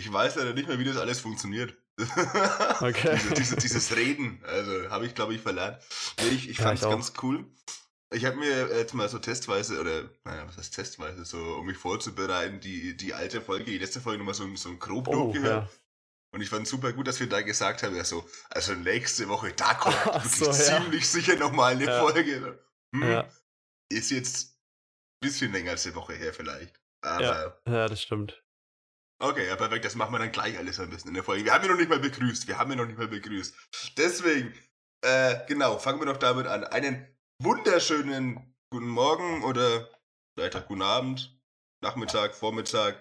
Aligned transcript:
Ich 0.00 0.10
weiß 0.10 0.36
leider 0.36 0.54
nicht 0.54 0.66
mehr, 0.66 0.78
wie 0.78 0.84
das 0.84 0.96
alles 0.96 1.20
funktioniert. 1.20 1.76
Okay. 2.80 3.18
Diese, 3.18 3.34
diese, 3.34 3.56
dieses 3.56 3.94
Reden, 3.96 4.42
also 4.46 4.88
habe 4.90 5.04
ich, 5.06 5.14
glaube 5.14 5.34
ich, 5.34 5.42
verlernt. 5.42 5.78
Nee, 6.18 6.28
ich, 6.28 6.48
ich 6.48 6.56
Ja, 6.58 6.64
fand 6.64 6.78
es 6.78 6.84
ganz 6.88 7.12
cool. 7.22 7.44
Ich 8.12 8.24
habe 8.24 8.36
mir 8.36 8.68
jetzt 8.78 8.94
mal 8.94 9.08
so 9.10 9.18
testweise, 9.18 9.78
oder, 9.80 10.08
naja, 10.24 10.46
was 10.46 10.56
heißt 10.56 10.74
testweise, 10.74 11.24
so, 11.26 11.36
um 11.56 11.66
mich 11.66 11.76
vorzubereiten, 11.76 12.58
die, 12.60 12.96
die 12.96 13.12
alte 13.12 13.40
Folge, 13.42 13.64
die 13.66 13.76
letzte 13.78 14.00
Folge 14.00 14.18
nochmal 14.18 14.34
so, 14.34 14.44
ein- 14.44 14.56
so 14.56 14.70
ein 14.70 14.78
grob 14.78 15.08
Oh, 15.08 15.24
durchgehört. 15.24 15.64
ja. 15.64 15.70
Und 16.32 16.40
ich 16.40 16.48
fand 16.48 16.66
super 16.66 16.92
gut, 16.94 17.06
dass 17.06 17.20
wir 17.20 17.28
da 17.28 17.42
gesagt 17.42 17.82
haben, 17.82 17.94
ja 17.94 18.04
so, 18.04 18.26
also 18.48 18.72
nächste 18.74 19.28
Woche, 19.28 19.52
da 19.52 19.74
kommt 19.74 19.94
so, 20.30 20.46
ja. 20.46 20.52
ziemlich 20.52 21.06
sicher 21.06 21.36
nochmal 21.36 21.74
eine 21.74 21.84
Ja. 21.84 22.00
Folge. 22.00 22.58
Hm, 22.94 23.02
Ja. 23.02 23.28
Ist 23.92 24.10
jetzt 24.10 24.54
ein 25.22 25.28
bisschen 25.28 25.52
länger 25.52 25.72
als 25.72 25.84
eine 25.86 25.94
Woche 25.96 26.14
her 26.14 26.32
vielleicht. 26.32 26.80
Aber, 27.02 27.22
Ja. 27.66 27.72
ja, 27.72 27.88
das 27.88 28.00
stimmt. 28.02 28.42
Okay, 29.20 29.46
ja, 29.46 29.56
perfekt, 29.56 29.84
das 29.84 29.94
machen 29.94 30.12
wir 30.12 30.18
dann 30.18 30.32
gleich 30.32 30.58
alles 30.58 30.80
ein 30.80 30.90
bisschen 30.90 31.08
in 31.08 31.14
der 31.14 31.24
Folge. 31.24 31.44
Wir 31.44 31.52
haben 31.52 31.64
ihn 31.64 31.70
noch 31.70 31.76
nicht 31.76 31.90
mal 31.90 32.00
begrüßt, 32.00 32.48
wir 32.48 32.58
haben 32.58 32.72
ihn 32.72 32.78
noch 32.78 32.86
nicht 32.86 32.98
mal 32.98 33.08
begrüßt. 33.08 33.54
Deswegen, 33.96 34.54
äh, 35.02 35.46
genau, 35.46 35.78
fangen 35.78 36.00
wir 36.00 36.06
doch 36.06 36.16
damit 36.16 36.46
an. 36.46 36.64
Einen 36.64 37.06
wunderschönen 37.40 38.54
guten 38.70 38.88
Morgen 38.88 39.44
oder 39.44 39.88
vielleicht 40.34 40.56
auch 40.56 40.66
guten 40.66 40.82
Abend, 40.82 41.38
Nachmittag, 41.82 42.34
Vormittag, 42.34 42.96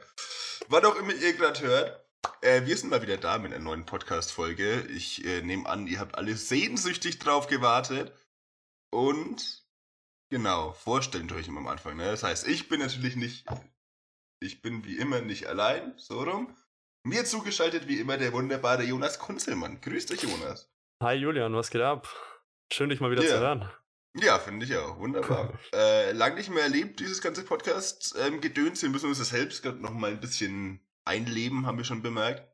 wann 0.67 0.85
auch 0.85 0.95
immer 0.95 1.13
ihr 1.13 1.33
gerade 1.33 1.59
hört. 1.61 2.05
Äh, 2.41 2.65
wir 2.65 2.77
sind 2.77 2.89
mal 2.89 3.01
wieder 3.01 3.17
da 3.17 3.37
mit 3.37 3.53
einer 3.53 3.63
neuen 3.63 3.85
Podcast-Folge. 3.85 4.81
Ich 4.83 5.25
äh, 5.25 5.41
nehme 5.41 5.67
an, 5.67 5.87
ihr 5.87 5.99
habt 5.99 6.15
alle 6.15 6.35
sehnsüchtig 6.35 7.19
drauf 7.19 7.47
gewartet. 7.47 8.13
Und 8.91 9.65
genau, 10.29 10.73
vorstellen 10.73 11.31
euch 11.31 11.47
immer 11.47 11.59
am 11.59 11.67
Anfang. 11.67 11.97
Ne? 11.97 12.05
Das 12.05 12.23
heißt, 12.23 12.47
ich 12.47 12.69
bin 12.69 12.79
natürlich 12.79 13.15
nicht, 13.15 13.45
ich 14.39 14.61
bin 14.61 14.83
wie 14.85 14.97
immer 14.97 15.21
nicht 15.21 15.47
allein, 15.47 15.93
so 15.97 16.21
rum. 16.23 16.55
Mir 17.03 17.25
zugeschaltet 17.25 17.87
wie 17.87 17.99
immer 17.99 18.17
der 18.17 18.33
wunderbare 18.33 18.83
Jonas 18.83 19.19
Kunzelmann. 19.19 19.81
Grüß 19.81 20.07
dich, 20.07 20.23
Jonas. 20.23 20.69
Hi 21.01 21.15
Julian, 21.15 21.53
was 21.55 21.69
geht 21.71 21.81
ab? 21.81 22.07
Schön, 22.71 22.89
dich 22.89 22.99
mal 22.99 23.11
wieder 23.11 23.23
Ja. 23.23 23.29
zu 23.29 23.39
hören. 23.39 23.71
Ja, 24.17 24.39
finde 24.39 24.65
ich 24.65 24.75
auch. 24.75 24.97
Wunderbar. 24.99 25.57
äh, 25.73 26.11
lang 26.11 26.35
nicht 26.35 26.49
mehr 26.49 26.63
erlebt, 26.63 26.99
dieses 26.99 27.21
ganze 27.21 27.43
Podcast-Gedöns. 27.45 28.81
wir 28.81 28.89
müssen 28.89 29.07
uns 29.09 29.19
das 29.19 29.29
selbst 29.29 29.61
gerade 29.63 29.77
noch 29.77 29.93
mal 29.93 30.11
ein 30.11 30.19
bisschen 30.19 30.85
einleben, 31.05 31.65
haben 31.65 31.77
wir 31.77 31.85
schon 31.85 32.01
bemerkt. 32.01 32.45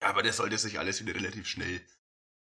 Aber 0.00 0.22
das 0.22 0.38
sollte 0.38 0.58
sich 0.58 0.78
alles 0.78 1.04
wieder 1.04 1.14
relativ 1.14 1.46
schnell 1.46 1.80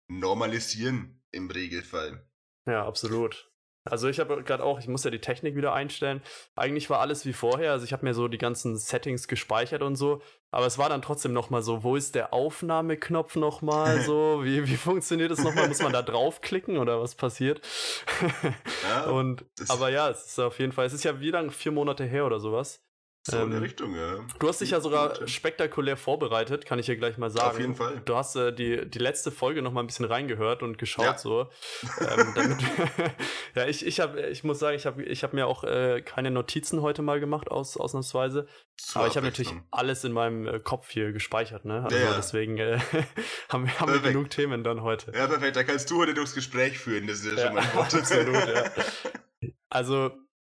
normalisieren, 0.09 1.23
im 1.33 1.51
Regelfall. 1.51 2.29
Ja, 2.67 2.87
absolut. 2.87 3.51
Also 3.85 4.09
ich 4.09 4.21
habe 4.21 4.43
gerade 4.43 4.63
auch, 4.63 4.79
ich 4.79 4.89
muss 4.89 5.05
ja 5.05 5.11
die 5.11 5.21
Technik 5.21 5.57
wieder 5.57 5.73
einstellen. 5.73 6.23
Eigentlich 6.55 6.91
war 6.91 7.01
alles 7.01 7.25
wie 7.25 7.33
vorher, 7.33 7.73
also 7.73 7.85
ich 7.85 7.93
habe 7.93 8.05
mir 8.05 8.13
so 8.13 8.29
die 8.29 8.39
ganzen 8.39 8.77
Settings 8.77 9.27
gespeichert 9.27 9.83
und 9.83 9.97
so, 9.97 10.21
aber 10.51 10.67
es 10.67 10.77
war 10.77 10.91
dann 10.91 11.01
trotzdem 11.01 11.33
nochmal 11.33 11.63
so, 11.63 11.83
wo 11.83 11.97
ist 11.97 12.15
der 12.15 12.35
Aufnahmeknopf 12.35 13.37
nochmal 13.37 14.01
so, 14.05 14.41
wie, 14.45 14.67
wie 14.69 14.77
funktioniert 14.77 15.31
das 15.31 15.43
nochmal? 15.43 15.69
Muss 15.69 15.83
man 15.83 15.93
da 15.93 16.03
draufklicken 16.03 16.77
oder 16.77 17.01
was 17.01 17.15
passiert? 17.15 17.63
Ja, 18.83 19.05
und, 19.11 19.47
aber 19.69 19.89
ja, 19.89 20.11
es 20.11 20.27
ist 20.27 20.39
auf 20.39 20.59
jeden 20.59 20.73
Fall, 20.73 20.87
es 20.87 20.93
ist 20.93 21.05
ja 21.05 21.21
wie 21.21 21.31
lang, 21.31 21.51
vier 21.51 21.73
Monate 21.73 22.05
her 22.05 22.27
oder 22.27 22.39
sowas. 22.39 22.85
So 23.23 23.37
in 23.43 23.51
der 23.51 23.59
ähm, 23.59 23.63
Richtung, 23.65 23.95
ja. 23.95 24.19
Du 24.39 24.49
hast 24.49 24.61
dich 24.63 24.71
ja 24.71 24.81
sogar 24.81 25.27
spektakulär 25.29 25.97
vorbereitet, 25.99 26.65
kann 26.65 26.79
ich 26.79 26.87
hier 26.87 26.97
gleich 26.97 27.19
mal 27.19 27.29
sagen. 27.31 27.51
Auf 27.51 27.59
jeden 27.61 27.75
Fall. 27.75 28.01
Du 28.05 28.17
hast 28.17 28.35
äh, 28.37 28.51
die, 28.53 28.89
die 28.89 28.99
letzte 28.99 29.31
Folge 29.31 29.61
noch 29.61 29.73
mal 29.73 29.81
ein 29.83 29.87
bisschen 29.87 30.07
reingehört 30.07 30.63
und 30.63 30.79
geschaut 30.79 31.05
Ja. 31.05 31.19
so. 31.19 31.49
ähm, 32.01 32.33
damit, 32.35 32.59
ja, 33.55 33.67
ich, 33.67 33.85
ich, 33.85 34.01
hab, 34.01 34.17
ich 34.17 34.43
muss 34.43 34.59
sagen, 34.59 34.77
ich 34.77 34.87
habe 34.87 35.03
ich 35.03 35.23
hab 35.23 35.33
mir 35.35 35.47
auch 35.47 35.65
äh, 35.65 36.01
keine 36.01 36.31
Notizen 36.31 36.81
heute 36.81 37.03
mal 37.03 37.21
gemacht, 37.21 37.51
aus, 37.51 37.77
ausnahmsweise. 37.77 38.47
Zur 38.79 39.03
Aber 39.03 39.09
ich 39.11 39.17
habe 39.17 39.27
natürlich 39.27 39.53
alles 39.71 40.03
in 40.05 40.13
meinem 40.13 40.47
äh, 40.49 40.59
Kopf 40.59 40.89
hier 40.91 41.13
gespeichert, 41.13 41.67
ne? 41.67 41.85
Also 41.85 41.97
Ja, 41.99 42.15
deswegen 42.17 42.57
äh, 42.57 42.79
haben, 43.51 43.67
wir- 43.67 43.81
haben 43.81 43.93
wir 43.93 44.01
genug 44.01 44.31
Themen 44.31 44.65
dann 44.65 44.83
heute. 44.83 45.13
Ja, 45.15 45.27
perfekt, 45.27 45.57
da 45.57 45.63
kannst 45.65 45.91
du 45.91 45.99
heute 45.99 46.15
durchs 46.15 46.35
Gespräch 46.35 46.79
führen, 46.79 47.07
das 47.07 47.19
ist 47.21 47.27
ja, 47.27 47.33
Ja, 47.39 47.47
schon 47.47 47.55
mal 47.55 47.61
ein 47.65 47.75
Wort. 47.75 47.95
absolut, 47.95 48.35
ja. 48.49 49.51
Also, 49.69 50.11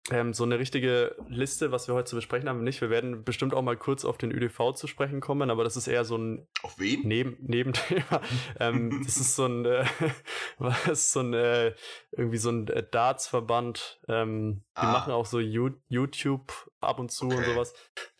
ähm, 0.09 0.33
so 0.33 0.43
eine 0.43 0.57
richtige 0.57 1.15
Liste, 1.27 1.71
was 1.71 1.87
wir 1.87 1.93
heute 1.93 2.05
zu 2.09 2.15
besprechen 2.15 2.49
haben, 2.49 2.63
nicht. 2.63 2.81
Wir 2.81 2.89
werden 2.89 3.23
bestimmt 3.23 3.53
auch 3.53 3.61
mal 3.61 3.77
kurz 3.77 4.03
auf 4.03 4.17
den 4.17 4.31
ÜDV 4.31 4.73
zu 4.73 4.87
sprechen 4.87 5.21
kommen, 5.21 5.51
aber 5.51 5.63
das 5.63 5.77
ist 5.77 5.87
eher 5.87 6.03
so 6.05 6.17
ein 6.17 6.47
Auf 6.63 6.79
wen? 6.79 7.01
Neben, 7.07 7.37
Nebenthema. 7.39 8.21
ähm, 8.59 9.03
das 9.05 9.17
ist 9.17 9.35
so 9.35 9.45
ein, 9.45 9.63
äh, 9.65 9.85
was 10.57 11.11
so 11.11 11.19
ein, 11.19 11.33
äh, 11.35 11.75
irgendwie 12.13 12.37
so 12.37 12.49
ein 12.49 12.67
äh, 12.69 12.83
Darts-Verband. 12.89 14.01
Ähm, 14.07 14.63
die 14.77 14.81
Ah. 14.81 14.91
machen 14.91 15.13
auch 15.13 15.27
so 15.27 15.39
You 15.39 15.69
YouTube 15.87 16.51
ab 16.79 16.97
und 16.99 17.11
zu 17.11 17.27
und 17.27 17.33
Okay. 17.35 17.45
sowas. 17.45 17.73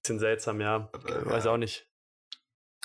Bisschen 0.03 0.19
seltsam, 0.19 0.61
ja. 0.61 0.91
Äh, 1.07 1.25
Weiß 1.25 1.47
auch 1.47 1.57
nicht. 1.57 1.87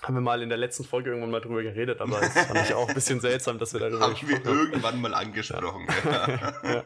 Haben 0.03 0.15
wir 0.15 0.21
mal 0.23 0.43
in 0.43 0.49
der 0.51 0.59
letzten 0.59 0.84
Folge 0.84 1.11
irgendwann 1.11 1.31
mal 1.31 1.41
drüber 1.41 1.63
geredet, 1.63 2.01
aber 2.01 2.21
es 2.23 2.33
fand 2.47 2.61
ich 2.63 2.75
auch 2.75 2.89
ein 2.89 2.95
bisschen 2.95 3.21
seltsam, 3.21 3.59
dass 3.59 3.73
wir 3.75 3.81
darüber 3.81 4.01
Haben 4.07 4.15
wir 4.21 4.27
gesprochen 4.39 4.47
haben. 4.47 4.59
irgendwann 4.71 5.01
mal 5.03 5.15
angesprochen. 5.15 5.87
Ja. 6.05 6.28
Ja, 6.65 6.84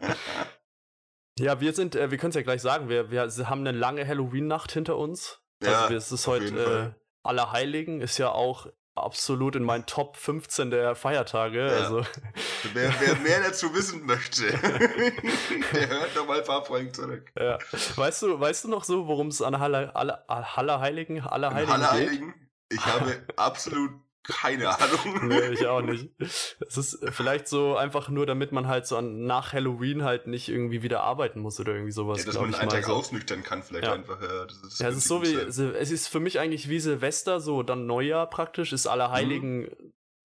wir 1.41 1.73
sind, 1.73 1.95
äh, 1.95 2.11
wir 2.11 2.19
können 2.19 2.31
es 2.31 2.37
ja 2.37 2.43
gleich 2.43 2.63
sagen, 2.63 2.89
wir, 2.89 3.11
wir 3.11 3.23
haben 3.49 3.61
eine 3.67 3.77
lange 3.77 4.07
Halloween-Nacht 4.07 4.73
hinter 4.73 4.97
uns. 4.97 5.41
Ja, 5.63 5.83
also 5.83 5.95
es 5.95 6.13
ist 6.13 6.27
heute 6.27 6.95
äh, 6.95 7.01
Allerheiligen, 7.23 8.01
ist 8.01 8.19
ja 8.19 8.31
auch 8.31 8.67
absolut 8.95 9.57
in 9.57 9.63
meinen 9.63 9.87
Top 9.87 10.17
15 10.17 10.71
der 10.71 10.95
Feiertage. 10.95 11.67
Ja. 11.67 11.73
Also 11.73 12.05
Wer, 12.75 12.93
wer 13.01 13.17
mehr 13.17 13.41
dazu 13.43 13.75
wissen 13.75 14.05
möchte, 14.05 14.47
der 15.73 15.89
hört 15.89 16.15
noch 16.15 16.27
mal 16.27 16.39
ein 16.39 16.45
paar 16.45 16.65
Folgen 16.65 16.93
zurück. 16.93 17.31
ja. 17.39 17.59
weißt 17.97 18.23
du, 18.23 18.39
weißt 18.39 18.65
du 18.65 18.69
noch 18.69 18.85
so, 18.85 19.07
worum 19.07 19.29
es 19.29 19.41
an 19.41 19.59
Halle, 19.59 19.97
Alle, 19.97 20.29
Allerheiligen, 20.29 21.21
Allerheiligen 21.23 21.73
Halle 21.73 22.01
geht? 22.01 22.11
Heiligen? 22.11 22.51
Ich 22.71 22.85
habe 22.85 23.23
absolut 23.37 23.93
keine 24.23 24.69
Ahnung. 24.69 25.29
Nee, 25.29 25.49
ich 25.51 25.67
auch 25.67 25.81
nicht. 25.83 26.11
Es 26.19 26.77
ist 26.77 26.99
vielleicht 27.13 27.49
so 27.49 27.77
einfach 27.77 28.09
nur, 28.09 28.27
damit 28.27 28.53
man 28.53 28.69
halt 28.69 28.87
so 28.87 28.97
an, 28.97 29.25
nach 29.27 29.53
Halloween 29.53 30.05
halt 30.05 30.27
nicht 30.27 30.49
irgendwie 30.49 30.83
wieder 30.83 31.03
arbeiten 31.03 31.41
muss 31.41 31.59
oder 31.59 31.73
irgendwie 31.73 31.93
sowas. 31.93 32.19
Ja, 32.21 32.27
dass 32.27 32.35
man 32.41 32.55
einen 32.55 32.69
Tag 32.69 32.85
so. 32.85 32.93
ausnüchtern 32.95 33.43
kann, 33.43 33.63
vielleicht 33.63 33.87
Ja. 33.87 33.93
einfach. 33.95 34.21
Ja, 34.21 34.45
das 34.45 34.63
ist, 34.63 34.81
Ja, 34.81 34.89
es 34.89 34.97
ist 34.99 35.09
so 35.09 35.23
wie, 35.23 35.35
Sil- 35.51 35.75
es 35.75 35.91
ist 35.91 36.09
für 36.09 36.21
mich 36.21 36.39
eigentlich 36.39 36.69
wie 36.69 36.81
Silvester, 36.81 37.41
so 37.41 37.63
dann 37.63 37.87
Neujahr 37.87 38.29
praktisch, 38.29 38.73
ist 38.73 38.87
Allerheiligen, 38.87 39.69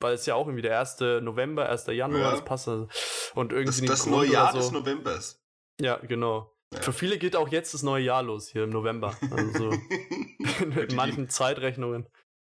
weil 0.02 0.14
es 0.14 0.26
ja 0.26 0.36
auch 0.36 0.48
irgendwie 0.48 0.62
der 0.62 0.78
1. 0.80 1.22
November, 1.22 1.70
1. 1.70 1.88
Januar, 1.94 2.22
Ja. 2.22 2.32
das 2.32 2.44
passt. 2.46 2.68
also. 2.68 2.88
Und 3.34 3.54
irgendwie 3.54 3.88
Das, 3.88 4.00
das 4.02 4.06
neue 4.08 4.30
Jahr 4.30 4.50
oder 4.52 4.60
des 4.60 4.68
so. 4.68 4.74
Novembers. 4.74 5.42
Ja, 5.80 5.98
genau. 5.98 6.52
Ja. 6.74 6.82
Für 6.82 6.94
viele 6.94 7.18
geht 7.18 7.36
auch 7.36 7.48
jetzt 7.50 7.74
das 7.74 7.84
neue 7.84 8.04
Jahr 8.04 8.24
los, 8.24 8.50
hier 8.50 8.64
im 8.66 8.70
November. 8.72 9.16
Also 9.32 9.52
so 9.54 9.72
in 10.80 10.96
manchen 10.96 11.30
Zeitrechnungen. 11.30 12.08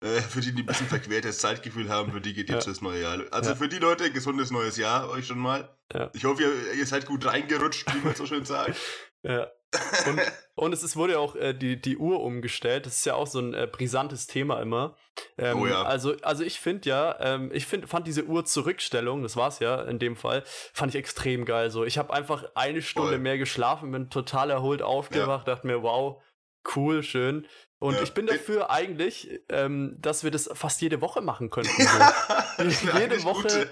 Äh, 0.03 0.21
für 0.21 0.41
die, 0.41 0.53
die 0.55 0.63
ein 0.63 0.67
bisschen 0.67 0.87
verquertes 0.89 1.39
Zeitgefühl 1.39 1.89
haben, 1.89 2.13
für 2.13 2.21
die 2.21 2.35
geht 2.35 2.49
jetzt 2.51 2.67
Ja. 2.67 2.73
das 2.73 2.81
neue 2.83 3.03
Jahr. 3.03 3.19
Also 3.31 3.51
Ja. 3.51 3.57
für 3.57 3.69
die 3.69 3.79
Leute, 3.79 4.11
gesundes 4.13 4.51
neues 4.51 4.77
Jahr 4.77 5.09
euch 5.11 5.27
schon 5.27 5.39
mal. 5.39 5.75
Ja. 5.93 6.11
Ich 6.15 6.25
hoffe, 6.25 6.43
ihr, 6.43 6.75
ihr 6.75 6.87
seid 6.87 7.07
gut 7.07 7.25
reingerutscht, 7.27 7.93
wie 7.95 7.99
man 8.05 8.15
so 8.15 8.27
schön 8.27 8.45
sagt. 8.45 8.77
Ja. 9.23 9.49
Und, 10.07 10.21
und 10.55 10.73
es 10.73 10.83
ist, 10.83 10.97
wurde 10.97 11.15
ja 11.15 11.19
auch 11.19 11.35
äh, 11.35 11.53
die, 11.53 11.79
die 11.81 11.99
Uhr 11.99 12.21
umgestellt. 12.23 12.87
Das 12.87 12.97
ist 12.99 13.05
ja 13.05 13.15
auch 13.15 13.27
so 13.27 13.41
ein 13.41 13.53
äh, 13.53 13.67
brisantes 13.71 14.27
Thema 14.27 14.61
immer. 14.63 14.97
Ähm, 15.37 15.59
Oh 15.61 15.67
ja. 15.67 15.83
Also, 15.83 16.15
also 16.23 16.45
ich 16.45 16.61
finde 16.61 16.89
ja, 16.89 17.17
ähm, 17.21 17.51
ich 17.53 17.67
find, 17.67 17.89
fand 17.89 18.07
diese 18.07 18.25
Uhr-Zurückstellung, 18.25 19.23
das 19.23 19.37
war's 19.37 19.59
ja 19.59 19.83
in 19.83 19.99
dem 19.99 20.17
Fall, 20.17 20.45
fand 20.73 20.95
ich 20.95 20.99
extrem 20.99 21.45
geil. 21.45 21.71
So, 21.71 21.85
ich 21.85 21.99
habe 21.99 22.13
einfach 22.13 22.45
eine 22.55 22.81
Stunde 22.81 23.11
Voll. 23.13 23.19
mehr 23.19 23.39
geschlafen, 23.39 23.91
bin 23.91 24.09
total 24.09 24.51
erholt 24.51 24.83
aufgewacht, 24.83 25.49
dachte 25.49 25.67
mir, 25.67 25.83
wow, 25.83 26.23
cool, 26.75 27.03
schön. 27.03 27.47
Und 27.79 27.95
Ja. 27.95 28.03
ich 28.03 28.15
bin 28.15 28.27
dafür 28.27 28.71
eigentlich, 28.71 29.41
ähm, 29.51 29.97
dass 30.01 30.25
wir 30.25 30.31
das 30.31 30.49
fast 30.55 30.81
jede 30.81 31.01
Woche 31.01 31.21
machen 31.21 31.51
könnten. 31.51 31.71
So. 31.83 31.89
Jede 32.99 33.23
Woche 33.25 33.69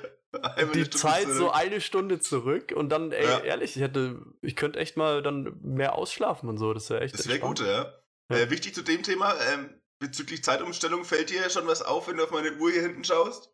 die 0.74 0.90
Zeit 0.90 1.26
so 1.28 1.34
zurück. 1.34 1.52
eine 1.54 1.80
Stunde 1.80 2.18
zurück 2.20 2.72
und 2.76 2.90
dann, 2.90 3.12
ey, 3.12 3.24
Ja. 3.24 3.38
ehrlich, 3.40 3.76
ich 3.76 3.82
hätte, 3.82 4.20
ich 4.42 4.56
könnte 4.56 4.78
echt 4.80 4.96
mal 4.96 5.22
dann 5.22 5.56
mehr 5.62 5.94
ausschlafen 5.94 6.48
und 6.48 6.58
so. 6.58 6.74
Das 6.74 6.90
wäre 6.90 7.00
echt 7.02 7.18
Das 7.18 7.28
wäre 7.28 7.38
gut, 7.38 7.60
ja. 7.60 7.92
Ja. 8.30 8.36
Äh, 8.36 8.50
wichtig 8.50 8.74
zu 8.74 8.82
dem 8.82 9.02
Thema, 9.02 9.34
ähm, 9.52 9.80
bezüglich 10.00 10.42
Zeitumstellung, 10.44 11.04
fällt 11.04 11.30
dir 11.30 11.48
schon 11.50 11.66
was 11.66 11.82
auf, 11.82 12.08
wenn 12.08 12.16
du 12.16 12.24
auf 12.24 12.30
meine 12.30 12.52
Uhr 12.56 12.70
hier 12.72 12.82
hinten 12.82 13.04
schaust? 13.04 13.50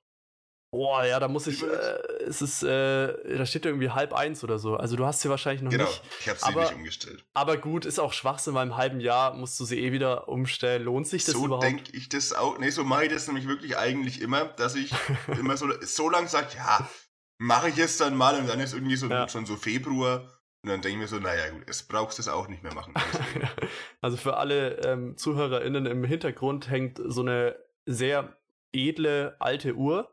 Boah, 0.72 1.04
ja, 1.04 1.18
da 1.18 1.26
muss 1.26 1.48
ich, 1.48 1.64
äh, 1.64 1.66
es 2.26 2.40
ist, 2.42 2.62
äh, 2.62 3.36
da 3.36 3.44
steht 3.44 3.66
irgendwie 3.66 3.90
halb 3.90 4.12
eins 4.12 4.44
oder 4.44 4.60
so. 4.60 4.76
Also 4.76 4.94
du 4.94 5.04
hast 5.04 5.20
sie 5.20 5.28
wahrscheinlich 5.28 5.62
noch 5.62 5.70
Genau, 5.72 5.84
nicht. 5.84 6.02
ich 6.20 6.28
habe 6.28 6.38
sie 6.38 6.44
aber- 6.46 6.60
nicht 6.62 6.74
umgestellt. 6.74 7.24
Aber 7.34 7.56
gut, 7.56 7.84
ist 7.84 7.98
auch 7.98 8.12
Schwachsinn, 8.12 8.54
weil 8.54 8.68
im 8.68 8.76
halben 8.76 9.00
Jahr 9.00 9.34
musst 9.34 9.58
du 9.58 9.64
sie 9.64 9.80
eh 9.80 9.90
wieder 9.90 10.28
umstellen. 10.28 10.84
Lohnt 10.84 11.08
sich 11.08 11.24
das 11.24 11.34
So 11.34 11.46
überhaupt? 11.46 11.64
denke 11.64 11.90
ich 11.96 12.08
das 12.08 12.32
auch. 12.32 12.58
Nee, 12.58 12.70
so 12.70 12.84
mache 12.84 13.06
ich 13.06 13.12
das 13.12 13.26
nämlich 13.26 13.48
wirklich 13.48 13.76
eigentlich 13.76 14.20
immer, 14.20 14.44
dass 14.44 14.76
ich 14.76 14.92
immer 15.40 15.56
so, 15.56 15.66
so 15.82 16.08
lang 16.08 16.28
sage, 16.28 16.48
ja, 16.56 16.88
mache 17.38 17.70
ich 17.70 17.78
es 17.78 17.96
dann 17.96 18.14
mal 18.16 18.38
und 18.38 18.48
dann 18.48 18.60
ist 18.60 18.72
irgendwie 18.72 18.96
so, 18.96 19.08
Ja. 19.08 19.28
schon 19.28 19.46
so 19.46 19.56
Februar 19.56 20.20
und 20.62 20.68
dann 20.70 20.82
denke 20.82 20.90
ich 20.90 20.96
mir 20.98 21.08
so, 21.08 21.16
naja 21.18 21.50
gut, 21.50 21.62
jetzt 21.66 21.88
brauchst 21.88 22.18
du 22.18 22.22
es 22.22 22.28
auch 22.28 22.46
nicht 22.46 22.62
mehr 22.62 22.74
machen. 22.74 22.94
Deswegen. 23.12 23.48
Also 24.02 24.16
für 24.16 24.36
alle 24.36 24.76
ähm, 24.84 25.16
ZuhörerInnen 25.16 25.86
im 25.86 26.04
Hintergrund 26.04 26.70
hängt 26.70 27.00
so 27.04 27.22
eine 27.22 27.56
sehr 27.86 28.36
edle 28.72 29.34
alte 29.40 29.74
Uhr. 29.74 30.08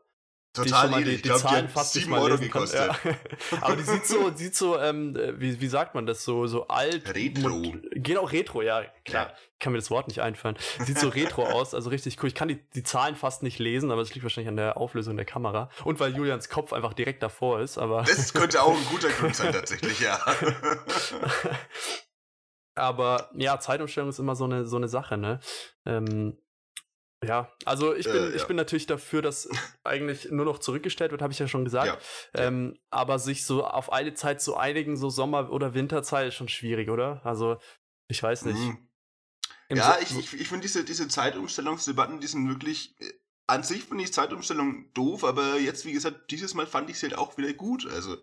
Die 0.56 0.62
Total 0.62 0.90
edel. 0.92 1.04
die, 1.04 1.10
Ich 1.10 1.16
die 1.22 1.28
glaube, 1.28 1.40
die 1.42 1.46
Zahlen 1.48 1.68
fast 1.68 1.94
nicht 1.94 2.04
7 2.04 2.10
mal 2.10 2.18
Euro 2.20 2.28
lesen 2.30 2.42
gekostet. 2.44 2.80
Ja. 3.04 3.14
Aber 3.60 3.76
die 3.76 3.82
sieht 3.82 4.06
so, 4.06 4.32
sieht 4.34 4.56
so, 4.56 4.78
ähm, 4.78 5.16
wie, 5.36 5.60
wie 5.60 5.68
sagt 5.68 5.94
man 5.94 6.06
das, 6.06 6.24
so, 6.24 6.46
so 6.46 6.66
alt. 6.68 7.14
Retro. 7.14 7.48
mod- 7.50 7.82
Genau, 7.92 8.24
Retro, 8.24 8.62
ja, 8.62 8.82
klar. 9.04 9.26
Ja. 9.28 9.34
Kann 9.60 9.72
mir 9.72 9.78
das 9.78 9.90
Wort 9.90 10.08
nicht 10.08 10.20
einfallen. 10.22 10.56
Sieht 10.84 10.98
so 10.98 11.08
retro 11.08 11.44
aus, 11.52 11.74
also 11.74 11.90
richtig 11.90 12.16
cool. 12.22 12.28
Ich 12.28 12.34
kann 12.34 12.48
die, 12.48 12.56
die 12.74 12.82
Zahlen 12.82 13.14
fast 13.16 13.42
nicht 13.42 13.58
lesen, 13.58 13.90
aber 13.90 14.00
es 14.02 14.14
liegt 14.14 14.24
wahrscheinlich 14.24 14.48
an 14.48 14.56
der 14.56 14.76
Auflösung 14.78 15.16
der 15.16 15.26
Kamera. 15.26 15.68
Und 15.84 16.00
weil 16.00 16.16
Julians 16.16 16.48
Kopf 16.48 16.72
einfach 16.72 16.94
direkt 16.94 17.22
davor 17.22 17.60
ist, 17.60 17.76
aber. 17.78 18.02
Das 18.02 18.32
könnte 18.32 18.62
auch 18.62 18.74
ein 18.76 18.86
guter 18.90 19.10
Grund 19.10 19.36
sein, 19.36 19.52
tatsächlich, 19.52 20.00
ja. 20.00 20.18
aber 22.74 23.30
ja, 23.34 23.58
Zeitumstellung 23.60 24.08
ist 24.10 24.18
immer 24.18 24.36
so 24.36 24.44
eine, 24.44 24.64
so 24.66 24.76
eine 24.76 24.88
Sache, 24.88 25.16
ne? 25.18 25.40
Ähm, 25.84 26.38
ja, 27.24 27.52
also 27.64 27.94
ich 27.94 28.06
bin, 28.06 28.16
äh, 28.16 28.28
ja. 28.28 28.34
ich 28.36 28.46
bin 28.46 28.56
natürlich 28.56 28.86
dafür, 28.86 29.22
dass 29.22 29.48
eigentlich 29.84 30.30
nur 30.30 30.44
noch 30.44 30.58
zurückgestellt 30.58 31.10
wird, 31.10 31.20
habe 31.20 31.32
ich 31.32 31.38
ja 31.38 31.48
schon 31.48 31.64
gesagt. 31.64 32.00
Ja. 32.34 32.44
Ähm, 32.46 32.78
aber 32.90 33.18
sich 33.18 33.44
so 33.44 33.66
auf 33.66 33.92
eine 33.92 34.14
Zeit 34.14 34.40
zu 34.40 34.56
einigen, 34.56 34.96
so 34.96 35.10
Sommer- 35.10 35.50
oder 35.50 35.74
Winterzeit, 35.74 36.28
ist 36.28 36.34
schon 36.34 36.48
schwierig, 36.48 36.90
oder? 36.90 37.20
Also, 37.24 37.58
ich 38.08 38.22
weiß 38.22 38.44
nicht. 38.44 38.58
Mhm. 38.58 38.88
Ja, 39.70 39.98
ich, 40.00 40.16
ich, 40.16 40.40
ich 40.40 40.48
finde 40.48 40.62
diese, 40.62 40.84
diese 40.84 41.08
Zeitumstellungsdebatten, 41.08 42.20
die 42.20 42.26
sind 42.26 42.48
wirklich. 42.48 42.98
Äh, 43.00 43.12
an 43.50 43.62
sich 43.62 43.84
finde 43.84 44.04
ich 44.04 44.12
Zeitumstellung 44.12 44.92
doof, 44.92 45.24
aber 45.24 45.58
jetzt, 45.58 45.86
wie 45.86 45.92
gesagt, 45.92 46.30
dieses 46.30 46.52
Mal 46.52 46.66
fand 46.66 46.90
ich 46.90 46.98
sie 46.98 47.06
halt 47.06 47.18
auch 47.18 47.36
wieder 47.38 47.52
gut. 47.54 47.86
Also. 47.86 48.16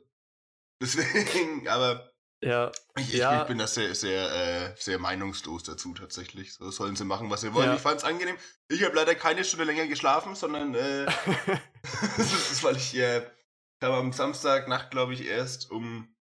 Deswegen, 0.81 1.67
aber 1.67 2.14
ja. 2.45 2.71
Ich, 2.97 3.13
ja. 3.13 3.41
ich 3.41 3.47
bin 3.47 3.57
da 3.57 3.67
sehr, 3.67 3.95
sehr, 3.95 4.31
äh, 4.31 4.75
sehr 4.77 4.99
meinungslos 4.99 5.63
dazu 5.63 5.93
tatsächlich. 5.93 6.53
So 6.53 6.71
sollen 6.71 6.95
sie 6.95 7.05
machen, 7.05 7.29
was 7.29 7.41
sie 7.41 7.53
wollen. 7.53 7.67
Ja. 7.67 7.75
Ich 7.75 7.81
fand 7.81 7.97
es 7.97 8.03
angenehm. 8.03 8.37
Ich 8.69 8.83
habe 8.83 8.95
leider 8.95 9.15
keine 9.15 9.43
Stunde 9.43 9.65
länger 9.65 9.87
geschlafen, 9.87 10.35
sondern 10.35 10.75
äh, 10.75 11.05
das 12.17 12.51
ist, 12.51 12.63
weil 12.63 12.77
ich 12.77 12.95
äh, 12.97 13.29
kam 13.81 13.93
am 13.93 14.13
Samstagnacht, 14.13 14.91
glaube 14.91 15.13
ich, 15.13 15.25
erst 15.25 15.71
um 15.71 16.15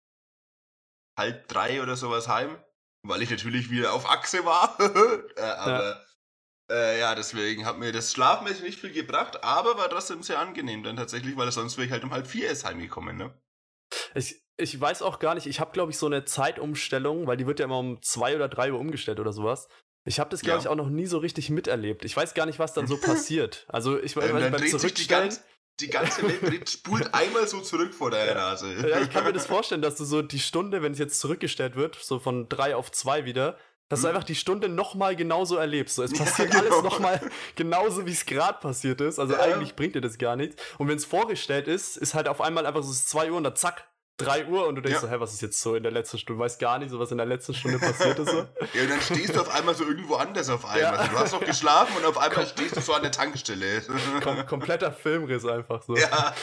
halb 1.19 1.49
drei 1.49 1.83
oder 1.83 1.97
sowas 1.97 2.29
heim, 2.29 2.63
weil 3.07 3.23
ich 3.23 3.31
natürlich 3.31 3.71
wieder 3.71 3.93
auf 3.93 4.09
Achse 4.09 4.45
war. 4.45 4.79
äh, 5.37 5.41
aber 5.41 5.91
ja. 5.91 6.01
Äh, 6.71 7.01
ja, 7.01 7.15
deswegen 7.15 7.67
hat 7.67 7.79
mir 7.79 7.93
das 7.93 8.13
schlafmäßig 8.13 8.63
nicht 8.63 8.81
viel 8.81 8.93
gebracht, 8.93 9.45
aber 9.45 9.77
war 9.77 9.91
trotzdem 9.91 10.23
sehr 10.23 10.39
angenehm 10.39 10.83
dann 10.83 10.97
tatsächlich, 10.97 11.37
weil 11.37 11.53
sonst 11.53 11.77
wäre 11.77 11.87
ich 11.87 11.93
halt 11.93 12.05
um 12.05 12.13
halb 12.13 12.27
vier 12.27 12.49
erst 12.49 12.65
heimgekommen, 12.65 13.17
ne? 13.17 13.39
Ich, 14.15 14.42
ich 14.57 14.79
weiß 14.81 15.03
auch 15.03 15.19
gar 15.19 15.35
nicht, 15.35 15.47
ich 15.47 15.61
habe, 15.61 15.73
glaube 15.73 15.93
ich, 15.93 15.99
so 15.99 16.07
eine 16.07 16.25
Zeitumstellung, 16.25 17.27
weil 17.27 17.37
die 17.37 17.47
wird 17.47 17.59
ja 17.59 17.65
immer 17.65 17.79
um 17.79 18.03
zwei 18.03 18.37
oder 18.37 18.49
drei 18.49 18.73
Uhr 18.73 18.79
umgestellt 18.79 19.21
oder 19.21 19.33
sowas. 19.33 19.69
Ich 20.05 20.19
habe 20.19 20.31
das, 20.31 20.41
glaube 20.41 20.59
ja. 20.59 20.63
ich, 20.63 20.69
auch 20.69 20.77
noch 20.77 20.89
nie 20.89 21.07
so 21.07 21.19
richtig 21.19 21.49
miterlebt. 21.51 22.05
Ich 22.05 22.17
weiß 22.17 22.35
gar 22.35 22.47
nicht, 22.47 22.59
was 22.59 22.75
dann 22.75 22.87
so 22.87 22.97
passiert. 23.01 23.67
Also 23.69 24.01
ich 24.01 24.17
weiß, 24.17 24.31
ähm, 24.31 24.53
beim 24.53 24.67
Zurückstellen... 24.67 25.37
Die 25.81 25.89
ganze 25.89 26.23
Welt 26.23 26.69
spult 26.69 27.09
einmal 27.15 27.49
so 27.49 27.61
zurück 27.61 27.95
vor 27.95 28.11
deiner 28.11 28.35
Nase. 28.35 28.75
Ja, 28.87 29.01
ich 29.01 29.11
kann 29.11 29.25
mir 29.25 29.33
das 29.33 29.47
vorstellen, 29.49 29.81
dass 29.81 29.97
du 29.97 30.05
so 30.05 30.21
die 30.21 30.39
Stunde, 30.39 30.83
wenn 30.83 30.93
es 30.93 30.99
jetzt 30.99 31.19
zurückgestellt 31.19 31.77
wird, 31.77 31.97
so 31.97 32.19
von 32.19 32.47
drei 32.49 32.77
auf 32.77 32.93
zwei 32.93 33.25
wieder, 33.25 33.57
dass 33.89 34.01
hm. 34.01 34.03
du 34.03 34.09
einfach 34.09 34.25
die 34.25 34.35
Stunde 34.35 34.69
nochmal 34.69 35.17
genauso 35.17 35.57
erlebst. 35.57 35.97
So, 35.97 36.03
es 36.03 36.13
passiert 36.13 36.53
ja, 36.53 36.61
genau. 36.61 36.75
alles 36.75 36.85
nochmal 36.85 37.21
genauso, 37.57 38.07
wie 38.07 38.13
es 38.13 38.27
gerade 38.27 38.59
passiert 38.61 39.01
ist. 39.01 39.19
Also 39.19 39.33
ja. 39.33 39.41
eigentlich 39.41 39.75
bringt 39.75 39.95
dir 39.95 40.03
das 40.03 40.19
gar 40.19 40.37
nichts. 40.37 40.63
Und 40.77 40.89
wenn 40.89 40.99
es 40.99 41.07
vorgestellt 41.07 41.69
ist, 41.69 41.97
ist 41.97 42.13
halt 42.13 42.29
auf 42.29 42.43
einmal 42.43 42.67
einfach 42.67 42.83
so 42.83 42.93
2 42.93 43.31
Uhr 43.31 43.39
und 43.39 43.45
dann 43.45 43.57
zack, 43.57 43.89
3 44.19 44.47
Uhr 44.47 44.67
und 44.67 44.77
du 44.77 44.83
denkst 44.83 45.03
ja. 45.03 45.09
so, 45.09 45.11
hä, 45.11 45.21
was 45.21 45.33
ist 45.33 45.43
jetzt 45.43 45.61
so 45.61 45.75
in 45.75 45.83
der 45.83 45.93
letzten 45.93 46.19
Stunde? 46.19 46.39
Du 46.39 46.45
weißt 46.45 46.59
gar 46.59 46.79
nicht, 46.79 46.91
so 46.91 46.99
was 46.99 47.11
in 47.11 47.19
der 47.19 47.27
letzten 47.27 47.55
Stunde 47.55 47.79
passiert 47.81 48.19
ist. 48.19 48.31
So. 48.31 48.39
ja, 48.39 48.83
und 48.83 48.91
dann 48.91 49.01
stehst 49.01 49.35
du 49.35 49.41
auf 49.41 49.55
einmal 49.55 49.75
so 49.75 49.85
irgendwo 49.85 50.15
anders 50.15 50.49
auf 50.51 50.65
einmal. 50.65 50.81
Ja. 50.81 50.93
Also, 50.93 51.11
du 51.13 51.19
hast 51.19 51.33
noch 51.33 51.45
geschlafen 51.45 51.97
und 51.97 52.05
auf 52.05 52.19
einmal 52.19 52.47
stehst 52.47 52.77
du 52.77 52.81
so 52.81 52.93
an 52.93 53.03
der 53.03 53.13
Tankstelle. 53.13 53.83
Kom 54.23 54.47
kompletter 54.47 54.93
Filmriss 54.93 55.45
einfach 55.47 55.83
so. 55.83 55.97
Ja. 55.97 56.35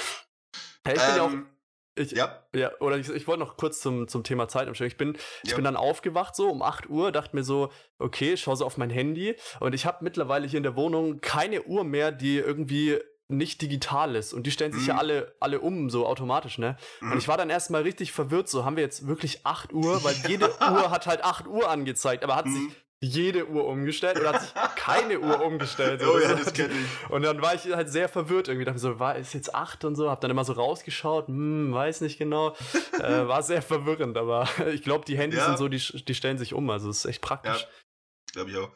Hey, 0.85 0.95
ich 0.95 1.01
bin 1.01 1.09
ähm, 1.11 1.15
ja 1.15 1.23
auch. 1.23 1.31
Ähm, 1.31 1.49
ich, 1.95 2.11
ja. 2.11 2.43
ja, 2.55 2.71
oder 2.79 2.97
ich, 2.97 3.09
ich 3.09 3.27
wollte 3.27 3.41
noch 3.41 3.57
kurz 3.57 3.81
zum, 3.81 4.07
zum 4.07 4.23
Thema 4.23 4.47
Zeitumstellung. 4.47 4.89
Ich 4.89 4.97
bin, 4.97 5.17
ich 5.43 5.53
bin 5.53 5.65
dann 5.65 5.75
aufgewacht 5.75 6.33
so 6.33 6.49
um 6.49 6.61
8 6.61 6.89
Uhr, 6.89 7.11
dachte 7.11 7.35
mir 7.35 7.43
so, 7.43 7.71
okay, 7.97 8.37
schau 8.37 8.55
so 8.55 8.65
auf 8.65 8.77
mein 8.77 8.89
Handy 8.89 9.35
und 9.59 9.75
ich 9.75 9.85
habe 9.85 9.97
mittlerweile 10.01 10.47
hier 10.47 10.57
in 10.57 10.63
der 10.63 10.77
Wohnung 10.77 11.19
keine 11.19 11.63
Uhr 11.63 11.83
mehr, 11.83 12.13
die 12.13 12.37
irgendwie 12.37 12.99
nicht 13.29 13.61
digital 13.61 14.15
ist 14.15 14.33
und 14.33 14.47
die 14.47 14.51
stellen 14.51 14.73
sich 14.73 14.83
mhm. 14.83 14.87
ja 14.87 14.97
alle, 14.97 15.35
alle 15.39 15.61
um, 15.61 15.89
so 15.89 16.07
automatisch, 16.07 16.57
ne? 16.57 16.77
Mhm. 16.99 17.11
Und 17.11 17.17
ich 17.19 17.27
war 17.27 17.37
dann 17.37 17.49
erstmal 17.49 17.83
richtig 17.83 18.11
verwirrt, 18.11 18.49
so 18.49 18.65
haben 18.65 18.75
wir 18.75 18.83
jetzt 18.83 19.07
wirklich 19.07 19.45
8 19.45 19.71
Uhr, 19.71 20.03
weil 20.03 20.15
jede 20.27 20.49
Uhr 20.49 20.91
hat 20.91 21.05
halt 21.05 21.23
8 21.23 21.47
Uhr 21.47 21.69
angezeigt, 21.69 22.23
aber 22.23 22.35
hat 22.35 22.47
mhm. 22.47 22.55
sich 22.55 22.75
jede 23.01 23.47
Uhr 23.47 23.65
umgestellt 23.65 24.19
oder 24.19 24.33
hat 24.33 24.41
sich 24.41 24.53
keine 24.75 25.19
Uhr 25.19 25.41
umgestellt. 25.41 26.01
oh 26.03 26.19
ja, 26.19 26.33
das 26.33 26.53
kenne 26.53 26.73
ich. 26.73 27.09
Und 27.09 27.21
dann 27.21 27.41
war 27.41 27.55
ich 27.55 27.63
halt 27.73 27.89
sehr 27.89 28.09
verwirrt 28.09 28.49
irgendwie, 28.49 28.65
dachte 28.65 28.79
so, 28.79 28.99
war 28.99 29.15
ist 29.15 29.33
jetzt 29.33 29.53
8 29.55 29.85
und 29.85 29.95
so, 29.95 30.09
hab 30.09 30.19
dann 30.21 30.31
immer 30.31 30.43
so 30.43 30.53
rausgeschaut, 30.53 31.27
hm, 31.27 31.73
weiß 31.73 32.01
nicht 32.01 32.17
genau. 32.17 32.55
äh, 32.99 33.27
war 33.27 33.43
sehr 33.43 33.61
verwirrend, 33.61 34.17
aber 34.17 34.49
ich 34.73 34.81
glaube, 34.81 35.05
die 35.05 35.17
Handys 35.17 35.39
ja. 35.39 35.45
sind 35.45 35.57
so, 35.59 35.69
die, 35.69 35.77
die 35.77 36.15
stellen 36.15 36.37
sich 36.37 36.53
um, 36.53 36.69
also 36.69 36.89
es 36.89 36.99
ist 36.99 37.05
echt 37.05 37.21
praktisch. 37.21 37.61
Ja, 37.61 38.33
glaube 38.33 38.49
ich 38.49 38.57
auch. 38.57 38.71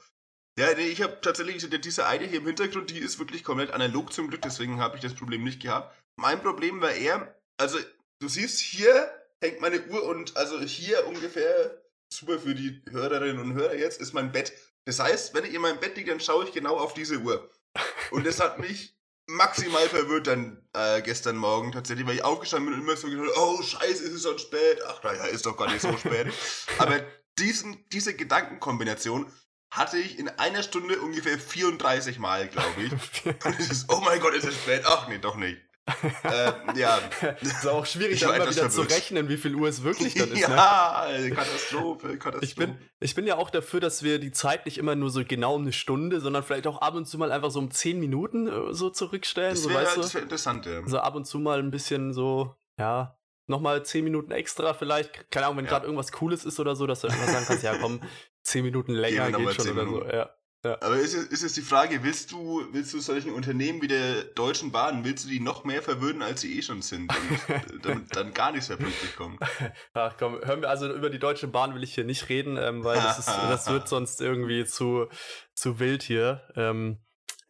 Ja, 0.59 0.71
nee, 0.75 0.87
ich 0.87 1.01
habe 1.01 1.19
tatsächlich 1.21 1.67
diese 1.81 2.05
eine 2.05 2.25
hier 2.25 2.39
im 2.39 2.45
Hintergrund, 2.45 2.91
die 2.91 2.99
ist 2.99 3.17
wirklich 3.17 3.43
komplett 3.43 3.71
analog 3.71 4.13
zum 4.13 4.27
Glück, 4.27 4.43
deswegen 4.43 4.79
habe 4.79 4.95
ich 4.95 5.01
das 5.01 5.15
Problem 5.15 5.43
nicht 5.43 5.61
gehabt. 5.61 5.95
Mein 6.15 6.41
Problem 6.41 6.79
war 6.79 6.91
eher, 6.91 7.35
also 7.57 7.79
du 8.19 8.27
siehst, 8.27 8.59
hier 8.59 9.11
hängt 9.41 9.61
meine 9.61 9.83
Uhr 9.87 10.03
und 10.03 10.37
also 10.37 10.61
hier 10.61 11.07
ungefähr, 11.07 11.81
super 12.13 12.39
für 12.39 12.53
die 12.53 12.83
Hörerinnen 12.89 13.39
und 13.39 13.53
Hörer 13.53 13.75
jetzt, 13.75 13.99
ist 13.99 14.13
mein 14.13 14.31
Bett. 14.31 14.53
Das 14.85 14.99
heißt, 14.99 15.33
wenn 15.33 15.45
ich 15.45 15.55
in 15.55 15.61
meinem 15.61 15.79
Bett 15.79 15.97
liege, 15.97 16.11
dann 16.11 16.19
schaue 16.19 16.45
ich 16.45 16.51
genau 16.51 16.77
auf 16.77 16.93
diese 16.93 17.17
Uhr. 17.17 17.49
Und 18.11 18.27
das 18.27 18.39
hat 18.39 18.59
mich 18.59 18.95
maximal 19.27 19.87
verwirrt 19.89 20.27
dann 20.27 20.61
äh, 20.73 21.01
gestern 21.01 21.37
Morgen 21.37 21.71
tatsächlich, 21.71 22.05
weil 22.05 22.15
ich 22.15 22.23
aufgestanden 22.23 22.69
bin 22.69 22.79
und 22.79 22.85
immer 22.85 22.95
so 22.95 23.07
gedacht, 23.07 23.31
oh 23.37 23.61
scheiße, 23.61 24.03
ist 24.03 24.13
es 24.13 24.23
schon 24.23 24.37
spät. 24.37 24.79
Ach 24.85 25.01
naja, 25.03 25.25
ist 25.25 25.45
doch 25.45 25.57
gar 25.57 25.71
nicht 25.71 25.81
so 25.81 25.97
spät. 25.97 26.27
Aber 26.77 26.99
diesen, 27.39 27.83
diese 27.89 28.13
Gedankenkombination 28.13 29.31
hatte 29.73 29.97
ich 29.97 30.19
in 30.19 30.29
einer 30.29 30.61
Stunde 30.61 30.99
ungefähr 30.99 31.39
34 31.39 32.19
Mal, 32.19 32.47
glaube 32.47 32.83
ich. 32.83 32.91
Und 33.45 33.59
es 33.59 33.71
ist, 33.71 33.91
oh 33.91 34.01
mein 34.05 34.19
Gott, 34.19 34.35
ist 34.35 34.45
es 34.45 34.53
spät? 34.53 34.83
Ach 34.85 35.07
nee, 35.07 35.17
doch 35.17 35.35
nicht. 35.35 35.57
äh, 36.23 36.51
ja. 36.75 36.99
ist 37.41 37.67
auch 37.67 37.85
schwierig, 37.85 38.19
dann 38.19 38.35
immer 38.35 38.45
wieder 38.45 38.69
verwirrt. 38.69 38.71
zu 38.71 38.81
rechnen, 38.81 39.29
wie 39.29 39.35
viel 39.35 39.55
Uhr 39.55 39.67
es 39.67 39.83
wirklich 39.83 40.13
dann 40.13 40.31
ist. 40.31 40.39
ja, 40.39 41.07
ne? 41.09 41.31
Katastrophe, 41.31 42.17
Katastrophe. 42.17 42.45
Ich 42.45 42.55
bin, 42.55 42.77
ich 42.99 43.15
bin 43.15 43.25
ja 43.25 43.35
auch 43.35 43.49
dafür, 43.49 43.79
dass 43.79 44.03
wir 44.03 44.19
die 44.19 44.31
Zeit 44.31 44.65
nicht 44.65 44.77
immer 44.77 44.95
nur 44.95 45.09
so 45.09 45.25
genau 45.25 45.55
um 45.55 45.63
eine 45.63 45.73
Stunde, 45.73 46.21
sondern 46.21 46.43
vielleicht 46.43 46.67
auch 46.67 46.79
ab 46.79 46.93
und 46.93 47.05
zu 47.05 47.17
mal 47.17 47.31
einfach 47.31 47.51
so 47.51 47.59
um 47.59 47.71
10 47.71 47.99
Minuten 47.99 48.47
äh, 48.47 48.73
so 48.73 48.91
zurückstellen. 48.91 49.55
Das 49.55 49.67
wäre 49.67 50.03
so, 50.03 50.13
wär 50.13 50.21
interessant, 50.21 50.67
ja. 50.67 50.87
So 50.87 50.99
ab 50.99 51.15
und 51.15 51.25
zu 51.25 51.39
mal 51.39 51.59
ein 51.59 51.71
bisschen 51.71 52.13
so, 52.13 52.55
ja, 52.79 53.17
nochmal 53.47 53.83
10 53.83 54.03
Minuten 54.03 54.31
extra 54.31 54.73
vielleicht. 54.73 55.31
Keine 55.31 55.47
Ahnung, 55.47 55.57
wenn 55.57 55.65
ja. 55.65 55.71
gerade 55.71 55.85
irgendwas 55.85 56.11
Cooles 56.11 56.45
ist 56.45 56.59
oder 56.59 56.75
so, 56.75 56.87
dass 56.87 57.01
du 57.01 57.07
immer 57.07 57.27
sagen 57.27 57.45
kannst, 57.45 57.63
ja 57.63 57.75
komm, 57.77 57.99
10 58.43 58.63
Minuten 58.63 58.93
länger 58.93 59.31
geht 59.31 59.53
schon 59.55 59.71
oder 59.71 59.85
so. 59.85 60.05
Ja. 60.05 60.29
Ja. 60.65 60.77
Aber 60.79 60.95
ist, 60.95 61.13
ist 61.13 61.43
jetzt 61.43 61.57
die 61.57 61.61
Frage, 61.61 62.03
willst 62.03 62.31
du, 62.31 62.65
willst 62.71 62.93
du 62.93 62.99
solchen 63.01 63.33
Unternehmen 63.33 63.81
wie 63.81 63.89
der 63.89 64.23
Deutschen 64.23 64.71
Bahn, 64.71 65.03
willst 65.03 65.25
du 65.25 65.29
die 65.29 65.41
noch 65.41 65.65
mehr 65.65 65.81
verwöhnen, 65.81 66.21
als 66.21 66.39
sie 66.39 66.57
eh 66.57 66.61
schon 66.61 66.81
sind 66.81 67.13
und 67.13 67.85
damit 67.85 68.15
dann 68.15 68.33
gar 68.33 68.53
nichts 68.53 68.69
mehr 68.69 68.77
pünktlich 68.77 69.13
kommt? 69.17 69.41
Ach 69.93 70.15
komm, 70.17 70.39
hören 70.41 70.61
wir, 70.61 70.69
also 70.69 70.89
über 70.89 71.09
die 71.09 71.19
Deutsche 71.19 71.49
Bahn 71.49 71.75
will 71.75 71.83
ich 71.83 71.93
hier 71.93 72.05
nicht 72.05 72.29
reden, 72.29 72.55
ähm, 72.55 72.85
weil 72.85 72.95
das, 72.95 73.19
ist, 73.19 73.27
das 73.49 73.67
wird 73.67 73.89
sonst 73.89 74.21
irgendwie 74.21 74.63
zu, 74.63 75.07
zu 75.53 75.79
wild 75.79 76.01
hier. 76.01 76.43
Ähm, 76.55 76.99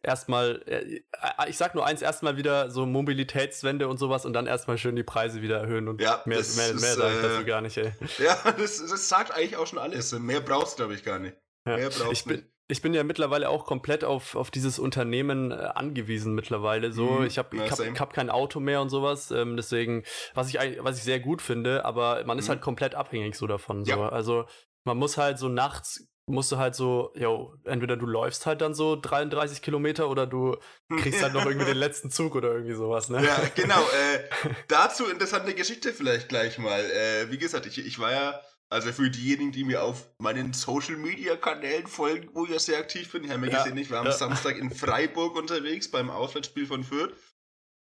erstmal, 0.04 0.62
äh, 0.66 0.96
äh, 0.96 1.48
ich 1.48 1.56
sag 1.56 1.74
nur 1.74 1.86
eins, 1.86 2.02
erstmal 2.02 2.36
wieder 2.36 2.70
so 2.70 2.86
Mobilitätswende 2.86 3.88
und 3.88 3.98
sowas 3.98 4.24
und 4.26 4.32
dann 4.32 4.46
erstmal 4.46 4.78
schön 4.78 4.96
die 4.96 5.02
Preise 5.02 5.42
wieder 5.42 5.58
erhöhen 5.58 5.88
und 5.88 6.00
ja, 6.00 6.22
mehr, 6.24 6.38
mehr, 6.38 6.46
mehr, 6.56 6.74
mehr 6.74 6.94
sage 6.94 7.14
ich 7.16 7.22
dazu 7.22 7.40
äh, 7.40 7.44
gar 7.44 7.60
nicht, 7.60 7.76
ey. 7.76 7.92
Ja, 8.18 8.36
das, 8.52 8.78
das 8.78 9.08
sagt 9.08 9.34
eigentlich 9.34 9.56
auch 9.56 9.66
schon 9.66 9.78
alles. 9.78 10.12
Mehr 10.12 10.40
brauchst 10.40 10.74
du, 10.74 10.82
glaube 10.82 10.94
ich, 10.94 11.04
gar 11.04 11.18
nicht. 11.18 11.36
Ja. 11.66 11.76
Mehr 11.76 11.90
brauchst 11.90 12.12
ich 12.12 12.24
bin, 12.24 12.46
ich 12.68 12.80
bin 12.80 12.94
ja 12.94 13.04
mittlerweile 13.04 13.48
auch 13.50 13.66
komplett 13.66 14.04
auf, 14.04 14.36
auf 14.36 14.50
dieses 14.50 14.78
Unternehmen 14.78 15.52
angewiesen 15.52 16.34
mittlerweile. 16.34 16.92
So, 16.92 17.06
mhm, 17.06 17.26
ich 17.26 17.38
habe 17.38 17.56
ich 17.56 17.70
hab, 17.70 17.80
ich 17.80 18.00
hab 18.00 18.12
kein 18.14 18.30
Auto 18.30 18.60
mehr 18.60 18.80
und 18.80 18.88
sowas. 18.88 19.30
Ähm, 19.30 19.56
deswegen, 19.56 20.04
was 20.34 20.48
ich 20.48 20.58
was 20.78 20.96
ich 20.96 21.04
sehr 21.04 21.20
gut 21.20 21.42
finde, 21.42 21.84
aber 21.84 22.24
man 22.24 22.38
ist 22.38 22.46
mhm. 22.46 22.50
halt 22.50 22.60
komplett 22.62 22.94
abhängig 22.94 23.34
so 23.34 23.46
davon. 23.46 23.84
So. 23.84 23.90
Ja. 23.90 24.08
Also 24.08 24.46
man 24.84 24.96
muss 24.96 25.18
halt 25.18 25.38
so 25.38 25.48
nachts 25.48 26.08
musst 26.26 26.50
du 26.52 26.56
halt 26.56 26.74
so, 26.74 27.12
yo, 27.14 27.54
entweder 27.64 27.96
du 27.96 28.06
läufst 28.06 28.46
halt 28.46 28.60
dann 28.60 28.74
so 28.74 28.96
33 28.96 29.60
Kilometer 29.60 30.08
oder 30.08 30.26
du 30.26 30.56
kriegst 31.00 31.22
halt 31.22 31.34
noch 31.34 31.44
irgendwie 31.44 31.66
den 31.66 31.76
letzten 31.76 32.10
Zug 32.10 32.34
oder 32.34 32.52
irgendwie 32.52 32.74
sowas, 32.74 33.10
ne? 33.10 33.24
Ja, 33.24 33.36
genau. 33.54 33.80
Äh, 33.80 34.20
dazu 34.68 35.06
interessante 35.06 35.54
Geschichte 35.54 35.92
vielleicht 35.92 36.28
gleich 36.28 36.58
mal. 36.58 36.80
Äh, 36.80 37.30
wie 37.30 37.38
gesagt, 37.38 37.66
ich, 37.66 37.84
ich 37.84 37.98
war 37.98 38.12
ja, 38.12 38.40
also 38.70 38.90
für 38.92 39.10
diejenigen, 39.10 39.52
die 39.52 39.64
mir 39.64 39.82
auf 39.82 40.08
meinen 40.18 40.54
Social 40.54 40.96
Media 40.96 41.36
Kanälen 41.36 41.86
folgen, 41.86 42.30
wo 42.32 42.44
ich 42.44 42.50
ja 42.50 42.58
sehr 42.58 42.78
aktiv 42.78 43.12
bin, 43.12 43.22
die 43.22 43.30
haben 43.30 43.44
ja, 43.44 43.50
ja 43.50 43.62
gesehen, 43.62 43.76
ich 43.76 43.90
war 43.90 44.00
am 44.00 44.06
ja. 44.06 44.12
Samstag 44.12 44.56
in 44.56 44.70
Freiburg 44.70 45.36
unterwegs 45.36 45.90
beim 45.90 46.08
Auswärtsspiel 46.08 46.66
von 46.66 46.84
Fürth. 46.84 47.12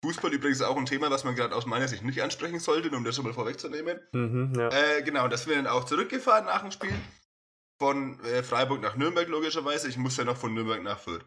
Fußball 0.03 0.33
übrigens 0.33 0.63
auch 0.63 0.77
ein 0.77 0.87
Thema, 0.87 1.11
was 1.11 1.23
man 1.23 1.35
gerade 1.35 1.55
aus 1.55 1.67
meiner 1.67 1.87
Sicht 1.87 2.03
nicht 2.03 2.23
ansprechen 2.23 2.59
sollte, 2.59 2.89
um 2.89 3.03
das 3.03 3.15
schon 3.15 3.23
mal 3.23 3.33
vorwegzunehmen. 3.33 3.99
Mhm, 4.13 4.53
ja. 4.57 4.69
äh, 4.69 5.03
genau, 5.03 5.27
das 5.27 5.45
wir 5.45 5.55
dann 5.55 5.67
auch 5.67 5.85
zurückgefahren 5.85 6.45
nach 6.45 6.63
dem 6.63 6.71
Spiel 6.71 6.91
von 7.81 8.23
äh, 8.25 8.43
Freiburg 8.43 8.79
nach 8.79 8.95
Nürnberg 8.95 9.27
logischerweise. 9.27 9.89
Ich 9.89 9.97
muss 9.97 10.15
ja 10.15 10.23
noch 10.23 10.37
von 10.37 10.53
Nürnberg 10.53 10.83
nach 10.83 10.99
Fürth. 10.99 11.25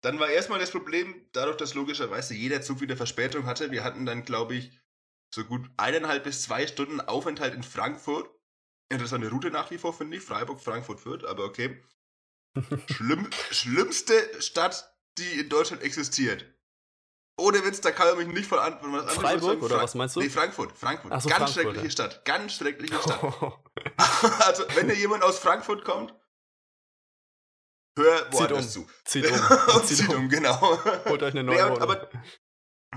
Dann 0.00 0.18
war 0.18 0.30
erstmal 0.30 0.58
das 0.58 0.70
Problem, 0.70 1.28
dadurch, 1.32 1.58
dass 1.58 1.74
logischerweise 1.74 2.32
jeder 2.32 2.62
Zug 2.62 2.80
wieder 2.80 2.96
Verspätung 2.96 3.44
hatte. 3.44 3.70
Wir 3.70 3.84
hatten 3.84 4.06
dann, 4.06 4.24
glaube 4.24 4.54
ich, 4.54 4.80
so 5.34 5.44
gut 5.44 5.68
eineinhalb 5.76 6.24
bis 6.24 6.44
zwei 6.44 6.66
Stunden 6.66 7.02
Aufenthalt 7.02 7.52
in 7.52 7.62
Frankfurt. 7.62 8.30
interessante 8.88 9.28
Route 9.28 9.50
nach 9.50 9.70
wie 9.70 9.76
vor, 9.76 9.92
finde 9.92 10.16
ich. 10.16 10.22
Freiburg, 10.22 10.62
Frankfurt, 10.62 10.98
Fürth, 10.98 11.26
aber 11.26 11.44
okay. 11.44 11.82
Schlimm, 12.90 13.28
schlimmste 13.50 14.14
Stadt, 14.40 14.96
die 15.18 15.40
in 15.40 15.50
Deutschland 15.50 15.82
existiert. 15.82 16.51
Ohne 17.38 17.64
Witz, 17.64 17.80
da 17.80 17.90
kann 17.90 18.08
man 18.08 18.18
mich 18.18 18.34
nicht 18.34 18.48
von, 18.48 18.58
an, 18.58 18.78
was 18.82 19.14
Freiburg 19.14 19.62
oder 19.62 19.76
Fra 19.76 19.84
was 19.84 19.94
meinst 19.94 20.16
du? 20.16 20.20
Nee, 20.20 20.28
Frankfurt. 20.28 20.76
Frankfurt. 20.76 21.22
So, 21.22 21.28
ganz 21.28 21.38
Frankfurt, 21.38 21.54
schreckliche 21.54 21.86
ja. 21.86 21.90
Stadt. 21.90 22.24
Ganz 22.24 22.52
schreckliche 22.54 22.94
Stadt. 23.02 23.22
also, 24.46 24.64
wenn 24.74 24.86
hier 24.86 24.98
jemand 24.98 25.22
aus 25.22 25.38
Frankfurt 25.38 25.84
kommt, 25.84 26.14
hör 27.98 28.32
woanders 28.32 28.76
um. 28.76 28.86
zu. 28.86 28.90
Zieht 29.04 29.30
um. 29.30 29.84
Zieht 29.84 30.08
um, 30.10 30.28
genau. 30.28 30.78
Holt 31.06 31.22
euch 31.22 31.32
eine 31.32 31.42
neue 31.42 31.56
nee, 31.56 31.80
aber, 31.80 32.10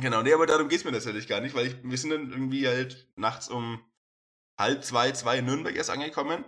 Genau, 0.02 0.22
nee, 0.22 0.34
aber 0.34 0.46
darum 0.46 0.68
geht 0.68 0.80
es 0.80 0.86
mir 0.86 0.92
natürlich 0.92 1.28
gar 1.28 1.40
nicht, 1.40 1.56
weil 1.56 1.68
ich, 1.68 1.76
wir 1.84 1.98
sind 1.98 2.10
dann 2.10 2.30
irgendwie 2.30 2.68
halt 2.68 3.08
nachts 3.16 3.48
um 3.48 3.82
halb 4.60 4.84
zwei, 4.84 5.12
zwei 5.12 5.38
in 5.40 5.46
Nürnberg 5.46 5.76
erst 5.76 5.90
angekommen. 5.90 6.44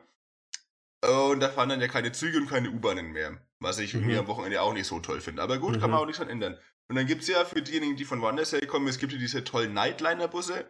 Und 1.01 1.39
da 1.39 1.49
fahren 1.49 1.69
dann 1.69 1.79
ja 1.79 1.87
keine 1.87 2.11
Züge 2.11 2.37
und 2.37 2.49
keine 2.49 2.69
U-Bahnen 2.69 3.11
mehr. 3.11 3.41
Was 3.59 3.79
ich 3.79 3.93
mhm. 3.93 4.17
am 4.17 4.27
Wochenende 4.27 4.61
auch 4.61 4.73
nicht 4.73 4.87
so 4.87 4.99
toll 4.99 5.21
finde. 5.21 5.41
Aber 5.41 5.57
gut, 5.57 5.75
mhm. 5.75 5.79
kann 5.79 5.91
man 5.91 5.99
auch 5.99 6.05
nichts 6.05 6.19
dran 6.19 6.29
ändern. 6.29 6.59
Und 6.89 6.95
dann 6.95 7.05
gibt 7.05 7.23
es 7.23 7.27
ja 7.27 7.43
für 7.45 7.61
diejenigen, 7.61 7.95
die 7.95 8.05
von 8.05 8.21
woanders 8.21 8.53
herkommen, 8.53 8.87
es 8.87 8.99
gibt 8.99 9.11
ja 9.11 9.19
diese 9.19 9.43
tollen 9.43 9.73
Nightliner-Busse. 9.73 10.65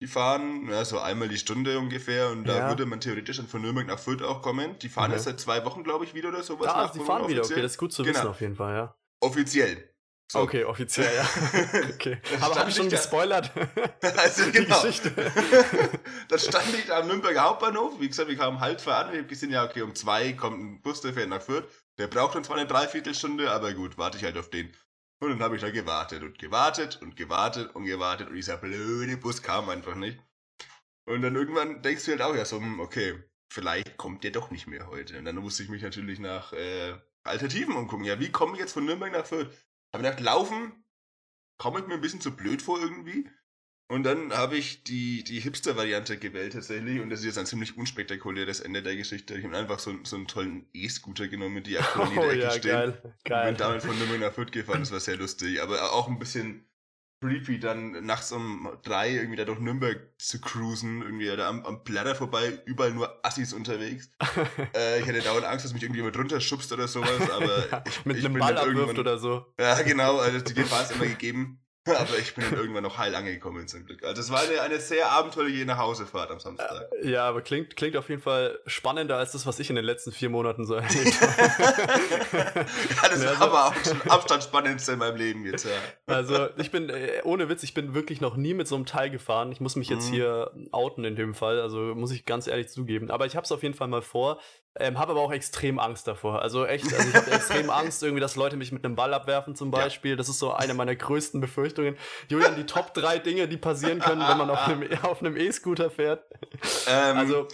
Die 0.00 0.06
fahren 0.06 0.68
ja, 0.68 0.84
so 0.84 1.00
einmal 1.00 1.28
die 1.28 1.38
Stunde 1.38 1.78
ungefähr 1.78 2.30
und 2.30 2.44
da 2.44 2.68
würde 2.68 2.86
man 2.86 3.00
theoretisch 3.00 3.38
dann 3.38 3.48
von 3.48 3.60
Nürnberg 3.62 3.86
nach 3.86 3.98
Fürth 3.98 4.22
auch 4.22 4.42
kommen. 4.42 4.78
Die 4.78 4.88
fahren 4.88 5.10
erst 5.10 5.24
seit 5.24 5.40
zwei 5.40 5.64
Wochen, 5.64 5.82
glaube 5.82 6.04
ich, 6.04 6.14
wieder 6.14 6.28
oder 6.28 6.44
sowas. 6.44 6.68
Ah, 6.68 6.88
die 6.94 7.00
fahren 7.00 7.26
wieder, 7.28 7.44
okay, 7.44 7.60
das 7.60 7.72
ist 7.72 7.78
gut 7.78 7.92
zu 7.92 8.04
wissen 8.04 8.20
genau. 8.20 8.30
auf 8.30 8.40
jeden 8.40 8.54
Fall, 8.54 8.74
ja. 8.74 8.96
Offiziell. 9.20 9.92
So. 10.30 10.40
Okay, 10.40 10.64
offiziell, 10.64 11.10
ja. 11.16 11.26
Okay. 11.94 12.18
Aber 12.40 12.54
habe 12.54 12.68
ich 12.68 12.76
schon 12.76 12.90
gespoilert? 12.90 13.50
also 14.16 14.44
genau. 14.52 14.80
Die 14.82 14.86
Geschichte. 14.86 15.10
dann 16.28 16.38
stand 16.38 16.74
ich 16.78 16.84
da 16.84 17.00
am 17.00 17.08
Nürnberger 17.08 17.44
Hauptbahnhof. 17.44 17.98
Wie 17.98 18.08
gesagt, 18.08 18.28
wir 18.28 18.36
kamen 18.36 18.60
halb 18.60 18.78
zwei 18.78 18.92
an. 18.92 19.12
Ich 19.12 19.18
habe 19.18 19.26
gesehen, 19.26 19.50
ja, 19.50 19.64
okay, 19.64 19.80
um 19.80 19.94
zwei 19.94 20.34
kommt 20.34 20.60
ein 20.60 20.82
Bus, 20.82 21.00
der 21.00 21.14
fährt 21.14 21.30
nach 21.30 21.40
Fürth. 21.40 21.64
Der 21.96 22.08
braucht 22.08 22.34
dann 22.34 22.44
zwar 22.44 22.58
eine 22.58 22.66
Dreiviertelstunde, 22.66 23.50
aber 23.50 23.72
gut, 23.72 23.96
warte 23.96 24.18
ich 24.18 24.24
halt 24.24 24.36
auf 24.36 24.50
den. 24.50 24.70
Und 25.20 25.30
dann 25.30 25.42
habe 25.42 25.56
ich 25.56 25.62
da 25.62 25.70
gewartet 25.70 26.22
und 26.22 26.38
gewartet 26.38 27.02
und 27.02 27.16
gewartet 27.16 27.74
und 27.74 27.84
gewartet 27.84 28.28
und 28.28 28.36
dieser 28.36 28.56
blöde 28.56 29.16
Bus 29.16 29.42
kam 29.42 29.68
einfach 29.68 29.96
nicht. 29.96 30.18
Und 31.06 31.22
dann 31.22 31.34
irgendwann 31.34 31.82
denkst 31.82 32.04
du 32.04 32.12
halt 32.12 32.22
auch 32.22 32.36
ja 32.36 32.44
so, 32.44 32.58
hm, 32.58 32.80
okay, 32.80 33.22
vielleicht 33.50 33.96
kommt 33.96 34.22
der 34.22 34.30
doch 34.30 34.50
nicht 34.50 34.66
mehr 34.66 34.86
heute. 34.86 35.18
Und 35.18 35.24
dann 35.24 35.36
musste 35.36 35.62
ich 35.62 35.68
mich 35.68 35.82
natürlich 35.82 36.20
nach 36.20 36.52
äh, 36.52 36.96
Alternativen 37.24 37.74
umgucken. 37.74 38.04
Ja, 38.04 38.20
wie 38.20 38.30
komme 38.30 38.52
ich 38.54 38.60
jetzt 38.60 38.72
von 38.74 38.84
Nürnberg 38.84 39.12
nach 39.12 39.26
Fürth? 39.26 39.50
Habe 39.92 40.04
gedacht, 40.04 40.20
laufen 40.20 40.84
komme 41.58 41.80
ich 41.80 41.86
mir 41.86 41.94
ein 41.94 42.00
bisschen 42.00 42.20
zu 42.20 42.34
blöd 42.34 42.62
vor 42.62 42.80
irgendwie. 42.80 43.28
Und 43.90 44.02
dann 44.02 44.32
habe 44.34 44.56
ich 44.58 44.84
die, 44.84 45.24
die 45.24 45.40
Hipster-Variante 45.40 46.18
gewählt 46.18 46.52
tatsächlich 46.52 47.00
und 47.00 47.08
das 47.08 47.20
ist 47.20 47.26
jetzt 47.26 47.38
ein 47.38 47.46
ziemlich 47.46 47.78
unspektakuläres 47.78 48.60
Ende 48.60 48.82
der 48.82 48.96
Geschichte. 48.96 49.34
Ich 49.34 49.44
habe 49.44 49.56
einfach 49.56 49.78
so, 49.78 49.94
so 50.04 50.16
einen 50.16 50.26
tollen 50.26 50.66
E-Scooter 50.74 51.28
genommen, 51.28 51.62
die 51.62 51.78
aktuell 51.78 52.08
in 52.10 52.14
der 52.14 52.24
oh, 52.24 52.30
Ecke 52.30 52.40
ja, 52.42 52.50
stehen. 52.50 52.70
Geil, 52.70 53.14
geil. 53.24 53.48
Und 53.48 53.56
bin 53.56 53.66
damit 53.66 53.82
von 53.82 53.96
Nürnberg 53.98 54.20
nach 54.20 54.32
Fürth 54.32 54.52
gefahren, 54.52 54.80
das 54.80 54.92
war 54.92 55.00
sehr 55.00 55.16
lustig, 55.16 55.62
aber 55.62 55.92
auch 55.92 56.06
ein 56.08 56.18
bisschen 56.18 56.68
creepy, 57.20 57.58
dann 57.58 58.04
nachts 58.04 58.30
um 58.30 58.68
drei 58.82 59.14
irgendwie 59.14 59.36
da 59.36 59.44
durch 59.44 59.58
Nürnberg 59.58 59.98
zu 60.18 60.38
cruisen, 60.38 61.00
irgendwie 61.00 61.26
da 61.34 61.48
am, 61.48 61.64
am 61.64 61.82
Blätter 61.82 62.14
vorbei, 62.14 62.60
überall 62.66 62.92
nur 62.92 63.24
Assis 63.24 63.54
unterwegs. 63.54 64.10
äh, 64.76 65.00
ich 65.00 65.08
hatte 65.08 65.20
dauernd 65.20 65.46
Angst, 65.46 65.64
dass 65.64 65.72
mich 65.72 65.82
irgendjemand 65.82 66.16
runterschubst 66.16 66.70
oder 66.72 66.88
sowas, 66.88 67.30
aber 67.30 67.82
ich, 67.86 68.04
mit 68.04 68.18
ich 68.18 68.24
einem 68.26 68.38
Ball 68.38 68.56
abwirft 68.56 68.98
oder 68.98 69.18
so. 69.18 69.46
Ja, 69.58 69.80
genau, 69.80 70.18
also 70.18 70.40
die 70.40 70.54
Gefahr 70.54 70.82
ist 70.82 70.92
immer 70.92 71.06
gegeben. 71.06 71.60
Aber 71.96 72.18
ich 72.18 72.34
bin 72.34 72.44
dann 72.44 72.58
irgendwann 72.58 72.82
noch 72.82 72.98
heil 72.98 73.14
angekommen 73.14 73.66
zum 73.68 73.84
Glück. 73.84 74.04
Also 74.04 74.20
es 74.20 74.30
war 74.30 74.40
eine, 74.40 74.60
eine 74.60 74.80
sehr 74.80 75.10
abenteuerliche 75.10 75.64
Nachhausefahrt 75.64 76.30
am 76.30 76.40
Samstag. 76.40 76.90
Ja, 77.02 77.28
aber 77.28 77.42
klingt, 77.42 77.76
klingt 77.76 77.96
auf 77.96 78.08
jeden 78.08 78.22
Fall 78.22 78.58
spannender 78.66 79.16
als 79.16 79.32
das, 79.32 79.46
was 79.46 79.58
ich 79.58 79.70
in 79.70 79.76
den 79.76 79.84
letzten 79.84 80.12
vier 80.12 80.28
Monaten 80.28 80.66
so 80.66 80.74
erlebt 80.74 81.20
habe. 81.20 82.66
ja, 83.02 83.08
das 83.08 83.24
war 83.24 83.42
aber 83.42 83.66
auch 83.66 83.74
schon 83.84 84.02
Abstand 84.10 84.44
spannendste 84.44 84.92
in 84.92 84.98
meinem 84.98 85.16
Leben 85.16 85.44
jetzt, 85.44 85.64
ja. 85.64 85.70
Also 86.06 86.48
ich 86.56 86.70
bin, 86.70 86.88
äh, 86.88 87.20
ohne 87.24 87.48
Witz, 87.48 87.62
ich 87.62 87.74
bin 87.74 87.94
wirklich 87.94 88.20
noch 88.20 88.36
nie 88.36 88.54
mit 88.54 88.68
so 88.68 88.74
einem 88.74 88.86
Teil 88.86 89.10
gefahren. 89.10 89.52
Ich 89.52 89.60
muss 89.60 89.76
mich 89.76 89.88
jetzt 89.88 90.08
mhm. 90.08 90.14
hier 90.14 90.50
outen 90.72 91.04
in 91.04 91.16
dem 91.16 91.34
Fall, 91.34 91.60
also 91.60 91.78
muss 91.94 92.10
ich 92.12 92.24
ganz 92.24 92.46
ehrlich 92.46 92.68
zugeben. 92.68 93.10
Aber 93.10 93.26
ich 93.26 93.36
habe 93.36 93.44
es 93.44 93.52
auf 93.52 93.62
jeden 93.62 93.74
Fall 93.74 93.88
mal 93.88 94.02
vor. 94.02 94.40
Ähm, 94.76 94.98
habe 94.98 95.12
aber 95.12 95.20
auch 95.20 95.32
extrem 95.32 95.78
Angst 95.78 96.06
davor. 96.06 96.40
Also 96.40 96.64
echt, 96.64 96.84
also 96.92 97.08
ich 97.08 97.14
habe 97.14 97.30
extrem 97.32 97.70
Angst, 97.70 98.02
irgendwie, 98.02 98.20
dass 98.20 98.36
Leute 98.36 98.56
mich 98.56 98.70
mit 98.70 98.84
einem 98.84 98.94
Ball 98.94 99.12
abwerfen 99.12 99.56
zum 99.56 99.70
Beispiel. 99.70 100.12
Ja. 100.12 100.16
Das 100.16 100.28
ist 100.28 100.38
so 100.38 100.52
eine 100.52 100.74
meiner 100.74 100.94
größten 100.94 101.40
Befürchtungen. 101.40 101.96
Julian, 102.28 102.54
die 102.54 102.66
Top 102.66 102.94
3 102.94 103.18
Dinge, 103.18 103.48
die 103.48 103.56
passieren 103.56 103.98
können, 103.98 104.20
wenn 104.20 104.38
man 104.38 104.50
auf 104.50 104.68
einem 104.68 104.88
auf 105.02 105.20
einem 105.20 105.36
E-Scooter 105.36 105.90
fährt. 105.90 106.24
Ähm, 106.86 107.16
also, 107.16 107.48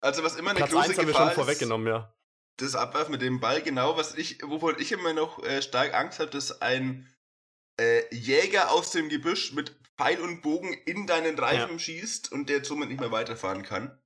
also 0.00 0.22
was 0.22 0.36
immer 0.36 0.50
eine 0.50 0.58
Platz 0.58 0.72
große 0.72 0.88
1 0.90 0.98
haben 0.98 1.06
wir 1.06 1.14
schon 1.14 1.30
vorweggenommen, 1.30 1.86
ja. 1.86 2.12
Das 2.58 2.74
Abwerfen 2.74 3.12
mit 3.12 3.22
dem 3.22 3.40
Ball, 3.40 3.62
genau, 3.62 3.96
was 3.96 4.14
ich, 4.14 4.42
wovon 4.42 4.76
ich 4.78 4.92
immer 4.92 5.12
noch 5.12 5.42
äh, 5.42 5.62
stark 5.62 5.94
Angst 5.94 6.20
habe, 6.20 6.30
dass 6.30 6.62
ein 6.62 7.06
äh, 7.78 8.02
Jäger 8.14 8.70
aus 8.70 8.90
dem 8.90 9.08
Gebüsch 9.08 9.52
mit 9.52 9.76
Pfeil 9.96 10.20
und 10.20 10.42
Bogen 10.42 10.72
in 10.84 11.06
deinen 11.06 11.38
Reifen 11.38 11.72
ja. 11.72 11.78
schießt 11.78 12.32
und 12.32 12.48
der 12.48 12.64
somit 12.64 12.88
nicht 12.88 13.00
mehr 13.00 13.12
weiterfahren 13.12 13.62
kann. 13.62 13.98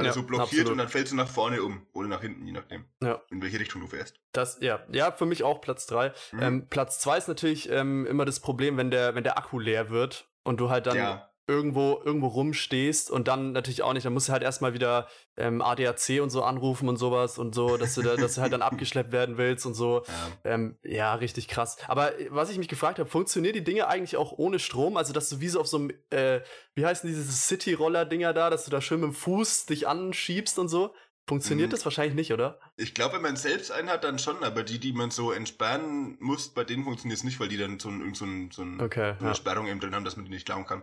Weil 0.00 0.06
ja, 0.06 0.12
er 0.12 0.14
so 0.14 0.22
blockiert 0.22 0.48
absolut. 0.48 0.72
und 0.72 0.78
dann 0.78 0.88
fällst 0.88 1.12
du 1.12 1.16
nach 1.16 1.28
vorne 1.28 1.62
um 1.62 1.86
oder 1.92 2.08
nach 2.08 2.22
hinten, 2.22 2.46
je 2.46 2.52
nachdem, 2.52 2.86
ja. 3.02 3.20
in 3.30 3.42
welche 3.42 3.60
Richtung 3.60 3.82
du 3.82 3.86
fährst. 3.86 4.18
Das, 4.32 4.58
ja, 4.60 4.80
ja, 4.90 5.12
für 5.12 5.26
mich 5.26 5.42
auch 5.42 5.60
Platz 5.60 5.86
3. 5.86 6.12
Mhm. 6.32 6.42
Ähm, 6.42 6.66
Platz 6.68 7.00
2 7.00 7.18
ist 7.18 7.28
natürlich 7.28 7.70
ähm, 7.70 8.06
immer 8.06 8.24
das 8.24 8.40
Problem, 8.40 8.76
wenn 8.76 8.90
der, 8.90 9.14
wenn 9.14 9.24
der 9.24 9.36
Akku 9.36 9.58
leer 9.58 9.90
wird 9.90 10.26
und 10.42 10.58
du 10.58 10.70
halt 10.70 10.86
dann 10.86 10.96
ja 10.96 11.29
irgendwo, 11.46 12.00
irgendwo 12.04 12.28
rumstehst 12.28 13.10
und 13.10 13.26
dann 13.26 13.52
natürlich 13.52 13.82
auch 13.82 13.92
nicht, 13.92 14.06
dann 14.06 14.12
musst 14.12 14.28
du 14.28 14.32
halt 14.32 14.42
erstmal 14.42 14.72
wieder 14.72 15.08
ähm, 15.36 15.62
ADAC 15.62 16.20
und 16.22 16.30
so 16.30 16.42
anrufen 16.42 16.88
und 16.88 16.96
sowas 16.96 17.38
und 17.38 17.54
so, 17.54 17.76
dass 17.76 17.94
du, 17.94 18.02
da, 18.02 18.16
dass 18.16 18.36
du 18.36 18.40
halt 18.40 18.52
dann 18.52 18.62
abgeschleppt 18.62 19.10
werden 19.12 19.36
willst 19.36 19.66
und 19.66 19.74
so. 19.74 20.02
Ja. 20.44 20.52
Ähm, 20.52 20.76
ja, 20.82 21.14
richtig 21.14 21.48
krass. 21.48 21.76
Aber 21.86 22.18
äh, 22.18 22.26
was 22.30 22.50
ich 22.50 22.58
mich 22.58 22.68
gefragt 22.68 22.98
habe, 22.98 23.08
funktionieren 23.08 23.54
die 23.54 23.64
Dinge 23.64 23.86
eigentlich 23.86 24.16
auch 24.16 24.32
ohne 24.32 24.58
Strom? 24.58 24.96
Also, 24.96 25.12
dass 25.12 25.28
du 25.28 25.40
wie 25.40 25.48
so 25.48 25.60
auf 25.60 25.66
so 25.66 25.78
einem, 25.78 25.92
äh, 26.10 26.40
wie 26.74 26.84
heißen 26.84 27.08
diese 27.08 27.22
City-Roller-Dinger 27.22 28.32
da, 28.32 28.50
dass 28.50 28.64
du 28.64 28.70
da 28.70 28.80
schön 28.80 29.00
mit 29.00 29.10
dem 29.10 29.14
Fuß 29.14 29.66
dich 29.66 29.86
anschiebst 29.86 30.58
und 30.58 30.68
so? 30.68 30.94
Funktioniert 31.30 31.68
mhm. 31.68 31.72
das 31.72 31.84
wahrscheinlich 31.84 32.16
nicht, 32.16 32.32
oder? 32.32 32.58
Ich 32.76 32.92
glaube, 32.92 33.14
wenn 33.14 33.22
man 33.22 33.36
selbst 33.36 33.70
einen 33.70 33.88
hat, 33.88 34.02
dann 34.02 34.18
schon, 34.18 34.42
aber 34.42 34.64
die, 34.64 34.80
die 34.80 34.92
man 34.92 35.12
so 35.12 35.30
entsperren 35.30 36.16
muss, 36.18 36.48
bei 36.48 36.64
denen 36.64 36.82
funktioniert 36.82 37.18
es 37.18 37.24
nicht, 37.24 37.38
weil 37.38 37.48
die 37.48 37.56
dann 37.56 37.78
so, 37.78 37.88
ein, 37.88 38.14
so, 38.14 38.24
ein, 38.24 38.50
so, 38.50 38.62
ein, 38.62 38.80
okay, 38.80 39.14
so 39.18 39.20
eine 39.20 39.28
ja. 39.28 39.34
Sperrung 39.34 39.68
eben 39.68 39.78
drin 39.78 39.94
haben, 39.94 40.04
dass 40.04 40.16
man 40.16 40.24
die 40.24 40.32
nicht 40.32 40.46
klauen 40.46 40.66
kann. 40.66 40.82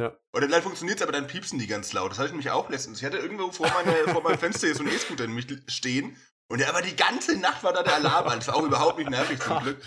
Ja. 0.00 0.16
Oder 0.32 0.48
dann 0.48 0.62
funktioniert 0.62 0.98
es, 0.98 1.02
aber 1.02 1.12
dann 1.12 1.26
piepsen 1.26 1.58
die 1.58 1.66
ganz 1.66 1.92
laut. 1.92 2.10
Das 2.10 2.18
hatte 2.18 2.28
ich 2.28 2.32
nämlich 2.32 2.50
auch 2.50 2.70
letztens. 2.70 2.98
Ich 2.98 3.04
hatte 3.04 3.18
irgendwo 3.18 3.52
vor, 3.52 3.70
meine, 3.72 4.12
vor 4.12 4.22
meinem 4.22 4.38
Fenster 4.38 4.66
hier 4.66 4.76
so 4.76 4.82
ein 4.82 4.88
E-Scooter 4.88 5.26
nämlich 5.26 5.46
stehen. 5.68 6.16
Und 6.48 6.58
der, 6.58 6.68
aber 6.68 6.82
die 6.82 6.96
ganze 6.96 7.36
Nacht 7.38 7.62
war 7.62 7.72
da 7.72 7.84
der 7.84 7.94
Alarm 7.94 8.26
an. 8.26 8.38
Das 8.40 8.48
war 8.48 8.56
auch 8.56 8.64
überhaupt 8.64 8.98
nicht 8.98 9.10
nervig 9.10 9.38
zum 9.40 9.62
Glück. 9.62 9.78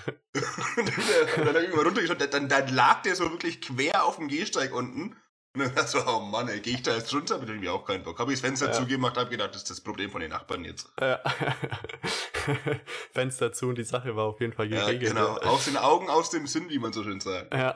und 0.78 0.92
dann, 1.36 1.46
dann 1.46 1.56
irgendwann 1.56 1.86
runtergeschaut, 1.88 2.34
dann, 2.34 2.48
dann 2.48 2.68
lag 2.74 3.02
der 3.02 3.16
so 3.16 3.30
wirklich 3.30 3.60
quer 3.60 4.06
auf 4.06 4.16
dem 4.16 4.30
Gehsteig 4.30 4.74
unten. 4.74 5.18
Und 5.56 5.62
dann 5.62 5.76
dachte 5.76 5.98
ich 5.98 6.04
so, 6.04 6.10
oh 6.10 6.22
Mann, 6.22 6.48
ey, 6.48 6.62
geh 6.62 6.72
ich 6.72 6.82
da 6.82 6.96
jetzt 6.96 7.14
runter? 7.14 7.40
Ich 7.44 7.50
irgendwie 7.50 7.70
auch 7.70 7.86
keinen 7.86 8.04
Bock. 8.04 8.18
Habe 8.18 8.32
ich 8.32 8.40
das 8.40 8.48
Fenster 8.48 8.68
ja. 8.68 8.72
zugemacht, 8.72 9.18
habe 9.18 9.30
gedacht, 9.30 9.50
das 9.50 9.64
ist 9.64 9.70
das 9.70 9.82
Problem 9.82 10.10
von 10.10 10.22
den 10.22 10.32
Nachbarn 10.32 10.64
jetzt. 10.64 10.92
Ja. 11.00 11.20
Fenster 13.12 13.52
zu 13.52 13.68
und 13.68 13.78
die 13.78 13.84
Sache 13.84 14.16
war 14.16 14.24
auf 14.26 14.40
jeden 14.40 14.54
Fall 14.54 14.70
geregelt. 14.70 15.04
Ja, 15.04 15.10
genau. 15.10 15.38
Aus 15.40 15.66
den 15.66 15.78
Augen, 15.78 16.10
aus 16.10 16.30
dem 16.30 16.48
Sinn, 16.48 16.70
wie 16.70 16.80
man 16.80 16.94
so 16.94 17.04
schön 17.04 17.20
sagt. 17.20 17.54
Ja. 17.54 17.76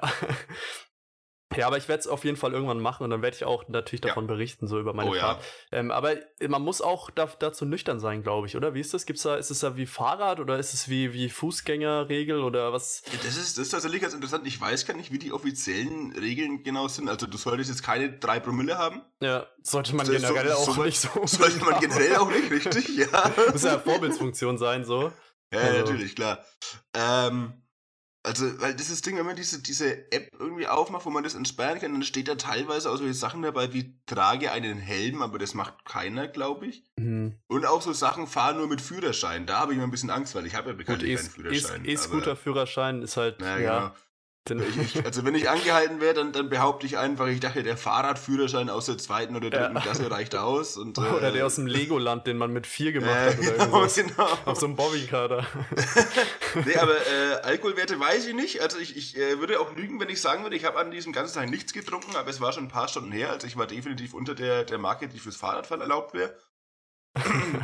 Ja, 1.55 1.67
aber 1.67 1.77
ich 1.77 1.87
werde 1.87 2.01
es 2.01 2.07
auf 2.07 2.25
jeden 2.25 2.35
Fall 2.35 2.51
irgendwann 2.51 2.81
machen 2.81 3.03
und 3.03 3.09
dann 3.09 3.21
werde 3.21 3.35
ich 3.35 3.45
auch 3.45 3.67
natürlich 3.69 4.01
davon 4.01 4.25
ja. 4.25 4.33
berichten, 4.33 4.67
so 4.67 4.79
über 4.79 4.93
meine 4.93 5.11
oh, 5.11 5.13
Fahrt. 5.13 5.41
Ja. 5.71 5.77
Ähm, 5.77 5.91
aber 5.91 6.15
man 6.45 6.61
muss 6.61 6.81
auch 6.81 7.09
da, 7.09 7.29
dazu 7.39 7.65
nüchtern 7.65 7.99
sein, 7.99 8.21
glaube 8.21 8.47
ich, 8.47 8.57
oder? 8.57 8.73
Wie 8.73 8.81
ist 8.81 8.93
das? 8.93 9.05
Gibt's 9.05 9.23
da, 9.23 9.37
ist 9.37 9.49
es 9.49 9.59
da 9.59 9.77
wie 9.77 9.85
Fahrrad 9.85 10.41
oder 10.41 10.59
ist 10.59 10.73
es 10.73 10.89
wie, 10.89 11.13
wie 11.13 11.29
Fußgängerregel 11.29 12.43
oder 12.43 12.73
was? 12.73 13.01
Das 13.23 13.37
ist, 13.37 13.57
das 13.57 13.65
ist 13.65 13.69
tatsächlich 13.69 14.01
ganz 14.01 14.13
interessant. 14.13 14.45
Ich 14.45 14.59
weiß 14.59 14.85
gar 14.85 14.95
nicht, 14.95 15.11
wie 15.13 15.19
die 15.19 15.31
offiziellen 15.31 16.11
Regeln 16.13 16.63
genau 16.63 16.89
sind. 16.89 17.07
Also 17.07 17.27
du 17.27 17.37
solltest 17.37 17.69
jetzt 17.69 17.83
keine 17.83 18.11
drei 18.11 18.41
Promille 18.41 18.77
haben. 18.77 19.01
Ja, 19.21 19.47
sollte 19.63 19.95
man 19.95 20.05
das 20.05 20.21
generell 20.21 20.49
so, 20.49 20.57
auch 20.57 20.75
so, 20.75 20.83
nicht 20.83 20.99
so. 20.99 21.09
Sollte 21.25 21.63
man 21.63 21.79
generell 21.79 22.17
auch 22.17 22.29
nicht, 22.29 22.51
richtig, 22.51 22.89
ja. 22.97 23.31
Muss 23.51 23.63
ja 23.63 23.79
Vorbildsfunktion 23.79 24.57
sein, 24.57 24.83
so. 24.83 25.13
Ja, 25.53 25.59
also. 25.59 25.79
natürlich, 25.79 26.15
klar. 26.15 26.43
Ähm, 26.93 27.53
also, 28.27 28.59
weil 28.59 28.75
dieses 28.75 29.01
Ding, 29.01 29.17
wenn 29.17 29.25
man 29.25 29.37
diese, 29.37 29.61
diese 29.61 30.11
App 30.11 30.29
irgendwie 30.37 30.67
aufmacht, 30.67 31.05
wo 31.05 31.09
man 31.09 31.23
das 31.23 31.33
entsperren 31.33 31.79
kann, 31.79 31.93
dann 31.93 32.03
steht 32.03 32.27
da 32.27 32.35
teilweise 32.35 32.91
auch 32.91 32.97
solche 32.97 33.13
Sachen 33.13 33.41
dabei 33.41 33.73
wie 33.73 33.95
trage 34.05 34.51
einen 34.51 34.77
Helm, 34.77 35.21
aber 35.21 35.39
das 35.39 35.53
macht 35.53 35.85
keiner, 35.85 36.27
glaube 36.27 36.67
ich. 36.67 36.83
Mhm. 36.97 37.35
Und 37.47 37.65
auch 37.65 37.81
so 37.81 37.93
Sachen, 37.93 38.27
fahr 38.27 38.53
nur 38.53 38.67
mit 38.67 38.81
Führerschein. 38.81 39.45
Da 39.45 39.59
habe 39.59 39.71
ich 39.71 39.77
mir 39.77 39.85
ein 39.85 39.91
bisschen 39.91 40.09
Angst, 40.09 40.35
weil 40.35 40.45
ich 40.45 40.55
habe 40.55 40.71
ja 40.71 40.75
bekanntlich 40.75 41.15
keinen 41.15 41.29
Führerschein. 41.29 41.85
E-Scooter-Führerschein 41.85 43.01
ist 43.01 43.15
halt, 43.15 43.37
na, 43.39 43.59
ja. 43.59 43.79
Genau. 43.79 43.95
Ich, 44.51 45.03
also 45.05 45.25
wenn 45.25 45.35
ich 45.35 45.49
angehalten 45.49 45.99
wäre, 45.99 46.13
dann, 46.13 46.31
dann 46.31 46.49
behaupte 46.49 46.85
ich 46.85 46.97
einfach, 46.97 47.27
ich 47.27 47.39
dachte, 47.39 47.63
der 47.63 47.77
Fahrradführerschein 47.77 48.69
aus 48.69 48.85
der 48.85 48.97
zweiten 48.97 49.35
oder 49.35 49.49
dritten 49.49 49.75
ja. 49.75 49.81
Klasse 49.81 50.09
reicht 50.09 50.35
aus. 50.35 50.77
Und, 50.77 50.97
äh, 50.97 51.01
oder 51.17 51.31
der 51.31 51.45
aus 51.45 51.55
dem 51.55 51.67
Legoland, 51.67 52.27
den 52.27 52.37
man 52.37 52.51
mit 52.51 52.67
vier 52.67 52.91
gemacht 52.91 53.11
äh, 53.11 53.31
hat. 53.31 53.39
Oder 53.39 53.65
genau, 53.65 53.87
genau. 53.87 54.37
Auf 54.45 54.59
so 54.59 54.65
einem 54.65 54.75
Bobbykader. 54.75 55.45
nee, 56.65 56.75
aber 56.75 56.95
äh, 56.95 57.33
Alkoholwerte 57.43 57.99
weiß 57.99 58.27
ich 58.27 58.35
nicht. 58.35 58.61
Also 58.61 58.77
ich, 58.77 58.95
ich 58.95 59.17
äh, 59.17 59.39
würde 59.39 59.59
auch 59.59 59.75
lügen, 59.75 59.99
wenn 59.99 60.09
ich 60.09 60.21
sagen 60.21 60.43
würde, 60.43 60.55
ich 60.55 60.65
habe 60.65 60.79
an 60.79 60.91
diesem 60.91 61.13
ganzen 61.13 61.35
Tag 61.35 61.49
nichts 61.49 61.73
getrunken, 61.73 62.15
aber 62.15 62.29
es 62.29 62.41
war 62.41 62.53
schon 62.53 62.65
ein 62.65 62.69
paar 62.69 62.87
Stunden 62.87 63.11
her. 63.11 63.31
Also 63.31 63.47
ich 63.47 63.57
war 63.57 63.67
definitiv 63.67 64.13
unter 64.13 64.35
der, 64.35 64.63
der 64.63 64.77
Marke, 64.77 65.07
die 65.07 65.19
fürs 65.19 65.35
Fahrradfahren 65.35 65.81
erlaubt 65.81 66.13
wäre. 66.13 66.37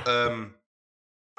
ähm, 0.07 0.53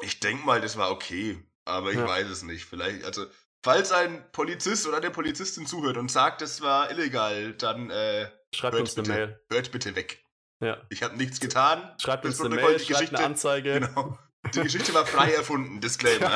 ich 0.00 0.20
denke 0.20 0.44
mal, 0.44 0.60
das 0.60 0.76
war 0.76 0.90
okay. 0.90 1.38
Aber 1.64 1.90
ich 1.90 1.96
ja. 1.96 2.06
weiß 2.06 2.28
es 2.28 2.42
nicht. 2.42 2.64
Vielleicht, 2.64 3.04
also 3.04 3.26
Falls 3.64 3.92
ein 3.92 4.22
Polizist 4.30 4.86
oder 4.86 4.98
eine 4.98 5.10
Polizistin 5.10 5.64
zuhört 5.64 5.96
und 5.96 6.10
sagt, 6.10 6.42
es 6.42 6.60
war 6.60 6.90
illegal, 6.90 7.54
dann 7.54 7.88
äh, 7.88 8.28
schreibt 8.54 8.76
uns 8.76 8.94
bitte, 8.94 9.10
eine 9.10 9.26
Mail. 9.26 9.40
Hört 9.48 9.72
bitte 9.72 9.96
weg. 9.96 10.22
Ja. 10.60 10.82
Ich 10.90 11.02
habe 11.02 11.16
nichts 11.16 11.40
getan. 11.40 11.90
Schreibt 11.98 12.26
uns 12.26 12.38
eine 12.42 12.56
Mail, 12.56 12.78
schreibt 12.78 13.14
eine 13.14 13.24
Anzeige. 13.24 13.80
Genau. 13.94 14.18
Die 14.54 14.60
Geschichte 14.60 14.92
war 14.92 15.06
frei 15.06 15.32
erfunden, 15.36 15.80
Disclaimer. 15.80 16.30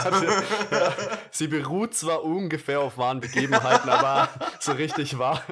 ja, 0.71 0.93
sie 1.31 1.49
beruht 1.49 1.93
zwar 1.93 2.25
ungefähr 2.25 2.81
auf 2.81 2.97
wahren 2.97 3.21
Begebenheiten, 3.21 3.91
aber 3.91 4.31
so 4.61 4.73
richtig 4.73 5.19
wahr. 5.19 5.43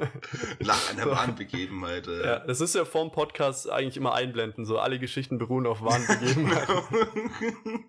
Nach 0.60 0.90
einer 0.90 1.02
so. 1.02 1.10
wahren 1.10 1.34
Begebenheit. 1.34 2.08
Äh. 2.08 2.24
Ja, 2.24 2.38
das 2.38 2.62
ist 2.62 2.74
ja 2.74 2.86
vorm 2.86 3.12
Podcast 3.12 3.68
eigentlich 3.68 3.98
immer 3.98 4.14
einblenden. 4.14 4.64
So, 4.64 4.78
alle 4.78 4.98
Geschichten 4.98 5.36
beruhen 5.36 5.66
auf 5.66 5.82
wahren 5.82 6.06
Begebenheiten. 6.06 7.84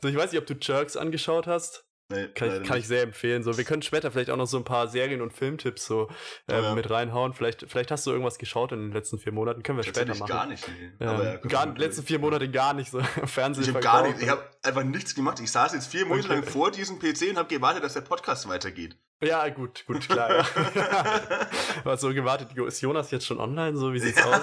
so, 0.00 0.08
ich 0.08 0.16
weiß 0.16 0.32
nicht, 0.32 0.40
ob 0.40 0.46
du 0.46 0.54
Jerks 0.58 0.96
angeschaut 0.96 1.46
hast. 1.46 1.84
Nee, 2.12 2.28
kann, 2.28 2.62
ich, 2.62 2.68
kann 2.68 2.78
ich, 2.78 2.86
sehr 2.86 3.02
empfehlen. 3.02 3.42
So, 3.42 3.56
wir 3.56 3.64
können 3.64 3.82
später 3.82 4.10
vielleicht 4.10 4.30
auch 4.30 4.36
noch 4.36 4.46
so 4.46 4.56
ein 4.56 4.64
paar 4.64 4.88
Serien- 4.88 5.22
und 5.22 5.32
Filmtipps 5.32 5.86
so 5.86 6.08
ähm, 6.48 6.62
ja. 6.62 6.74
mit 6.74 6.90
reinhauen. 6.90 7.32
Vielleicht, 7.32 7.64
vielleicht 7.68 7.90
hast 7.90 8.06
du 8.06 8.10
irgendwas 8.10 8.38
geschaut 8.38 8.72
in 8.72 8.78
den 8.78 8.92
letzten 8.92 9.18
vier 9.18 9.32
Monaten. 9.32 9.62
Können 9.62 9.78
wir 9.78 9.84
später 9.84 10.14
machen. 10.14 10.28
gar 10.28 10.46
nicht. 10.46 10.66
Nee. 10.68 11.06
Ähm, 11.06 11.22
ja, 11.22 11.36
gar, 11.36 11.66
letzten 11.76 12.04
vier 12.04 12.18
Monate 12.18 12.50
gar 12.50 12.74
nicht 12.74 12.90
so. 12.90 13.00
Fernsehen. 13.24 13.64
Ich 13.64 13.70
habe 13.70 13.80
gar 13.80 14.06
nicht. 14.06 14.20
Ich 14.20 14.28
habe 14.28 14.44
einfach 14.62 14.84
nichts 14.84 15.14
gemacht. 15.14 15.40
Ich 15.40 15.50
saß 15.50 15.72
jetzt 15.74 15.86
vier 15.86 16.06
Monate 16.06 16.28
okay. 16.28 16.34
lang 16.36 16.44
vor 16.44 16.70
diesem 16.70 16.98
PC 16.98 17.30
und 17.30 17.38
habe 17.38 17.48
gewartet, 17.48 17.82
dass 17.82 17.94
der 17.94 18.02
Podcast 18.02 18.48
weitergeht. 18.48 18.96
Ja, 19.22 19.48
gut, 19.50 19.84
gut, 19.86 20.08
klar. 20.08 20.38
Ja. 20.38 21.48
Was 21.84 22.00
so 22.00 22.12
gewartet? 22.12 22.56
Ist 22.56 22.80
Jonas 22.80 23.10
jetzt 23.12 23.24
schon 23.24 23.38
online? 23.38 23.76
So, 23.76 23.92
wie 23.92 24.00
sieht's 24.00 24.20
aus? 24.20 24.42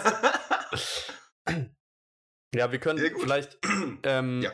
ja, 2.55 2.71
wir 2.71 2.79
können 2.79 2.99
vielleicht. 3.19 3.57
Ähm, 4.03 4.41
ja 4.41 4.51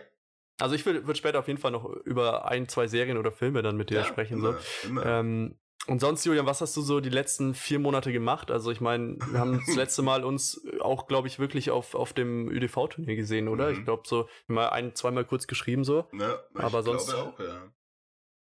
also 0.59 0.75
ich 0.75 0.85
würde 0.85 1.15
später 1.15 1.39
auf 1.39 1.47
jeden 1.47 1.59
Fall 1.59 1.71
noch 1.71 1.85
über 2.05 2.49
ein, 2.49 2.67
zwei 2.67 2.87
Serien 2.87 3.17
oder 3.17 3.31
Filme 3.31 3.61
dann 3.61 3.75
mit 3.75 3.89
dir 3.89 3.99
ja, 3.99 4.05
sprechen. 4.05 4.37
Immer, 4.37 4.53
so. 4.53 4.87
Immer. 4.87 5.05
Ähm, 5.05 5.55
und 5.87 5.99
sonst, 5.99 6.25
Julian, 6.25 6.47
was 6.47 6.61
hast 6.61 6.75
du 6.75 6.81
so 6.81 6.99
die 6.99 7.09
letzten 7.09 7.53
vier 7.53 7.77
Monate 7.77 8.11
gemacht? 8.11 8.49
Also 8.49 8.71
ich 8.71 8.81
meine, 8.81 9.17
wir 9.29 9.39
haben 9.39 9.61
das 9.65 9.75
letzte 9.75 10.01
Mal 10.01 10.23
uns 10.23 10.65
auch, 10.79 11.07
glaube 11.07 11.27
ich, 11.27 11.37
wirklich 11.37 11.69
auf, 11.69 11.93
auf 11.93 12.13
dem 12.13 12.49
ÜDV-Turnier 12.49 13.15
gesehen, 13.15 13.47
oder? 13.47 13.69
Mhm. 13.69 13.77
Ich 13.77 13.85
glaube 13.85 14.03
so, 14.05 14.27
mal 14.47 14.69
ein, 14.69 14.95
zweimal 14.95 15.25
kurz 15.25 15.45
geschrieben 15.45 15.83
so. 15.83 16.07
Ja, 16.17 16.39
aber 16.55 16.81
sonst. 16.81 17.13
Auch, 17.13 17.39
ja. 17.39 17.71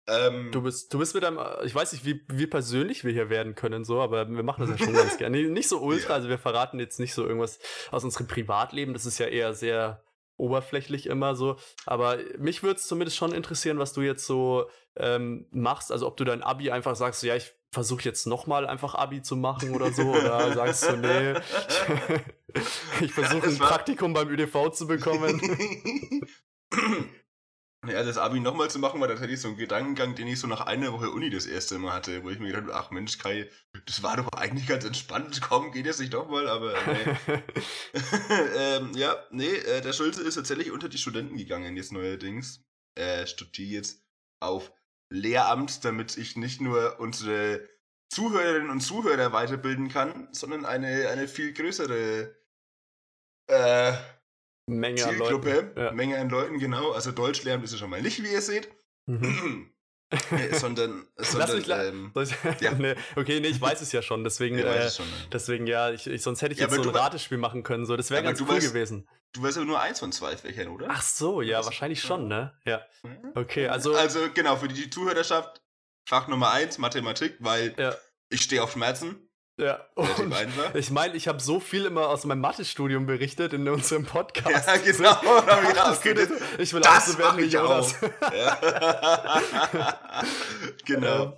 Ähm, 0.05 0.51
du 0.51 0.61
bist, 0.61 0.93
du 0.93 0.99
bist 0.99 1.15
mit 1.15 1.23
einem, 1.23 1.39
ich 1.63 1.73
weiß 1.73 1.93
nicht, 1.93 2.05
wie, 2.05 2.21
wie 2.27 2.45
persönlich 2.45 3.05
wir 3.05 3.13
hier 3.13 3.29
werden 3.29 3.55
können, 3.55 3.85
so, 3.85 4.01
aber 4.01 4.29
wir 4.29 4.43
machen 4.43 4.67
das 4.67 4.77
ja 4.77 4.85
schon 4.85 4.93
ganz 4.93 5.17
gerne. 5.17 5.47
Nicht 5.47 5.69
so 5.69 5.79
ultra, 5.81 6.09
ja. 6.09 6.15
also 6.15 6.27
wir 6.27 6.37
verraten 6.37 6.77
jetzt 6.79 6.99
nicht 6.99 7.13
so 7.13 7.25
irgendwas 7.25 7.59
aus 7.89 8.03
unserem 8.03 8.27
Privatleben, 8.27 8.93
das 8.93 9.05
ist 9.05 9.17
ja 9.17 9.27
eher 9.27 9.53
sehr 9.53 10.03
oberflächlich 10.43 11.07
immer 11.07 11.35
so. 11.35 11.55
Aber 11.85 12.17
mich 12.37 12.63
würde 12.63 12.79
es 12.79 12.87
zumindest 12.87 13.17
schon 13.17 13.31
interessieren, 13.31 13.79
was 13.79 13.93
du 13.93 14.01
jetzt 14.01 14.25
so 14.25 14.69
ähm, 14.97 15.47
machst. 15.51 15.91
Also 15.91 16.05
ob 16.07 16.17
du 16.17 16.25
dein 16.25 16.43
Abi 16.43 16.69
einfach 16.69 16.95
sagst, 16.95 17.23
ja, 17.23 17.35
ich 17.35 17.53
versuche 17.71 18.03
jetzt 18.03 18.27
nochmal 18.27 18.67
einfach 18.67 18.93
Abi 18.93 19.21
zu 19.21 19.35
machen 19.35 19.73
oder 19.73 19.91
so. 19.91 20.03
Oder 20.03 20.53
sagst 20.53 20.89
du, 20.89 20.97
nee, 20.97 21.33
ich 23.01 23.13
versuche 23.13 23.47
ein 23.47 23.57
Praktikum 23.57 24.13
beim 24.13 24.29
ÜDV 24.29 24.71
zu 24.71 24.85
bekommen. 24.85 25.41
Ja, 27.85 28.03
das 28.03 28.17
Abi 28.17 28.39
nochmal 28.39 28.69
zu 28.69 28.79
machen, 28.79 29.01
weil 29.01 29.09
das 29.09 29.19
hatte 29.19 29.31
ich 29.33 29.41
so 29.41 29.49
einen 29.49 29.57
Gedankengang, 29.57 30.15
den 30.15 30.27
ich 30.27 30.39
so 30.39 30.47
nach 30.47 30.61
einer 30.61 30.93
Woche 30.93 31.09
Uni 31.09 31.29
das 31.29 31.45
erste 31.45 31.77
Mal 31.79 31.93
hatte, 31.93 32.23
wo 32.23 32.29
ich 32.29 32.39
mir 32.39 32.47
gedacht 32.47 32.63
habe, 32.63 32.75
ach 32.75 32.91
Mensch, 32.91 33.17
Kai, 33.17 33.49
das 33.85 34.03
war 34.03 34.17
doch 34.17 34.29
eigentlich 34.29 34.67
ganz 34.67 34.85
entspannt, 34.85 35.41
komm, 35.41 35.71
geht 35.71 35.85
jetzt 35.85 35.99
nicht 35.99 36.13
doch 36.13 36.29
mal, 36.29 36.47
aber 36.47 36.73
nee. 36.87 37.41
ähm, 38.57 38.91
ja, 38.95 39.15
nee, 39.31 39.53
äh, 39.53 39.81
der 39.81 39.93
Schulze 39.93 40.23
ist 40.23 40.35
tatsächlich 40.35 40.71
unter 40.71 40.89
die 40.89 40.97
Studenten 40.97 41.37
gegangen 41.37 41.75
jetzt 41.77 41.91
neuerdings. 41.91 42.63
Studiere 43.25 43.77
jetzt 43.77 44.03
auf 44.39 44.71
Lehramt, 45.09 45.83
damit 45.83 46.15
ich 46.15 46.37
nicht 46.37 46.61
nur 46.61 46.99
unsere 46.99 47.67
Zuhörerinnen 48.09 48.69
und 48.69 48.81
Zuhörer 48.81 49.33
weiterbilden 49.33 49.89
kann, 49.89 50.27
sondern 50.31 50.65
eine, 50.65 51.09
eine 51.09 51.27
viel 51.27 51.53
größere 51.53 52.35
äh, 53.47 53.93
Menge 54.65 55.05
an 55.05 55.17
Leuten. 55.17 55.71
Ja. 55.77 55.91
Menge 55.91 56.17
an 56.17 56.29
Leuten, 56.29 56.59
genau. 56.59 56.91
Also 56.91 57.11
Deutsch 57.11 57.43
lernen 57.43 57.63
ist 57.63 57.73
es 57.73 57.79
schon 57.79 57.89
mal 57.89 58.01
nicht, 58.01 58.23
wie 58.23 58.31
ihr 58.31 58.41
seht. 58.41 58.69
Mhm. 59.05 59.73
Äh, 60.31 60.55
sondern, 60.55 61.07
sondern 61.17 61.49
Lass 61.49 61.53
mich 61.55 61.69
ähm, 61.69 62.11
ja. 62.59 62.71
nee, 62.77 62.95
okay, 63.15 63.39
nee, 63.39 63.47
ich 63.47 63.59
weiß 63.59 63.81
es 63.81 63.91
ja 63.91 64.03
schon, 64.03 64.23
deswegen, 64.23 64.59
ja, 64.59 64.65
äh, 64.65 64.89
schon, 64.91 65.07
deswegen 65.31 65.65
ja, 65.65 65.89
ich, 65.89 66.05
ich, 66.05 66.21
sonst 66.21 66.43
hätte 66.43 66.53
ich 66.53 66.59
ja, 66.59 66.67
jetzt 66.67 66.75
so 66.75 66.87
ein 66.87 66.95
Ratespiel 66.95 67.39
machen 67.39 67.63
können, 67.63 67.87
so, 67.87 67.97
das 67.97 68.11
wäre 68.11 68.21
ganz 68.21 68.39
cool 68.39 68.49
weißt, 68.49 68.67
gewesen. 68.67 69.09
Du 69.31 69.41
weißt 69.41 69.57
aber 69.57 69.65
nur 69.65 69.81
eins 69.81 69.99
von 69.99 70.11
zwei 70.11 70.37
Fächern, 70.37 70.67
oder? 70.67 70.87
Ach 70.89 71.01
so, 71.01 71.41
ja, 71.41 71.57
das 71.57 71.65
wahrscheinlich 71.65 72.01
schon, 72.01 72.27
ne? 72.27 72.53
Ja. 72.65 72.85
Okay, 73.33 73.67
also. 73.67 73.95
Also, 73.95 74.19
genau, 74.31 74.55
für 74.55 74.67
die 74.67 74.89
Zuhörerschaft, 74.89 75.63
Fach 76.07 76.27
Nummer 76.27 76.51
eins, 76.51 76.77
Mathematik, 76.77 77.37
weil 77.39 77.73
ich 78.29 78.41
stehe 78.41 78.61
auf 78.61 78.73
Schmerzen. 78.73 79.22
Ja, 79.57 79.85
und 79.93 80.09
ich 80.73 80.89
meine, 80.89 81.15
ich 81.15 81.27
habe 81.27 81.39
so 81.39 81.59
viel 81.59 81.85
immer 81.85 82.07
aus 82.07 82.25
meinem 82.25 82.41
Mathestudium 82.41 83.05
berichtet 83.05 83.53
in 83.53 83.67
unserem 83.67 84.05
Podcast. 84.05 84.67
Ja, 84.67 84.77
genau. 84.77 85.13
das, 85.75 86.03
ich 86.57 86.73
will 86.73 86.81
das 86.81 87.09
auch 87.09 87.13
so 87.13 87.17
werden 87.19 87.37
wie 87.37 87.45
Jonas. 87.45 87.95
Ja. 88.33 90.23
genau. 90.85 91.23
Ähm, 91.25 91.33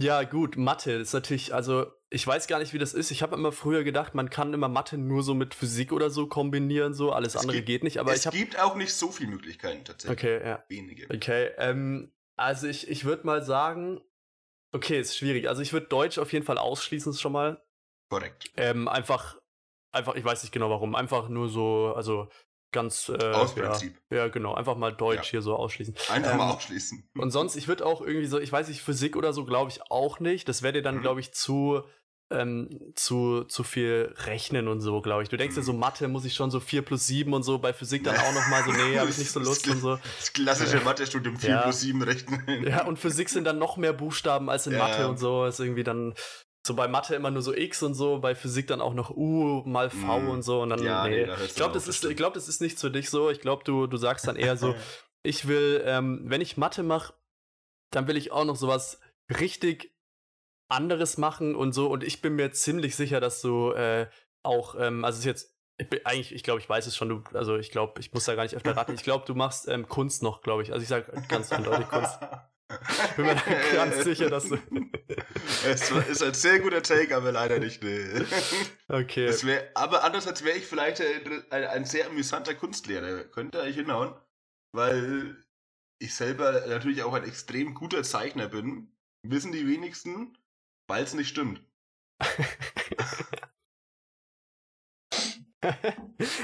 ja, 0.00 0.22
gut, 0.22 0.56
Mathe 0.56 0.92
ist 0.92 1.12
natürlich, 1.12 1.52
also 1.52 1.86
ich 2.08 2.26
weiß 2.26 2.46
gar 2.46 2.58
nicht, 2.58 2.72
wie 2.72 2.78
das 2.78 2.94
ist. 2.94 3.10
Ich 3.10 3.22
habe 3.22 3.36
immer 3.36 3.52
früher 3.52 3.84
gedacht, 3.84 4.14
man 4.14 4.30
kann 4.30 4.54
immer 4.54 4.68
Mathe 4.68 4.96
nur 4.96 5.22
so 5.22 5.34
mit 5.34 5.54
Physik 5.54 5.92
oder 5.92 6.08
so 6.08 6.26
kombinieren, 6.26 6.94
so 6.94 7.12
alles 7.12 7.34
es 7.34 7.40
andere 7.40 7.58
gibt, 7.58 7.66
geht 7.66 7.84
nicht. 7.84 7.98
Aber 8.00 8.14
es 8.14 8.28
gibt 8.30 8.58
auch 8.58 8.76
nicht 8.76 8.94
so 8.94 9.10
viele 9.10 9.30
Möglichkeiten 9.30 9.84
tatsächlich. 9.84 10.18
Okay, 10.18 10.40
ja. 10.42 10.64
Wenige. 10.68 11.06
Okay, 11.14 11.50
ähm, 11.58 12.12
also 12.36 12.66
ich, 12.66 12.88
ich 12.88 13.04
würde 13.04 13.26
mal 13.26 13.44
sagen, 13.44 14.00
Okay, 14.72 15.00
ist 15.00 15.16
schwierig. 15.16 15.48
Also 15.48 15.62
ich 15.62 15.72
würde 15.72 15.86
Deutsch 15.86 16.18
auf 16.18 16.32
jeden 16.32 16.44
Fall 16.44 16.58
ausschließen 16.58 17.12
schon 17.14 17.32
mal. 17.32 17.62
Korrekt. 18.08 18.50
Ähm, 18.56 18.88
einfach, 18.88 19.36
einfach, 19.92 20.14
ich 20.14 20.24
weiß 20.24 20.42
nicht 20.42 20.52
genau 20.52 20.70
warum. 20.70 20.94
Einfach 20.94 21.28
nur 21.28 21.48
so, 21.48 21.92
also 21.94 22.28
ganz. 22.72 23.08
Äh, 23.08 23.32
Aus 23.32 23.54
Prinzip. 23.54 24.00
Ja, 24.10 24.18
ja, 24.18 24.28
genau. 24.28 24.54
Einfach 24.54 24.76
mal 24.76 24.92
Deutsch 24.92 25.26
ja. 25.26 25.30
hier 25.30 25.42
so 25.42 25.56
ausschließen. 25.56 25.94
Einfach 26.08 26.32
ähm, 26.32 26.38
mal 26.38 26.52
ausschließen. 26.52 27.08
Und 27.16 27.30
sonst, 27.30 27.56
ich 27.56 27.68
würde 27.68 27.84
auch 27.84 28.00
irgendwie 28.00 28.26
so, 28.26 28.38
ich 28.38 28.52
weiß 28.52 28.68
nicht, 28.68 28.82
Physik 28.82 29.16
oder 29.16 29.32
so, 29.32 29.44
glaube 29.44 29.70
ich 29.70 29.90
auch 29.90 30.20
nicht. 30.20 30.48
Das 30.48 30.62
wäre 30.62 30.74
dir 30.74 30.82
dann, 30.82 30.96
mhm. 30.96 31.02
glaube 31.02 31.20
ich, 31.20 31.32
zu 31.32 31.82
ähm, 32.30 32.92
zu, 32.94 33.44
zu 33.44 33.64
viel 33.64 34.14
rechnen 34.26 34.68
und 34.68 34.80
so, 34.80 35.00
glaube 35.00 35.22
ich. 35.22 35.28
Du 35.28 35.36
denkst 35.36 35.56
ja 35.56 35.62
so, 35.62 35.72
Mathe 35.72 36.08
muss 36.08 36.24
ich 36.24 36.34
schon 36.34 36.50
so 36.50 36.60
4 36.60 36.82
plus 36.82 37.06
7 37.06 37.32
und 37.32 37.42
so, 37.42 37.58
bei 37.58 37.72
Physik 37.72 38.04
dann 38.04 38.16
auch 38.16 38.32
nochmal 38.32 38.62
so, 38.64 38.70
nee, 38.70 38.98
habe 38.98 39.10
ich 39.10 39.18
nicht 39.18 39.30
so 39.30 39.40
Lust 39.40 39.68
und 39.68 39.80
so. 39.80 39.98
Das 40.18 40.32
klassische 40.32 40.80
Mathe-Studium 40.80 41.36
4 41.36 41.50
ja. 41.50 41.60
plus 41.62 41.80
7 41.80 42.02
rechnen. 42.02 42.66
Ja, 42.66 42.84
und 42.86 42.98
Physik 42.98 43.28
sind 43.28 43.44
dann 43.44 43.58
noch 43.58 43.76
mehr 43.76 43.92
Buchstaben 43.92 44.48
als 44.48 44.66
in 44.66 44.74
ja. 44.74 44.78
Mathe 44.78 45.08
und 45.08 45.18
so. 45.18 45.44
Ist 45.44 45.60
irgendwie 45.60 45.84
dann 45.84 46.14
so 46.66 46.74
bei 46.74 46.88
Mathe 46.88 47.14
immer 47.14 47.30
nur 47.30 47.42
so 47.42 47.54
X 47.54 47.82
und 47.82 47.94
so, 47.94 48.18
bei 48.18 48.34
Physik 48.34 48.66
dann 48.66 48.80
auch 48.80 48.94
noch 48.94 49.10
U 49.10 49.62
mal 49.64 49.90
V 49.90 50.20
mm. 50.20 50.28
und 50.28 50.42
so 50.42 50.60
und 50.60 50.70
dann, 50.70 50.82
ja, 50.82 51.08
nee. 51.08 51.26
nee 51.26 51.32
ich 51.44 51.54
glaube, 51.54 51.72
das, 51.72 51.88
ist, 51.88 52.04
ich 52.04 52.16
glaub, 52.16 52.34
das 52.34 52.48
ist 52.48 52.60
nichts 52.60 52.80
für 52.82 52.90
dich 52.90 53.08
so. 53.08 53.30
Ich 53.30 53.40
glaube, 53.40 53.64
du, 53.64 53.86
du 53.86 53.96
sagst 53.96 54.26
dann 54.26 54.36
eher 54.36 54.56
so, 54.56 54.74
ich 55.22 55.48
will, 55.48 55.82
ähm, 55.86 56.20
wenn 56.24 56.40
ich 56.40 56.58
Mathe 56.58 56.82
mache, 56.82 57.14
dann 57.90 58.06
will 58.06 58.16
ich 58.16 58.30
auch 58.30 58.44
noch 58.44 58.56
sowas 58.56 59.00
richtig 59.38 59.92
anderes 60.70 61.18
machen 61.18 61.54
und 61.54 61.72
so. 61.72 61.88
Und 61.88 62.04
ich 62.04 62.20
bin 62.22 62.36
mir 62.36 62.52
ziemlich 62.52 62.96
sicher, 62.96 63.20
dass 63.20 63.40
du 63.42 63.72
äh, 63.72 64.06
auch, 64.42 64.74
ähm, 64.78 65.04
also 65.04 65.16
es 65.16 65.20
ist 65.20 65.26
jetzt, 65.26 65.56
ich 65.78 65.88
bin, 65.88 66.00
eigentlich, 66.04 66.34
ich 66.34 66.42
glaube, 66.42 66.60
ich 66.60 66.68
weiß 66.68 66.86
es 66.86 66.96
schon, 66.96 67.08
du, 67.08 67.22
also 67.32 67.56
ich 67.56 67.70
glaube, 67.70 68.00
ich 68.00 68.12
muss 68.12 68.24
da 68.24 68.34
gar 68.34 68.42
nicht 68.42 68.54
öfter 68.54 68.76
raten. 68.76 68.94
Ich 68.94 69.02
glaube, 69.02 69.24
du 69.26 69.34
machst 69.34 69.68
ähm, 69.68 69.88
Kunst 69.88 70.22
noch, 70.22 70.42
glaube 70.42 70.62
ich. 70.62 70.72
Also 70.72 70.82
ich 70.82 70.88
sage 70.88 71.10
ganz 71.28 71.52
eindeutig 71.52 71.88
Kunst. 71.88 72.18
Ich 72.70 73.16
bin 73.16 73.26
mir 73.26 73.34
ganz 73.74 74.04
sicher, 74.04 74.30
dass 74.30 74.48
du. 74.48 74.56
es 75.66 75.90
ist 75.90 76.22
ein 76.22 76.34
sehr 76.34 76.60
guter 76.60 76.82
Take, 76.82 77.16
aber 77.16 77.32
leider 77.32 77.58
nicht. 77.58 77.82
Nee. 77.82 78.06
Okay. 78.88 79.32
Wär, 79.44 79.70
aber 79.74 80.02
andererseits 80.02 80.42
wäre 80.44 80.58
ich 80.58 80.66
vielleicht 80.66 81.00
ein, 81.00 81.52
ein, 81.52 81.84
sehr 81.84 82.06
amüsanter 82.06 82.54
Kunstlehrer. 82.54 83.22
Könnte 83.24 83.62
eigentlich 83.62 83.76
hinhauen. 83.76 84.14
Weil 84.72 85.36
ich 86.00 86.14
selber 86.14 86.66
natürlich 86.66 87.04
auch 87.04 87.12
ein 87.12 87.22
extrem 87.22 87.74
guter 87.74 88.02
Zeichner 88.02 88.48
bin. 88.48 88.92
Wissen 89.22 89.52
die 89.52 89.66
wenigsten. 89.66 90.36
Weil 90.90 91.04
es 91.04 91.14
nicht 91.14 91.28
stimmt. 91.28 91.62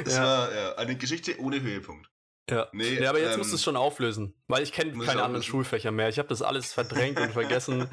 Es 0.05 0.15
ja. 0.15 0.23
war 0.23 0.55
ja, 0.55 0.75
eine 0.77 0.95
Geschichte 0.95 1.41
ohne 1.41 1.61
Höhepunkt. 1.63 2.09
Ja. 2.51 2.69
Nee, 2.73 3.01
ja, 3.01 3.09
aber 3.09 3.19
jetzt 3.19 3.33
ähm, 3.33 3.39
musst 3.39 3.51
du 3.51 3.57
es 3.57 3.63
schon 3.63 3.77
auflösen, 3.77 4.35
weil 4.47 4.63
ich 4.63 4.73
kenne 4.73 4.93
keine 5.05 5.23
anderen 5.23 5.43
Schulfächer 5.43 5.91
mehr. 5.91 6.11
Ich 6.11 6.19
habe 6.19 6.29
das 6.29 6.43
alles 6.43 6.73
verdrängt 6.73 7.19
und 7.19 7.33
vergessen. 7.33 7.89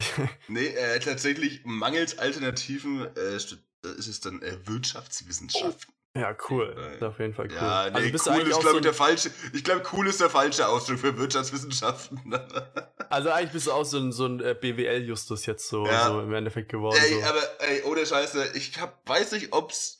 nee, 0.48 0.68
äh, 0.68 1.00
tatsächlich 1.00 1.62
mangels 1.64 2.18
Alternativen 2.18 3.08
äh, 3.16 3.36
ist 3.36 3.58
es 3.82 4.20
dann 4.20 4.40
äh, 4.40 4.66
Wirtschaftswissenschaften. 4.66 5.92
Ja, 6.16 6.36
cool. 6.48 6.98
Äh, 7.00 7.04
auf 7.04 7.18
jeden 7.18 7.34
Fall 7.34 7.46
cool. 7.46 7.56
Ja, 7.56 7.90
nee, 7.90 7.96
also 7.96 8.12
bist 8.12 8.26
cool 8.26 8.48
ist, 8.48 8.60
glaube 8.60 8.76
ich, 8.76 8.82
der 8.82 8.94
falsche. 8.94 9.30
Ich 9.52 9.62
glaube, 9.62 9.82
cool 9.92 10.08
ist 10.08 10.20
der 10.20 10.30
falsche 10.30 10.66
Ausdruck 10.66 10.98
für 10.98 11.16
Wirtschaftswissenschaften. 11.16 12.20
also 13.10 13.30
eigentlich 13.30 13.52
bist 13.52 13.66
du 13.66 13.72
auch 13.72 13.84
so 13.84 13.98
ein, 13.98 14.10
so 14.10 14.26
ein 14.26 14.40
äh, 14.40 14.54
BWL-Justus 14.54 15.46
jetzt 15.46 15.68
so, 15.68 15.86
ja. 15.86 16.06
so, 16.06 16.20
im 16.20 16.32
Endeffekt 16.32 16.70
geworden. 16.70 16.98
Ey, 17.00 17.20
so. 17.20 17.26
aber 17.26 17.42
ey, 17.60 17.82
ohne 17.82 18.04
Scheiße, 18.04 18.52
ich 18.54 18.80
hab, 18.80 19.08
weiß 19.08 19.32
nicht, 19.32 19.52
ob's 19.52 19.98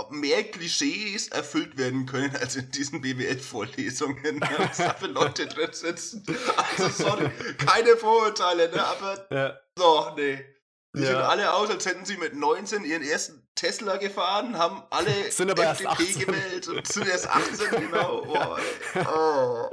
ob 0.00 0.12
mehr 0.12 0.44
Klischees 0.44 1.28
erfüllt 1.28 1.76
werden 1.76 2.06
können 2.06 2.34
als 2.36 2.56
in 2.56 2.70
diesen 2.70 3.02
BWL-Vorlesungen, 3.02 4.40
was 4.40 4.76
da 4.78 4.94
für 4.94 5.08
Leute 5.08 5.46
drin 5.46 5.72
sitzen. 5.72 6.24
Also 6.56 6.88
sorry, 6.88 7.30
keine 7.58 7.96
Vorurteile, 7.96 8.70
ne? 8.70 8.82
Aber 8.82 9.26
ja. 9.30 9.60
doch, 9.74 10.16
nee. 10.16 10.42
Die 10.96 11.02
ja. 11.02 11.06
sehen 11.06 11.16
alle 11.16 11.52
aus, 11.52 11.70
als 11.70 11.86
hätten 11.86 12.04
sie 12.04 12.16
mit 12.16 12.34
19 12.34 12.84
ihren 12.84 13.02
ersten 13.02 13.46
Tesla 13.60 13.98
gefahren, 13.98 14.56
haben 14.56 14.82
alle 14.88 15.10
sind 15.30 15.50
aber 15.50 15.64
FDP 15.64 16.24
gewählt 16.24 16.68
und 16.68 16.86
sind 16.86 17.06
erst 17.06 17.28
18, 17.28 17.80
genau. 17.80 18.24
Oh, 18.30 18.56
oh. 18.96 19.70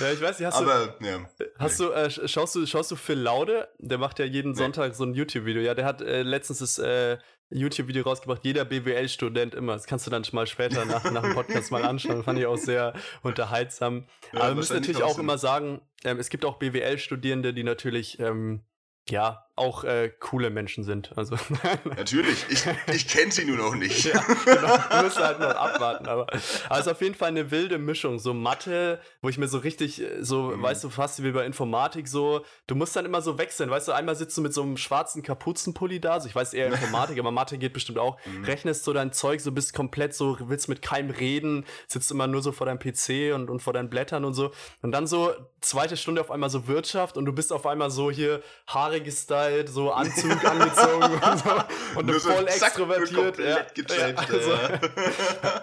Ja, 0.00 0.12
ich 0.12 0.20
weiß 0.20 0.38
nicht, 0.38 0.46
hast 0.48 0.56
aber, 0.56 0.94
du, 0.98 1.06
ja, 1.06 1.20
hast 1.58 1.78
nee. 1.78 1.86
du 1.86 1.92
äh, 1.92 2.28
schaust 2.28 2.56
du, 2.56 2.66
schaust 2.66 2.90
du 2.90 2.96
Phil 2.96 3.18
Laude? 3.18 3.68
Der 3.78 3.98
macht 3.98 4.18
ja 4.18 4.24
jeden 4.24 4.52
nee. 4.52 4.58
Sonntag 4.58 4.94
so 4.96 5.04
ein 5.04 5.14
YouTube-Video. 5.14 5.62
Ja, 5.62 5.74
der 5.74 5.84
hat 5.84 6.02
äh, 6.02 6.22
letztens 6.22 6.58
das 6.58 6.78
äh, 6.78 7.18
YouTube-Video 7.50 8.02
rausgebracht, 8.02 8.44
jeder 8.44 8.64
BWL-Student 8.64 9.54
immer. 9.54 9.74
Das 9.74 9.86
kannst 9.86 10.06
du 10.06 10.10
dann 10.10 10.24
mal 10.32 10.46
später 10.48 10.84
nach, 10.84 11.08
nach 11.10 11.22
dem 11.22 11.34
Podcast 11.34 11.70
mal 11.70 11.84
anschauen. 11.84 12.24
Fand 12.24 12.38
ich 12.38 12.46
auch 12.46 12.56
sehr 12.56 12.94
unterhaltsam. 13.22 14.06
Ja, 14.32 14.40
Aber 14.40 14.48
wir 14.50 14.54
müssen 14.56 14.74
natürlich 14.74 15.02
auch 15.02 15.18
immer 15.18 15.38
sagen, 15.38 15.80
ähm, 16.04 16.18
es 16.18 16.30
gibt 16.30 16.44
auch 16.44 16.58
BWL-Studierende, 16.58 17.54
die 17.54 17.64
natürlich 17.64 18.18
ähm, 18.18 18.64
ja, 19.08 19.46
auch 19.56 19.84
äh, 19.84 20.10
coole 20.20 20.48
Menschen 20.48 20.84
sind. 20.84 21.12
Also 21.16 21.36
Natürlich, 21.84 22.46
ich, 22.48 22.64
ich 22.92 23.08
kenne 23.08 23.30
sie 23.30 23.44
nur 23.44 23.58
noch 23.58 23.74
nicht. 23.74 24.04
ja, 24.04 24.22
genau, 24.44 24.76
du 24.76 25.04
musst 25.04 25.18
halt 25.18 25.38
noch 25.38 25.50
abwarten. 25.50 26.06
Aber 26.06 26.26
also 26.68 26.92
auf 26.92 27.00
jeden 27.02 27.14
Fall 27.14 27.28
eine 27.28 27.50
wilde 27.50 27.78
Mischung. 27.78 28.18
So 28.18 28.32
Mathe, 28.32 29.00
wo 29.20 29.28
ich 29.28 29.36
mir 29.36 29.48
so 29.48 29.58
richtig, 29.58 30.00
äh, 30.00 30.22
so, 30.22 30.44
mhm. 30.44 30.62
weißt 30.62 30.84
du, 30.84 30.90
fast 30.90 31.22
wie 31.22 31.32
bei 31.32 31.44
Informatik 31.44 32.08
so, 32.08 32.44
du 32.66 32.74
musst 32.74 32.96
dann 32.96 33.04
immer 33.04 33.20
so 33.20 33.38
wechseln. 33.38 33.70
Weißt 33.70 33.88
du, 33.88 33.92
einmal 33.92 34.16
sitzt 34.16 34.36
du 34.38 34.40
mit 34.40 34.54
so 34.54 34.62
einem 34.62 34.76
schwarzen 34.76 35.22
Kapuzenpulli 35.22 36.00
da, 36.00 36.12
also 36.14 36.28
ich 36.28 36.34
weiß 36.34 36.54
eher 36.54 36.68
Informatik, 36.68 37.18
aber 37.18 37.30
Mathe 37.30 37.58
geht 37.58 37.74
bestimmt 37.74 37.98
auch. 37.98 38.18
Mhm. 38.24 38.44
Rechnest 38.44 38.84
so 38.84 38.92
dein 38.92 39.12
Zeug, 39.12 39.40
so 39.40 39.52
bist 39.52 39.74
komplett 39.74 40.14
so, 40.14 40.38
willst 40.40 40.68
mit 40.68 40.80
keinem 40.80 41.10
reden, 41.10 41.66
sitzt 41.86 42.10
immer 42.10 42.26
nur 42.26 42.42
so 42.42 42.52
vor 42.52 42.66
deinem 42.66 42.78
PC 42.78 43.34
und, 43.34 43.50
und 43.50 43.60
vor 43.60 43.74
deinen 43.74 43.90
Blättern 43.90 44.24
und 44.24 44.32
so. 44.32 44.52
Und 44.80 44.92
dann 44.92 45.06
so 45.06 45.32
zweite 45.60 45.98
Stunde 45.98 46.22
auf 46.22 46.30
einmal 46.30 46.48
so 46.48 46.66
Wirtschaft 46.66 47.18
und 47.18 47.26
du 47.26 47.32
bist 47.32 47.52
auf 47.52 47.66
einmal 47.66 47.90
so 47.90 48.10
hier 48.10 48.42
haariges 48.66 49.24
Style 49.24 49.39
gestylt, 49.48 49.68
so 49.68 49.92
Anzug 49.92 50.44
angezogen 50.44 51.20
und 51.20 51.38
so. 51.38 51.50
Und 51.98 52.06
Nur 52.06 52.20
voll 52.20 52.48
so 52.48 52.64
extrovertiert. 52.64 53.38
Ja, 53.38 53.66
ja, 54.08 54.14
also, 54.14 54.58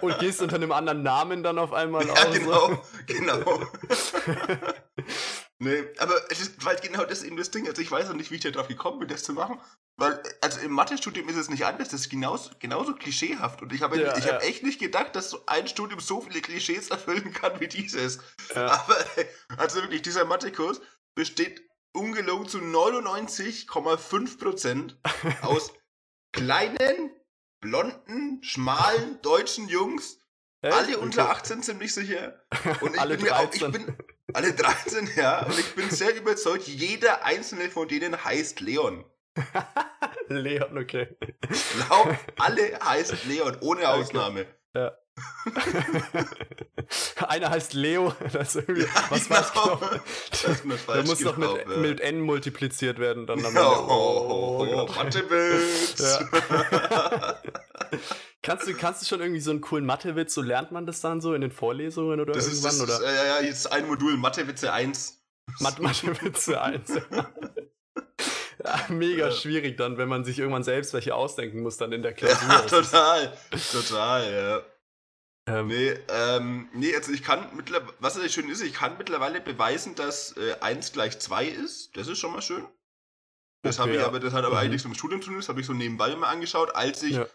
und 0.02 0.18
gehst 0.18 0.42
unter 0.42 0.56
einem 0.56 0.72
anderen 0.72 1.02
Namen 1.02 1.42
dann 1.42 1.58
auf 1.58 1.72
einmal 1.72 2.06
ja, 2.06 2.12
aus. 2.12 2.32
Genau, 2.32 2.68
so. 2.68 2.82
genau. 3.06 3.62
nee, 5.58 5.84
aber 5.98 6.14
es 6.28 6.40
ist, 6.40 6.64
weil 6.64 6.76
genau 6.76 7.04
das 7.04 7.22
eben 7.22 7.38
das 7.38 7.50
Ding. 7.50 7.66
Also 7.66 7.80
ich 7.80 7.90
weiß 7.90 8.10
auch 8.10 8.14
nicht, 8.14 8.30
wie 8.30 8.36
ich 8.36 8.42
da 8.42 8.50
drauf 8.50 8.68
gekommen 8.68 8.98
bin, 8.98 9.08
das 9.08 9.22
zu 9.22 9.32
machen. 9.32 9.58
Weil, 9.96 10.22
also 10.42 10.60
im 10.60 10.72
Mathestudium 10.72 11.28
ist 11.28 11.36
es 11.36 11.48
nicht 11.48 11.64
anders, 11.64 11.88
das 11.88 12.02
ist 12.02 12.10
genauso, 12.10 12.50
genauso 12.58 12.94
klischeehaft. 12.94 13.62
Und 13.62 13.72
ich 13.72 13.82
habe 13.82 13.98
ja, 13.98 14.16
ich 14.16 14.26
ja. 14.26 14.34
hab 14.34 14.44
echt 14.44 14.62
nicht 14.62 14.78
gedacht, 14.78 15.16
dass 15.16 15.30
so 15.30 15.40
ein 15.46 15.66
Studium 15.66 15.98
so 15.98 16.20
viele 16.20 16.40
Klischees 16.40 16.90
erfüllen 16.90 17.32
kann 17.32 17.58
wie 17.58 17.68
dieses. 17.68 18.18
Ja. 18.54 18.66
Aber, 18.66 18.96
also 19.56 19.80
wirklich, 19.80 20.02
dieser 20.02 20.24
Mathekurs 20.24 20.80
besteht 21.16 21.67
ungelogen 21.92 22.48
zu 22.48 22.58
99,5% 22.58 24.96
aus 25.42 25.72
kleinen, 26.32 27.10
blonden, 27.60 28.42
schmalen 28.42 29.20
deutschen 29.22 29.68
Jungs. 29.68 30.18
Echt? 30.60 30.74
Alle 30.74 30.98
unter 30.98 31.30
18 31.30 31.62
ziemlich 31.62 31.94
sicher. 31.94 32.44
Und 32.80 32.94
ich 32.94 33.00
alle 33.00 33.16
bin 33.16 33.26
13. 33.26 33.32
Auch, 33.32 33.54
ich 33.54 33.60
bin, 33.84 33.96
alle 34.32 34.52
13, 34.52 35.10
ja. 35.16 35.46
Und 35.46 35.56
ich 35.58 35.74
bin 35.74 35.90
sehr 35.90 36.14
überzeugt, 36.16 36.66
jeder 36.66 37.24
einzelne 37.24 37.70
von 37.70 37.88
denen 37.88 38.24
heißt 38.24 38.60
Leon. 38.60 39.04
Leon, 40.28 40.76
okay. 40.76 41.16
Ich 41.48 41.70
glaube, 41.74 42.18
alle 42.38 42.78
heißen 42.80 43.20
Leon, 43.28 43.56
ohne 43.60 43.88
Ausnahme. 43.88 44.40
Okay. 44.40 44.50
Ja. 44.74 44.98
Einer 47.28 47.50
heißt 47.50 47.74
Leo. 47.74 48.14
Das 48.32 48.54
ist 48.54 48.68
irgendwie, 48.68 48.82
ja, 48.82 49.04
was 49.10 49.28
genau. 49.28 49.76
genau. 49.76 50.00
Das 50.30 50.44
ist 50.44 50.64
Der 50.88 51.02
muss 51.04 51.18
doch 51.20 51.36
mit, 51.36 51.48
ja. 51.48 51.76
mit 51.76 52.00
N 52.00 52.20
multipliziert 52.20 52.98
werden. 52.98 53.26
Dann 53.26 53.38
am 53.40 53.46
Ende. 53.46 53.60
Oh, 53.60 53.86
oh, 53.88 54.66
oh, 54.68 54.86
oh 54.88 54.92
Mathewitz. 54.94 55.98
Ja. 55.98 57.40
kannst, 58.42 58.66
du, 58.66 58.74
kannst 58.74 59.02
du 59.02 59.06
schon 59.06 59.20
irgendwie 59.20 59.40
so 59.40 59.50
einen 59.50 59.60
coolen 59.60 59.86
Mathewitz, 59.86 60.34
so 60.34 60.42
lernt 60.42 60.72
man 60.72 60.86
das 60.86 61.00
dann 61.00 61.20
so 61.20 61.34
in 61.34 61.40
den 61.40 61.52
Vorlesungen 61.52 62.20
oder 62.20 62.32
das 62.32 62.46
irgendwann? 62.46 62.72
Ist, 62.72 62.80
das 62.80 63.00
oder? 63.00 63.08
Ist, 63.08 63.16
ja, 63.16 63.24
ja, 63.24 63.40
jetzt 63.40 63.72
ein 63.72 63.86
Modul 63.86 64.16
Mathewitze 64.16 64.72
1. 64.72 65.22
Mathewitze 65.60 66.60
1. 66.60 66.92
Ja, 68.64 68.80
mega 68.88 69.30
schwierig 69.30 69.76
dann, 69.76 69.98
wenn 69.98 70.08
man 70.08 70.24
sich 70.24 70.38
irgendwann 70.38 70.64
selbst 70.64 70.92
welche 70.92 71.14
ausdenken 71.14 71.60
muss, 71.62 71.76
dann 71.76 71.92
in 71.92 72.02
der 72.02 72.12
Klausur. 72.12 72.48
Ja, 72.48 72.60
total, 72.62 73.32
total, 73.72 74.32
ja. 74.32 74.62
Ähm, 75.48 75.68
nee, 75.68 75.94
ähm, 76.08 76.68
nee, 76.74 76.94
also 76.94 77.12
ich 77.12 77.22
kann 77.22 77.48
mittlerweile, 77.56 77.92
was 78.00 78.14
natürlich 78.14 78.34
schön 78.34 78.48
ist, 78.50 78.60
ich 78.60 78.74
kann 78.74 78.98
mittlerweile 78.98 79.40
beweisen, 79.40 79.94
dass 79.94 80.36
äh, 80.36 80.56
1 80.60 80.92
gleich 80.92 81.18
2 81.18 81.46
ist. 81.46 81.96
Das 81.96 82.08
ist 82.08 82.18
schon 82.18 82.32
mal 82.32 82.42
schön. 82.42 82.66
Das 83.62 83.78
okay, 83.78 83.82
habe 83.82 83.96
ich 83.96 84.00
ja. 84.00 84.06
aber, 84.06 84.20
das 84.20 84.32
hat 84.32 84.44
aber 84.44 84.56
mhm. 84.56 84.60
eigentlich 84.60 84.82
so 84.82 84.88
im 84.88 84.94
Studium 84.94 85.22
zu 85.22 85.28
tun, 85.28 85.38
das 85.38 85.48
habe 85.48 85.60
ich 85.60 85.66
so 85.66 85.72
nebenbei 85.72 86.14
mal 86.16 86.28
angeschaut, 86.28 86.74
als 86.74 87.02
ich 87.02 87.16
ja. 87.16 87.26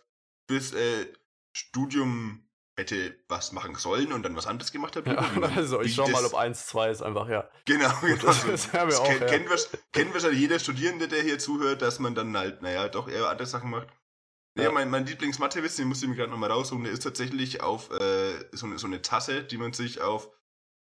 bis 0.47 0.73
äh, 0.73 1.07
Studium 1.53 2.43
hätte 2.75 3.15
was 3.27 3.51
machen 3.51 3.75
sollen 3.75 4.11
und 4.13 4.23
dann 4.23 4.35
was 4.35 4.47
anderes 4.47 4.71
gemacht 4.71 4.95
habe. 4.95 5.11
Ja, 5.11 5.51
also 5.55 5.81
ich 5.81 5.93
schau 5.93 6.07
mal, 6.07 6.25
ob 6.25 6.33
1, 6.33 6.67
2 6.67 6.89
ist 6.89 7.01
einfach, 7.01 7.27
ja. 7.29 7.49
Genau, 7.65 7.93
genau. 8.01 8.23
Das, 8.23 8.45
das, 8.45 8.71
das 8.71 8.99
auch, 8.99 9.07
kennt, 9.07 9.49
ja. 9.49 9.59
kennt 9.91 10.13
wahrscheinlich 10.13 10.39
jeder 10.39 10.59
Studierende, 10.59 11.07
der 11.07 11.21
hier 11.21 11.39
zuhört, 11.39 11.81
dass 11.81 11.99
man 11.99 12.15
dann 12.15 12.35
halt, 12.35 12.61
naja, 12.61 12.87
doch 12.89 13.07
eher 13.07 13.29
andere 13.29 13.47
Sachen 13.47 13.69
macht. 13.69 13.87
Ja, 14.55 14.71
mein, 14.71 14.89
mein 14.89 15.05
Lieblings-Mathewitz, 15.05 15.77
den 15.77 15.87
muss 15.87 16.03
ich 16.03 16.09
mir 16.09 16.15
gerade 16.15 16.29
nochmal 16.29 16.51
raussuchen, 16.51 16.83
der 16.83 16.93
ist 16.93 17.01
tatsächlich 17.01 17.61
auf 17.61 17.89
äh, 17.89 18.45
so, 18.51 18.67
eine, 18.67 18.77
so 18.77 18.85
eine 18.85 19.01
Tasse, 19.01 19.43
die 19.43 19.57
man 19.57 19.73
sich 19.73 20.01
auf 20.01 20.29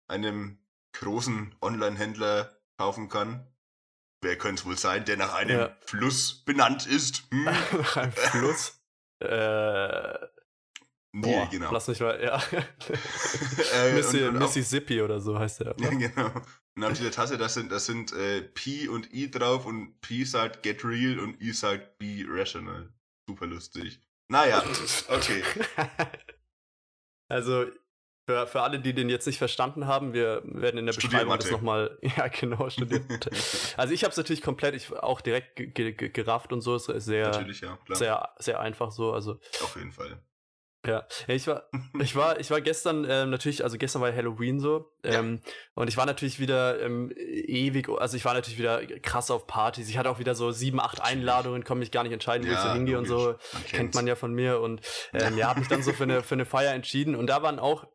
einem 0.07 0.59
großen 0.93 1.55
Online-Händler 1.61 2.59
kaufen 2.77 3.09
kann. 3.09 3.47
Wer 4.21 4.37
könnte 4.37 4.61
es 4.61 4.65
wohl 4.65 4.77
sein, 4.77 5.05
der 5.05 5.17
nach 5.17 5.33
einem 5.33 5.59
ja. 5.59 5.77
Fluss 5.85 6.43
benannt 6.45 6.85
ist? 6.85 7.23
Hm? 7.31 7.43
nach 7.73 7.97
einem 7.97 8.11
Fluss? 8.11 8.79
äh. 9.19 10.27
Nee, 11.13 11.33
Boah, 11.33 11.49
genau. 11.49 11.71
Lass 11.71 11.87
mich 11.87 11.99
mal, 11.99 12.21
ja. 12.21 12.39
äh, 13.73 13.93
Missi, 13.93 14.21
und, 14.23 14.35
und 14.35 14.39
Mississippi 14.39 15.01
oder 15.01 15.19
so 15.19 15.39
heißt 15.39 15.61
der. 15.61 15.75
Ja, 15.79 15.89
genau. 15.89 16.31
Und 16.75 16.83
auf 16.83 16.93
dieser 16.93 17.11
Tasse, 17.11 17.39
das 17.39 17.55
sind, 17.55 17.71
das 17.71 17.87
sind 17.87 18.11
äh, 18.13 18.43
P 18.43 18.87
und 18.87 19.11
I 19.13 19.31
drauf 19.31 19.65
und 19.65 19.99
P 20.01 20.25
sagt 20.25 20.61
get 20.61 20.85
real 20.85 21.17
und 21.17 21.41
I 21.41 21.53
sagt 21.53 21.97
be 21.97 22.23
rational 22.27 22.93
super 23.27 23.47
lustig. 23.47 23.99
Naja, 24.29 24.63
okay. 25.09 25.43
also, 27.29 27.65
für, 28.25 28.45
für 28.45 28.61
alle, 28.61 28.79
die 28.79 28.93
den 28.93 29.09
jetzt 29.09 29.25
nicht 29.25 29.37
verstanden 29.37 29.87
haben, 29.87 30.13
wir 30.13 30.41
werden 30.43 30.77
in 30.77 30.85
der 30.85 30.93
Beschreibung 30.93 31.37
das 31.37 31.49
nochmal, 31.49 31.97
ja 32.17 32.27
genau, 32.27 32.69
studiert. 32.69 33.29
also 33.77 33.93
ich 33.93 34.03
habe 34.03 34.11
es 34.11 34.17
natürlich 34.17 34.41
komplett, 34.41 34.75
ich 34.75 34.91
auch 34.91 35.21
direkt 35.21 35.55
gerafft 35.55 36.51
und 36.51 36.61
so, 36.61 36.75
es 36.75 36.89
ist 36.89 37.05
sehr, 37.05 37.31
ja, 37.31 37.95
sehr, 37.95 38.29
sehr 38.37 38.59
einfach 38.59 38.91
so. 38.91 39.13
Also 39.13 39.39
auf 39.63 39.75
jeden 39.77 39.93
Fall. 39.93 40.21
Ja, 40.87 41.05
ich 41.27 41.47
war, 41.47 41.63
ich 41.99 42.15
war, 42.15 42.39
ich 42.39 42.49
war 42.49 42.61
gestern 42.61 43.05
ähm, 43.09 43.29
natürlich, 43.29 43.63
also 43.63 43.77
gestern 43.77 44.01
war 44.01 44.13
Halloween 44.13 44.59
so 44.59 44.91
ähm, 45.03 45.41
ja. 45.43 45.51
und 45.75 45.89
ich 45.89 45.97
war 45.97 46.05
natürlich 46.05 46.39
wieder 46.39 46.81
ähm, 46.81 47.11
ewig, 47.15 47.89
also 47.89 48.15
ich 48.15 48.23
war 48.23 48.33
natürlich 48.33 48.57
wieder 48.57 48.85
krass 49.01 49.29
auf 49.29 49.47
Partys. 49.47 49.89
Ich 49.89 49.97
hatte 49.97 50.09
auch 50.09 50.19
wieder 50.19 50.33
so 50.33 50.51
sieben, 50.51 50.79
acht 50.79 51.01
Einladungen, 51.01 51.63
konnte 51.65 51.79
mich 51.79 51.91
gar 51.91 52.03
nicht 52.03 52.13
entscheiden, 52.13 52.47
wo 52.47 52.51
ja, 52.51 52.57
ich 52.57 52.63
so 52.63 52.73
hingehe 52.73 52.97
und 52.97 53.05
so. 53.05 53.35
Man 53.53 53.65
Kennt 53.65 53.95
man 53.95 54.07
ja 54.07 54.15
von 54.15 54.33
mir 54.33 54.61
und 54.61 54.81
ähm, 55.13 55.37
ja, 55.37 55.49
habe 55.49 55.59
mich 55.59 55.69
dann 55.69 55.83
so 55.83 55.91
für 55.91 56.03
eine 56.03 56.23
für 56.23 56.35
eine 56.35 56.45
Feier 56.45 56.73
entschieden 56.73 57.15
und 57.15 57.27
da 57.27 57.41
waren 57.43 57.59
auch 57.59 57.85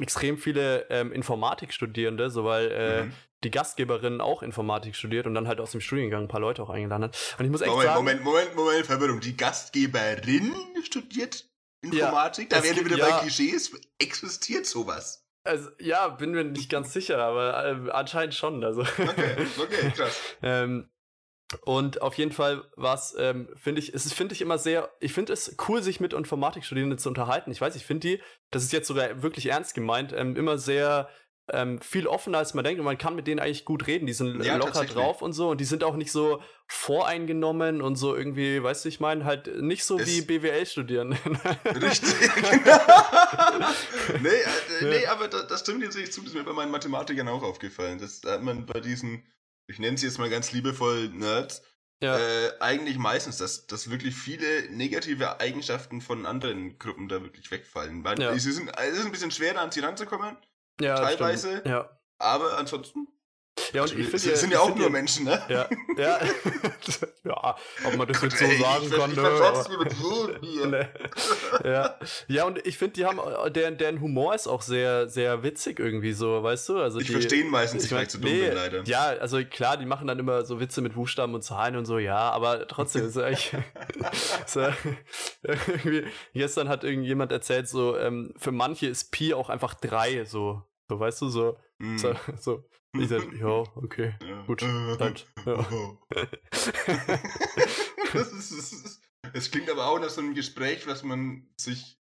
extrem 0.00 0.38
viele 0.38 0.86
ähm, 0.90 1.12
Informatikstudierende, 1.12 2.30
so 2.30 2.44
weil 2.44 2.70
äh, 2.70 3.04
mhm. 3.04 3.12
die 3.44 3.50
Gastgeberin 3.50 4.20
auch 4.20 4.42
Informatik 4.42 4.94
studiert 4.94 5.26
und 5.26 5.34
dann 5.34 5.48
halt 5.48 5.60
aus 5.60 5.72
dem 5.72 5.80
Studiengang 5.80 6.22
ein 6.22 6.28
paar 6.28 6.40
Leute 6.40 6.62
auch 6.62 6.70
eingeladen 6.70 7.04
hat. 7.04 7.36
Und 7.38 7.44
ich 7.44 7.50
muss 7.50 7.60
echt 7.60 7.70
Moment, 7.70 7.88
sagen, 7.88 8.04
Moment, 8.04 8.24
Moment, 8.24 8.56
Moment, 8.56 8.86
Verwirrung. 8.86 9.20
Die 9.20 9.36
Gastgeberin 9.36 10.54
studiert 10.84 11.44
Informatik? 11.82 12.50
Ja, 12.52 12.58
da 12.58 12.64
wären 12.64 12.76
wir 12.76 12.84
wieder 12.84 12.98
ja, 12.98 13.10
bei 13.10 13.20
Klischees. 13.22 13.72
Existiert 13.98 14.66
sowas? 14.66 15.26
Also, 15.44 15.70
ja, 15.78 16.08
bin 16.08 16.32
mir 16.32 16.44
nicht 16.44 16.70
ganz 16.70 16.92
sicher, 16.92 17.18
aber 17.18 17.64
äh, 17.64 17.90
anscheinend 17.90 18.34
schon. 18.34 18.64
Also. 18.64 18.80
Okay, 18.82 19.46
okay, 19.58 19.92
krass. 19.96 20.20
ähm, 20.42 20.88
und 21.62 22.02
auf 22.02 22.14
jeden 22.14 22.32
Fall 22.32 22.64
was 22.74 23.14
ähm, 23.18 23.48
finde 23.54 23.80
ich, 23.80 23.94
es 23.94 24.12
finde 24.12 24.34
ich 24.34 24.40
immer 24.40 24.58
sehr, 24.58 24.90
ich 24.98 25.12
finde 25.12 25.32
es 25.32 25.56
cool, 25.68 25.80
sich 25.80 26.00
mit 26.00 26.12
Informatikstudierenden 26.12 26.98
zu 26.98 27.08
unterhalten. 27.08 27.52
Ich 27.52 27.60
weiß, 27.60 27.76
ich 27.76 27.86
finde 27.86 28.08
die, 28.08 28.22
das 28.50 28.64
ist 28.64 28.72
jetzt 28.72 28.88
sogar 28.88 29.22
wirklich 29.22 29.46
ernst 29.46 29.74
gemeint, 29.74 30.12
ähm, 30.12 30.34
immer 30.34 30.58
sehr 30.58 31.08
ähm, 31.52 31.80
viel 31.80 32.06
offener, 32.08 32.38
als 32.38 32.54
man 32.54 32.64
denkt 32.64 32.80
und 32.80 32.84
man 32.84 32.98
kann 32.98 33.14
mit 33.14 33.26
denen 33.26 33.40
eigentlich 33.40 33.64
gut 33.64 33.86
reden. 33.86 34.06
Die 34.06 34.12
sind 34.12 34.42
Ja, 34.44 34.56
locker 34.56 34.84
drauf 34.84 35.22
und 35.22 35.32
so 35.32 35.50
und 35.50 35.60
die 35.60 35.64
sind 35.64 35.84
auch 35.84 35.94
nicht 35.96 36.10
so 36.10 36.42
voreingenommen 36.66 37.80
und 37.82 37.96
so 37.96 38.16
irgendwie, 38.16 38.62
weißt 38.62 38.84
du, 38.84 38.88
ich 38.88 38.98
meine, 39.00 39.24
halt 39.24 39.60
nicht 39.62 39.84
so 39.84 39.98
Es- 39.98 40.06
wie 40.08 40.22
BWL 40.22 40.66
studieren. 40.66 41.12
Richtig. 41.64 42.14
nee, 44.20 44.28
äh, 44.28 44.84
nee, 44.84 45.06
aber 45.06 45.28
das, 45.28 45.46
das 45.46 45.60
stimmt 45.60 45.82
jetzt 45.82 45.96
nicht 45.96 46.12
zu. 46.12 46.20
Das 46.20 46.30
ist 46.30 46.36
mir 46.36 46.44
bei 46.44 46.52
meinen 46.52 46.70
Mathematikern 46.70 47.28
auch 47.28 47.42
aufgefallen. 47.42 47.98
Das 47.98 48.20
hat 48.26 48.42
man 48.42 48.66
bei 48.66 48.80
diesen, 48.80 49.24
ich 49.66 49.78
nenne 49.78 49.96
sie 49.98 50.06
jetzt 50.06 50.18
mal 50.18 50.30
ganz 50.30 50.52
liebevoll 50.52 51.08
Nerds, 51.10 51.62
ja. 52.02 52.18
äh, 52.18 52.52
eigentlich 52.60 52.98
meistens, 52.98 53.38
dass, 53.38 53.66
dass 53.66 53.90
wirklich 53.90 54.14
viele 54.14 54.70
negative 54.70 55.40
Eigenschaften 55.40 56.00
von 56.00 56.26
anderen 56.26 56.78
Gruppen 56.78 57.08
da 57.08 57.22
wirklich 57.22 57.50
wegfallen. 57.50 58.04
Weil 58.04 58.20
Ja. 58.20 58.32
es, 58.32 58.46
ist, 58.46 58.58
ein- 58.60 58.68
es 58.68 58.98
ist 58.98 59.06
ein 59.06 59.12
bisschen 59.12 59.30
schwerer, 59.30 59.60
an 59.60 59.72
sie 59.72 59.80
ranzukommen, 59.80 60.36
ja, 60.80 60.96
teilweise- 60.96 61.48
Stimmt. 61.58 61.66
Ja. 61.66 61.98
aber 62.18 62.56
ansonsten 62.58 63.06
Ja, 63.72 63.82
und 63.82 63.88
ich 63.92 64.06
finde 64.08 64.18
sind 64.18 64.44
ich 64.48 64.50
ja 64.52 64.60
auch 64.60 64.74
nur 64.74 64.90
Menschen, 64.90 65.24
ne? 65.24 65.42
Ja, 65.48 65.68
ja. 65.96 66.18
ja, 67.24 67.56
ob 67.84 67.96
man 67.96 68.06
das 68.08 68.22
jetzt 68.22 68.38
so 68.38 68.44
Ey, 68.44 68.58
sagen 68.58 68.84
ich, 68.84 68.90
kann, 68.92 69.12
ich 69.12 69.18
aber- 69.18 69.68
mir 69.68 69.78
mit 69.78 69.92
jedem 69.92 70.40
hier. 70.42 70.66
Ne. 70.66 70.88
ja. 71.64 71.94
ja, 72.28 72.44
und 72.44 72.66
ich 72.66 72.76
finde, 72.78 72.94
die 72.94 73.04
haben, 73.04 73.18
äh, 73.18 73.50
deren, 73.50 73.78
deren 73.78 74.00
Humor 74.00 74.34
ist 74.34 74.46
auch 74.48 74.62
sehr, 74.62 75.08
sehr 75.08 75.42
witzig 75.42 75.78
irgendwie 75.78 76.12
so, 76.12 76.42
weißt 76.42 76.68
du? 76.70 76.78
Also 76.78 76.98
Ich 76.98 77.06
die, 77.06 77.12
verstehe 77.12 77.44
ihn 77.44 77.50
meistens 77.50 77.84
ich 77.84 77.90
nicht, 77.90 77.92
weil 77.92 77.98
mein, 77.98 78.04
ich 78.06 78.10
zu 78.10 78.18
dumm 78.18 78.30
nee, 78.30 78.46
bin, 78.48 78.54
leider. 78.54 78.82
Ja, 78.84 79.04
also 79.20 79.44
klar, 79.44 79.76
die 79.76 79.86
machen 79.86 80.06
dann 80.08 80.18
immer 80.18 80.44
so 80.44 80.58
Witze 80.60 80.80
mit 80.80 80.94
Buchstaben 80.94 81.34
und 81.34 81.42
Zahlen 81.42 81.76
und 81.76 81.84
so, 81.86 81.98
ja, 81.98 82.30
aber 82.30 82.66
trotzdem 82.66 83.06
ist 83.06 83.16
eigentlich. 83.18 83.52
ist, 84.44 84.56
äh, 84.56 84.72
irgendwie, 85.42 86.04
gestern 86.34 86.68
hat 86.68 86.84
irgendjemand 86.84 87.32
erzählt, 87.32 87.68
so, 87.68 87.96
ähm, 87.96 88.34
für 88.36 88.52
manche 88.52 88.86
ist 88.86 89.12
Pi 89.12 89.34
auch 89.34 89.48
einfach 89.48 89.74
drei, 89.74 90.24
so. 90.24 90.62
So, 90.88 90.98
weißt 91.00 91.20
du, 91.22 91.28
so. 91.28 91.56
Hm. 91.80 91.98
so, 91.98 92.14
so. 92.40 92.68
Ich 92.98 93.08
sag, 93.08 93.32
ja, 93.38 93.64
okay. 93.76 94.14
Ja. 94.26 94.42
Gut, 94.42 94.62
Äh, 94.62 94.66
halt, 94.98 95.26
ja. 95.44 95.70
oh. 95.70 95.98
das 98.12 98.32
ist, 98.32 99.00
es 99.32 99.50
klingt 99.50 99.70
aber 99.70 99.86
auch 99.86 99.98
nach 100.00 100.08
so 100.08 100.20
einem 100.20 100.34
Gespräch, 100.34 100.86
was 100.86 101.02
man 101.02 101.48
sich. 101.60 102.00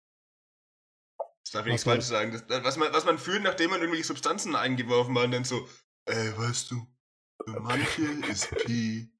Das 1.43 1.51
darf 1.51 1.65
ich 1.65 1.73
nichts 1.73 1.83
falsch 1.83 2.05
sagen. 2.05 2.31
Das, 2.47 2.63
was, 2.63 2.77
man, 2.77 2.91
was 2.91 3.05
man 3.05 3.19
führt, 3.19 3.43
nachdem 3.43 3.69
man 3.69 3.79
irgendwelche 3.79 4.07
Substanzen 4.07 4.55
eingeworfen 4.55 5.15
hat 5.17 5.25
und 5.25 5.31
dann 5.31 5.43
so, 5.43 5.67
äh, 6.05 6.31
weißt 6.37 6.71
du, 6.71 6.87
für 7.45 7.59
manche 7.59 8.03
ist 8.29 8.49
Pi 8.65 9.11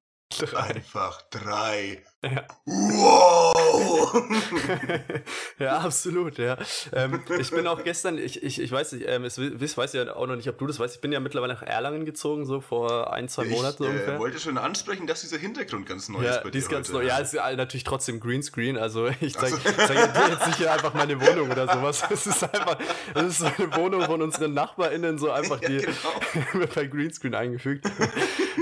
einfach 0.56 1.22
drei. 1.30 2.04
Ja. 2.26 2.44
Wow! 2.66 4.24
ja, 5.60 5.78
absolut, 5.80 6.38
ja. 6.38 6.58
Ähm, 6.94 7.22
ich 7.40 7.52
bin 7.52 7.68
auch 7.68 7.84
gestern, 7.84 8.18
ich, 8.18 8.42
ich, 8.44 8.60
ich 8.62 8.72
weiß 8.72 8.94
nicht, 8.94 9.06
ähm, 9.08 9.24
es, 9.26 9.38
wi- 9.38 9.78
weiß 9.78 9.94
ja 9.94 10.16
auch 10.16 10.26
noch 10.28 10.36
nicht, 10.36 10.48
ob 10.50 10.58
du 10.58 10.66
das 10.68 10.80
weißt, 10.80 10.96
ich 10.96 11.02
bin 11.02 11.12
ja 11.12 11.20
mittlerweile 11.20 11.54
nach 11.54 11.62
Erlangen 11.62 12.06
gezogen, 12.06 12.46
so 12.46 12.62
vor 12.62 13.14
ein, 13.14 13.28
zwei 13.30 13.46
Monaten 13.46 13.84
ich 13.84 13.90
äh, 13.90 13.92
ungefähr. 13.92 14.20
wollte 14.20 14.40
schon 14.40 14.58
ansprechen, 14.58 15.06
dass 15.08 15.22
dieser 15.22 15.38
Hintergrund 15.38 15.86
ganz 15.88 16.10
neu 16.10 16.20
ist 16.22 16.36
Ja, 16.36 16.42
bei 16.42 16.50
die 16.50 16.58
ist 16.60 16.70
dir 16.72 16.76
ganz 16.76 16.88
heute. 16.88 16.98
neu. 17.00 17.04
Ja, 17.08 17.18
ist 17.20 17.34
ja 17.34 17.54
natürlich 17.56 17.84
trotzdem 17.84 18.20
Greenscreen. 18.20 18.78
Also 18.78 19.08
ich 19.22 19.34
zeige 19.38 19.56
so. 19.56 19.62
zeig 19.78 20.14
dir 20.14 20.30
jetzt 20.30 20.48
nicht 20.48 20.58
hier 20.58 20.72
einfach 20.74 20.94
meine 20.94 21.20
Wohnung 21.22 21.52
oder 21.52 21.68
sowas. 21.72 22.04
Es 22.10 22.26
ist 22.28 22.44
einfach, 22.44 22.78
es 23.14 23.24
ist 23.24 23.38
so 23.40 23.46
eine 23.46 23.76
Wohnung 23.76 24.02
von 24.04 24.22
unseren 24.22 24.54
NachbarInnen, 24.54 25.18
so 25.20 25.32
einfach 25.32 25.62
Ja, 25.62 25.70
die 25.70 25.78
genau. 25.80 25.94
wird 26.54 26.74
bei 26.76 26.86
Greenscreen 26.88 27.36
eingefügt. 27.36 27.86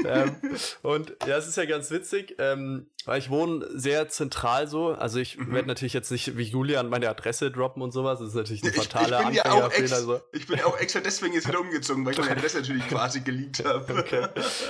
ähm, 0.06 0.36
und 0.82 1.16
ja, 1.28 1.38
es 1.38 1.48
ist 1.48 1.56
ja 1.58 1.66
ganz 1.66 1.92
witzig, 1.92 2.36
ähm, 2.40 2.88
weil 3.06 3.20
ich 3.20 3.30
wohne 3.30 3.66
sehr 3.74 4.08
zentral 4.10 4.68
so. 4.68 4.90
Also 4.94 5.20
ich 5.20 5.38
Mhm. 5.38 5.54
werde 5.54 5.68
natürlich 5.68 5.94
jetzt 5.94 6.12
nicht 6.12 6.38
wie 6.38 6.44
Julian 6.44 6.90
meine 6.90 7.10
Adresse 7.10 7.52
droppen 7.52 7.82
und 7.82 7.92
sowas. 7.92 8.20
Das 8.20 8.30
ist 8.30 8.36
natürlich 8.36 8.64
ein 8.64 8.70
Ich, 8.70 8.78
ich, 8.78 8.84
fataler 8.88 9.24
bin 9.26 9.34
ja 9.36 9.46
auch 9.46 9.64
Anfängerfehler. 9.66 9.98
ex, 9.98 10.02
So. 10.06 10.22
ich 10.32 10.48
bin 10.48 10.62
auch 10.62 10.78
extra 10.80 11.00
deswegen 11.02 11.34
jetzt 11.34 11.48
wieder 11.48 11.60
umgezogen, 11.60 12.06
weil 12.06 12.14
ich 12.14 12.20
meine 12.20 12.32
Adresse 12.32 12.60
natürlich 12.60 12.88
quasi 12.88 13.22
geleakt 13.22 13.64
habe. 13.66 13.86
Okay. 14.04 14.28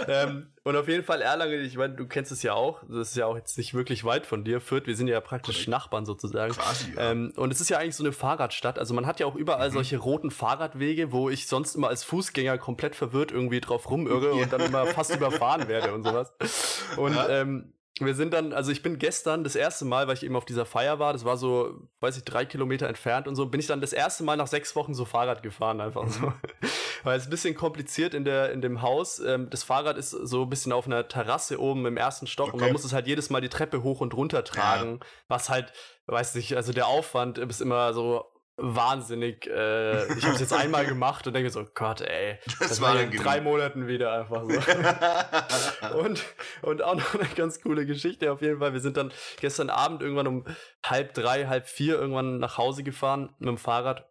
ähm, 0.07 0.47
und 0.63 0.75
auf 0.77 0.87
jeden 0.87 1.03
Fall 1.03 1.21
Erlangen, 1.21 1.63
ich 1.65 1.75
meine, 1.77 1.95
du 1.95 2.07
kennst 2.07 2.31
es 2.31 2.41
ja 2.43 2.53
auch, 2.53 2.81
das 2.87 3.09
ist 3.09 3.17
ja 3.17 3.25
auch 3.25 3.35
jetzt 3.35 3.57
nicht 3.57 3.73
wirklich 3.73 4.03
weit 4.05 4.25
von 4.25 4.43
dir, 4.43 4.61
Fürth, 4.61 4.87
wir 4.87 4.95
sind 4.95 5.07
ja 5.07 5.19
praktisch 5.19 5.55
Korrekt. 5.55 5.69
Nachbarn 5.69 6.05
sozusagen. 6.05 6.53
Quasi, 6.53 6.93
ja. 6.95 7.11
Ähm, 7.11 7.33
und 7.35 7.51
es 7.51 7.59
ist 7.61 7.69
ja 7.69 7.77
eigentlich 7.79 7.95
so 7.95 8.03
eine 8.03 8.13
Fahrradstadt, 8.13 8.79
also 8.79 8.93
man 8.93 9.05
hat 9.05 9.19
ja 9.19 9.25
auch 9.25 9.35
überall 9.35 9.69
Mhm. 9.69 9.73
solche 9.73 9.97
roten 9.97 10.31
Fahrradwege, 10.31 11.11
wo 11.11 11.29
ich 11.29 11.47
sonst 11.47 11.75
immer 11.75 11.89
als 11.89 12.03
Fußgänger 12.03 12.57
komplett 12.57 12.95
verwirrt 12.95 13.31
irgendwie 13.31 13.59
drauf 13.61 13.89
rumirre 13.89 14.35
Ja. 14.37 14.43
und 14.43 14.53
dann 14.53 14.61
immer 14.61 14.85
fast 14.87 15.13
überfahren 15.15 15.67
werde 15.67 15.93
und 15.93 16.03
sowas. 16.03 16.31
Und 16.97 17.15
Ja. 17.15 17.27
ähm, 17.29 17.73
wir 17.99 18.15
sind 18.15 18.33
dann, 18.33 18.53
also 18.53 18.71
ich 18.71 18.81
bin 18.81 18.97
gestern 18.97 19.43
das 19.43 19.55
erste 19.55 19.85
Mal, 19.85 20.07
weil 20.07 20.15
ich 20.15 20.23
eben 20.23 20.35
auf 20.35 20.45
dieser 20.45 20.65
Feier 20.65 20.97
war, 20.97 21.13
das 21.13 21.25
war 21.25 21.37
so, 21.37 21.87
weiß 21.99 22.17
ich, 22.17 22.23
drei 22.23 22.43
Kilometer 22.43 22.87
entfernt 22.87 23.27
und 23.27 23.35
so, 23.35 23.45
bin 23.45 23.59
ich 23.59 23.67
dann 23.67 23.81
das 23.81 23.93
erste 23.93 24.23
Mal 24.23 24.35
nach 24.35 24.47
sechs 24.47 24.75
Wochen 24.75 24.95
so 24.95 25.05
Fahrrad 25.05 25.43
gefahren, 25.43 25.79
einfach 25.79 26.07
so. 26.07 26.27
Mhm. 26.27 26.33
Weil 27.03 27.17
es 27.19 27.25
ein 27.25 27.29
bisschen 27.29 27.53
kompliziert 27.53 28.13
in, 28.13 28.25
der, 28.25 28.51
in 28.51 28.61
dem 28.61 28.81
Haus. 28.81 29.19
Ähm, 29.19 29.49
das 29.49 29.63
Fahrrad 29.63 29.97
ist 29.97 30.09
so 30.11 30.43
ein 30.43 30.49
bisschen 30.49 30.71
auf 30.71 30.87
einer 30.87 31.07
Terrasse 31.07 31.59
oben 31.59 31.85
im 31.85 31.97
ersten 31.97 32.25
Stock 32.25 32.47
und 32.47 32.53
Okay. 32.55 32.63
man 32.63 32.71
muss 32.71 32.83
es 32.83 32.93
halt 32.93 33.07
jedes 33.07 33.29
Mal 33.29 33.41
die 33.41 33.49
Treppe 33.49 33.83
hoch 33.83 34.01
und 34.01 34.15
runter 34.15 34.43
tragen, 34.43 34.99
was 35.27 35.49
halt, 35.49 35.71
weiß 36.07 36.33
nicht, 36.35 36.55
also 36.55 36.73
der 36.73 36.87
Aufwand 36.87 37.37
ist 37.37 37.61
immer 37.61 37.93
so 37.93 38.25
wahnsinnig. 38.65 39.45
Äh, 39.47 40.05
ich 40.17 40.23
habe 40.23 40.35
es 40.35 40.39
jetzt 40.39 40.53
einmal 40.53 40.85
gemacht 40.85 41.27
und 41.27 41.33
denke 41.33 41.49
so, 41.49 41.65
Gott, 41.75 42.01
ey, 42.01 42.39
Das 42.59 42.69
das, 42.69 42.81
war 42.81 42.99
in 42.99 43.11
drei 43.11 43.41
Monaten 43.41 43.87
wieder 43.87 44.13
einfach 44.13 44.43
so. 44.45 45.97
Und, 45.97 46.23
und 46.61 46.81
auch 46.81 46.95
noch 46.95 47.13
eine 47.15 47.27
ganz 47.35 47.61
coole 47.61 47.85
Geschichte 47.85 48.31
auf 48.31 48.41
jeden 48.41 48.59
Fall. 48.59 48.73
Wir 48.73 48.79
sind 48.79 48.95
dann 48.97 49.11
gestern 49.41 49.69
Abend 49.69 50.01
irgendwann 50.01 50.27
um 50.27 50.45
halb 50.85 51.13
drei, 51.13 51.47
halb 51.47 51.67
vier 51.67 51.95
irgendwann 51.99 52.39
nach 52.39 52.57
Hause 52.57 52.83
gefahren 52.83 53.29
mit 53.39 53.49
dem 53.49 53.57
Fahrrad. 53.57 54.07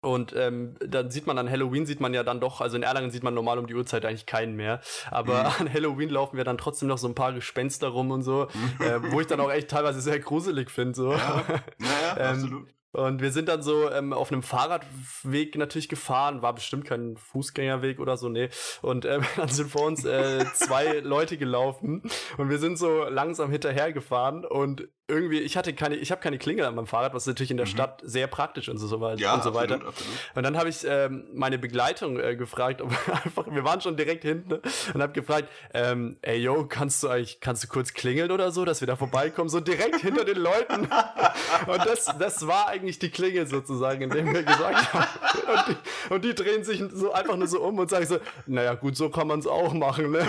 Und 0.00 0.32
ähm, 0.36 0.76
dann 0.86 1.10
sieht 1.10 1.26
man 1.26 1.38
an 1.38 1.50
Halloween, 1.50 1.84
sieht 1.84 1.98
man 1.98 2.14
ja 2.14 2.22
dann 2.22 2.40
doch, 2.40 2.60
also 2.60 2.76
in 2.76 2.84
Erlangen 2.84 3.10
sieht 3.10 3.24
man 3.24 3.34
normal 3.34 3.58
um 3.58 3.66
die 3.66 3.74
Uhrzeit 3.74 4.04
eigentlich 4.04 4.26
keinen 4.26 4.54
mehr. 4.54 4.80
Aber 5.10 5.42
Mhm. 5.44 5.66
an 5.66 5.72
Halloween 5.72 6.10
laufen 6.10 6.36
wir 6.36 6.44
dann 6.44 6.56
trotzdem 6.58 6.86
noch 6.88 6.98
so 6.98 7.08
ein 7.08 7.16
paar 7.16 7.32
Gespenster 7.32 7.88
rum 7.88 8.10
und 8.12 8.22
so, 8.22 8.44
äh, 8.78 9.00
wo 9.10 9.20
ich 9.20 9.26
dann 9.26 9.40
auch 9.40 9.50
echt 9.50 9.68
teilweise 9.70 10.00
sehr 10.00 10.20
gruselig 10.20 10.70
finde. 10.70 10.94
So. 10.94 11.12
ja, 11.14 11.42
naja, 11.78 12.16
Ähm, 12.18 12.26
absolut. 12.26 12.68
Und 12.92 13.20
wir 13.20 13.32
sind 13.32 13.48
dann 13.48 13.62
so 13.62 13.90
ähm, 13.90 14.12
auf 14.12 14.32
einem 14.32 14.42
Fahrradweg 14.42 15.56
natürlich 15.56 15.88
gefahren, 15.88 16.40
war 16.40 16.54
bestimmt 16.54 16.86
kein 16.86 17.16
Fußgängerweg 17.16 18.00
oder 18.00 18.16
so, 18.16 18.28
nee. 18.28 18.48
Und 18.80 19.04
ähm, 19.04 19.22
dann 19.36 19.48
sind 19.48 19.70
vor 19.70 19.86
uns 19.86 20.04
äh, 20.04 20.44
zwei 20.54 20.98
Leute 21.04 21.36
gelaufen. 21.36 22.02
Und 22.38 22.48
wir 22.50 22.58
sind 22.58 22.78
so 22.78 23.04
langsam 23.04 23.50
hinterhergefahren. 23.50 24.44
Und 24.44 24.88
irgendwie, 25.10 25.38
ich 25.40 25.56
hatte 25.56 25.72
keine, 25.74 25.96
ich 25.96 26.10
habe 26.10 26.20
keine 26.20 26.36
Klingel 26.38 26.66
an 26.66 26.74
meinem 26.74 26.86
Fahrrad, 26.86 27.14
was 27.14 27.26
natürlich 27.26 27.50
in 27.50 27.56
der 27.56 27.64
Mhm. 27.66 27.70
Stadt 27.70 28.00
sehr 28.04 28.26
praktisch 28.26 28.68
und 28.68 28.76
so, 28.78 28.86
so, 28.86 29.00
weit- 29.00 29.18
Ja, 29.20 29.34
und 29.34 29.42
so 29.42 29.54
weiter. 29.54 29.74
absolut, 29.76 29.94
absolut. 29.94 30.14
Und 30.34 30.42
dann 30.42 30.56
habe 30.58 30.68
ich 30.68 30.84
ähm, 30.86 31.24
meine 31.32 31.58
Begleitung 31.58 32.20
äh, 32.20 32.36
gefragt, 32.36 32.82
ob 32.82 32.90
einfach, 33.24 33.46
wir 33.50 33.64
waren 33.64 33.80
schon 33.80 33.96
direkt 33.96 34.22
hinten 34.24 34.48
ne? 34.50 34.60
und 34.92 35.00
habe 35.02 35.12
gefragt, 35.14 35.48
ähm, 35.72 36.18
ey 36.22 36.38
yo, 36.38 36.66
kannst 36.68 37.02
du 37.02 37.08
eigentlich, 37.08 37.40
kannst 37.40 37.64
du 37.64 37.68
kurz 37.68 37.94
klingeln 37.94 38.30
oder 38.30 38.50
so, 38.52 38.64
dass 38.66 38.80
wir 38.80 38.86
da 38.86 38.96
vorbeikommen, 38.96 39.48
so 39.48 39.60
direkt 39.60 39.96
hinter 40.00 40.24
den 40.26 40.38
Leuten. 40.38 40.88
Und 41.66 41.86
das, 41.86 42.06
das 42.18 42.46
war 42.46 42.68
eigentlich 42.68 42.98
die 42.98 43.10
Klingel 43.10 43.46
sozusagen, 43.46 44.02
indem 44.02 44.32
wir 44.32 44.42
gesagt 44.42 44.92
haben. 44.92 45.06
Und 45.48 45.68
die, 45.68 46.14
und 46.14 46.24
die 46.24 46.34
drehen 46.34 46.64
sich 46.64 46.82
so 46.92 47.12
einfach 47.12 47.36
nur 47.36 47.46
so 47.48 47.60
um 47.60 47.78
und 47.78 47.88
sagen 47.90 48.06
so, 48.06 48.18
naja 48.46 48.74
gut, 48.74 48.96
so 48.96 49.08
kann 49.10 49.26
man 49.26 49.38
es 49.40 49.46
auch 49.46 49.72
machen, 49.72 50.10
ne? 50.10 50.26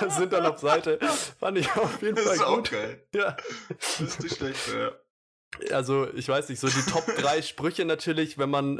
Sind 0.08 0.32
dann 0.32 0.46
auf 0.46 0.58
Seite. 0.58 0.98
Fand 1.38 1.58
ich 1.58 1.70
auf 1.76 2.00
jeden 2.02 2.16
Das 2.16 2.24
Fall 2.24 2.34
ist 2.36 2.42
auch 2.42 2.56
gut. 2.56 2.70
geil. 2.70 3.06
Ja. 3.14 3.36
Das 3.68 4.00
ist 4.00 4.22
nicht 4.22 4.36
schlecht, 4.36 4.60
ja. 4.74 4.92
Also, 5.72 6.06
ich 6.14 6.28
weiß 6.28 6.48
nicht, 6.48 6.60
so 6.60 6.68
die 6.68 6.82
Top 6.90 7.04
3 7.18 7.42
Sprüche 7.42 7.84
natürlich, 7.84 8.38
wenn 8.38 8.50
man, 8.50 8.78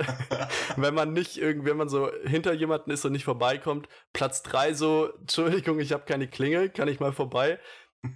wenn 0.76 0.94
man 0.94 1.12
nicht 1.12 1.36
irgendwie, 1.36 1.70
wenn 1.70 1.76
man 1.76 1.88
so 1.88 2.10
hinter 2.24 2.52
jemanden 2.52 2.90
ist 2.92 3.04
und 3.04 3.12
nicht 3.12 3.24
vorbeikommt. 3.24 3.88
Platz 4.12 4.42
3 4.44 4.74
so, 4.74 5.10
Entschuldigung, 5.20 5.80
ich 5.80 5.92
habe 5.92 6.04
keine 6.06 6.28
Klingel, 6.28 6.70
kann 6.70 6.86
ich 6.88 7.00
mal 7.00 7.12
vorbei. 7.12 7.58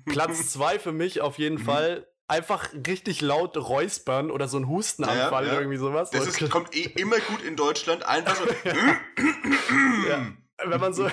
Platz 0.07 0.51
2 0.53 0.79
für 0.79 0.93
mich 0.93 1.21
auf 1.21 1.39
jeden 1.39 1.57
Mhm. 1.57 1.65
Fall 1.65 2.07
einfach 2.27 2.71
richtig 2.87 3.21
laut 3.21 3.57
räuspern 3.57 4.31
oder 4.31 4.49
so 4.49 4.57
ein 4.57 4.67
Hustenanfall 4.69 5.43
Ja, 5.45 5.49
ja. 5.49 5.53
oder 5.53 5.61
irgendwie 5.61 5.77
sowas. 5.77 6.11
Das 6.11 6.27
ist, 6.27 6.49
kommt 6.49 6.75
eh 6.75 6.85
immer 6.85 7.19
gut 7.19 7.43
in 7.43 7.55
Deutschland. 7.57 8.07
Einfach 8.07 8.37
so. 8.37 8.45
Ja. 10.09 10.27
wenn 10.65 10.81
man 10.81 10.95
so, 10.95 11.09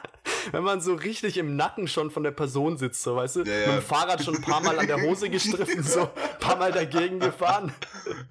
wenn 0.52 0.62
man 0.64 0.80
so 0.80 0.94
richtig 0.94 1.36
im 1.38 1.56
Nacken 1.56 1.86
schon 1.88 2.10
von 2.10 2.22
der 2.22 2.30
Person 2.30 2.76
sitzt, 2.78 3.02
so 3.02 3.16
weißt 3.16 3.36
du, 3.36 3.42
Ja, 3.42 3.52
ja. 3.52 3.66
mit 3.66 3.76
dem 3.76 3.82
Fahrrad 3.82 4.22
schon 4.24 4.36
ein 4.36 4.42
paar 4.42 4.60
Mal 4.62 4.78
an 4.78 4.86
der 4.86 5.00
Hose 5.02 5.28
gestriffen, 5.28 5.82
so 5.82 6.02
ein 6.02 6.38
paar 6.40 6.56
Mal 6.56 6.72
dagegen 6.72 7.20
gefahren, 7.20 7.72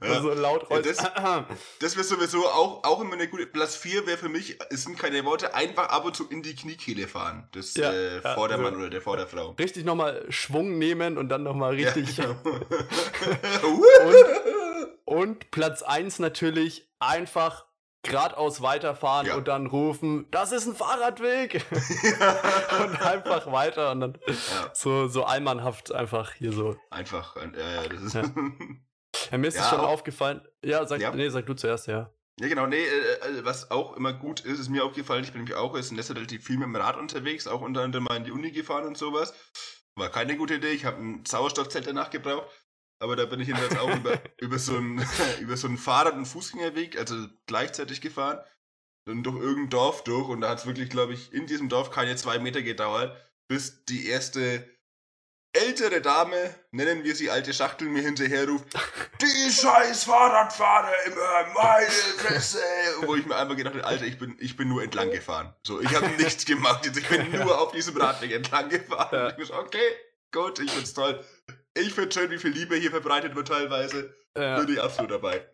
Ja. 0.04 0.22
so 0.22 0.34
laut 0.34 0.64
Ja, 0.70 0.78
räuspern. 0.78 1.46
Das 1.80 1.96
wäre 1.96 2.04
sowieso 2.06 2.46
auch, 2.48 2.84
auch 2.84 3.02
immer 3.02 3.14
eine 3.14 3.28
gute. 3.28 3.46
Platz 3.46 3.76
4 3.76 4.08
wäre 4.08 4.18
für 4.18 4.30
mich, 4.30 4.58
es 4.70 4.84
sind 4.84 4.98
keine 4.98 5.24
Worte, 5.26 5.54
einfach 5.54 5.90
ab 5.90 6.06
und 6.06 6.16
zu 6.16 6.28
in 6.30 6.42
die 6.42 6.56
Kniekehle 6.56 7.08
fahren. 7.08 7.48
Das 7.52 7.76
äh, 7.76 8.22
Vordermann 8.34 8.74
so. 8.74 8.80
oder 8.80 8.90
der 8.90 9.02
Vorderfrau. 9.02 9.52
richtig 9.60 9.86
nochmal 9.86 10.26
Schwung 10.30 10.78
nehmen 10.78 11.18
und 11.18 11.30
dann 11.30 11.44
nochmal 11.44 11.74
richtig. 11.76 12.18
Ja. 12.18 12.36
Und 15.06 15.52
Platz 15.52 15.82
1 15.84 16.20
natürlich 16.20 16.90
einfach 17.00 17.66
geradeaus 18.10 18.62
weiterfahren 18.62 19.28
Ja. 19.28 19.36
und 19.36 19.48
dann 19.48 19.68
rufen, 19.68 20.28
das 20.32 20.52
ist 20.52 20.68
ein 20.68 20.76
Fahrradweg. 20.76 21.66
und 21.72 23.02
einfach 23.02 23.52
weiter 23.52 23.92
und 23.92 24.02
dann 24.02 24.18
Ja. 24.28 24.34
so, 24.74 25.08
so 25.08 25.24
allmannhaft 25.24 25.92
einfach 25.92 26.32
hier 26.34 26.52
so. 26.52 26.76
Einfach. 26.90 27.36
äh, 27.38 27.50
Ja, 27.58 27.84
ja, 27.84 27.90
das 27.90 28.02
ist. 28.02 28.14
Ja. 28.16 28.24
Ja, 29.32 29.38
mir 29.38 29.48
ist 29.48 29.56
es 29.56 29.62
Ja, 29.62 29.70
schon 29.70 29.80
aufgefallen. 29.80 30.46
Ja, 30.64 30.86
sag, 30.86 31.00
Ja. 31.00 31.10
nee, 31.16 31.30
sag 31.30 31.46
du 31.46 31.54
zuerst, 31.54 31.88
ja. 31.88 32.12
Ja, 32.40 32.48
genau, 32.50 32.68
nee, 32.68 32.84
äh, 32.84 33.40
äh, 33.40 33.46
was 33.46 33.72
auch 33.72 33.96
immer 33.96 34.12
gut 34.12 34.42
ist, 34.42 34.60
ist 34.60 34.68
mir 34.70 34.84
aufgefallen, 34.84 35.24
ich 35.24 35.32
bin 35.32 35.40
nämlich 35.42 35.56
auch 35.56 35.74
jetzt 35.76 35.90
in 35.90 35.96
letzter 35.98 36.14
Zeit 36.14 36.18
relativ 36.20 36.46
viel 36.46 36.58
mit 36.58 36.66
dem 36.68 36.76
Rad 36.76 36.98
unterwegs, 36.98 37.48
auch 37.48 37.62
unter 37.62 37.82
anderem 37.82 38.04
mal 38.04 38.18
in 38.18 38.26
die 38.26 38.32
Uni 38.32 38.52
gefahren 38.52 38.86
und 38.86 38.98
sowas. 38.98 39.34
War 39.96 40.10
keine 40.10 40.36
gute 40.36 40.56
Idee, 40.56 40.72
ich 40.72 40.84
habe 40.84 40.98
ein 41.02 41.24
Sauerstoffzelt 41.26 41.88
danach 41.88 42.10
gebraucht, 42.10 42.46
aber 43.00 43.16
da 43.16 43.26
bin 43.26 43.40
ich 43.40 43.48
jedenfalls 43.48 43.78
auch 43.78 43.96
über, 43.96 44.22
über, 44.40 44.60
so 44.60 44.78
ein, 44.78 45.06
über 45.40 45.58
so 45.58 45.68
einen 45.68 45.78
Fahrrad- 45.80 46.16
und 46.16 46.26
Fußgängerweg, 46.26 46.98
also 46.98 47.28
gleichzeitig 47.46 48.02
gefahren, 48.02 48.40
dann 49.06 49.24
durch 49.24 49.38
irgendein 49.38 49.70
Dorf 49.70 50.04
durch 50.04 50.30
und 50.30 50.42
da 50.42 50.50
hat 50.50 50.60
es 50.60 50.66
wirklich, 50.66 50.90
glaube 50.90 51.14
ich, 51.14 51.34
in 51.34 51.46
diesem 51.48 51.70
Dorf 51.70 51.92
keine 51.92 52.16
zwei 52.16 52.40
Meter 52.40 52.62
gedauert, 52.62 53.16
bis 53.48 53.86
die 53.86 54.08
erste 54.08 54.68
ältere 55.56 56.02
Dame, 56.02 56.54
nennen 56.72 57.04
wir 57.04 57.16
sie 57.16 57.30
alte 57.30 57.54
Schachtel, 57.54 57.88
mir 57.88 58.02
hinterher 58.02 58.48
ruft, 58.48 58.66
die 59.22 59.52
scheiß 59.52 60.04
Fahrradfahrer 60.04 60.94
immer, 61.06 61.54
meine 61.54 61.88
Fresse. 61.88 62.60
Wo 63.02 63.16
ich 63.16 63.26
mir 63.26 63.36
einfach 63.36 63.56
gedacht 63.56 63.76
habe, 63.76 63.86
Alter, 63.86 64.06
ich 64.06 64.18
bin, 64.18 64.36
ich 64.40 64.58
bin 64.58 64.68
nur 64.68 64.84
entlang 64.84 65.12
gefahren. 65.12 65.54
So, 65.66 65.80
ich 65.82 65.96
habe 65.96 66.10
nichts 66.10 66.46
gemacht, 66.46 66.86
jetzt, 66.86 66.98
ich 66.98 67.08
bin 67.08 67.32
nur 67.32 67.60
auf 67.60 67.72
diesem 67.72 67.96
Radweg 67.98 68.32
entlang 68.32 68.70
gefahren. 68.70 69.10
Ja. 69.12 69.26
Und 69.28 69.42
ich 69.42 69.50
bin 69.50 69.58
okay, 69.58 69.96
gut, 70.32 70.60
ich 70.60 70.72
find's 70.72 70.94
toll. 70.94 71.24
Ich 71.76 71.94
finde 71.94 72.12
schön, 72.14 72.32
wie 72.32 72.38
viel 72.38 72.52
Liebe 72.52 72.76
hier 72.76 72.92
verbreitet 72.92 73.36
wird 73.36 73.48
teilweise. 73.48 74.16
Ja. 74.38 74.60
Bin 74.60 74.74
ich 74.74 74.82
absolut 74.82 75.12
dabei. 75.12 75.46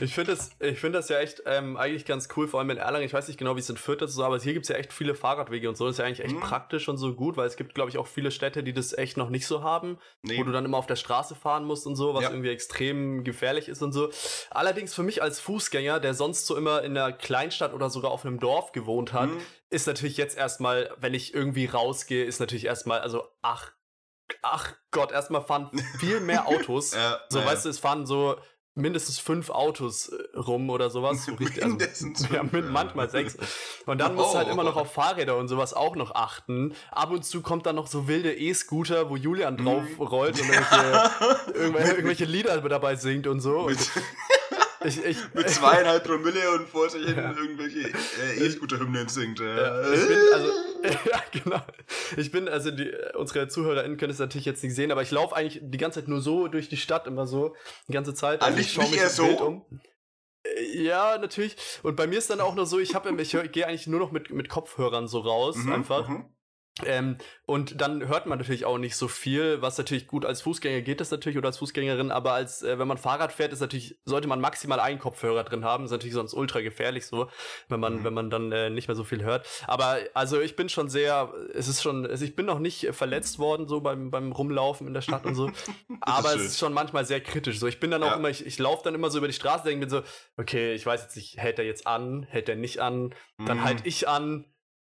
Ich 0.00 0.14
finde 0.14 0.34
das, 0.34 0.50
find 0.78 0.94
das 0.94 1.08
ja 1.08 1.18
echt 1.18 1.42
ähm, 1.44 1.76
eigentlich 1.76 2.04
ganz 2.04 2.28
cool, 2.36 2.46
vor 2.46 2.60
allem 2.60 2.70
in 2.70 2.78
Erlangen. 2.78 3.04
Ich 3.04 3.12
weiß 3.12 3.26
nicht 3.26 3.36
genau, 3.36 3.56
wie 3.56 3.60
es 3.60 3.68
in 3.68 3.76
Fürth 3.76 4.00
ist, 4.00 4.14
so, 4.14 4.24
aber 4.24 4.38
hier 4.38 4.52
gibt 4.52 4.64
es 4.64 4.68
ja 4.68 4.76
echt 4.76 4.92
viele 4.92 5.16
Fahrradwege 5.16 5.68
und 5.68 5.76
so. 5.76 5.86
Das 5.86 5.94
ist 5.94 5.98
ja 5.98 6.04
eigentlich 6.04 6.24
echt 6.24 6.36
mhm. 6.36 6.40
praktisch 6.40 6.88
und 6.88 6.98
so 6.98 7.14
gut, 7.14 7.36
weil 7.36 7.48
es 7.48 7.56
gibt, 7.56 7.74
glaube 7.74 7.90
ich, 7.90 7.98
auch 7.98 8.06
viele 8.06 8.30
Städte, 8.30 8.62
die 8.62 8.72
das 8.72 8.96
echt 8.96 9.16
noch 9.16 9.28
nicht 9.28 9.46
so 9.46 9.62
haben, 9.64 9.98
nee. 10.22 10.38
wo 10.38 10.44
du 10.44 10.52
dann 10.52 10.64
immer 10.64 10.78
auf 10.78 10.86
der 10.86 10.96
Straße 10.96 11.34
fahren 11.34 11.64
musst 11.64 11.86
und 11.86 11.96
so, 11.96 12.14
was 12.14 12.22
ja. 12.22 12.30
irgendwie 12.30 12.50
extrem 12.50 13.24
gefährlich 13.24 13.68
ist 13.68 13.82
und 13.82 13.92
so. 13.92 14.10
Allerdings 14.50 14.94
für 14.94 15.02
mich 15.02 15.20
als 15.20 15.40
Fußgänger, 15.40 15.98
der 15.98 16.14
sonst 16.14 16.46
so 16.46 16.56
immer 16.56 16.82
in 16.82 16.96
einer 16.96 17.12
Kleinstadt 17.12 17.74
oder 17.74 17.90
sogar 17.90 18.12
auf 18.12 18.24
einem 18.24 18.38
Dorf 18.38 18.70
gewohnt 18.70 19.12
hat, 19.12 19.30
mhm. 19.30 19.40
ist 19.68 19.88
natürlich 19.88 20.16
jetzt 20.16 20.38
erstmal, 20.38 20.94
wenn 20.98 21.12
ich 21.12 21.34
irgendwie 21.34 21.66
rausgehe, 21.66 22.24
ist 22.24 22.38
natürlich 22.38 22.66
erstmal, 22.66 23.00
also 23.00 23.24
ach, 23.42 23.72
ach 24.42 24.74
Gott, 24.90 25.12
erstmal 25.12 25.42
fahren 25.42 25.70
viel 25.98 26.20
mehr 26.20 26.46
Autos. 26.46 26.92
ja, 26.94 27.20
so, 27.28 27.40
ja. 27.40 27.46
weißt 27.46 27.64
du, 27.64 27.68
es 27.68 27.78
fahren 27.78 28.06
so 28.06 28.36
mindestens 28.76 29.18
fünf 29.18 29.50
Autos 29.50 30.08
äh, 30.08 30.38
rum 30.38 30.70
oder 30.70 30.90
sowas. 30.90 31.24
So 31.24 31.34
richtig, 31.40 31.64
also, 31.64 31.76
mindestens 31.76 32.28
ja, 32.32 32.42
mit, 32.42 32.70
manchmal 32.70 33.10
sechs. 33.10 33.36
Und 33.86 33.98
dann 33.98 34.12
oh. 34.12 34.20
musst 34.20 34.34
du 34.34 34.38
halt 34.38 34.48
immer 34.48 34.64
noch 34.64 34.76
auf 34.76 34.92
Fahrräder 34.92 35.36
und 35.36 35.48
sowas 35.48 35.74
auch 35.74 35.96
noch 35.96 36.14
achten. 36.14 36.74
Ab 36.90 37.10
und 37.10 37.24
zu 37.24 37.40
kommt 37.42 37.66
dann 37.66 37.76
noch 37.76 37.86
so 37.86 38.06
wilde 38.06 38.34
E-Scooter, 38.34 39.10
wo 39.10 39.16
Julian 39.16 39.56
drauf 39.56 39.82
mhm. 39.98 40.04
rollt 40.04 40.40
und 40.40 40.48
irgendwelche, 41.54 41.94
irgendwelche 41.94 42.24
Lieder 42.26 42.60
dabei 42.60 42.96
singt 42.96 43.26
und 43.26 43.40
so. 43.40 43.60
Und 43.60 43.78
ich, 44.84 45.04
ich, 45.04 45.18
Mit 45.34 45.50
zweieinhalb 45.50 46.04
Promille 46.04 46.50
und 46.52 46.68
vor 46.68 46.88
sich 46.88 47.04
hin 47.04 47.16
ja. 47.16 47.32
irgendwelche 47.32 47.88
äh, 47.88 48.46
E-Scooter-Hymnen 48.46 49.08
singt. 49.08 49.40
Ja. 49.40 49.92
Ich 49.92 50.06
bin, 50.06 50.18
also, 50.32 50.52
ja, 51.10 51.22
genau. 51.32 51.60
Ich 52.16 52.30
bin, 52.30 52.48
also 52.48 52.70
die, 52.70 52.92
unsere 53.14 53.48
ZuhörerInnen 53.48 53.96
können 53.96 54.12
es 54.12 54.18
natürlich 54.18 54.46
jetzt 54.46 54.62
nicht 54.62 54.74
sehen, 54.74 54.90
aber 54.92 55.02
ich 55.02 55.10
laufe 55.10 55.34
eigentlich 55.34 55.60
die 55.62 55.78
ganze 55.78 56.00
Zeit 56.00 56.08
nur 56.08 56.20
so 56.20 56.48
durch 56.48 56.68
die 56.68 56.76
Stadt, 56.76 57.06
immer 57.06 57.26
so, 57.26 57.54
die 57.88 57.92
ganze 57.92 58.14
Zeit. 58.14 58.42
Also 58.42 58.58
ich 58.58 58.72
schaue 58.72 58.88
mich 58.88 58.98
eher 58.98 59.10
so? 59.10 59.24
um. 59.24 59.66
Äh, 60.44 60.82
ja, 60.82 61.18
natürlich. 61.18 61.56
Und 61.82 61.96
bei 61.96 62.06
mir 62.06 62.18
ist 62.18 62.30
dann 62.30 62.40
auch 62.40 62.54
nur 62.54 62.66
so, 62.66 62.78
ich 62.78 62.94
habe, 62.94 63.10
ich 63.20 63.30
gehe 63.52 63.66
eigentlich 63.66 63.86
nur 63.86 64.00
noch 64.00 64.12
mit, 64.12 64.30
mit 64.30 64.48
Kopfhörern 64.48 65.08
so 65.08 65.20
raus, 65.20 65.56
mhm, 65.56 65.72
einfach. 65.72 66.08
Mhm. 66.08 66.35
Ähm, 66.84 67.16
und 67.46 67.80
dann 67.80 68.06
hört 68.06 68.26
man 68.26 68.38
natürlich 68.38 68.66
auch 68.66 68.76
nicht 68.76 68.96
so 68.96 69.08
viel, 69.08 69.62
was 69.62 69.78
natürlich 69.78 70.06
gut 70.06 70.26
als 70.26 70.42
Fußgänger 70.42 70.82
geht 70.82 71.00
das 71.00 71.10
natürlich 71.10 71.38
oder 71.38 71.46
als 71.46 71.56
Fußgängerin, 71.58 72.10
aber 72.10 72.32
als 72.32 72.62
äh, 72.62 72.78
wenn 72.78 72.86
man 72.86 72.98
Fahrrad 72.98 73.32
fährt, 73.32 73.52
ist 73.54 73.60
natürlich 73.60 73.98
sollte 74.04 74.28
man 74.28 74.40
maximal 74.40 74.78
einen 74.78 74.98
Kopfhörer 74.98 75.44
drin 75.44 75.64
haben, 75.64 75.84
ist 75.84 75.90
natürlich 75.90 76.14
sonst 76.14 76.34
ultra 76.34 76.60
gefährlich 76.60 77.06
so, 77.06 77.30
wenn 77.68 77.80
man 77.80 78.00
mhm. 78.00 78.04
wenn 78.04 78.12
man 78.12 78.28
dann 78.28 78.52
äh, 78.52 78.68
nicht 78.68 78.88
mehr 78.88 78.94
so 78.94 79.04
viel 79.04 79.22
hört. 79.22 79.46
Aber 79.66 79.96
also 80.12 80.38
ich 80.38 80.54
bin 80.54 80.68
schon 80.68 80.90
sehr, 80.90 81.32
es 81.54 81.66
ist 81.66 81.82
schon, 81.82 82.06
also 82.06 82.24
ich 82.26 82.36
bin 82.36 82.44
noch 82.44 82.58
nicht 82.58 82.88
verletzt 82.92 83.38
worden 83.38 83.68
so 83.68 83.80
beim 83.80 84.10
beim 84.10 84.32
Rumlaufen 84.32 84.86
in 84.86 84.92
der 84.92 85.00
Stadt 85.00 85.24
und 85.24 85.34
so, 85.34 85.50
aber 86.02 86.34
ist 86.34 86.40
es 86.40 86.46
ist 86.48 86.58
schon 86.58 86.74
manchmal 86.74 87.06
sehr 87.06 87.22
kritisch. 87.22 87.58
So 87.58 87.68
ich 87.68 87.80
bin 87.80 87.90
dann 87.90 88.02
auch 88.02 88.10
ja. 88.10 88.16
immer, 88.16 88.28
ich, 88.28 88.44
ich 88.44 88.58
laufe 88.58 88.82
dann 88.84 88.94
immer 88.94 89.08
so 89.08 89.16
über 89.16 89.28
die 89.28 89.32
Straße, 89.32 89.64
denke 89.64 89.86
mir 89.86 89.90
so, 89.90 90.02
okay, 90.36 90.74
ich 90.74 90.84
weiß 90.84 91.00
jetzt 91.00 91.16
nicht, 91.16 91.38
hält 91.38 91.58
er 91.58 91.64
jetzt 91.64 91.86
an, 91.86 92.24
hält 92.28 92.50
er 92.50 92.56
nicht 92.56 92.80
an, 92.80 93.14
dann 93.38 93.58
mhm. 93.58 93.64
halt 93.64 93.86
ich 93.86 94.08
an 94.08 94.44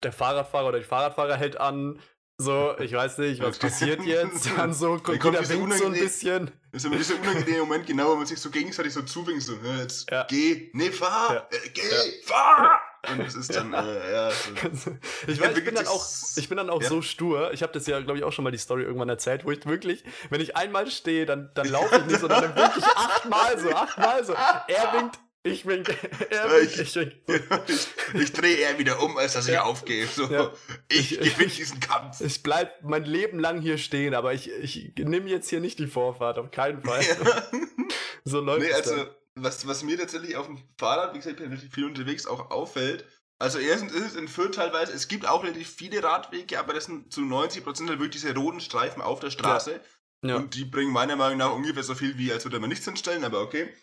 der 0.03 0.11
Fahrradfahrer 0.11 0.69
oder 0.69 0.79
die 0.79 0.85
Fahrradfahrer 0.85 1.35
hält 1.35 1.59
an. 1.59 1.99
So, 2.37 2.75
ich 2.79 2.91
weiß 2.91 3.19
nicht, 3.19 3.41
was 3.41 3.59
passiert 3.59 4.03
jetzt. 4.03 4.49
Dann 4.57 4.73
so, 4.73 4.99
guck, 5.03 5.23
jeder 5.23 5.47
winkt 5.47 5.73
so 5.75 5.85
ein 5.85 5.93
bisschen. 5.93 6.51
Das 6.71 6.83
ist 6.83 6.85
immer 6.87 6.97
dieser 6.97 7.15
unangenehme 7.19 7.59
Moment, 7.59 7.85
genau, 7.85 8.11
wenn 8.11 8.17
man 8.17 8.25
sich 8.25 8.39
so 8.39 8.49
gegenseitig 8.49 8.91
so 8.91 9.03
zuwinkt, 9.03 9.43
so, 9.43 9.53
jetzt 9.79 10.09
ja. 10.09 10.25
geh, 10.27 10.71
nee, 10.73 10.91
fahr, 10.91 11.33
ja. 11.35 11.47
äh, 11.51 11.69
geh, 11.69 11.81
ja. 11.81 11.97
fahr! 12.23 12.81
Und 13.11 13.19
es 13.19 13.35
ist 13.35 13.53
dann, 13.55 13.73
äh, 13.73 14.13
ja. 14.13 14.31
So. 14.31 14.51
Ich, 15.27 15.39
weiß, 15.39 15.57
ich 15.57 15.65
bin 15.65 15.75
dann 15.75 15.87
auch, 15.87 16.05
ich 16.35 16.49
bin 16.49 16.57
dann 16.57 16.69
auch 16.69 16.81
so 16.81 17.01
stur. 17.01 17.51
Ich 17.53 17.61
habe 17.61 17.73
das 17.73 17.85
ja, 17.85 17.99
glaube 17.99 18.17
ich, 18.17 18.23
auch 18.23 18.31
schon 18.31 18.43
mal 18.43 18.51
die 18.51 18.57
Story 18.57 18.83
irgendwann 18.83 19.09
erzählt, 19.09 19.45
wo 19.45 19.51
ich 19.51 19.65
wirklich, 19.65 20.03
wenn 20.29 20.41
ich 20.41 20.55
einmal 20.55 20.89
stehe, 20.89 21.25
dann, 21.25 21.51
dann 21.53 21.67
laufe 21.67 21.97
ich 21.97 22.05
nicht, 22.05 22.19
sondern 22.21 22.41
dann 22.41 22.55
wirklich 22.55 22.85
achtmal 22.85 23.59
so, 23.59 23.69
achtmal 23.71 24.23
so. 24.23 24.33
Er 24.33 24.93
winkt, 24.93 25.19
ich 25.43 25.65
bin. 25.65 25.83
ich, 25.83 26.79
ich, 26.79 26.95
ich, 26.95 27.17
ich 28.13 28.33
drehe 28.33 28.55
eher 28.55 28.79
wieder 28.79 29.01
um, 29.03 29.17
als 29.17 29.33
dass 29.33 29.47
ich 29.47 29.53
ja. 29.53 29.63
aufgehe. 29.63 30.07
So, 30.07 30.25
ja. 30.27 30.51
Ich 30.87 31.19
gewinne 31.19 31.51
diesen 31.51 31.79
Kampf. 31.79 32.21
Ich 32.21 32.41
bleib 32.41 32.81
mein 32.83 33.03
Leben 33.03 33.39
lang 33.39 33.61
hier 33.61 33.77
stehen, 33.77 34.13
aber 34.15 34.33
ich, 34.33 34.49
ich 34.49 34.93
nehme 34.97 35.29
jetzt 35.29 35.49
hier 35.49 35.59
nicht 35.59 35.79
die 35.79 35.87
Vorfahrt, 35.87 36.37
auf 36.37 36.51
keinen 36.51 36.81
Fall. 36.81 37.03
Ja. 37.03 37.43
so 38.23 38.39
läuft 38.39 38.61
nee, 38.61 38.73
also, 38.73 39.05
was, 39.35 39.67
was 39.67 39.83
mir 39.83 39.97
tatsächlich 39.97 40.37
auf 40.37 40.45
dem 40.45 40.59
Fahrrad, 40.77 41.13
wie 41.13 41.17
gesagt, 41.17 41.35
ich 41.35 41.41
bin 41.41 41.51
relativ 41.51 41.73
viel 41.73 41.85
unterwegs, 41.85 42.25
auch 42.25 42.49
auffällt. 42.49 43.05
Also 43.39 43.59
erstens 43.59 43.91
ist 43.91 44.05
es 44.05 44.15
in 44.15 44.29
Fürth 44.29 44.55
teilweise, 44.55 44.93
es 44.93 45.09
gibt 45.09 45.27
auch 45.27 45.43
relativ 45.43 45.69
viele 45.69 46.01
Radwege, 46.01 46.57
aber 46.59 46.73
das 46.73 46.85
sind 46.85 47.11
zu 47.11 47.21
90% 47.21 47.65
halt 47.89 47.99
wirklich 47.99 48.21
diese 48.21 48.33
roten 48.33 48.61
Streifen 48.61 49.01
auf 49.01 49.19
der 49.19 49.31
Straße. 49.31 49.81
Ja. 50.23 50.37
Und 50.37 50.55
die 50.55 50.63
bringen 50.63 50.93
meiner 50.93 51.17
Meinung 51.17 51.39
nach 51.39 51.51
ungefähr 51.51 51.83
so 51.83 51.95
viel, 51.95 52.17
wie 52.17 52.31
als 52.31 52.45
würde 52.45 52.59
man 52.61 52.69
nichts 52.69 52.85
hinstellen, 52.85 53.25
aber 53.25 53.41
okay. 53.41 53.73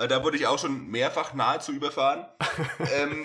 Äh, 0.00 0.08
da 0.08 0.24
wurde 0.24 0.36
ich 0.38 0.46
auch 0.46 0.58
schon 0.58 0.88
mehrfach 0.88 1.34
nahezu 1.34 1.72
überfahren. 1.72 2.26
ähm, 2.94 3.24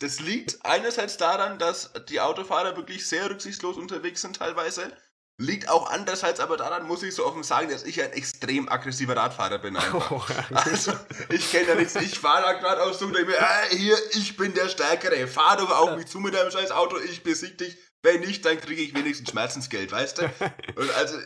das, 0.00 0.20
liegt 0.20 0.64
einerseits 0.64 1.16
daran, 1.16 1.58
dass 1.58 1.92
die 2.08 2.20
Autofahrer 2.20 2.76
wirklich 2.76 3.06
sehr 3.06 3.30
rücksichtslos 3.30 3.76
unterwegs 3.76 4.20
sind 4.20 4.36
teilweise. 4.36 4.92
Liegt 5.36 5.68
auch 5.68 5.90
andererseits 5.90 6.38
aber 6.38 6.56
daran, 6.56 6.86
muss 6.86 7.02
ich 7.02 7.14
so 7.14 7.26
offen 7.26 7.42
sagen, 7.42 7.68
dass 7.68 7.82
ich 7.82 8.00
ein 8.00 8.12
extrem 8.12 8.68
aggressiver 8.68 9.16
Radfahrer 9.16 9.58
bin. 9.58 9.76
Oh, 9.92 10.20
also, 10.54 10.92
ich 11.28 11.50
kenne 11.50 11.68
ja 11.68 11.74
nichts. 11.74 11.96
Ich 11.96 12.18
fahre 12.18 12.42
da 12.42 12.52
gerade 12.52 12.82
aus 12.82 13.00
so 13.00 13.06
und 13.06 13.16
denke 13.16 13.32
mir, 13.32 13.38
äh, 13.38 13.76
hier, 13.76 13.96
ich 14.12 14.36
bin 14.36 14.54
der 14.54 14.68
Stärkere. 14.68 15.26
Fahr 15.26 15.56
doch 15.56 15.70
auf 15.70 15.96
mich 15.96 16.06
zu 16.06 16.20
mit 16.20 16.34
deinem 16.34 16.52
scheiß 16.52 16.70
Auto, 16.70 16.98
ich 16.98 17.22
besieg 17.22 17.58
dich. 17.58 17.76
Wenn 18.02 18.20
nicht, 18.20 18.44
dann 18.44 18.60
kriege 18.60 18.82
ich 18.82 18.94
wenigstens 18.94 19.30
Schmerzensgeld, 19.30 19.90
weißt 19.90 20.18
du? 20.18 20.22
Und 20.76 20.90
also, 20.94 21.18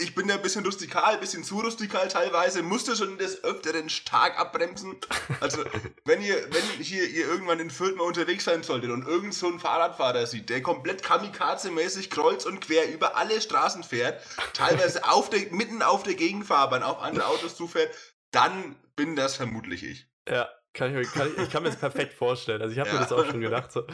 ich 0.00 0.14
bin 0.14 0.28
ja 0.28 0.36
ein 0.36 0.42
bisschen 0.42 0.64
rustikal, 0.64 1.14
ein 1.14 1.20
bisschen 1.20 1.44
zu 1.44 1.60
rustikal 1.60 2.08
teilweise, 2.08 2.62
musste 2.62 2.96
schon 2.96 3.18
des 3.18 3.44
Öfteren 3.44 3.88
stark 3.88 4.38
abbremsen. 4.38 4.96
Also, 5.40 5.64
wenn 6.04 6.22
ihr, 6.22 6.36
wenn 6.52 6.62
hier 6.82 7.08
ihr 7.08 7.26
irgendwann 7.26 7.60
in 7.60 7.70
Fürth 7.70 7.96
mal 7.96 8.04
unterwegs 8.04 8.44
sein 8.44 8.62
solltet 8.62 8.90
und 8.90 9.06
irgend 9.06 9.34
so 9.34 9.48
ein 9.48 9.60
Fahrradfahrer 9.60 10.26
sieht, 10.26 10.48
der 10.48 10.62
komplett 10.62 11.02
kamikaze-mäßig 11.04 12.10
kreuz 12.10 12.46
und 12.46 12.60
quer 12.60 12.92
über 12.92 13.16
alle 13.16 13.40
Straßen 13.40 13.84
fährt, 13.84 14.22
teilweise 14.54 15.04
auf 15.08 15.30
der, 15.30 15.52
mitten 15.52 15.82
auf 15.82 16.02
der 16.02 16.14
Gegenfahrbahn 16.14 16.82
auf 16.82 17.00
andere 17.00 17.26
Autos 17.26 17.56
zufährt, 17.56 17.94
dann 18.30 18.76
bin 18.96 19.16
das 19.16 19.36
vermutlich 19.36 19.84
ich. 19.84 20.06
Ja, 20.28 20.48
kann 20.74 20.96
ich, 20.96 21.12
kann 21.12 21.28
ich, 21.28 21.42
ich, 21.42 21.50
kann 21.50 21.62
mir 21.62 21.68
das 21.68 21.78
perfekt 21.78 22.14
vorstellen. 22.14 22.62
Also 22.62 22.72
ich 22.72 22.78
habe 22.78 22.88
ja. 22.88 22.94
mir 22.94 23.00
das 23.00 23.12
auch 23.12 23.26
schon 23.26 23.40
gedacht. 23.40 23.72
So. 23.72 23.84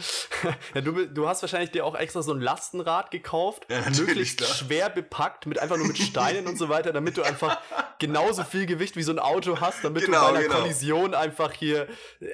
Ja, 0.73 0.81
du, 0.81 1.07
du 1.07 1.27
hast 1.27 1.41
wahrscheinlich 1.41 1.71
dir 1.71 1.85
auch 1.85 1.95
extra 1.95 2.21
so 2.21 2.33
ein 2.33 2.39
Lastenrad 2.39 3.11
gekauft, 3.11 3.65
ja, 3.69 3.81
möglichst 3.89 4.37
klar. 4.37 4.49
schwer 4.49 4.89
bepackt, 4.89 5.45
mit 5.47 5.59
einfach 5.59 5.77
nur 5.77 5.87
mit 5.87 5.97
Steinen 5.97 6.47
und 6.47 6.57
so 6.57 6.69
weiter, 6.69 6.93
damit 6.93 7.17
du 7.17 7.23
einfach 7.23 7.59
genauso 7.97 8.43
viel 8.43 8.65
Gewicht 8.65 8.95
wie 8.95 9.03
so 9.03 9.11
ein 9.11 9.19
Auto 9.19 9.59
hast, 9.59 9.83
damit 9.83 10.05
genau, 10.05 10.19
du 10.19 10.23
bei 10.25 10.29
einer 10.29 10.47
genau. 10.47 10.61
Kollision 10.61 11.13
einfach 11.13 11.51
hier. 11.51 11.87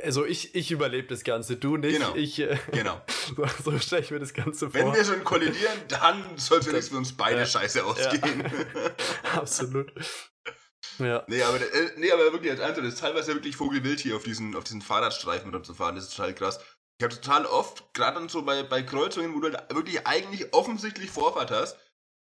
Also 0.04 0.26
ich, 0.26 0.54
ich 0.54 0.72
überlebe 0.72 1.08
das 1.08 1.24
Ganze, 1.24 1.56
du 1.56 1.78
nicht. 1.78 1.98
Genau. 1.98 2.16
Ich, 2.16 2.40
äh, 2.40 2.58
genau. 2.72 3.02
So, 3.36 3.72
so 3.72 3.80
stelle 3.80 4.04
ich 4.04 4.12
mir 4.12 4.20
das 4.20 4.36
Ganze 4.36 4.70
vor. 4.70 4.74
Wenn 4.74 4.94
wir 4.94 5.04
schon 5.04 5.24
kollidieren, 5.24 5.74
dann 5.88 6.24
sollte 6.36 6.76
es 6.78 6.90
für 6.90 6.98
uns 6.98 7.18
beide 7.18 7.44
scheiße 7.44 7.84
ausgehen. 7.84 8.44
Absolut. 9.36 9.92
Ja. 11.00 11.24
Nee, 11.28 11.42
aber, 11.44 11.58
äh, 11.58 11.92
nee, 11.98 12.12
aber 12.12 12.32
wirklich 12.32 12.52
als 12.52 12.62
Einzelne 12.62 12.88
ist 12.88 13.00
teilweise 13.00 13.34
wirklich 13.34 13.56
vogelwild 13.56 14.00
hier 14.00 14.16
auf 14.16 14.24
diesen, 14.24 14.56
auf 14.56 14.64
diesen 14.64 14.82
Fahrradstreifen 14.82 15.54
rumzufahren. 15.54 15.96
Das 15.96 16.06
ist 16.06 16.16
total 16.16 16.34
krass. 16.34 16.60
Ich 16.98 17.04
habe 17.04 17.14
total 17.14 17.46
oft, 17.46 17.94
gerade 17.94 18.20
dann 18.20 18.30
so 18.30 18.44
bei, 18.44 18.64
bei 18.64 18.82
Kreuzungen, 18.82 19.34
wo 19.34 19.40
du 19.40 19.52
halt 19.52 19.76
wirklich 19.76 20.08
eigentlich 20.08 20.54
offensichtlich 20.54 21.12
Vorfahrt 21.12 21.52
hast, 21.52 21.78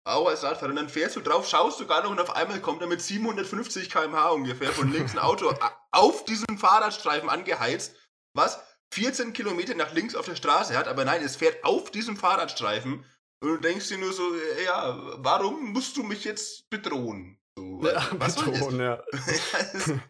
auch 0.05 0.29
als 0.29 0.43
Radfahrer, 0.43 0.71
und 0.71 0.77
dann 0.77 0.89
fährst 0.89 1.17
du 1.17 1.21
drauf, 1.21 1.49
schaust 1.49 1.81
du 1.81 1.87
gar 1.87 2.03
noch 2.03 2.11
und 2.11 2.21
auf 2.21 2.35
einmal 2.35 2.61
kommt 2.61 2.81
er 2.81 2.89
mit 2.89 3.01
750 3.01 3.91
km/h 3.91 4.31
ungefähr 4.31 4.73
von 4.73 4.93
links 4.93 5.12
ein 5.12 5.19
Auto 5.19 5.53
auf 5.91 6.25
diesem 6.25 6.59
Fahrradstreifen 6.59 7.29
angeheizt, 7.29 7.95
was 8.35 8.59
14 8.93 9.33
Kilometer 9.33 9.75
nach 9.75 9.93
links 9.93 10.14
auf 10.14 10.27
der 10.27 10.37
Straße 10.37 10.77
hat, 10.77 10.89
aber 10.89 11.05
nein, 11.05 11.23
es 11.23 11.37
fährt 11.37 11.62
auf 11.64 11.91
diesem 11.91 12.16
Fahrradstreifen 12.16 13.05
und 13.41 13.49
du 13.49 13.57
denkst 13.59 13.89
dir 13.89 13.99
nur 13.99 14.12
so, 14.12 14.35
ja, 14.64 14.99
warum 15.19 15.73
musst 15.73 15.97
du 15.97 16.03
mich 16.03 16.25
jetzt 16.25 16.69
bedrohen? 16.71 17.39
So, 17.59 17.83
ja, 17.89 18.07
was 18.13 18.37
Beton, 18.37 18.81
ja. 18.81 19.03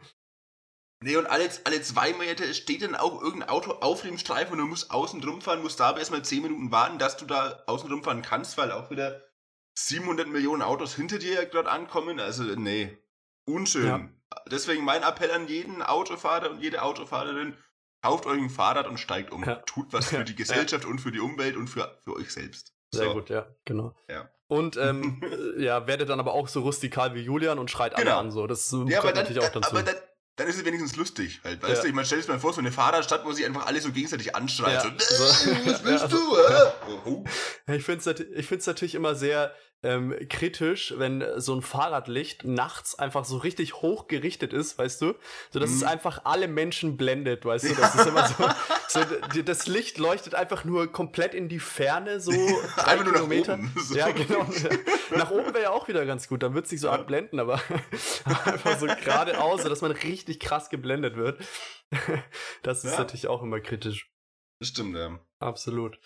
Nee, 1.01 1.17
und 1.17 1.27
alle, 1.27 1.49
alle 1.63 1.81
zwei 1.81 2.13
Meter 2.13 2.53
steht 2.53 2.83
dann 2.83 2.97
auch 2.97 3.23
irgendein 3.23 3.49
Auto 3.49 3.71
auf 3.71 4.03
dem 4.03 4.19
Streifen 4.19 4.55
und 4.55 4.59
du 4.59 4.67
musst 4.67 4.91
außen 4.91 5.21
drum 5.21 5.41
fahren, 5.41 5.63
musst 5.63 5.79
da 5.79 5.91
aber 5.91 6.01
erstmal 6.01 6.25
10 6.25 6.43
Minuten 6.43 6.73
warten, 6.73 6.99
dass 6.99 7.17
du 7.17 7.25
da 7.25 7.63
außen 7.69 7.89
drum 7.89 8.03
fahren 8.03 8.23
kannst, 8.23 8.59
weil 8.59 8.73
auch 8.73 8.91
wieder 8.91 9.23
700 9.79 10.27
Millionen 10.27 10.61
Autos 10.61 10.97
hinter 10.97 11.21
dir 11.21 11.47
gerade 11.47 11.71
ankommen. 11.71 12.19
Also, 12.19 12.43
nee, 12.43 12.99
unschön. 13.45 13.87
Ja. 13.87 14.09
Deswegen 14.51 14.85
mein 14.85 15.05
Appell 15.05 15.31
an 15.31 15.47
jeden 15.47 15.83
Autofahrer 15.83 16.51
und 16.51 16.61
jede 16.61 16.83
Autofahrerin, 16.83 17.57
kauft 18.03 18.27
euch 18.27 18.41
ein 18.41 18.51
Fahrrad 18.51 18.89
und 18.89 18.99
steigt 18.99 19.33
um. 19.33 19.45
Ja. 19.45 19.57
Tut 19.67 19.93
was 19.93 20.07
für 20.07 20.25
die 20.25 20.35
Gesellschaft 20.35 20.83
ja. 20.83 20.91
und 20.91 21.01
für 21.01 21.13
die 21.13 21.21
Umwelt 21.21 21.57
und 21.57 21.69
für, 21.69 21.97
für 22.03 22.15
euch 22.15 22.33
selbst. 22.33 22.75
Sehr 22.93 23.07
so. 23.07 23.15
gut, 23.15 23.31
ja, 23.31 23.55
genau. 23.65 23.95
Ja. 24.09 24.29
Und 24.49 24.77
ähm, 24.81 25.23
ja, 25.59 25.87
werdet 25.87 26.09
dann 26.09 26.21
aber 26.21 26.33
auch 26.33 26.49
so 26.49 26.63
rustikal 26.63 27.15
wie 27.15 27.21
Julian 27.21 27.59
und 27.59 27.71
schreit 27.71 27.95
genau. 27.95 28.11
alle 28.11 28.21
an. 28.21 28.31
So. 28.33 28.47
Das 28.47 28.71
ja, 28.71 28.99
aber 28.99 29.13
dann, 29.13 29.25
natürlich 29.25 29.43
auch 29.43 29.53
dazu. 29.53 29.71
Aber 29.71 29.83
dann, 29.83 29.95
dann 30.37 30.47
ist 30.47 30.57
es 30.57 30.65
wenigstens 30.65 30.97
lustig 30.97 31.41
halt. 31.45 31.63
Weißt 31.63 31.77
ja. 31.77 31.83
du, 31.83 31.89
ich 31.89 31.95
meine, 31.95 32.07
stell 32.07 32.23
dir 32.23 32.29
mal 32.29 32.39
vor, 32.39 32.53
so 32.53 32.61
eine 32.61 32.73
Fahrradstadt, 32.73 33.25
wo 33.25 33.33
sie 33.33 33.45
einfach 33.45 33.67
alle 33.67 33.81
so 33.81 33.91
gegenseitig 33.91 34.35
anschreien. 34.35 34.75
Ja. 34.75 34.83
So, 34.99 35.25
äh, 35.25 35.67
was 35.67 35.85
willst 35.85 36.03
ja, 36.05 36.09
du? 36.09 36.37
Äh? 36.37 36.73
Oh. 37.05 37.25
Ich 37.69 37.85
finde 37.85 38.11
es 38.11 38.21
ich 38.21 38.47
find's 38.47 38.67
natürlich 38.67 38.95
immer 38.95 39.15
sehr 39.15 39.55
ähm, 39.83 40.15
kritisch, 40.29 40.95
wenn 40.97 41.25
so 41.37 41.55
ein 41.55 41.63
Fahrradlicht 41.63 42.45
nachts 42.45 42.99
einfach 42.99 43.25
so 43.25 43.37
richtig 43.37 43.75
hoch 43.75 44.09
gerichtet 44.09 44.53
ist, 44.53 44.77
weißt 44.77 45.01
du? 45.03 45.15
So 45.51 45.61
dass 45.61 45.71
mhm. 45.71 45.77
es 45.77 45.83
einfach 45.85 46.25
alle 46.25 46.49
Menschen 46.49 46.97
blendet, 46.97 47.45
weißt 47.45 47.71
du? 47.71 47.75
Das 47.77 47.95
ist 47.95 48.07
immer 48.07 48.27
so, 48.27 48.45
so 48.89 49.43
das 49.43 49.69
Licht 49.69 49.99
leuchtet 49.99 50.35
einfach 50.35 50.65
nur 50.65 50.91
komplett 50.91 51.33
in 51.33 51.49
die 51.49 51.61
Ferne, 51.61 52.21
so 52.21 52.33
drei 52.77 52.93
einfach 52.93 53.13
Kilometer. 53.13 53.57
Nur 53.57 53.67
nach 53.67 53.73
oben. 53.73 53.85
So. 53.85 53.97
Ja, 53.97 54.11
genau. 54.11 54.47
nach 55.17 55.31
oben 55.31 55.55
wäre 55.55 55.65
ja 55.65 55.71
auch 55.71 55.87
wieder 55.87 56.05
ganz 56.07 56.27
gut, 56.27 56.43
dann 56.43 56.55
wird 56.55 56.67
es 56.67 56.73
nicht 56.73 56.81
so 56.81 56.89
ja. 56.89 56.95
abblenden, 56.95 57.39
aber 57.39 57.61
einfach 58.25 58.79
so 58.81 58.87
geradeaus, 58.87 59.63
dass 59.63 59.81
man 59.81 59.93
richtig 59.93 60.41
krass 60.41 60.71
geblendet 60.71 61.17
wird. 61.17 61.41
das 62.63 62.85
ist 62.85 62.93
ja. 62.93 62.99
natürlich 62.99 63.29
auch 63.29 63.43
immer 63.43 63.61
kritisch. 63.61 64.11
Das 64.59 64.71
stimmt, 64.71 64.97
ja. 64.97 65.21
Absolut. 65.39 66.01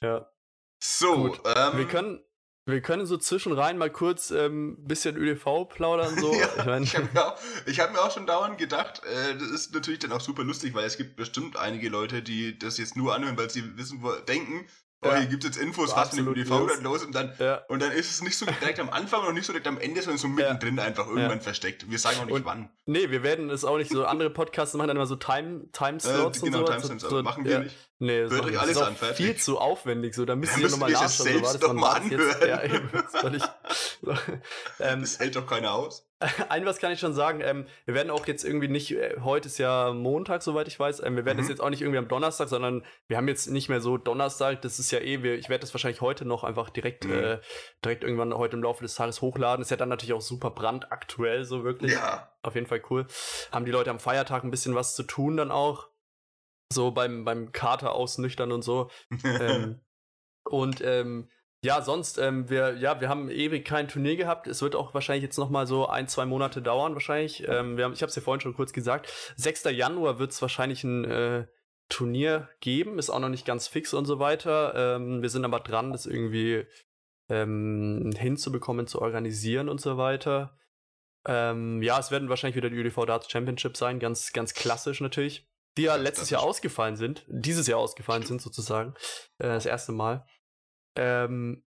Ja. 0.00 0.30
So, 0.80 1.36
ähm, 1.44 1.78
wir 1.78 1.86
können 1.86 2.20
wir 2.68 2.82
können 2.82 3.06
so 3.06 3.16
zwischenrein 3.16 3.78
mal 3.78 3.90
kurz 3.90 4.30
ein 4.30 4.38
ähm, 4.38 4.76
bisschen 4.84 5.16
ÖDV 5.16 5.64
plaudern. 5.70 6.18
So. 6.18 6.34
ja, 6.38 6.48
ich, 6.58 6.64
mein, 6.66 6.82
ich 6.82 6.94
habe 6.94 7.08
mir, 7.14 7.76
hab 7.78 7.92
mir, 7.92 8.00
auch 8.02 8.10
schon 8.10 8.26
dauernd 8.26 8.58
gedacht, 8.58 9.02
äh, 9.04 9.34
das 9.34 9.48
ist 9.48 9.72
natürlich 9.72 10.00
dann 10.00 10.12
auch 10.12 10.20
super 10.20 10.44
lustig, 10.44 10.74
weil 10.74 10.84
es 10.84 10.98
gibt 10.98 11.16
bestimmt 11.16 11.56
einige 11.56 11.88
Leute, 11.88 12.22
die 12.22 12.58
das 12.58 12.76
jetzt 12.76 12.94
nur 12.94 13.14
anhören, 13.14 13.38
weil 13.38 13.48
sie 13.48 13.78
wissen, 13.78 14.04
denken, 14.28 14.66
Oh, 15.00 15.14
hier 15.14 15.26
gibt 15.26 15.44
es 15.44 15.50
jetzt 15.50 15.62
Infos, 15.62 15.94
was 15.94 16.12
mit 16.12 16.26
dem 16.26 16.28
UDV 16.28 16.82
los 16.82 17.04
und 17.04 17.14
dann, 17.14 17.32
und 17.68 17.80
dann 17.80 17.92
ist 17.92 18.10
es 18.10 18.20
nicht 18.20 18.36
so 18.36 18.46
direkt 18.46 18.80
am 18.80 18.90
Anfang 18.90 19.24
und 19.26 19.34
nicht 19.34 19.46
so 19.46 19.52
direkt 19.52 19.68
am 19.68 19.78
Ende, 19.78 20.02
sondern 20.02 20.18
so 20.18 20.26
mittendrin 20.26 20.78
einfach 20.80 21.06
irgendwann 21.06 21.40
versteckt. 21.40 21.88
Wir 21.88 22.00
sagen 22.00 22.18
auch 22.18 22.24
nicht 22.24 22.34
und, 22.34 22.44
wann. 22.44 22.70
Nee, 22.86 23.08
wir 23.10 23.22
werden 23.22 23.48
es 23.50 23.64
auch 23.64 23.78
nicht 23.78 23.92
so, 23.92 24.04
andere 24.06 24.30
Podcasts 24.30 24.74
machen 24.74 24.88
dann 24.88 24.96
immer 24.96 25.06
so 25.06 25.14
Time, 25.14 25.70
Time 25.72 26.00
Slots 26.00 26.42
äh, 26.42 26.46
genau, 26.46 26.58
und 26.58 26.66
so. 26.66 26.72
Time 26.72 26.98
Slots, 26.98 27.14
so, 27.14 27.22
machen 27.22 27.44
wir 27.44 27.60
nicht. 27.60 27.76
Nee, 28.00 28.28
Hört 28.28 28.44
euch 28.44 28.58
alles 28.58 28.78
das 28.78 28.88
an, 28.88 28.96
fertig. 28.96 29.16
viel 29.16 29.36
zu 29.36 29.58
aufwendig, 29.58 30.14
so, 30.14 30.24
da 30.24 30.34
müsst 30.34 30.58
ihr 30.58 30.68
nochmal 30.68 30.90
nachschauen. 30.90 31.28
So, 31.28 31.34
war 31.34 31.52
das 31.52 31.58
doch 31.60 31.72
mal 31.74 31.92
anhören. 31.92 32.28
Jetzt, 32.28 32.44
ja, 32.44 32.62
eben, 32.64 32.90
das, 32.92 33.34
ich, 33.34 33.42
so, 34.02 34.12
ähm, 34.80 35.00
das 35.00 35.18
hält 35.20 35.36
doch 35.36 35.46
keiner 35.46 35.74
aus. 35.74 36.07
Ein 36.48 36.66
was 36.66 36.78
kann 36.78 36.90
ich 36.90 36.98
schon 36.98 37.14
sagen, 37.14 37.40
ähm, 37.42 37.66
wir 37.84 37.94
werden 37.94 38.10
auch 38.10 38.26
jetzt 38.26 38.42
irgendwie 38.44 38.66
nicht, 38.66 38.90
äh, 38.90 39.20
heute 39.22 39.46
ist 39.46 39.58
ja 39.58 39.92
Montag, 39.92 40.42
soweit 40.42 40.66
ich 40.66 40.78
weiß, 40.78 41.00
ähm, 41.04 41.14
wir 41.14 41.24
werden 41.24 41.36
mhm. 41.36 41.42
das 41.42 41.48
jetzt 41.48 41.60
auch 41.60 41.70
nicht 41.70 41.80
irgendwie 41.80 41.98
am 41.98 42.08
Donnerstag, 42.08 42.48
sondern 42.48 42.84
wir 43.06 43.16
haben 43.16 43.28
jetzt 43.28 43.46
nicht 43.46 43.68
mehr 43.68 43.80
so 43.80 43.98
Donnerstag, 43.98 44.60
das 44.62 44.80
ist 44.80 44.90
ja 44.90 44.98
eh, 44.98 45.22
wir, 45.22 45.36
ich 45.36 45.48
werde 45.48 45.60
das 45.60 45.72
wahrscheinlich 45.72 46.00
heute 46.00 46.24
noch 46.24 46.42
einfach 46.42 46.70
direkt, 46.70 47.04
mhm. 47.04 47.12
äh, 47.12 47.38
direkt 47.84 48.02
irgendwann 48.02 48.34
heute 48.34 48.56
im 48.56 48.64
Laufe 48.64 48.82
des 48.82 48.96
Tages 48.96 49.22
hochladen. 49.22 49.62
Ist 49.62 49.70
ja 49.70 49.76
dann 49.76 49.88
natürlich 49.88 50.12
auch 50.12 50.20
super 50.20 50.50
brandaktuell, 50.50 51.44
so 51.44 51.62
wirklich. 51.62 51.92
Ja. 51.92 52.32
Auf 52.42 52.56
jeden 52.56 52.66
Fall 52.66 52.82
cool. 52.90 53.06
Haben 53.52 53.64
die 53.64 53.72
Leute 53.72 53.90
am 53.90 54.00
Feiertag 54.00 54.42
ein 54.42 54.50
bisschen 54.50 54.74
was 54.74 54.96
zu 54.96 55.04
tun 55.04 55.36
dann 55.36 55.52
auch. 55.52 55.88
So 56.72 56.90
beim, 56.90 57.24
beim 57.24 57.52
Kater 57.52 57.92
ausnüchtern 57.92 58.52
und 58.52 58.62
so. 58.62 58.90
ähm, 59.24 59.80
und 60.44 60.80
ähm, 60.80 61.30
ja, 61.64 61.82
sonst, 61.82 62.18
ähm, 62.18 62.48
wir, 62.48 62.76
ja, 62.76 63.00
wir 63.00 63.08
haben 63.08 63.30
ewig 63.30 63.64
kein 63.64 63.88
Turnier 63.88 64.16
gehabt. 64.16 64.46
Es 64.46 64.62
wird 64.62 64.76
auch 64.76 64.94
wahrscheinlich 64.94 65.24
jetzt 65.24 65.38
noch 65.38 65.50
mal 65.50 65.66
so 65.66 65.88
ein, 65.88 66.06
zwei 66.06 66.24
Monate 66.24 66.62
dauern, 66.62 66.94
wahrscheinlich. 66.94 67.46
Ähm, 67.48 67.76
wir 67.76 67.84
haben, 67.84 67.92
ich 67.92 68.02
habe 68.02 68.10
es 68.10 68.16
ja 68.16 68.22
vorhin 68.22 68.40
schon 68.40 68.54
kurz 68.54 68.72
gesagt. 68.72 69.12
6. 69.36 69.64
Januar 69.64 70.20
wird 70.20 70.30
es 70.30 70.40
wahrscheinlich 70.40 70.84
ein 70.84 71.04
äh, 71.04 71.46
Turnier 71.88 72.48
geben, 72.60 72.98
ist 72.98 73.10
auch 73.10 73.18
noch 73.18 73.28
nicht 73.28 73.44
ganz 73.46 73.66
fix 73.66 73.92
und 73.92 74.04
so 74.04 74.20
weiter. 74.20 74.96
Ähm, 74.96 75.20
wir 75.20 75.30
sind 75.30 75.44
aber 75.44 75.58
dran, 75.58 75.90
das 75.90 76.06
irgendwie 76.06 76.64
ähm, 77.28 78.12
hinzubekommen, 78.16 78.86
zu 78.86 79.02
organisieren 79.02 79.68
und 79.68 79.80
so 79.80 79.96
weiter. 79.96 80.56
Ähm, 81.26 81.82
ja, 81.82 81.98
es 81.98 82.10
werden 82.10 82.28
wahrscheinlich 82.28 82.56
wieder 82.56 82.70
die 82.70 82.78
UDV 82.78 83.04
Darts 83.04 83.30
Championship 83.30 83.76
sein, 83.76 83.98
ganz, 83.98 84.32
ganz 84.32 84.54
klassisch 84.54 85.00
natürlich. 85.00 85.48
Die 85.76 85.82
ja 85.82 85.96
letztes 85.96 86.30
Jahr 86.30 86.42
ausgefallen 86.42 86.96
sind, 86.96 87.24
dieses 87.28 87.66
Jahr 87.66 87.78
ausgefallen 87.78 88.24
sind 88.24 88.40
sozusagen. 88.40 88.94
Äh, 89.38 89.48
das 89.48 89.66
erste 89.66 89.92
Mal. 89.92 90.24
Ähm, 90.98 91.62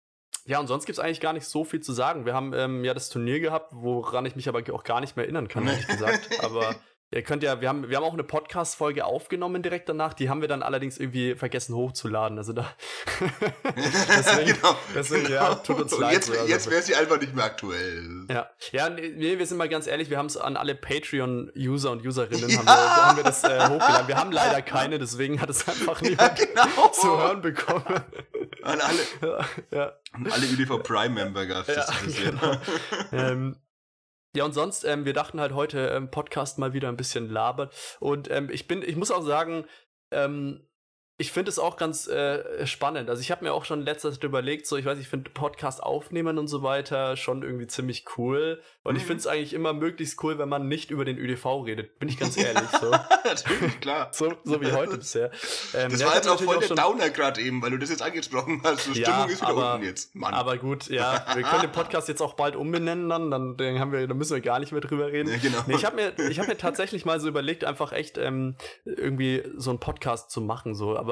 ja, 0.46 0.60
und 0.60 0.68
sonst 0.68 0.86
gibt 0.86 0.98
es 0.98 1.04
eigentlich 1.04 1.22
gar 1.22 1.34
nicht 1.34 1.46
so 1.46 1.64
viel 1.64 1.80
zu 1.80 1.94
sagen. 1.94 2.26
Wir 2.26 2.34
haben 2.34 2.54
ähm, 2.54 2.84
ja 2.84 2.94
das 2.94 3.10
Turnier 3.10 3.40
gehabt, 3.40 3.72
woran 3.76 4.26
ich 4.26 4.36
mich 4.36 4.50
aber 4.50 4.62
auch 4.74 4.84
gar 4.84 5.00
nicht 5.00 5.16
mehr 5.16 5.26
erinnern 5.26 5.48
kann, 5.48 5.68
ehrlich 5.68 5.88
gesagt. 5.88 6.44
Aber 6.44 6.76
Ihr 7.12 7.24
könnt 7.24 7.42
ja, 7.42 7.60
wir 7.60 7.68
haben, 7.70 7.90
wir 7.90 7.98
haben 7.98 8.04
auch 8.04 8.14
eine 8.14 8.24
Podcast-Folge 8.24 9.04
aufgenommen 9.04 9.64
direkt 9.64 9.90
danach, 9.90 10.14
die 10.14 10.30
haben 10.30 10.42
wir 10.42 10.48
dann 10.48 10.62
allerdings 10.62 11.00
irgendwie 11.00 11.34
vergessen 11.34 11.74
hochzuladen. 11.74 12.38
Also 12.38 12.54
da. 12.54 12.72
deswegen, 13.76 14.54
genau, 14.62 14.76
deswegen 14.94 15.24
genau. 15.26 15.42
ja, 15.42 15.56
tut 15.56 15.80
uns 15.82 15.98
leid. 15.98 16.14
Jetzt, 16.14 16.32
jetzt 16.48 16.70
wäre 16.70 16.84
sie 16.84 16.94
einfach 16.94 17.20
nicht 17.20 17.34
mehr 17.34 17.46
aktuell. 17.46 18.28
Ja, 18.30 18.52
ja, 18.72 18.90
nee, 18.90 19.40
wir 19.40 19.46
sind 19.48 19.58
mal 19.58 19.68
ganz 19.68 19.88
ehrlich, 19.88 20.12
wir 20.12 20.20
haben 20.20 20.28
es 20.28 20.38
an 20.38 20.56
alle 20.56 20.76
Patreon-User 20.76 21.90
und 21.90 22.06
Userinnen 22.06 22.48
ja. 22.50 22.58
haben, 22.60 22.68
wir, 22.68 23.06
haben 23.08 23.18
wir 23.18 23.24
das 23.24 23.44
äh, 23.44 23.60
hochgeladen. 23.60 24.08
Wir 24.08 24.18
haben 24.18 24.32
leider 24.32 24.62
keine, 24.62 25.00
deswegen 25.00 25.42
hat 25.42 25.50
es 25.50 25.68
einfach 25.68 26.00
niemand 26.04 26.38
ja, 26.38 26.46
genau. 26.46 26.90
zu 26.90 27.08
hören 27.08 27.42
bekommen. 27.42 28.04
An 28.62 28.82
alle, 28.82 29.46
ja, 29.72 29.94
An 30.12 30.32
alle 30.32 30.46
UDV 30.46 30.84
Prime-Member 30.84 31.48
gab 31.48 31.68
es 31.68 31.76
das. 31.76 31.92
Genau. 32.24 32.58
ähm, 33.12 33.56
ja, 34.36 34.46
und 34.46 34.54
sonst, 34.54 34.84
ähm, 34.84 35.06
wir 35.06 35.14
dachten 35.14 35.40
halt 35.40 35.54
heute 35.54 35.88
ähm, 35.88 36.12
Podcast 36.12 36.60
mal 36.60 36.74
wieder 36.74 36.90
ein 36.90 36.98
bisschen 36.98 37.30
labert. 37.30 37.74
Und 38.00 38.30
ähm, 38.30 38.50
ich 38.52 38.68
bin, 38.68 38.82
ich 38.84 38.96
muss 38.96 39.12
auch 39.12 39.24
sagen, 39.24 39.66
ähm, 40.12 40.69
ich 41.20 41.34
finde 41.34 41.50
es 41.50 41.60
auch 41.60 41.76
ganz 41.76 42.08
äh, 42.08 42.66
spannend. 42.66 43.10
Also 43.10 43.22
ich 43.22 43.30
habe 43.30 43.44
mir 43.44 43.54
auch 43.54 43.66
schon 43.66 43.82
letztes 43.82 44.20
überlegt, 44.20 44.66
so 44.66 44.78
ich 44.78 44.86
weiß, 44.86 44.98
ich 45.00 45.10
finde 45.10 45.30
Podcast 45.30 45.84
aufnehmen 45.84 46.38
und 46.38 46.48
so 46.48 46.64
weiter 46.64 47.18
schon 47.18 47.44
irgendwie 47.44 47.68
ziemlich 47.68 48.06
cool. 48.18 48.62
Und 48.84 48.94
mhm. 48.94 49.00
ich 49.02 49.06
finde 49.06 49.20
es 49.20 49.28
eigentlich 49.28 49.54
immer 49.54 49.74
möglichst 49.74 50.24
cool, 50.24 50.40
wenn 50.40 50.48
man 50.48 50.70
nicht 50.70 50.92
über 50.92 51.04
den 51.04 51.18
ÖDV 51.18 51.66
redet. 51.66 52.00
Bin 52.00 52.08
ich 52.08 52.18
ganz 52.18 52.38
ehrlich. 52.38 52.70
So. 52.80 52.92
Natürlich, 53.26 53.82
klar. 53.82 54.08
So, 54.14 54.34
so 54.46 54.62
wie 54.62 54.72
heute 54.72 54.98
bisher. 54.98 55.30
Ähm, 55.74 55.92
das 55.92 56.06
war 56.06 56.16
jetzt 56.16 56.30
auch 56.30 56.42
voll 56.42 56.60
der 56.60 56.70
Downer 56.70 57.10
gerade 57.10 57.42
eben, 57.42 57.62
weil 57.62 57.72
du 57.72 57.80
das 57.80 57.90
jetzt 57.90 58.02
angesprochen 58.02 58.62
hast. 58.64 58.88
Die 58.88 59.02
ja, 59.02 59.08
Stimmung 59.08 59.30
ist 59.30 59.42
wieder 59.42 59.50
aber, 59.50 59.74
unten 59.74 59.88
jetzt. 59.88 60.16
Mann. 60.16 60.34
Aber 60.34 60.58
gut, 60.58 60.88
ja, 60.88 61.26
wir 61.36 61.44
können 61.44 61.64
den 61.64 61.72
Podcast 61.74 62.08
jetzt 62.08 62.22
auch 62.22 62.36
bald 62.36 62.56
umbenennen 62.56 63.10
dann, 63.10 63.30
dann, 63.30 63.58
dann 63.58 63.78
haben 63.78 63.92
wir, 63.92 64.08
dann 64.08 64.18
müssen 64.18 64.36
wir 64.36 64.42
gar 64.42 64.60
nicht 64.60 64.72
mehr 64.72 64.82
drüber 64.82 65.08
reden. 65.08 65.30
Ja, 65.30 65.38
genau. 65.38 65.60
Nee, 65.68 65.76
ich 65.76 65.84
habe 65.84 65.98
mir, 65.98 66.30
ich 66.30 66.40
habe 66.40 66.48
mir 66.48 66.58
tatsächlich 66.58 67.04
mal 67.04 67.20
so 67.20 67.28
überlegt, 67.28 67.66
einfach 67.66 67.92
echt 67.92 68.18
ähm, 68.18 68.56
irgendwie 68.86 69.44
so 69.58 69.70
einen 69.72 69.82
Podcast 69.82 70.32
zu 70.32 70.40
machen, 70.40 70.76
so. 70.76 70.98
Aber 70.98 71.09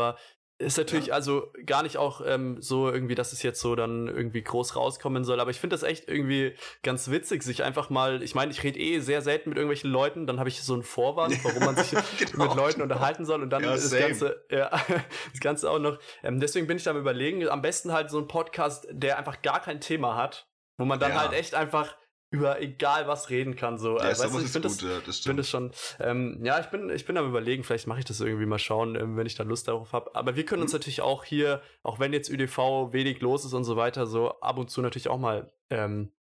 ist 0.59 0.77
natürlich 0.77 1.07
ja. 1.07 1.13
also 1.13 1.51
gar 1.65 1.83
nicht 1.83 1.97
auch 1.97 2.21
ähm, 2.25 2.57
so 2.59 2.89
irgendwie, 2.89 3.13
dass 3.13 3.31
es 3.31 3.43
jetzt 3.43 3.61
so 3.61 3.75
dann 3.75 4.07
irgendwie 4.07 4.41
groß 4.41 4.75
rauskommen 4.75 5.23
soll, 5.23 5.39
aber 5.39 5.51
ich 5.51 5.59
finde 5.59 5.75
das 5.75 5.83
echt 5.83 6.07
irgendwie 6.07 6.55
ganz 6.81 7.11
witzig, 7.11 7.43
sich 7.43 7.63
einfach 7.63 7.91
mal, 7.91 8.23
ich 8.23 8.33
meine, 8.33 8.51
ich 8.51 8.63
rede 8.63 8.79
eh 8.79 8.99
sehr 8.99 9.21
selten 9.21 9.49
mit 9.49 9.57
irgendwelchen 9.57 9.91
Leuten, 9.91 10.25
dann 10.25 10.39
habe 10.39 10.49
ich 10.49 10.63
so 10.63 10.75
ein 10.75 10.81
Vorwand, 10.81 11.43
warum 11.43 11.63
man 11.63 11.75
sich 11.75 11.91
genau, 12.31 12.45
mit 12.45 12.55
Leuten 12.55 12.81
unterhalten 12.81 13.25
soll 13.25 13.43
und 13.43 13.51
dann 13.51 13.63
ja, 13.63 13.71
das 13.71 13.91
Ganze, 13.91 14.45
ja, 14.49 14.69
das 15.31 15.39
Ganze 15.41 15.69
auch 15.69 15.79
noch, 15.79 15.99
ähm, 16.23 16.39
deswegen 16.39 16.65
bin 16.65 16.77
ich 16.77 16.83
da 16.83 16.91
am 16.91 16.97
überlegen, 16.97 17.47
am 17.47 17.61
besten 17.61 17.91
halt 17.91 18.09
so 18.09 18.17
ein 18.17 18.27
Podcast, 18.27 18.87
der 18.89 19.19
einfach 19.19 19.43
gar 19.43 19.61
kein 19.61 19.79
Thema 19.79 20.15
hat, 20.15 20.47
wo 20.79 20.85
man 20.85 20.99
dann 20.99 21.11
ja. 21.11 21.21
halt 21.21 21.33
echt 21.33 21.53
einfach 21.53 21.95
über 22.29 22.61
egal 22.61 23.07
was 23.07 23.29
reden 23.29 23.55
kann. 23.55 23.77
So. 23.77 23.97
Ja, 23.97 24.03
also, 24.03 24.23
weißt 24.23 24.35
du, 24.35 24.39
ich 24.39 24.51
finde 24.51 24.67
das, 24.67 24.81
ja, 24.81 24.99
das 25.05 25.19
find 25.19 25.39
das 25.39 25.49
schon. 25.49 25.71
Ähm, 25.99 26.39
ja, 26.43 26.59
ich 26.59 26.67
bin, 26.67 26.89
ich 26.89 27.05
bin 27.05 27.17
am 27.17 27.27
überlegen, 27.27 27.63
vielleicht 27.63 27.87
mache 27.87 27.99
ich 27.99 28.05
das 28.05 28.19
irgendwie 28.19 28.45
mal 28.45 28.59
schauen, 28.59 28.95
ähm, 28.95 29.15
wenn 29.15 29.27
ich 29.27 29.35
da 29.35 29.43
Lust 29.43 29.67
darauf 29.67 29.93
habe. 29.93 30.13
Aber 30.15 30.35
wir 30.35 30.45
können 30.45 30.59
mhm. 30.59 30.65
uns 30.65 30.73
natürlich 30.73 31.01
auch 31.01 31.23
hier, 31.23 31.61
auch 31.83 31.99
wenn 31.99 32.13
jetzt 32.13 32.29
ÖDV 32.29 32.91
wenig 32.91 33.21
los 33.21 33.45
ist 33.45 33.53
und 33.53 33.63
so 33.63 33.77
weiter, 33.77 34.05
so 34.07 34.39
ab 34.41 34.57
und 34.57 34.69
zu 34.69 34.81
natürlich 34.81 35.07
auch 35.07 35.19
mal 35.19 35.51
ähm, 35.69 36.11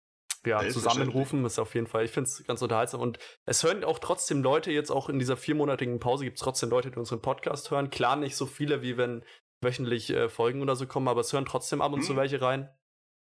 ja, 0.45 0.67
zusammenrufen. 0.69 1.45
Ist 1.45 1.59
auf 1.59 1.75
jeden 1.75 1.89
Fall, 1.89 2.05
ich 2.05 2.13
finde 2.13 2.31
es 2.31 2.45
ganz 2.45 2.63
unterhaltsam. 2.63 3.01
Und 3.01 3.19
es 3.45 3.65
hören 3.65 3.83
auch 3.83 3.99
trotzdem 3.99 4.43
Leute, 4.43 4.71
jetzt 4.71 4.91
auch 4.91 5.09
in 5.09 5.19
dieser 5.19 5.37
viermonatigen 5.37 5.99
Pause 5.99 6.25
gibt 6.25 6.39
es 6.39 6.43
trotzdem 6.45 6.71
Leute, 6.71 6.93
die 6.93 6.99
unseren 6.99 7.21
Podcast 7.21 7.71
hören. 7.73 7.91
Klar, 7.91 8.15
nicht 8.15 8.37
so 8.37 8.47
viele, 8.47 8.81
wie 8.83 8.97
wenn 8.97 9.25
wöchentlich 9.61 10.11
äh, 10.11 10.29
Folgen 10.29 10.63
oder 10.63 10.77
so 10.77 10.87
kommen, 10.87 11.09
aber 11.09 11.23
es 11.23 11.33
hören 11.33 11.47
trotzdem 11.47 11.81
ab 11.81 11.93
und 11.93 12.01
mhm. 12.01 12.05
zu 12.05 12.17
welche 12.17 12.41
rein. 12.41 12.69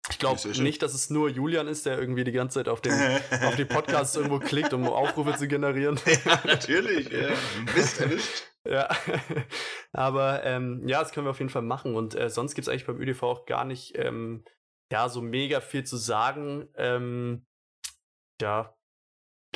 Ich 0.10 0.20
glaube 0.20 0.40
nicht, 0.62 0.82
dass 0.82 0.94
es 0.94 1.10
nur 1.10 1.30
Julian 1.30 1.68
ist, 1.68 1.86
der 1.86 2.00
irgendwie 2.00 2.24
die 2.24 2.32
ganze 2.32 2.60
Zeit 2.60 2.70
auf, 2.70 2.82
den, 2.82 2.94
auf 3.46 3.56
die 3.56 3.66
Podcasts 3.66 4.16
irgendwo 4.16 4.40
klickt, 4.40 4.74
um 4.74 4.88
Aufrufe 4.88 5.36
zu 5.36 5.48
generieren. 5.48 6.00
Ja, 6.26 6.42
natürlich. 6.46 7.10
Ja. 7.10 7.30
Mist 7.76 8.02
erwischt. 8.02 8.44
Ja, 8.66 8.90
aber 9.94 10.44
ähm, 10.44 10.88
ja, 10.88 11.00
das 11.00 11.12
können 11.12 11.26
wir 11.26 11.32
auf 11.32 11.40
jeden 11.40 11.50
Fall 11.50 11.62
machen. 11.62 11.96
Und 11.96 12.16
äh, 12.16 12.30
sonst 12.30 12.56
gibt 12.56 12.68
es 12.68 12.70
eigentlich 12.70 12.86
beim 12.86 13.00
ÖDV 13.00 13.24
auch 13.24 13.46
gar 13.46 13.66
nicht 13.66 13.98
ähm, 13.98 14.44
ja, 14.92 15.10
so 15.10 15.22
mega 15.22 15.62
viel 15.62 15.84
zu 15.84 15.98
sagen. 15.98 16.68
Ähm, 16.76 17.46
ja, 18.42 18.76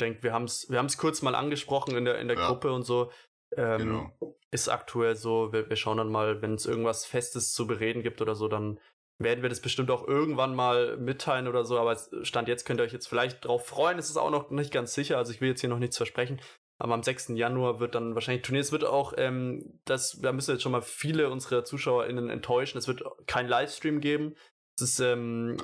denke, 0.00 0.22
wir 0.22 0.32
haben 0.32 0.44
es 0.44 0.68
wir 0.70 0.86
kurz 0.96 1.22
mal 1.22 1.34
angesprochen 1.34 1.96
in 1.96 2.04
der, 2.04 2.18
in 2.18 2.28
der 2.28 2.38
ja. 2.38 2.46
Gruppe 2.46 2.72
und 2.72 2.82
so. 2.84 3.10
Ähm, 3.56 3.78
genau. 3.78 4.36
Ist 4.50 4.68
aktuell 4.68 5.16
so, 5.16 5.52
wir, 5.52 5.68
wir 5.68 5.76
schauen 5.76 5.98
dann 5.98 6.10
mal, 6.10 6.42
wenn 6.42 6.54
es 6.54 6.66
irgendwas 6.66 7.04
Festes 7.06 7.52
zu 7.52 7.66
bereden 7.66 8.02
gibt 8.02 8.20
oder 8.20 8.34
so, 8.34 8.48
dann 8.48 8.78
werden 9.18 9.42
wir 9.42 9.48
das 9.48 9.60
bestimmt 9.60 9.90
auch 9.90 10.06
irgendwann 10.06 10.54
mal 10.54 10.96
mitteilen 10.96 11.48
oder 11.48 11.64
so, 11.64 11.78
aber 11.78 11.96
Stand 12.22 12.48
jetzt 12.48 12.64
könnt 12.64 12.80
ihr 12.80 12.84
euch 12.84 12.92
jetzt 12.92 13.06
vielleicht 13.06 13.44
drauf 13.44 13.66
freuen. 13.66 13.98
Es 13.98 14.10
ist 14.10 14.16
auch 14.16 14.30
noch 14.30 14.50
nicht 14.50 14.72
ganz 14.72 14.94
sicher, 14.94 15.18
also 15.18 15.32
ich 15.32 15.40
will 15.40 15.50
jetzt 15.50 15.60
hier 15.60 15.70
noch 15.70 15.78
nichts 15.78 15.96
versprechen. 15.96 16.40
Aber 16.78 16.94
am 16.94 17.02
6. 17.04 17.28
Januar 17.34 17.78
wird 17.78 17.94
dann 17.94 18.14
wahrscheinlich 18.14 18.42
Turnier. 18.42 18.60
Es 18.60 18.72
wird 18.72 18.84
auch, 18.84 19.12
ähm, 19.16 19.78
das, 19.84 20.18
da 20.20 20.32
müssen 20.32 20.50
jetzt 20.50 20.62
schon 20.62 20.72
mal 20.72 20.82
viele 20.82 21.30
unserer 21.30 21.64
ZuschauerInnen 21.64 22.28
enttäuschen. 22.28 22.76
Es 22.76 22.88
wird 22.88 23.04
kein 23.26 23.46
Livestream 23.46 24.00
geben. 24.00 24.34
Es 24.76 24.82
ist 24.82 25.00
ähm, 25.00 25.58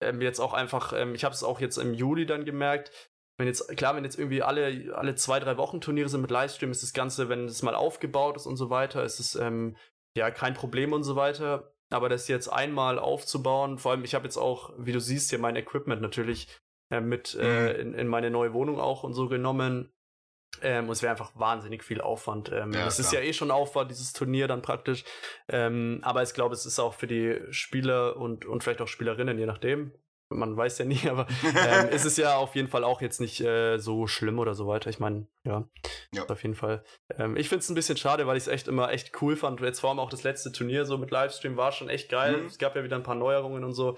ähm, 0.00 0.20
jetzt 0.20 0.38
auch 0.38 0.52
einfach, 0.52 0.92
ähm, 0.92 1.16
ich 1.16 1.24
habe 1.24 1.34
es 1.34 1.42
auch 1.42 1.60
jetzt 1.60 1.78
im 1.78 1.94
Juli 1.94 2.26
dann 2.26 2.44
gemerkt. 2.44 2.92
Wenn 3.38 3.48
jetzt, 3.48 3.76
klar, 3.76 3.96
wenn 3.96 4.04
jetzt 4.04 4.18
irgendwie 4.18 4.42
alle, 4.42 4.94
alle 4.94 5.16
zwei, 5.16 5.40
drei 5.40 5.56
Wochen 5.56 5.80
Turniere 5.80 6.08
sind 6.08 6.20
mit 6.20 6.30
Livestream, 6.30 6.70
ist 6.70 6.84
das 6.84 6.92
Ganze, 6.92 7.28
wenn 7.28 7.46
es 7.46 7.62
mal 7.62 7.74
aufgebaut 7.74 8.36
ist 8.36 8.46
und 8.46 8.56
so 8.56 8.70
weiter, 8.70 9.02
ist 9.02 9.18
es 9.18 9.34
ähm, 9.34 9.76
ja 10.16 10.30
kein 10.30 10.54
Problem 10.54 10.92
und 10.92 11.02
so 11.02 11.16
weiter. 11.16 11.71
Aber 11.92 12.08
das 12.08 12.28
jetzt 12.28 12.48
einmal 12.48 12.98
aufzubauen, 12.98 13.78
vor 13.78 13.92
allem, 13.92 14.04
ich 14.04 14.14
habe 14.14 14.24
jetzt 14.24 14.36
auch, 14.36 14.72
wie 14.78 14.92
du 14.92 15.00
siehst, 15.00 15.30
hier 15.30 15.38
mein 15.38 15.56
Equipment 15.56 16.02
natürlich 16.02 16.48
äh, 16.90 17.00
mit 17.00 17.36
äh, 17.40 17.74
mhm. 17.74 17.80
in, 17.80 17.94
in 17.94 18.08
meine 18.08 18.30
neue 18.30 18.52
Wohnung 18.52 18.80
auch 18.80 19.02
und 19.02 19.14
so 19.14 19.28
genommen. 19.28 19.92
Ähm, 20.60 20.86
und 20.86 20.92
es 20.92 21.02
wäre 21.02 21.10
einfach 21.10 21.32
wahnsinnig 21.34 21.82
viel 21.82 22.00
Aufwand. 22.00 22.50
Ähm, 22.50 22.72
ja, 22.72 22.80
klar. 22.80 22.86
ist 22.88 23.12
ja 23.12 23.20
eh 23.20 23.32
schon 23.32 23.50
Aufwand, 23.50 23.90
dieses 23.90 24.12
Turnier 24.12 24.48
dann 24.48 24.62
praktisch. 24.62 25.04
Ähm, 25.48 26.00
aber 26.02 26.22
ich 26.22 26.34
glaube, 26.34 26.54
es 26.54 26.66
ist 26.66 26.78
auch 26.78 26.94
für 26.94 27.06
die 27.06 27.40
Spieler 27.50 28.16
und, 28.16 28.44
und 28.44 28.62
vielleicht 28.62 28.82
auch 28.82 28.88
Spielerinnen, 28.88 29.38
je 29.38 29.46
nachdem. 29.46 29.92
Man 30.34 30.56
weiß 30.56 30.78
ja 30.78 30.84
nie, 30.84 31.00
aber 31.08 31.26
ähm, 31.44 31.88
ist 31.88 32.04
es 32.04 32.16
ja 32.16 32.36
auf 32.36 32.54
jeden 32.54 32.68
Fall 32.68 32.84
auch 32.84 33.00
jetzt 33.00 33.20
nicht 33.20 33.40
äh, 33.40 33.78
so 33.78 34.06
schlimm 34.06 34.38
oder 34.38 34.54
so 34.54 34.66
weiter. 34.66 34.90
Ich 34.90 34.98
meine, 34.98 35.26
ja, 35.44 35.68
ja, 36.14 36.26
auf 36.26 36.42
jeden 36.42 36.54
Fall. 36.54 36.84
Ähm, 37.16 37.36
ich 37.36 37.48
finde 37.48 37.60
es 37.60 37.68
ein 37.68 37.74
bisschen 37.74 37.96
schade, 37.96 38.26
weil 38.26 38.36
ich 38.36 38.44
es 38.44 38.48
echt 38.48 38.68
immer 38.68 38.90
echt 38.90 39.20
cool 39.22 39.36
fand. 39.36 39.60
Jetzt 39.60 39.80
vor 39.80 39.90
allem 39.90 39.98
auch 39.98 40.10
das 40.10 40.22
letzte 40.22 40.52
Turnier 40.52 40.84
so 40.84 40.98
mit 40.98 41.10
Livestream 41.10 41.56
war 41.56 41.72
schon 41.72 41.88
echt 41.88 42.08
geil. 42.08 42.38
Mhm. 42.38 42.46
Es 42.46 42.58
gab 42.58 42.76
ja 42.76 42.84
wieder 42.84 42.96
ein 42.96 43.02
paar 43.02 43.14
Neuerungen 43.14 43.64
und 43.64 43.72
so. 43.72 43.96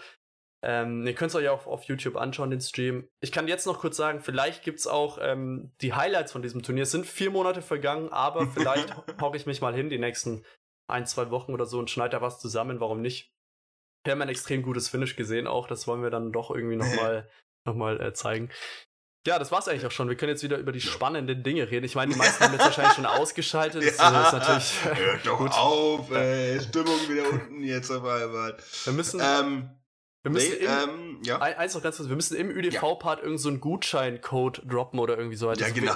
Ähm, 0.64 1.06
ihr 1.06 1.14
könnt 1.14 1.28
es 1.28 1.34
euch 1.34 1.48
auch 1.50 1.66
auf 1.66 1.84
YouTube 1.84 2.16
anschauen, 2.16 2.48
den 2.48 2.60
Stream. 2.62 3.06
Ich 3.20 3.32
kann 3.32 3.48
jetzt 3.48 3.66
noch 3.66 3.80
kurz 3.80 3.98
sagen, 3.98 4.22
vielleicht 4.22 4.64
gibt 4.64 4.78
es 4.78 4.86
auch 4.86 5.18
ähm, 5.20 5.72
die 5.82 5.92
Highlights 5.92 6.32
von 6.32 6.40
diesem 6.40 6.62
Turnier. 6.62 6.84
Es 6.84 6.90
sind 6.90 7.04
vier 7.04 7.30
Monate 7.30 7.60
vergangen, 7.60 8.08
aber 8.10 8.46
vielleicht 8.54 8.96
hocke 9.20 9.36
ich 9.36 9.44
mich 9.44 9.60
mal 9.60 9.74
hin 9.74 9.90
die 9.90 9.98
nächsten 9.98 10.42
ein, 10.88 11.06
zwei 11.06 11.30
Wochen 11.30 11.52
oder 11.52 11.66
so 11.66 11.78
und 11.78 11.90
schneide 11.90 12.12
da 12.12 12.22
was 12.22 12.40
zusammen. 12.40 12.80
Warum 12.80 13.02
nicht? 13.02 13.33
Wir 14.04 14.12
haben 14.12 14.22
ein 14.22 14.28
extrem 14.28 14.62
gutes 14.62 14.88
Finish 14.88 15.16
gesehen 15.16 15.46
auch. 15.46 15.66
Das 15.66 15.86
wollen 15.86 16.02
wir 16.02 16.10
dann 16.10 16.32
doch 16.32 16.50
irgendwie 16.50 16.76
nochmal 16.76 17.28
noch 17.66 17.74
mal, 17.74 18.00
äh, 18.00 18.12
zeigen. 18.12 18.50
Ja, 19.26 19.38
das 19.38 19.50
war's 19.50 19.68
eigentlich 19.68 19.86
auch 19.86 19.90
schon. 19.90 20.10
Wir 20.10 20.16
können 20.16 20.28
jetzt 20.28 20.42
wieder 20.42 20.58
über 20.58 20.70
die 20.70 20.82
spannenden 20.82 21.42
Dinge 21.42 21.70
reden. 21.70 21.86
Ich 21.86 21.94
meine, 21.94 22.12
die 22.12 22.18
meisten 22.18 22.44
haben 22.44 22.52
jetzt 22.52 22.64
wahrscheinlich 22.64 22.94
schon 22.94 23.06
ausgeschaltet. 23.06 23.82
Das 23.82 23.96
ja, 23.96 24.26
ist 24.26 24.32
natürlich. 24.32 24.84
Hört 24.84 25.26
doch 25.26 25.38
gut. 25.38 25.52
auf, 25.52 26.10
ey. 26.10 26.60
Stimmung 26.60 27.08
wieder 27.08 27.30
unten 27.30 27.62
jetzt 27.62 27.90
auf 27.90 28.04
einmal. 28.04 28.56
Wir 28.84 28.92
müssen. 28.92 29.20
Ähm, 29.24 29.70
wir 30.22 30.30
müssen 30.30 30.52
nee, 30.58 30.64
im, 30.64 30.70
ähm, 30.70 31.22
ja. 31.22 31.38
eins 31.38 31.74
noch 31.74 31.82
ganz 31.82 31.98
kurz, 31.98 32.08
wir 32.08 32.16
müssen 32.16 32.38
im 32.38 32.48
ÜDV-Part 32.48 33.18
ja. 33.18 33.24
irgend 33.24 33.40
so 33.40 33.50
einen 33.50 33.60
Gutscheincode 33.60 34.62
droppen 34.66 34.98
oder 34.98 35.18
irgendwie 35.18 35.36
so. 35.36 35.52
Ja, 35.52 35.68
genau. 35.68 35.94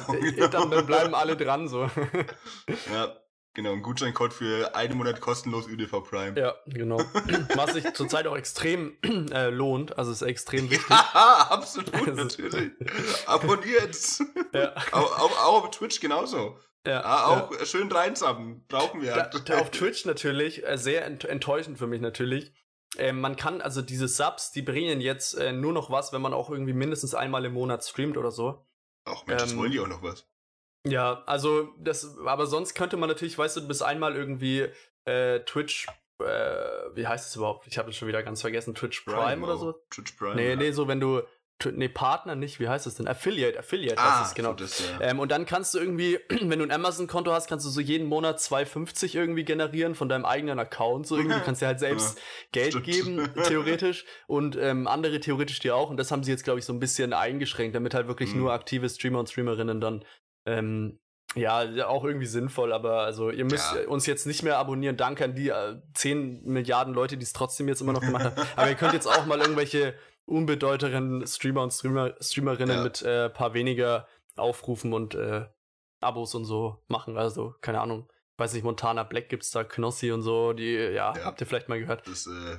Dann, 0.51 0.71
dann, 0.71 0.87
bleiben 0.87 1.15
alle 1.15 1.35
dran 1.35 1.67
so. 1.67 1.91
Ja, 2.93 3.17
genau, 3.59 3.73
ein 3.73 3.83
Gutscheincode 3.83 4.33
für 4.33 4.77
einen 4.77 4.97
Monat 4.97 5.21
kostenlos 5.21 5.67
ÜDV 5.67 6.05
Prime. 6.09 6.39
Ja, 6.39 6.55
genau. 6.67 6.99
Was 7.57 7.73
sich 7.73 7.93
zurzeit 7.93 8.29
auch 8.29 8.37
extrem 8.37 8.97
äh, 9.33 9.51
lohnt, 9.51 9.99
also 9.99 10.13
ist 10.13 10.23
extrem 10.23 10.71
wichtig. 10.71 10.89
Ja, 10.89 11.49
absolut, 11.51 11.93
also, 11.93 12.13
natürlich. 12.13 12.71
Abonniert. 13.27 13.97
Ja. 14.53 14.77
Auch, 14.93 15.19
auch, 15.19 15.45
auch 15.45 15.65
auf 15.65 15.71
Twitch 15.73 15.99
genauso. 15.99 16.57
Ja, 16.87 17.03
ah, 17.03 17.27
auch 17.27 17.59
ja. 17.59 17.67
schön 17.67 17.91
reinzappen. 17.91 18.65
Brauchen 18.69 19.03
wir. 19.03 19.13
Da, 19.13 19.25
da 19.27 19.59
auf 19.59 19.73
Twitch 19.73 20.05
natürlich, 20.05 20.65
äh, 20.65 20.79
sehr 20.79 21.05
enttäuschend 21.05 21.79
für 21.79 21.89
mich 21.89 22.01
natürlich. 22.01 22.53
Äh, 22.97 23.13
man 23.13 23.35
kann, 23.35 23.61
also 23.61 23.83
diese 23.83 24.07
Subs, 24.07 24.53
die 24.53 24.63
bringen 24.63 25.01
jetzt 25.01 25.35
äh, 25.35 25.53
nur 25.53 25.73
noch 25.73 25.91
was, 25.91 26.13
wenn 26.13 26.23
man 26.23 26.33
auch 26.33 26.49
irgendwie 26.49 26.75
mindestens 26.75 27.17
einmal 27.17 27.45
im 27.45 27.55
Monat 27.55 27.85
streamt 27.85 28.17
oder 28.17 28.31
so. 28.31 28.65
Ach 29.05 29.27
Mensch, 29.27 29.51
ähm, 29.51 29.59
wollen 29.59 29.73
die 29.73 29.81
auch 29.81 29.89
noch 29.89 30.03
was. 30.05 30.29
Ja, 30.91 31.23
also 31.27 31.69
das, 31.79 32.19
aber 32.25 32.47
sonst 32.47 32.75
könnte 32.75 32.97
man 32.97 33.09
natürlich, 33.09 33.37
weißt 33.39 33.57
du, 33.57 33.69
bis 33.69 33.83
einmal 33.83 34.17
irgendwie 34.17 34.67
äh, 35.05 35.41
Twitch, 35.41 35.87
äh, 36.21 36.25
wie 36.95 37.07
heißt 37.07 37.29
es 37.29 37.37
überhaupt? 37.37 37.67
Ich 37.67 37.79
habe 37.79 37.91
es 37.91 37.97
schon 37.97 38.09
wieder 38.09 38.23
ganz 38.23 38.41
vergessen, 38.41 38.75
Twitch 38.75 39.01
Prime, 39.03 39.23
Prime 39.23 39.45
oder 39.45 39.57
so. 39.57 39.75
Twitch 39.91 40.13
Prime. 40.13 40.35
Nee, 40.35 40.51
ja. 40.51 40.57
nee, 40.57 40.73
so 40.73 40.89
wenn 40.89 41.01
du 41.01 41.23
nee, 41.73 41.89
Partner 41.89 42.37
nicht, 42.37 42.61
wie 42.61 42.69
heißt 42.69 42.87
es 42.87 42.95
denn? 42.95 43.09
Affiliate, 43.09 43.59
Affiliate 43.59 43.99
ah, 43.99 44.21
heißt 44.21 44.29
es, 44.29 44.35
genau. 44.35 44.53
Das, 44.53 44.81
ja. 44.81 45.01
ähm, 45.01 45.19
und 45.19 45.31
dann 45.31 45.45
kannst 45.47 45.75
du 45.75 45.79
irgendwie, 45.79 46.19
wenn 46.29 46.59
du 46.59 46.65
ein 46.65 46.71
Amazon-Konto 46.71 47.33
hast, 47.33 47.49
kannst 47.49 47.67
du 47.67 47.71
so 47.71 47.81
jeden 47.81 48.07
Monat 48.07 48.39
2,50 48.39 49.17
irgendwie 49.17 49.45
generieren 49.45 49.95
von 49.95 50.09
deinem 50.09 50.25
eigenen 50.25 50.59
Account. 50.59 51.07
So 51.07 51.17
irgendwie, 51.17 51.37
du 51.37 51.41
kannst 51.45 51.63
dir 51.63 51.67
halt 51.67 51.81
selbst 51.81 52.21
Geld 52.53 52.73
stimmt. 52.73 52.87
geben, 52.87 53.31
theoretisch. 53.45 54.05
Und 54.27 54.57
ähm, 54.57 54.87
andere 54.87 55.21
theoretisch 55.21 55.59
dir 55.59 55.75
auch. 55.75 55.91
Und 55.91 55.97
das 55.97 56.11
haben 56.11 56.23
sie 56.23 56.31
jetzt, 56.31 56.45
glaube 56.45 56.59
ich, 56.61 56.65
so 56.65 56.73
ein 56.73 56.81
bisschen 56.81 57.13
eingeschränkt, 57.13 57.75
damit 57.75 57.95
halt 57.95 58.07
wirklich 58.07 58.35
mhm. 58.35 58.43
nur 58.43 58.53
aktive 58.53 58.89
Streamer 58.89 59.21
und 59.21 59.29
Streamerinnen 59.29 59.81
dann 59.81 60.05
ähm, 60.49 60.99
ja, 61.35 61.87
auch 61.87 62.05
irgendwie 62.05 62.27
sinnvoll, 62.27 62.73
aber 62.73 63.03
also 63.03 63.31
ihr 63.31 63.45
müsst 63.45 63.75
ja. 63.75 63.87
uns 63.87 64.07
jetzt 64.07 64.27
nicht 64.27 64.43
mehr 64.43 64.59
abonnieren. 64.59 64.97
Danke 64.97 65.25
an 65.25 65.35
die 65.35 65.51
äh, 65.51 65.77
10 65.95 66.45
Milliarden 66.45 66.95
Leute, 66.95 67.19
die 67.19 67.25
es 67.25 67.33
trotzdem 67.33 67.69
jetzt 67.69 67.81
immer 67.81 67.93
noch 67.93 68.01
gemacht 68.01 68.25
haben. 68.25 68.49
aber 68.57 68.69
ihr 68.69 68.75
könnt 68.75 68.95
jetzt 68.95 69.07
auch 69.07 69.27
mal 69.27 69.39
irgendwelche 69.39 69.95
unbedeutenden 70.25 71.27
Streamer 71.27 71.63
und 71.63 71.73
Streamer, 71.73 72.15
Streamerinnen 72.21 72.77
ja. 72.77 72.83
mit 72.83 73.03
äh, 73.03 73.29
paar 73.29 73.55
weniger 73.55 74.07
Aufrufen 74.37 74.93
und 74.93 75.15
äh, 75.15 75.47
Abos 76.01 76.35
und 76.35 76.45
so 76.45 76.83
machen. 76.89 77.19
Also, 77.19 77.55
keine 77.61 77.81
Ahnung. 77.81 78.09
Weiß 78.37 78.53
nicht, 78.55 78.63
Montana 78.63 79.03
Black 79.03 79.29
gibt's 79.29 79.51
da, 79.51 79.65
Knossi 79.65 80.13
und 80.13 80.23
so, 80.23 80.53
die, 80.53 80.73
ja, 80.73 81.15
ja. 81.15 81.25
habt 81.25 81.41
ihr 81.41 81.47
vielleicht 81.47 81.69
mal 81.69 81.81
gehört. 81.81 82.07
Das, 82.07 82.27
äh, 82.27 82.59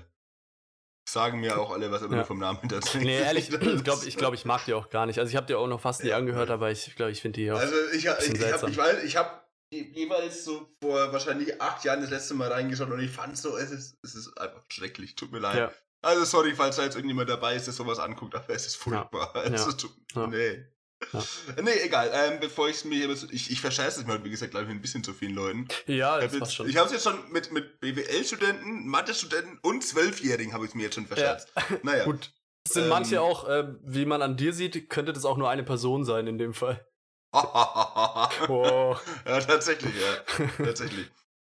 sagen 1.11 1.39
mir 1.39 1.59
auch 1.59 1.71
alle 1.71 1.91
was, 1.91 2.03
aber 2.03 2.17
ja. 2.17 2.23
vom 2.23 2.39
Namen 2.39 2.59
hinter 2.59 2.79
Nee, 2.99 3.19
ehrlich, 3.19 3.49
ich 3.53 3.83
glaube, 3.83 4.05
ich, 4.05 4.17
glaub, 4.17 4.33
ich 4.33 4.45
mag 4.45 4.65
die 4.65 4.73
auch 4.73 4.89
gar 4.89 5.05
nicht. 5.05 5.19
Also 5.19 5.29
ich 5.29 5.35
habe 5.35 5.47
die 5.47 5.55
auch 5.55 5.67
noch 5.67 5.81
fast 5.81 6.03
nie 6.03 6.13
angehört, 6.13 6.49
aber 6.49 6.71
ich 6.71 6.95
glaube, 6.95 7.11
ich 7.11 7.21
finde 7.21 7.39
die 7.39 7.51
auch 7.51 7.59
Also 7.59 7.75
ich, 7.93 8.05
ich, 8.05 8.33
ich, 8.33 8.53
hab, 8.53 8.67
ich 8.67 8.77
weiß, 8.77 9.03
ich 9.03 9.17
habe 9.17 9.29
jeweils 9.71 10.45
so 10.45 10.67
vor 10.81 11.11
wahrscheinlich 11.11 11.61
acht 11.61 11.83
Jahren 11.83 12.01
das 12.01 12.09
letzte 12.09 12.33
Mal 12.33 12.51
reingeschaut 12.51 12.89
und 12.89 12.99
ich 12.99 13.11
fand 13.11 13.37
so, 13.37 13.57
es 13.57 13.71
ist, 13.71 13.97
es 14.03 14.15
ist 14.15 14.37
einfach 14.37 14.63
schrecklich, 14.69 15.15
tut 15.15 15.31
mir 15.31 15.39
leid. 15.39 15.57
Ja. 15.57 15.71
Also 16.01 16.23
sorry, 16.23 16.53
falls 16.55 16.77
da 16.77 16.83
jetzt 16.83 16.95
irgendjemand 16.95 17.29
dabei 17.29 17.55
ist, 17.55 17.65
der 17.65 17.73
sowas 17.73 17.99
anguckt, 17.99 18.33
aber 18.33 18.49
es 18.49 18.65
ist 18.65 18.77
furchtbar. 18.77 19.31
Ja. 19.35 19.41
Also, 19.41 19.87
ja. 20.15 20.27
Nee. 20.27 20.65
Ja. 21.13 21.23
Nee, 21.63 21.79
egal. 21.83 22.11
Ähm, 22.13 22.39
bevor 22.39 22.69
ich 22.69 22.85
mir 22.85 23.09
ich, 23.09 23.51
ich 23.51 23.61
verscheiße 23.61 24.01
es 24.01 24.07
mal, 24.07 24.23
wie 24.23 24.29
gesagt, 24.29 24.51
glaube 24.51 24.65
ich, 24.65 24.71
ein 24.71 24.81
bisschen 24.81 25.03
zu 25.03 25.13
vielen 25.13 25.33
Leuten. 25.33 25.67
Ja, 25.87 26.19
das 26.19 26.37
passt 26.37 26.55
schon. 26.55 26.69
Ich 26.69 26.77
habe 26.77 26.87
es 26.87 26.93
jetzt 26.93 27.03
schon 27.03 27.31
mit, 27.31 27.51
mit 27.51 27.79
BWL-Studenten, 27.79 28.87
Mathe-Studenten 28.87 29.59
und 29.61 29.83
Zwölfjährigen 29.83 30.53
habe 30.53 30.65
ich 30.65 30.71
es 30.71 30.75
mir 30.75 30.83
jetzt 30.83 30.95
schon 30.95 31.07
verscherzt. 31.07 31.51
Ja. 31.55 31.63
Naja. 31.83 32.05
Gut. 32.05 32.31
Es 32.65 32.73
sind 32.73 32.83
ähm, 32.83 32.89
manche 32.89 33.21
auch, 33.21 33.47
äh, 33.47 33.73
wie 33.83 34.05
man 34.05 34.21
an 34.21 34.37
dir 34.37 34.53
sieht, 34.53 34.89
könnte 34.89 35.13
das 35.13 35.25
auch 35.25 35.37
nur 35.37 35.49
eine 35.49 35.63
Person 35.63 36.03
sein 36.05 36.27
in 36.27 36.37
dem 36.37 36.53
Fall. 36.53 36.85
wow. 37.31 39.01
Ja, 39.25 39.39
tatsächlich, 39.39 39.93
ja. 39.95 40.47
tatsächlich. 40.63 41.09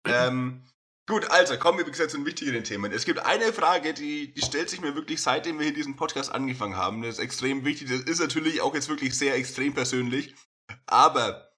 ähm, 0.06 0.64
Gut, 1.10 1.28
also 1.32 1.58
kommen 1.58 1.80
wir 1.80 1.88
wie 1.88 1.92
gesagt 1.92 2.12
zu 2.12 2.18
den 2.18 2.26
wichtigeren 2.28 2.64
Themen. 2.64 2.92
Es 2.92 3.04
gibt 3.04 3.18
eine 3.18 3.52
Frage, 3.52 3.96
die, 3.96 4.32
die 4.32 4.42
stellt 4.44 4.70
sich 4.70 4.80
mir 4.80 4.94
wirklich, 4.94 5.20
seitdem 5.20 5.58
wir 5.58 5.66
hier 5.66 5.74
diesen 5.74 5.96
Podcast 5.96 6.32
angefangen 6.32 6.78
haben. 6.78 7.02
Das 7.02 7.16
ist 7.16 7.20
extrem 7.20 7.66
wichtig. 7.66 7.90
Das 7.90 8.02
ist 8.02 8.20
natürlich 8.20 8.62
auch 8.62 8.76
jetzt 8.76 8.90
wirklich 8.90 9.18
sehr 9.18 9.34
extrem 9.34 9.74
persönlich. 9.74 10.36
Aber 10.86 11.52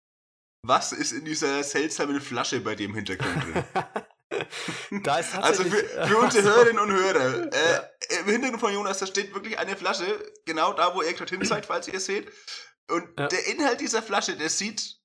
was 0.66 0.94
ist 0.94 1.12
in 1.12 1.26
dieser 1.26 1.64
seltsamen 1.64 2.22
Flasche 2.22 2.62
bei 2.62 2.76
dem 2.76 2.96
Hintergrund 2.96 3.44
drin? 3.44 5.04
da 5.04 5.20
ist 5.20 5.36
also 5.36 5.66
für, 5.66 6.08
für 6.08 6.18
unsere 6.18 6.44
Hörerinnen 6.48 6.80
und 6.80 6.92
Hörer, 6.94 7.52
äh, 7.54 8.20
im 8.22 8.28
Hintergrund 8.28 8.62
von 8.62 8.74
Jonas, 8.74 9.00
da 9.00 9.06
steht 9.06 9.34
wirklich 9.34 9.60
eine 9.60 9.76
Flasche, 9.76 10.06
genau 10.46 10.72
da, 10.72 10.96
wo 10.96 11.02
er 11.02 11.12
gerade 11.12 11.36
hin 11.36 11.44
zeigt, 11.44 11.66
falls 11.66 11.90
ihr 11.90 11.96
es 11.96 12.06
seht. 12.06 12.32
Und 12.90 13.20
ja. 13.20 13.28
der 13.28 13.48
Inhalt 13.48 13.82
dieser 13.82 14.02
Flasche, 14.02 14.38
der 14.38 14.50
sieht 14.50 15.01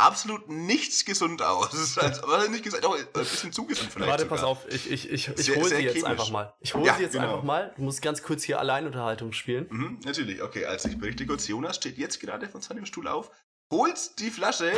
absolut 0.00 0.48
nichts 0.48 1.04
gesund 1.04 1.42
aus. 1.42 1.98
Also, 1.98 2.50
nicht 2.50 2.64
gesagt, 2.64 2.84
auch 2.84 2.96
ein 2.96 3.06
bisschen 3.12 3.52
zu 3.52 3.66
gesund 3.66 3.92
vielleicht. 3.92 4.10
Warte, 4.10 4.22
sogar. 4.24 4.38
pass 4.38 4.44
auf, 4.44 4.66
ich, 4.68 4.90
ich, 4.90 5.10
ich, 5.10 5.28
ich 5.28 5.56
hole 5.56 5.68
sie 5.68 5.76
jetzt 5.76 5.94
chemisch. 5.94 6.08
einfach 6.08 6.30
mal. 6.30 6.54
Ich 6.60 6.74
hole 6.74 6.86
ja, 6.86 6.96
sie 6.96 7.02
jetzt 7.02 7.12
genau. 7.12 7.32
einfach 7.32 7.42
mal. 7.42 7.72
Du 7.76 7.82
musst 7.82 8.02
ganz 8.02 8.22
kurz 8.22 8.42
hier 8.42 8.58
Alleinunterhaltung 8.58 9.32
spielen. 9.32 9.66
Mhm, 9.70 10.00
natürlich, 10.04 10.42
okay, 10.42 10.64
also 10.66 10.88
ich 10.88 10.98
berichte 10.98 11.26
kurz. 11.26 11.46
Jonas 11.48 11.76
steht 11.76 11.98
jetzt 11.98 12.20
gerade 12.20 12.48
von 12.48 12.60
seinem 12.60 12.86
Stuhl 12.86 13.08
auf, 13.08 13.30
holt 13.70 14.18
die 14.18 14.30
Flasche 14.30 14.72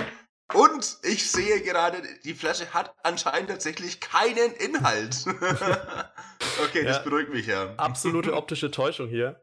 und 0.55 0.99
ich 1.03 1.31
sehe 1.31 1.63
gerade, 1.63 2.03
die 2.25 2.35
Flasche 2.35 2.73
hat 2.75 2.95
anscheinend 3.03 3.49
tatsächlich 3.51 4.01
keinen 4.01 4.53
Inhalt. 4.55 5.25
okay, 6.63 6.83
ja, 6.83 6.85
das 6.85 7.05
beruhigt 7.05 7.31
mich 7.31 7.47
ja. 7.47 7.75
Absolute 7.77 8.35
optische 8.35 8.71
Täuschung 8.71 9.09
hier. 9.09 9.43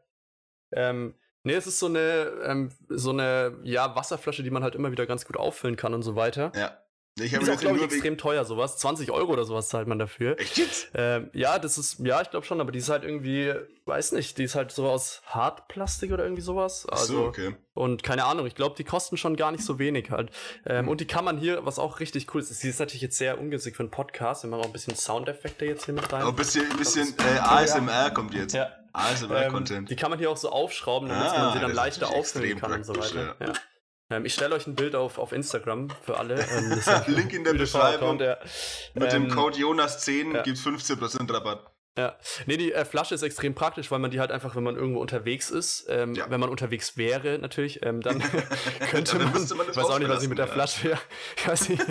Ähm, 0.72 1.14
Nee, 1.42 1.54
es 1.54 1.66
ist 1.66 1.78
so 1.78 1.86
eine, 1.86 2.32
ähm, 2.44 2.70
so 2.88 3.10
eine, 3.10 3.56
ja, 3.62 3.94
Wasserflasche, 3.96 4.42
die 4.42 4.50
man 4.50 4.62
halt 4.62 4.74
immer 4.74 4.90
wieder 4.92 5.06
ganz 5.06 5.24
gut 5.24 5.36
auffüllen 5.36 5.76
kann 5.76 5.94
und 5.94 6.02
so 6.02 6.16
weiter. 6.16 6.52
Ja. 6.54 6.76
Ich 7.18 7.32
ist 7.32 7.34
habe 7.34 7.44
auch, 7.44 7.48
jetzt 7.48 7.60
glaube 7.60 7.76
ich, 7.78 7.82
extrem 7.82 8.16
teuer, 8.16 8.44
sowas. 8.44 8.78
20 8.78 9.10
Euro 9.10 9.32
oder 9.32 9.44
sowas 9.44 9.68
zahlt 9.68 9.88
man 9.88 9.98
dafür. 9.98 10.38
Echt 10.38 10.56
jetzt? 10.56 10.88
Ähm, 10.94 11.28
ja, 11.34 11.58
das 11.58 11.76
ist, 11.76 11.98
ja, 11.98 12.22
ich 12.22 12.30
glaube 12.30 12.46
schon, 12.46 12.60
aber 12.60 12.72
die 12.72 12.78
ist 12.78 12.88
halt 12.88 13.02
irgendwie, 13.04 13.52
weiß 13.84 14.12
nicht, 14.12 14.38
die 14.38 14.44
ist 14.44 14.54
halt 14.54 14.70
so 14.70 14.88
aus 14.88 15.20
Hartplastik 15.26 16.12
oder 16.12 16.22
irgendwie 16.22 16.40
sowas. 16.40 16.86
Also, 16.88 17.14
so, 17.14 17.24
okay. 17.26 17.56
Und 17.74 18.02
keine 18.04 18.24
Ahnung, 18.24 18.46
ich 18.46 18.54
glaube, 18.54 18.76
die 18.76 18.84
kosten 18.84 19.16
schon 19.16 19.36
gar 19.36 19.50
nicht 19.50 19.64
so 19.64 19.78
wenig 19.78 20.10
halt. 20.10 20.30
Ähm, 20.64 20.88
und 20.88 21.00
die 21.00 21.06
kann 21.06 21.24
man 21.24 21.36
hier, 21.36 21.66
was 21.66 21.78
auch 21.78 22.00
richtig 22.00 22.32
cool 22.32 22.40
ist, 22.40 22.48
sie 22.58 22.68
ist 22.68 22.78
natürlich 22.78 23.02
jetzt 23.02 23.18
sehr 23.18 23.38
ungünstig 23.40 23.76
für 23.76 23.82
einen 23.82 23.90
Podcast, 23.90 24.44
wenn 24.44 24.50
man 24.50 24.60
auch 24.60 24.66
ein 24.66 24.72
bisschen 24.72 24.94
Soundeffekte 24.94 25.64
jetzt 25.66 25.86
hier 25.86 25.94
mit 25.94 26.10
rein. 26.12 26.22
Aber 26.22 26.30
ein 26.30 26.36
bisschen, 26.36 26.70
ein 26.70 26.76
bisschen 26.78 27.08
äh, 27.18 27.34
ist- 27.34 27.42
ASMR 27.76 28.12
kommt 28.12 28.34
jetzt. 28.34 28.54
Ja. 28.54 28.70
Ähm, 28.94 29.00
ASMR-Content. 29.00 29.90
die 29.90 29.96
kann 29.96 30.10
man 30.10 30.18
hier 30.18 30.30
auch 30.30 30.36
so 30.36 30.50
aufschrauben, 30.50 31.08
damit 31.08 31.26
Ah, 31.32 31.38
man 31.38 31.52
sie 31.54 31.60
dann 31.60 31.72
leichter 31.74 32.14
extrem 32.14 32.58
kann 32.60 32.72
und 32.72 32.84
so 32.84 32.94
weiter. 32.96 33.36
ja. 33.40 33.46
Ja. 33.46 33.52
Ähm, 34.12 34.24
ich 34.24 34.34
stelle 34.34 34.54
euch 34.56 34.66
ein 34.66 34.74
Bild 34.74 34.96
auf, 34.96 35.18
auf 35.18 35.32
Instagram 35.32 35.88
für 36.02 36.18
alle. 36.18 36.34
Ähm, 36.50 36.80
Link 37.14 37.32
in 37.32 37.44
der 37.44 37.54
Beschreibung. 37.54 38.18
Ja. 38.18 38.38
Mit 38.94 39.12
Ähm, 39.12 39.28
dem 39.28 39.34
Code 39.34 39.56
Jonas10 39.56 40.34
ja. 40.34 40.42
gibt's 40.42 40.62
15% 40.66 41.32
Rabatt. 41.32 41.66
Ja, 42.00 42.16
nee, 42.46 42.56
die 42.56 42.72
äh, 42.72 42.84
Flasche 42.84 43.14
ist 43.14 43.22
extrem 43.22 43.54
praktisch, 43.54 43.90
weil 43.90 43.98
man 43.98 44.10
die 44.10 44.20
halt 44.20 44.32
einfach, 44.32 44.56
wenn 44.56 44.62
man 44.62 44.74
irgendwo 44.76 45.00
unterwegs 45.00 45.50
ist, 45.50 45.84
ähm, 45.88 46.14
Ja. 46.14 46.30
wenn 46.30 46.40
man 46.40 46.48
unterwegs 46.48 46.96
wäre 46.96 47.38
natürlich, 47.38 47.84
ähm, 47.84 48.00
dann 48.00 48.20
könnte 48.90 49.18
Dann 49.18 49.30
man, 49.32 49.32
man 49.32 49.68
ich 49.70 49.76
weiß 49.76 49.84
auch 49.84 49.98
nicht, 49.98 50.08
was 50.08 50.22
ich 50.22 50.28
mit 50.28 50.38
der 50.38 50.48
Flasche, 50.48 50.90
ja, 50.90 50.98
ich 51.36 51.46
weiß 51.48 51.68
nicht, 51.68 51.82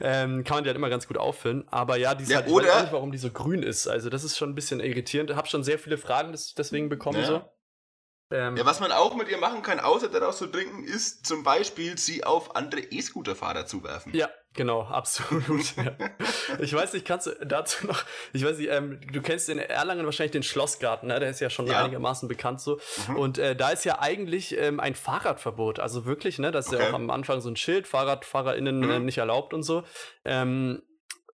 ähm, 0.00 0.44
kann 0.44 0.58
man 0.58 0.64
die 0.64 0.68
halt 0.68 0.76
immer 0.76 0.90
ganz 0.90 1.08
gut 1.08 1.18
auffüllen, 1.18 1.66
aber 1.70 1.96
ja, 1.96 2.14
die 2.14 2.22
ist 2.24 2.30
Ja, 2.30 2.36
halt, 2.36 2.46
ich 2.48 2.54
weiß 2.54 2.68
auch 2.70 2.80
nicht, 2.82 2.92
warum 2.92 3.12
die 3.12 3.18
so 3.18 3.30
grün 3.30 3.62
ist, 3.62 3.88
also 3.88 4.10
das 4.10 4.22
ist 4.24 4.36
schon 4.38 4.50
ein 4.50 4.54
bisschen 4.54 4.80
irritierend, 4.80 5.30
ich 5.30 5.36
habe 5.36 5.48
schon 5.48 5.64
sehr 5.64 5.78
viele 5.78 5.98
Fragen 5.98 6.32
des, 6.32 6.54
deswegen 6.54 6.88
bekommen 6.88 7.18
Ja. 7.20 7.26
so. 7.26 7.42
Ähm, 8.30 8.56
Ja, 8.58 8.66
was 8.66 8.78
man 8.80 8.92
auch 8.92 9.14
mit 9.16 9.28
ihr 9.30 9.38
machen 9.38 9.62
kann, 9.62 9.80
außer 9.80 10.08
daraus 10.08 10.36
zu 10.38 10.46
trinken, 10.48 10.84
ist 10.84 11.26
zum 11.26 11.42
Beispiel 11.44 11.96
sie 11.96 12.24
auf 12.24 12.54
andere 12.56 12.80
E-Scooter-Fahrer 12.82 13.64
zuwerfen. 13.66 14.14
Ja, 14.14 14.28
genau, 14.54 14.82
absolut. 14.82 15.76
ja. 15.76 15.92
Ich 16.60 16.72
weiß 16.74 16.92
nicht, 16.94 17.04
kannst 17.06 17.26
du 17.26 17.32
dazu 17.46 17.86
noch, 17.86 18.02
ich 18.32 18.44
weiß 18.44 18.58
nicht, 18.58 18.70
ähm, 18.70 19.00
du 19.12 19.20
kennst 19.22 19.48
in 19.48 19.58
Erlangen 19.58 20.04
wahrscheinlich 20.04 20.32
den 20.32 20.42
Schlossgarten, 20.42 21.08
ne? 21.08 21.20
der 21.20 21.30
ist 21.30 21.40
ja 21.40 21.50
schon 21.50 21.66
Ja. 21.66 21.82
einigermaßen 21.84 22.28
bekannt 22.28 22.60
so. 22.60 22.80
Mhm. 23.08 23.16
Und 23.16 23.38
äh, 23.38 23.54
da 23.54 23.70
ist 23.70 23.84
ja 23.84 24.00
eigentlich 24.00 24.56
ähm, 24.58 24.80
ein 24.80 24.94
Fahrradverbot, 24.94 25.78
also 25.80 26.04
wirklich, 26.06 26.38
ne, 26.38 26.50
das 26.50 26.66
ist 26.66 26.72
ja 26.72 26.78
Okay. 26.78 26.88
auch 26.90 26.94
am 26.94 27.10
Anfang 27.10 27.40
so 27.40 27.48
ein 27.50 27.56
Schild, 27.56 27.86
FahrradfahrerInnen 27.86 28.80
Mhm. 28.80 28.90
äh, 28.90 28.98
nicht 29.00 29.18
erlaubt 29.18 29.54
und 29.54 29.62
so. 29.62 29.84
Ähm, 30.24 30.82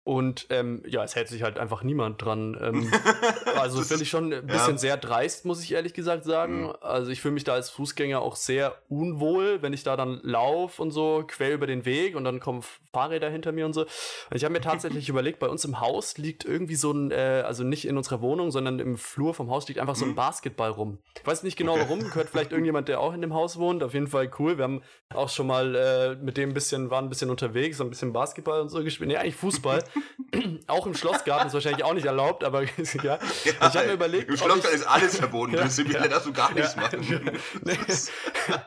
und 0.03 0.47
ähm, 0.49 0.81
ja, 0.87 1.03
es 1.03 1.15
hält 1.15 1.27
sich 1.27 1.43
halt 1.43 1.59
einfach 1.59 1.83
niemand 1.83 2.23
dran. 2.23 2.57
Ähm, 2.59 2.91
also 3.59 3.81
finde 3.81 4.03
ich 4.03 4.09
schon 4.09 4.33
ein 4.33 4.47
bisschen 4.47 4.71
ja. 4.71 4.77
sehr 4.77 4.97
dreist, 4.97 5.45
muss 5.45 5.63
ich 5.63 5.71
ehrlich 5.73 5.93
gesagt 5.93 6.23
sagen. 6.23 6.63
Mhm. 6.63 6.73
Also 6.81 7.11
ich 7.11 7.21
fühle 7.21 7.35
mich 7.35 7.43
da 7.43 7.53
als 7.53 7.69
Fußgänger 7.69 8.19
auch 8.19 8.35
sehr 8.35 8.75
unwohl, 8.89 9.61
wenn 9.61 9.73
ich 9.73 9.83
da 9.83 9.95
dann 9.95 10.19
laufe 10.23 10.81
und 10.81 10.89
so 10.89 11.23
quer 11.27 11.53
über 11.53 11.67
den 11.67 11.85
Weg 11.85 12.15
und 12.15 12.23
dann 12.23 12.39
kommen 12.39 12.63
Fahrräder 12.91 13.29
hinter 13.29 13.51
mir 13.51 13.65
und 13.65 13.73
so. 13.73 13.81
Und 13.81 13.89
ich 14.31 14.43
habe 14.43 14.53
mir 14.53 14.61
tatsächlich 14.61 15.07
überlegt, 15.07 15.37
bei 15.37 15.47
uns 15.47 15.65
im 15.65 15.79
Haus 15.79 16.17
liegt 16.17 16.45
irgendwie 16.45 16.75
so 16.75 16.91
ein, 16.91 17.11
äh, 17.11 17.43
also 17.45 17.63
nicht 17.63 17.85
in 17.87 17.95
unserer 17.95 18.21
Wohnung, 18.21 18.49
sondern 18.49 18.79
im 18.79 18.97
Flur 18.97 19.35
vom 19.35 19.51
Haus 19.51 19.67
liegt 19.67 19.79
einfach 19.79 19.95
so 19.95 20.05
ein 20.05 20.11
Mhm. 20.11 20.15
Basketball 20.15 20.71
rum. 20.71 20.97
Ich 21.19 21.27
weiß 21.27 21.43
nicht 21.43 21.57
genau 21.57 21.73
Okay. 21.73 21.83
warum, 21.83 21.99
gehört 21.99 22.29
vielleicht 22.29 22.51
irgendjemand, 22.51 22.87
der 22.87 22.99
auch 22.99 23.13
in 23.13 23.21
dem 23.21 23.33
Haus 23.33 23.59
wohnt. 23.59 23.83
Auf 23.83 23.93
jeden 23.93 24.07
Fall 24.07 24.31
cool. 24.39 24.57
Wir 24.57 24.63
haben 24.63 24.81
auch 25.13 25.29
schon 25.29 25.45
mal 25.47 25.75
äh, 25.75 26.15
mit 26.15 26.37
dem 26.37 26.49
ein 26.49 26.53
bisschen, 26.53 26.89
waren 26.89 27.05
ein 27.05 27.09
bisschen 27.09 27.29
unterwegs, 27.29 27.79
haben 27.79 27.87
ein 27.87 27.91
bisschen 27.91 28.13
Basketball 28.13 28.61
und 28.61 28.69
so 28.69 28.83
gespielt. 28.83 29.07
Nee, 29.09 29.17
eigentlich 29.17 29.35
Fußball. 29.35 29.83
auch 30.67 30.85
im 30.85 30.93
Schlossgarten 30.93 31.47
ist 31.47 31.53
wahrscheinlich 31.53 31.83
auch 31.83 31.93
nicht 31.93 32.05
erlaubt, 32.05 32.43
aber 32.43 32.63
ist 32.77 32.95
egal. 32.95 33.19
ich 33.43 33.53
habe 33.61 33.87
mir 33.87 33.93
überlegt, 33.93 34.27
Im 34.29 34.33
ob 34.35 34.39
Schlossgarten 34.39 34.69
ich- 34.69 34.81
ist 34.81 34.87
alles 34.87 35.17
verboten. 35.17 35.53
Ja, 35.55 35.77
wir, 35.77 35.91
ja. 35.91 36.07
darfst 36.07 36.27
du 36.27 36.33
gar 36.33 36.53
nichts 36.53 36.75
Ja. 36.75 36.81
machen. 36.81 37.39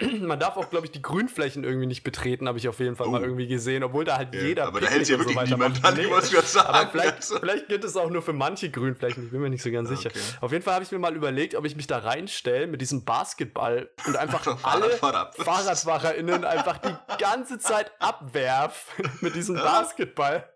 Man 0.20 0.40
darf 0.40 0.56
auch, 0.56 0.70
glaube 0.70 0.86
ich, 0.86 0.92
die 0.92 1.00
Grünflächen 1.00 1.62
irgendwie 1.62 1.86
nicht 1.86 2.02
betreten, 2.02 2.48
habe 2.48 2.58
ich 2.58 2.66
auf 2.68 2.80
jeden 2.80 2.96
Fall 2.96 3.06
mal 3.06 3.20
Oh. 3.20 3.24
irgendwie 3.24 3.46
gesehen, 3.46 3.84
obwohl 3.84 4.04
da 4.04 4.16
halt 4.16 4.34
Ja, 4.34 4.40
jeder. 4.42 4.66
aber 4.66 4.80
da 4.80 4.88
hält 4.88 5.08
ja 5.08 5.14
so 5.14 5.20
wirklich 5.20 5.36
weiter 5.36 5.50
niemand 5.50 5.74
macht. 5.74 5.84
dran, 5.84 5.94
Nee. 5.94 6.02
ich 6.24 6.32
gerade 6.32 6.46
sagen. 6.48 6.68
Aber 6.68 6.90
vielleicht, 6.90 7.14
Also. 7.14 7.38
vielleicht 7.38 7.68
gilt 7.68 7.84
es 7.84 7.96
auch 7.96 8.10
nur 8.10 8.20
für 8.20 8.32
manche 8.32 8.70
Grünflächen, 8.70 9.26
ich 9.26 9.30
bin 9.30 9.40
mir 9.40 9.50
nicht 9.50 9.62
so 9.62 9.70
ganz 9.70 9.88
sicher. 9.88 10.10
Okay. 10.10 10.18
Auf 10.40 10.50
jeden 10.50 10.64
Fall 10.64 10.74
habe 10.74 10.84
ich 10.84 10.90
mir 10.90 10.98
mal 10.98 11.14
überlegt, 11.14 11.54
ob 11.54 11.64
ich 11.64 11.76
mich 11.76 11.86
da 11.86 11.98
reinstelle 11.98 12.66
mit 12.66 12.80
diesem 12.80 13.04
Basketball 13.04 13.88
und 14.04 14.16
einfach 14.16 14.44
alle 14.64 14.90
Fahrrad. 14.90 15.36
FahrradfahrerInnen 15.36 16.44
einfach 16.44 16.78
die 16.78 16.94
ganze 17.18 17.58
Zeit 17.60 17.92
abwerf 18.00 18.88
mit 19.20 19.36
diesem 19.36 19.56
Ja. 19.56 19.62
Basketball. 19.62 20.50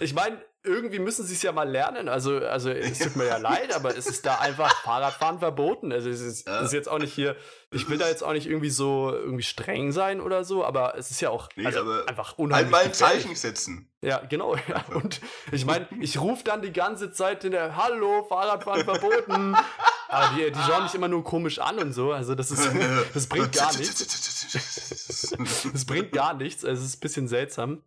Ich 0.00 0.14
meine, 0.14 0.40
irgendwie 0.62 0.98
müssen 0.98 1.24
sie 1.26 1.34
es 1.34 1.42
ja 1.42 1.52
mal 1.52 1.68
lernen. 1.68 2.08
Also, 2.08 2.38
also 2.38 2.70
es 2.70 2.98
tut 2.98 3.16
mir 3.16 3.26
ja 3.28 3.36
leid, 3.36 3.74
aber 3.74 3.96
es 3.96 4.06
ist 4.06 4.24
da 4.24 4.36
einfach 4.38 4.74
Fahrradfahren 4.82 5.38
verboten. 5.38 5.92
Also 5.92 6.08
es 6.08 6.20
ist, 6.20 6.46
Ja. 6.46 6.60
ist 6.60 6.72
jetzt 6.72 6.88
auch 6.88 6.98
nicht 6.98 7.12
hier, 7.12 7.36
ich 7.70 7.88
will 7.88 7.98
da 7.98 8.08
jetzt 8.08 8.22
auch 8.22 8.32
nicht 8.32 8.46
irgendwie 8.46 8.70
so 8.70 9.10
irgendwie 9.12 9.42
streng 9.42 9.92
sein 9.92 10.20
oder 10.20 10.44
so, 10.44 10.64
aber 10.64 10.96
es 10.96 11.10
ist 11.10 11.20
ja 11.20 11.30
auch 11.30 11.48
Nee, 11.56 11.66
also 11.66 11.80
einfach 12.06 12.28
Halt 12.30 12.38
unheimlich. 12.38 12.70
mal 12.70 12.84
ein. 12.84 12.94
Zeichen 12.94 13.34
setzen. 13.34 13.90
Ja, 14.00 14.18
genau. 14.18 14.56
Ja. 14.68 14.84
Und 14.94 15.20
ich 15.52 15.64
meine, 15.66 15.86
ich 16.00 16.18
rufe 16.20 16.44
dann 16.44 16.62
die 16.62 16.72
ganze 16.72 17.12
Zeit 17.12 17.42
hinter, 17.42 17.76
hallo, 17.76 18.24
Fahrradfahren 18.28 18.84
verboten. 18.84 19.56
Aber 20.08 20.34
die, 20.36 20.50
die 20.50 20.60
schauen 20.60 20.84
mich 20.84 20.94
immer 20.94 21.08
nur 21.08 21.24
komisch 21.24 21.58
an 21.58 21.78
und 21.78 21.92
so. 21.92 22.12
Also 22.12 22.34
das 22.34 22.50
ist, 22.50 22.68
das 23.14 23.26
bringt 23.26 23.52
gar 23.52 23.74
nichts. 23.76 25.30
Das 25.72 25.84
bringt 25.84 26.12
gar 26.12 26.34
nichts. 26.34 26.64
Also 26.64 26.82
es 26.82 26.88
ist 26.90 26.96
ein 26.96 27.00
bisschen 27.00 27.28
seltsam. 27.28 27.82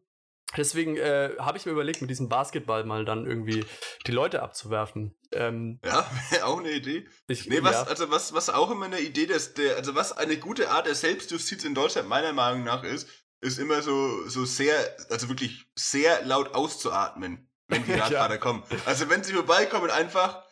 Deswegen 0.55 0.95
äh, 0.95 1.31
habe 1.39 1.57
ich 1.57 1.65
mir 1.65 1.73
überlegt, 1.73 1.99
mit 2.01 2.09
diesem 2.09 2.29
Basketball 2.29 2.85
mal 2.85 3.03
dann 3.03 3.25
irgendwie 3.25 3.65
die 4.05 4.11
Leute 4.11 4.41
abzuwerfen. 4.41 5.13
Ähm, 5.33 5.79
Ja, 5.83 6.09
wäre 6.29 6.45
auch 6.45 6.59
eine 6.59 6.71
Idee. 6.71 7.07
ich, 7.27 7.47
Nee, 7.47 7.61
was, 7.63 7.73
ja, 7.73 7.83
also 7.83 8.09
was, 8.09 8.33
was 8.33 8.49
auch 8.49 8.71
immer 8.71 8.85
eine 8.85 9.01
Idee 9.01 9.25
des, 9.25 9.53
der, 9.55 9.75
also 9.75 9.93
was 9.93 10.13
eine 10.13 10.37
gute 10.37 10.69
Art 10.69 10.87
der 10.87 10.95
Selbstjustiz 10.95 11.65
in 11.65 11.75
Deutschland 11.75 12.07
meiner 12.07 12.31
Meinung 12.31 12.63
nach 12.63 12.83
ist, 12.83 13.09
ist 13.41 13.59
immer 13.59 13.81
so, 13.81 14.27
so 14.29 14.45
sehr, 14.45 14.95
also 15.09 15.27
wirklich 15.27 15.65
sehr 15.75 16.23
laut 16.25 16.55
auszuatmen, 16.55 17.49
wenn 17.67 17.83
die 17.85 17.91
Ja. 17.97 18.03
Radfahrer 18.05 18.37
kommen. 18.37 18.63
Also 18.85 19.09
wenn 19.09 19.23
sie 19.23 19.33
vorbeikommen, 19.33 19.91
einfach. 19.91 20.43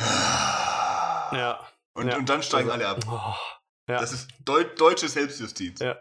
ja, 0.00 1.60
Und, 1.94 2.08
ja. 2.08 2.16
und 2.16 2.28
dann 2.28 2.42
steigen 2.42 2.70
Also, 2.70 2.84
alle 2.84 2.96
ab. 2.96 3.04
oh, 3.08 3.34
ja. 3.88 4.00
Das 4.00 4.12
ist 4.12 4.28
deu 4.44 4.64
deutsche 4.64 5.08
Selbstjustiz. 5.08 5.78
Ja. 5.80 5.96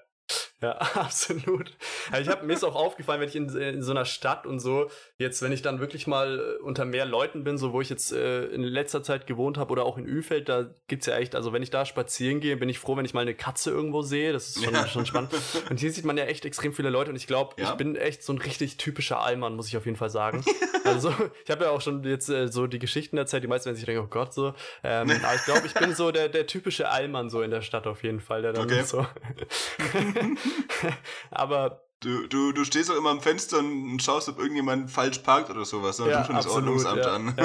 Ja, 0.64 0.72
absolut. 0.96 1.72
Ja, 2.12 2.20
ich 2.20 2.30
habe 2.30 2.46
mir 2.46 2.54
ist 2.54 2.64
auch 2.64 2.76
aufgefallen, 2.76 3.20
wenn 3.20 3.28
ich 3.28 3.36
in, 3.36 3.50
in 3.56 3.84
so 3.84 3.92
einer 3.92 4.06
Stadt 4.06 4.48
und 4.48 4.60
so, 4.62 4.90
jetzt, 5.18 5.42
wenn 5.42 5.52
ich 5.52 5.62
dann 5.62 5.80
wirklich 5.82 6.08
mal 6.08 6.40
äh, 6.40 6.62
unter 6.64 6.86
mehr 6.86 7.06
Leuten 7.06 7.44
bin, 7.44 7.58
so 7.58 7.74
wo 7.74 7.82
ich 7.82 7.90
jetzt 7.90 8.14
äh, 8.14 8.46
in 8.46 8.64
letzter 8.64 9.04
Zeit 9.04 9.28
gewohnt 9.28 9.58
habe 9.58 9.72
oder 9.74 9.84
auch 9.84 9.98
in 9.98 10.06
Üfeld, 10.06 10.48
da 10.48 10.68
gibt's 10.88 11.06
ja 11.06 11.18
echt, 11.18 11.36
also 11.36 11.52
wenn 11.52 11.62
ich 11.64 11.70
da 11.70 11.86
spazieren 11.86 12.40
gehe, 12.40 12.56
bin 12.56 12.70
ich 12.70 12.80
froh, 12.80 12.96
wenn 12.96 13.04
ich 13.04 13.14
mal 13.14 13.22
eine 13.22 13.36
Katze 13.36 13.72
irgendwo 13.72 14.02
sehe. 14.04 14.32
Das 14.32 14.48
ist 14.56 14.64
schon, 14.64 14.74
Ja. 14.74 14.88
schon 14.88 15.06
spannend. 15.06 15.32
Und 15.70 15.80
hier 15.82 15.92
sieht 15.92 16.06
man 16.06 16.18
ja 16.18 16.24
echt 16.26 16.46
extrem 16.46 16.72
viele 16.74 16.90
Leute 16.90 17.10
und 17.12 17.18
ich 17.18 17.28
glaube, 17.28 17.62
Ja. 17.62 17.72
ich 17.72 17.76
bin 17.76 17.96
echt 17.98 18.24
so 18.24 18.32
ein 18.32 18.40
richtig 18.40 18.78
typischer 18.78 19.20
Allmann, 19.22 19.56
muss 19.58 19.68
ich 19.68 19.76
auf 19.76 19.86
jeden 19.86 19.98
Fall 19.98 20.10
sagen. 20.10 20.44
also, 20.86 21.14
ich 21.44 21.52
habe 21.52 21.66
ja 21.66 21.72
auch 21.72 21.82
schon 21.82 22.04
jetzt 22.06 22.30
äh, 22.30 22.48
so 22.48 22.68
die 22.68 22.80
Geschichten 22.80 23.18
erzählt, 23.18 23.44
die 23.44 23.48
meisten 23.48 23.66
werden 23.66 23.76
sich 23.76 23.86
denken, 23.86 24.04
oh 24.06 24.08
Gott, 24.10 24.34
so. 24.34 24.54
Ähm, 24.84 25.12
aber 25.24 25.36
ich 25.36 25.44
glaube, 25.44 25.68
ich 25.68 25.74
bin 25.74 25.94
so 25.94 26.12
der, 26.12 26.30
der 26.30 26.48
typische 26.48 26.88
Allmann 26.90 27.30
so 27.30 27.42
in 27.42 27.52
der 27.52 27.62
Stadt 27.62 27.86
auf 27.88 28.04
jeden 28.04 28.22
Fall, 28.22 28.42
der 28.42 28.54
dann 28.54 28.64
Okay. 28.64 28.84
so. 28.84 29.06
aber 31.32 31.84
Du, 32.04 32.28
du, 32.28 32.52
du 32.52 32.66
stehst 32.66 32.92
auch 32.92 32.98
immer 32.98 33.12
am 33.12 33.22
Fenster 33.22 33.60
und 33.60 34.04
schaust, 34.04 34.28
ob 34.28 34.38
irgendjemand 34.38 34.92
falsch 34.92 35.20
parkt 35.20 35.50
oder 35.50 35.64
sowas. 35.64 35.96
Dann 35.96 36.10
ja, 36.10 36.26
schon 36.26 36.36
das 36.36 36.48
Ordnungsamt 36.48 37.06
ja, 37.06 37.16
an. 37.16 37.36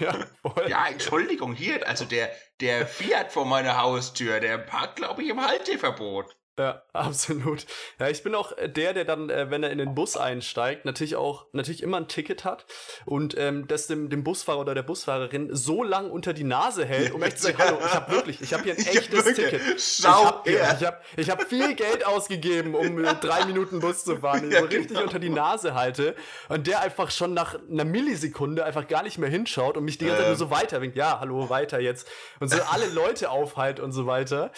Ja. 0.00 0.26
Ja, 0.68 0.86
Entschuldigung, 0.88 1.54
hier, 1.54 1.88
also 1.88 2.04
der, 2.04 2.30
der 2.60 2.86
Fiat 2.86 3.32
vor 3.32 3.46
meiner 3.46 3.78
Haustür, 3.78 4.40
der 4.40 4.58
parkt, 4.58 4.96
glaube 4.96 5.22
ich, 5.22 5.30
im 5.30 5.40
Halteverbot. 5.40 6.36
Ja, 6.58 6.82
absolut. 6.92 7.66
Ja, 7.98 8.08
ich 8.08 8.22
bin 8.22 8.34
auch 8.34 8.56
äh, 8.56 8.68
der, 8.68 8.92
der 8.94 9.04
dann, 9.04 9.28
äh, 9.28 9.50
wenn 9.50 9.62
er 9.62 9.70
in 9.70 9.78
den 9.78 9.94
Bus 9.94 10.16
einsteigt, 10.16 10.84
natürlich 10.84 11.16
auch, 11.16 11.46
natürlich 11.52 11.82
immer 11.82 11.96
ein 11.96 12.06
Ticket 12.06 12.44
hat 12.44 12.64
und 13.06 13.36
ähm, 13.36 13.66
das 13.66 13.88
dem, 13.88 14.08
dem 14.08 14.22
Busfahrer 14.22 14.60
oder 14.60 14.74
der 14.74 14.84
Busfahrerin 14.84 15.54
so 15.54 15.82
lang 15.82 16.10
unter 16.10 16.32
die 16.32 16.44
Nase 16.44 16.84
hält, 16.84 17.12
um 17.12 17.22
echt 17.22 17.38
zu 17.38 17.44
sagen, 17.44 17.58
hallo, 17.58 17.78
ich 17.84 17.92
habe 17.92 18.12
wirklich, 18.12 18.40
ich 18.40 18.52
habe 18.52 18.62
hier 18.62 18.74
ein 18.74 18.78
echtes 18.86 19.24
wirklich. 19.24 19.50
Ticket. 19.50 19.80
Schau 19.80 20.42
ich 20.44 20.60
habe 20.60 20.76
ich 20.78 20.86
hab, 20.86 21.04
ich 21.16 21.30
hab 21.30 21.42
viel 21.42 21.74
Geld 21.74 22.06
ausgegeben, 22.06 22.74
um 22.74 23.04
äh, 23.04 23.14
drei 23.14 23.44
Minuten 23.46 23.80
Bus 23.80 24.04
zu 24.04 24.18
fahren, 24.18 24.48
ich 24.50 24.56
so 24.58 24.64
richtig 24.64 24.88
genau. 24.88 25.02
unter 25.02 25.18
die 25.18 25.30
Nase 25.30 25.74
halte 25.74 26.14
und 26.48 26.68
der 26.68 26.82
einfach 26.82 27.10
schon 27.10 27.34
nach 27.34 27.58
einer 27.68 27.84
Millisekunde 27.84 28.64
einfach 28.64 28.86
gar 28.86 29.02
nicht 29.02 29.18
mehr 29.18 29.28
hinschaut 29.28 29.76
und 29.76 29.84
mich 29.84 29.98
die 29.98 30.06
ganze 30.06 30.18
Zeit 30.18 30.26
Ähm. 30.26 30.38
nur 30.38 30.38
so 30.38 30.50
weiter 30.50 30.80
winkt, 30.80 30.96
ja, 30.96 31.18
hallo, 31.18 31.50
weiter 31.50 31.80
jetzt 31.80 32.06
und 32.38 32.48
so 32.48 32.62
alle 32.70 32.86
Leute 32.90 33.30
aufhalt 33.30 33.80
und 33.80 33.90
so 33.90 34.06
weiter 34.06 34.52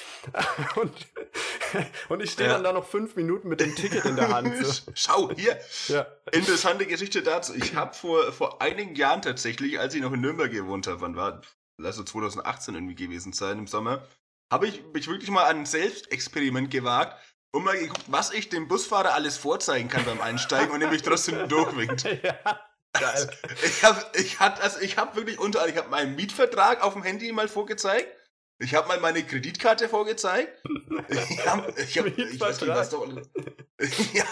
und, 0.77 0.93
und 2.09 2.23
ich 2.23 2.31
stehe 2.33 2.49
Ja. 2.49 2.55
dann 2.55 2.65
da 2.65 2.73
noch 2.73 2.87
fünf 2.87 3.17
Minuten 3.17 3.49
mit 3.49 3.61
dem 3.61 3.75
Ticket 3.75 4.05
in 4.05 4.17
der 4.17 4.29
Hand. 4.29 4.65
So. 4.65 4.91
Schau, 4.95 5.31
hier. 5.35 5.59
Ja. 5.89 6.07
Interessante 6.33 6.87
Geschichte 6.87 7.23
dazu. 7.23 7.55
Ich 7.55 7.75
habe 7.75 7.95
vor, 7.95 8.33
vor 8.33 8.63
einigen 8.63 8.95
Jahren 8.95 9.23
tatsächlich, 9.23 9.79
als 9.79 9.95
ich 9.95 10.03
noch 10.03 10.13
in 10.13 10.21
Nürnberg 10.21 10.51
gewohnt 10.51 10.87
habe, 10.87 11.01
wann 11.01 11.17
war, 11.17 11.41
lass 11.81 11.99
es 11.99 12.05
2018 12.07 12.75
irgendwie 12.75 12.95
gewesen 12.95 13.33
sein, 13.33 13.59
im 13.59 13.67
Sommer, 13.67 14.07
habe 14.53 14.67
ich 14.69 14.83
mich 14.93 15.09
wirklich 15.09 15.31
mal 15.31 15.45
an 15.45 15.59
ein 15.61 15.67
Selbstexperiment 15.67 16.71
gewagt 16.71 17.17
und 17.55 17.65
mal 17.65 17.79
geguckt, 17.79 18.05
was 18.07 18.33
ich 18.33 18.49
dem 18.49 18.69
Busfahrer 18.69 19.15
alles 19.15 19.37
vorzeigen 19.37 19.89
kann 19.89 20.05
beim 20.05 20.21
Einsteigen 20.21 20.71
und 20.71 20.79
nämlich 20.79 21.03
trotzdem 21.03 21.49
durchwinkt. 21.49 22.05
ja. 22.23 22.61
Geil. 22.93 23.31
Ich 23.65 23.85
habe 23.85 24.03
ich 24.15 24.41
hab, 24.41 24.63
also 24.63 24.81
ich 24.81 24.97
hab 24.97 25.17
wirklich 25.17 25.39
unter, 25.39 25.67
ich 25.69 25.77
habe 25.77 25.89
meinen 25.91 26.17
Mietvertrag 26.17 26.83
auf 26.83 26.95
dem 26.95 27.03
Handy 27.03 27.31
mal 27.33 27.49
vorgezeigt. 27.49 28.09
Ich 28.59 28.75
habe 28.75 28.89
mal 28.89 28.99
meine 29.01 29.23
Kreditkarte 29.23 29.89
vorgezeigt. 29.89 30.63
Ich, 31.09 31.47
hab, 31.47 31.79
ich, 31.79 31.99
hab, 31.99 32.07
ich 32.07 32.41
weiß 32.41 32.61
nicht, 32.61 32.71
was 32.71 32.91
doch. 32.91 33.07
ja, 34.15 34.25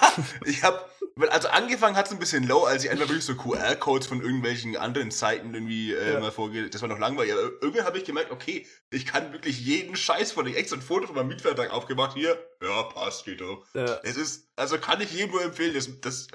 ich 0.47 0.63
habe. 0.63 0.85
Also 1.29 1.49
angefangen 1.49 1.95
hat 1.95 2.07
es 2.07 2.13
ein 2.13 2.19
bisschen 2.19 2.43
low, 2.43 2.65
als 2.65 2.83
ich 2.83 2.91
einfach 2.91 3.09
wirklich 3.09 3.25
so 3.25 3.37
QR-Codes 3.37 4.09
von 4.09 4.21
irgendwelchen 4.21 4.77
anderen 4.77 5.13
Seiten 5.13 5.55
irgendwie 5.55 5.93
äh, 5.93 6.15
ja. 6.15 6.21
mal 6.21 6.33
vorge... 6.33 6.69
Das 6.69 6.83
war 6.83 6.89
noch 6.89 6.99
langweilig. 6.99 7.33
Aber 7.35 7.43
irgendwann 7.61 7.85
habe 7.85 7.99
ich 7.99 8.05
gemerkt, 8.05 8.33
okay, 8.33 8.67
ich 8.91 9.07
kann 9.07 9.33
wirklich 9.33 9.61
jeden 9.61 9.95
Scheiß 9.95 10.33
von 10.33 10.45
ich 10.49 10.57
extra 10.57 10.77
ein 10.77 10.83
Foto 10.83 11.07
von 11.07 11.15
meinem 11.15 11.29
Mietvertrag 11.29 11.71
aufgemacht. 11.71 12.17
Hier, 12.17 12.37
ja, 12.61 12.83
passt, 12.85 13.27
geht 13.27 13.43
doch. 13.43 13.65
Ja. 13.75 14.01
Es 14.03 14.17
ist, 14.17 14.49
also 14.57 14.77
kann 14.79 15.01
ich 15.01 15.13
jedem 15.13 15.31
nur 15.31 15.45
empfehlen, 15.45 15.75
das, 15.75 16.01
das 16.01 16.27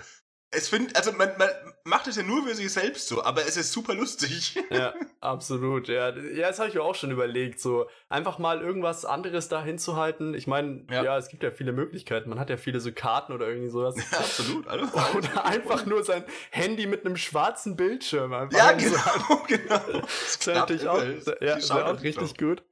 es 0.51 0.67
findet, 0.67 0.95
also 0.95 1.11
man, 1.11 1.29
man 1.37 1.49
macht 1.83 2.07
es 2.07 2.15
ja 2.15 2.23
nur 2.23 2.43
für 2.43 2.55
sich 2.55 2.71
selbst 2.71 3.07
so, 3.07 3.23
aber 3.23 3.41
es 3.41 3.55
ist 3.55 3.71
super 3.71 3.93
lustig. 3.93 4.57
Ja, 4.69 4.93
absolut. 5.19 5.87
Ja, 5.87 6.09
ja 6.15 6.47
das 6.47 6.59
habe 6.59 6.69
ich 6.69 6.75
mir 6.75 6.83
auch 6.83 6.93
schon 6.93 7.11
überlegt, 7.11 7.59
so 7.59 7.87
einfach 8.07 8.37
mal 8.37 8.61
irgendwas 8.61 9.03
anderes 9.03 9.47
da 9.47 9.63
hinzuhalten. 9.63 10.35
Ich 10.35 10.45
meine, 10.47 10.85
ja. 10.91 11.03
ja. 11.03 11.17
es 11.17 11.29
gibt 11.29 11.41
ja 11.43 11.49
viele 11.49 11.71
Möglichkeiten. 11.71 12.29
Man 12.29 12.39
hat 12.39 12.49
ja 12.49 12.57
viele 12.57 12.79
so 12.79 12.91
Karten 12.91 13.33
oder 13.33 13.47
irgendwie 13.47 13.69
sowas. 13.69 13.95
Ja, 13.97 14.19
absolut. 14.19 14.67
Also, 14.67 14.85
oder 15.17 15.45
einfach 15.45 15.85
nur 15.85 16.03
sein 16.03 16.23
Handy 16.51 16.85
mit 16.85 17.05
einem 17.05 17.17
schwarzen 17.17 17.75
Bildschirm. 17.75 18.31
Einfach 18.33 18.57
ja, 18.57 18.71
genau, 18.73 19.43
genau. 19.47 20.01
Das 20.01 20.35
ist 20.35 20.47
natürlich 20.47 20.87
auch, 20.87 21.03
ja, 21.41 21.57
auch 21.85 22.01
richtig 22.03 22.37
gut. 22.37 22.63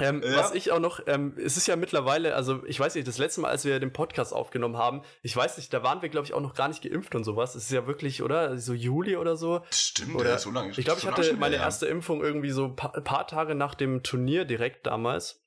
Ähm, 0.00 0.22
ja. 0.24 0.36
Was 0.36 0.52
ich 0.54 0.72
auch 0.72 0.80
noch, 0.80 1.00
ähm, 1.06 1.34
es 1.38 1.56
ist 1.56 1.68
ja 1.68 1.76
mittlerweile, 1.76 2.34
also 2.34 2.64
ich 2.66 2.80
weiß 2.80 2.96
nicht, 2.96 3.06
das 3.06 3.18
letzte 3.18 3.40
Mal, 3.40 3.50
als 3.50 3.64
wir 3.64 3.78
den 3.78 3.92
Podcast 3.92 4.32
aufgenommen 4.32 4.76
haben, 4.76 5.02
ich 5.22 5.36
weiß 5.36 5.56
nicht, 5.56 5.72
da 5.72 5.84
waren 5.84 6.02
wir, 6.02 6.08
glaube 6.08 6.26
ich, 6.26 6.34
auch 6.34 6.40
noch 6.40 6.54
gar 6.54 6.66
nicht 6.66 6.82
geimpft 6.82 7.14
und 7.14 7.22
sowas. 7.22 7.54
Es 7.54 7.64
ist 7.64 7.72
ja 7.72 7.86
wirklich, 7.86 8.22
oder? 8.22 8.58
So 8.58 8.74
Juli 8.74 9.16
oder 9.16 9.36
so. 9.36 9.62
Stimmt, 9.70 10.16
oder, 10.16 10.30
ja, 10.30 10.38
so 10.38 10.50
lange. 10.50 10.70
Ich 10.70 10.84
glaube, 10.84 11.00
ich 11.00 11.06
hatte 11.06 11.34
meine 11.34 11.56
mehr, 11.56 11.64
erste 11.64 11.86
Impfung 11.86 12.22
irgendwie 12.22 12.50
so 12.50 12.64
ein 12.64 12.76
paar, 12.76 12.92
paar, 12.92 13.26
Tage 13.28 13.54
nach 13.54 13.74
dem 13.74 14.02
Turnier 14.02 14.44
direkt 14.44 14.86
damals. 14.86 15.44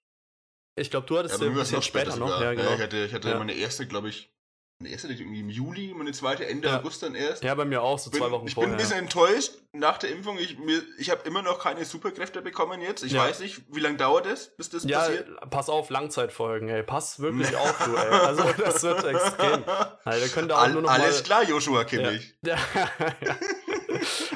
Ich 0.76 0.92
glaube, 0.92 1.08
du 1.08 1.18
hattest 1.18 1.42
ja, 1.42 1.48
ein 1.48 1.54
bisschen 1.54 1.82
später, 1.82 2.12
später 2.12 2.26
noch. 2.26 2.40
Ja, 2.40 2.54
genau. 2.54 2.74
ich 2.74 2.82
hatte, 2.82 3.04
ich 3.04 3.14
hatte 3.14 3.36
meine 3.36 3.54
erste, 3.54 3.86
glaube 3.86 4.10
ich, 4.10 4.32
meine 4.80 4.94
erste 4.94 5.08
irgendwie 5.08 5.40
im 5.40 5.50
Juli, 5.50 5.92
meine 5.96 6.12
zweite 6.12 6.46
Ende 6.46 6.68
ja. 6.68 6.78
August 6.78 7.02
dann 7.02 7.16
erst. 7.16 7.44
Ja, 7.44 7.56
bei 7.56 7.66
mir 7.66 7.82
auch, 7.82 7.98
so 7.98 8.12
bin, 8.12 8.22
zwei 8.22 8.30
Wochen 8.30 8.46
ich 8.46 8.54
vorher. 8.54 8.72
Ich 8.72 8.78
bin 8.78 8.86
ein 8.86 8.90
bisschen 8.90 9.04
enttäuscht 9.04 9.54
nach 9.74 9.98
der 9.98 10.12
Impfung. 10.12 10.38
Ich, 10.38 10.56
ich 11.00 11.10
habe 11.10 11.28
immer 11.28 11.42
noch 11.42 11.58
keine 11.60 11.84
Superkräfte 11.84 12.44
bekommen 12.44 12.82
jetzt. 12.82 13.04
Ich 13.04 13.14
ja. 13.14 13.24
weiß 13.24 13.40
nicht, 13.40 13.64
wie 13.74 13.80
lange 13.80 13.98
dauert 13.98 14.28
das, 14.28 14.56
bis 14.56 14.70
das 14.70 14.84
ja, 14.84 15.00
passiert? 15.00 15.50
pass 15.50 15.70
auf, 15.70 15.90
Langzeitfolgen, 15.90 16.70
ey. 16.70 16.84
Pass 16.84 17.20
wirklich 17.20 17.56
auf, 17.58 17.76
du, 17.86 17.96
ey. 17.96 18.08
Also, 18.08 18.44
das 18.56 18.84
wird 18.84 19.04
extrem. 19.04 19.64
Also, 20.04 20.34
könnt 20.34 20.52
auch 20.52 20.60
All, 20.60 20.74
nur 20.74 20.84
noch 20.84 20.92
alles 20.92 21.18
mal... 21.18 21.24
klar, 21.24 21.44
Joshua 21.44 21.84
Kimmich. 21.84 22.36
Ja. 22.46 22.58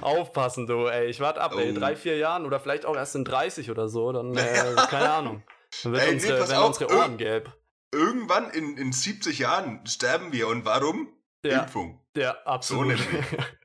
Aufpassen, 0.01 0.65
du, 0.65 0.87
ey. 0.87 1.07
Ich 1.07 1.19
warte 1.19 1.39
ab, 1.39 1.53
oh. 1.55 1.59
ey. 1.59 1.69
In 1.69 1.75
drei, 1.75 1.95
vier 1.95 2.17
Jahren 2.17 2.47
oder 2.47 2.59
vielleicht 2.59 2.87
auch 2.87 2.95
erst 2.95 3.15
in 3.15 3.25
30 3.25 3.69
oder 3.69 3.87
so. 3.87 4.11
Dann, 4.11 4.35
äh, 4.35 4.75
keine 4.89 5.11
Ahnung. 5.11 5.43
Dann 5.83 5.91
wird 5.91 6.03
ey, 6.03 6.13
unsere, 6.13 6.33
nee, 6.33 6.49
werden 6.49 6.63
unsere 6.63 6.97
Ohren 6.97 7.17
gelb 7.17 7.51
irgendwann 7.91 8.49
in, 8.51 8.77
in 8.77 8.91
70 8.91 9.39
Jahren 9.39 9.85
sterben 9.85 10.31
wir. 10.31 10.47
Und 10.47 10.65
warum? 10.65 11.09
Ja. 11.43 11.63
Impfung. 11.63 11.99
Ja, 12.15 12.37
absolut. 12.45 12.97
So 12.97 13.03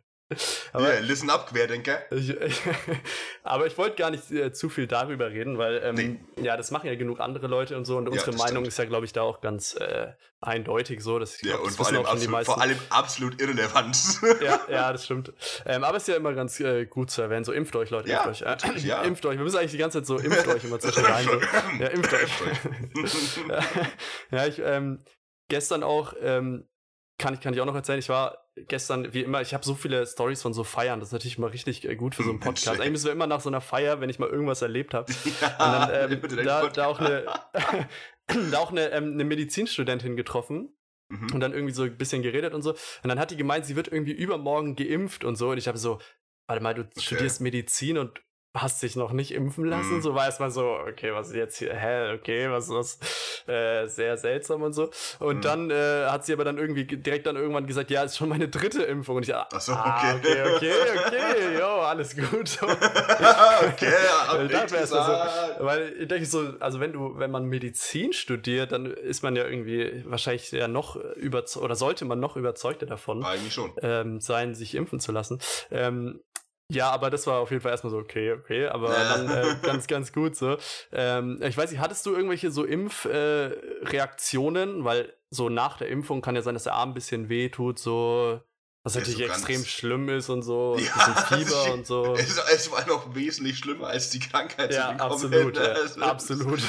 aber, 0.72 0.94
yeah, 0.94 0.98
listen 1.00 1.30
up, 1.30 1.48
Querdenker. 1.48 2.00
Ich, 2.10 2.30
ich, 2.30 2.60
aber 3.44 3.66
ich 3.66 3.78
wollte 3.78 3.94
gar 3.94 4.10
nicht 4.10 4.28
äh, 4.32 4.52
zu 4.52 4.68
viel 4.68 4.88
darüber 4.88 5.30
reden, 5.30 5.56
weil 5.56 5.80
ähm, 5.84 5.94
nee. 5.94 6.42
ja, 6.42 6.56
das 6.56 6.72
machen 6.72 6.88
ja 6.88 6.96
genug 6.96 7.20
andere 7.20 7.46
Leute 7.46 7.76
und 7.76 7.84
so 7.84 7.96
und 7.96 8.08
unsere 8.08 8.32
ja, 8.32 8.38
Meinung 8.38 8.64
stimmt. 8.64 8.66
ist 8.66 8.78
ja, 8.78 8.84
glaube 8.86 9.06
ich, 9.06 9.12
da 9.12 9.22
auch 9.22 9.40
ganz 9.40 9.74
äh, 9.74 10.08
eindeutig 10.40 11.00
so. 11.00 11.20
Dass, 11.20 11.40
ja, 11.42 11.52
glaub, 11.52 11.66
und 11.66 11.72
vor 11.72 11.86
allem, 11.86 12.06
absolut, 12.06 12.44
vor 12.44 12.60
allem, 12.60 12.78
absolut, 12.90 13.40
irrelevant. 13.40 13.96
ja, 14.42 14.60
ja, 14.68 14.92
das 14.92 15.04
stimmt. 15.04 15.32
Ähm, 15.64 15.84
aber 15.84 15.96
es 15.96 16.02
ist 16.02 16.08
ja 16.08 16.16
immer 16.16 16.34
ganz 16.34 16.58
äh, 16.58 16.86
gut 16.86 17.12
zu 17.12 17.22
erwähnen, 17.22 17.44
so 17.44 17.52
impft 17.52 17.76
euch, 17.76 17.90
Leute, 17.90 18.10
impft 18.10 18.40
ja, 18.40 18.52
euch. 18.52 18.84
Ja. 18.84 19.02
impft 19.02 19.24
euch. 19.26 19.36
Wir 19.36 19.44
müssen 19.44 19.58
eigentlich 19.58 19.72
die 19.72 19.78
ganze 19.78 19.98
Zeit 19.98 20.06
so 20.06 20.18
impft 20.18 20.48
euch 20.48 20.64
immer 20.64 20.80
zwischen 20.80 21.04
rein. 21.04 21.24
So. 21.24 21.40
Ja, 21.78 21.86
impft 21.88 22.12
euch. 22.12 22.30
ja, 24.32 24.46
ich, 24.46 24.58
ähm, 24.58 25.04
gestern 25.48 25.84
auch, 25.84 26.14
ähm, 26.20 26.68
kann 27.18 27.34
ich, 27.34 27.40
kann 27.40 27.54
ich 27.54 27.60
auch 27.60 27.66
noch 27.66 27.74
erzählen, 27.74 27.98
ich 27.98 28.08
war 28.08 28.45
gestern, 28.56 29.12
wie 29.12 29.22
immer, 29.22 29.42
ich 29.42 29.54
habe 29.54 29.64
so 29.64 29.74
viele 29.74 30.06
Stories 30.06 30.42
von 30.42 30.54
so 30.54 30.64
Feiern, 30.64 31.00
das 31.00 31.10
ist 31.10 31.12
natürlich 31.12 31.38
mal 31.38 31.50
richtig 31.50 31.86
äh, 31.86 31.96
gut 31.96 32.14
für 32.14 32.22
so 32.22 32.30
einen 32.30 32.40
Podcast. 32.40 32.80
Eigentlich 32.80 32.92
müssen 32.92 33.06
wir 33.06 33.12
immer 33.12 33.26
nach 33.26 33.40
so 33.40 33.50
einer 33.50 33.60
Feier, 33.60 34.00
wenn 34.00 34.10
ich 34.10 34.18
mal 34.18 34.28
irgendwas 34.28 34.62
erlebt 34.62 34.94
habe. 34.94 35.12
Ja, 35.40 35.90
ähm, 36.04 36.20
da, 36.44 36.68
da, 36.68 36.86
auch 36.86 36.98
eine, 36.98 37.26
da 38.50 38.58
auch 38.58 38.70
eine, 38.70 38.90
ähm, 38.90 39.12
eine 39.12 39.24
Medizinstudentin 39.24 40.16
getroffen. 40.16 40.72
Mhm. 41.08 41.34
Und 41.34 41.40
dann 41.40 41.52
irgendwie 41.52 41.74
so 41.74 41.84
ein 41.84 41.96
bisschen 41.96 42.22
geredet 42.22 42.54
und 42.54 42.62
so. 42.62 42.70
Und 42.72 43.08
dann 43.08 43.18
hat 43.18 43.30
die 43.30 43.36
gemeint, 43.36 43.64
sie 43.66 43.76
wird 43.76 43.88
irgendwie 43.88 44.12
übermorgen 44.12 44.74
geimpft 44.74 45.24
und 45.24 45.36
so. 45.36 45.50
Und 45.50 45.58
ich 45.58 45.68
habe 45.68 45.78
so, 45.78 46.00
warte 46.46 46.62
mal, 46.62 46.74
du 46.74 46.82
okay. 46.82 47.00
studierst 47.00 47.40
Medizin 47.40 47.98
und 47.98 48.20
hast 48.62 48.82
dich 48.82 48.96
noch 48.96 49.12
nicht 49.12 49.32
impfen 49.32 49.64
lassen, 49.64 49.96
mhm. 49.96 50.02
so 50.02 50.14
weiß 50.14 50.38
man 50.40 50.50
so, 50.50 50.78
okay, 50.88 51.12
was 51.12 51.28
ist 51.28 51.36
jetzt 51.36 51.58
hier, 51.58 51.74
hä, 51.74 52.14
okay, 52.14 52.50
was 52.50 52.68
ist 52.68 53.00
das, 53.00 53.48
äh, 53.48 53.86
sehr 53.86 54.16
seltsam 54.16 54.62
und 54.62 54.72
so. 54.72 54.90
Und 55.18 55.36
mhm. 55.36 55.40
dann 55.42 55.70
äh, 55.70 56.06
hat 56.06 56.24
sie 56.24 56.32
aber 56.32 56.44
dann 56.44 56.58
irgendwie 56.58 56.84
direkt 56.84 57.26
dann 57.26 57.36
irgendwann 57.36 57.66
gesagt, 57.66 57.90
ja, 57.90 58.02
ist 58.02 58.16
schon 58.16 58.28
meine 58.28 58.48
dritte 58.48 58.82
Impfung. 58.82 59.16
Und 59.16 59.28
ich, 59.28 59.34
Ach 59.34 59.60
so, 59.60 59.72
ah, 59.72 60.14
okay. 60.16 60.42
okay, 60.42 60.56
okay, 60.56 60.72
okay, 61.06 61.58
jo, 61.58 61.66
alles 61.66 62.16
gut. 62.16 62.58
Okay, 63.66 63.92
dann 64.50 64.70
wär's 64.70 64.90
so, 64.90 64.96
weil 64.96 65.94
ich 66.00 66.08
denke 66.08 66.26
so, 66.26 66.54
also 66.60 66.80
wenn 66.80 66.92
du, 66.92 67.18
wenn 67.18 67.30
man 67.30 67.44
Medizin 67.44 68.12
studiert, 68.12 68.72
dann 68.72 68.86
ist 68.86 69.22
man 69.22 69.36
ja 69.36 69.44
irgendwie 69.44 70.02
wahrscheinlich 70.06 70.50
ja 70.52 70.68
noch 70.68 70.96
überzeugt, 70.96 71.64
oder 71.64 71.74
sollte 71.74 72.04
man 72.04 72.20
noch 72.20 72.36
überzeugter 72.36 72.86
davon 72.86 73.24
Eigentlich 73.24 73.54
schon. 73.54 73.72
Ähm, 73.82 74.20
sein, 74.20 74.54
sich 74.54 74.74
impfen 74.74 75.00
zu 75.00 75.12
lassen. 75.12 75.40
Ähm, 75.70 76.20
ja, 76.72 76.90
aber 76.90 77.10
das 77.10 77.26
war 77.26 77.38
auf 77.38 77.50
jeden 77.50 77.62
Fall 77.62 77.72
erstmal 77.72 77.92
so, 77.92 77.98
okay, 77.98 78.32
okay, 78.32 78.66
aber 78.66 78.88
dann 78.88 79.30
äh, 79.30 79.56
ganz, 79.62 79.86
ganz 79.86 80.10
gut 80.12 80.34
so. 80.34 80.56
Ähm, 80.92 81.38
ich 81.42 81.56
weiß 81.56 81.70
nicht, 81.70 81.80
hattest 81.80 82.04
du 82.06 82.14
irgendwelche 82.14 82.50
so 82.50 82.64
Impfreaktionen? 82.64 84.80
Äh, 84.80 84.84
Weil 84.84 85.14
so 85.30 85.48
nach 85.48 85.78
der 85.78 85.86
Impfung 85.88 86.22
kann 86.22 86.34
ja 86.34 86.42
sein, 86.42 86.54
dass 86.54 86.64
der 86.64 86.74
Arm 86.74 86.90
ein 86.90 86.94
bisschen 86.94 87.28
weh 87.28 87.50
tut, 87.50 87.78
so. 87.78 88.40
Was 88.82 88.94
ja, 88.94 89.00
natürlich 89.00 89.18
so 89.18 89.24
extrem 89.24 89.64
schlimm 89.64 90.08
ist 90.08 90.28
und 90.28 90.42
so. 90.42 90.72
Und 90.74 90.80
ja, 90.80 91.26
Fieber 91.28 91.72
und 91.72 91.86
so. 91.86 92.14
Es, 92.14 92.36
es, 92.38 92.70
war 92.70 92.86
noch 92.86 93.16
wesentlich 93.16 93.58
schlimmer 93.58 93.88
als 93.88 94.10
die 94.10 94.20
Krankheit. 94.20 94.72
Ja, 94.72 94.90
absolut. 94.90 95.56
Ja, 95.56 95.62
also, 95.62 96.00
absolut. 96.00 96.60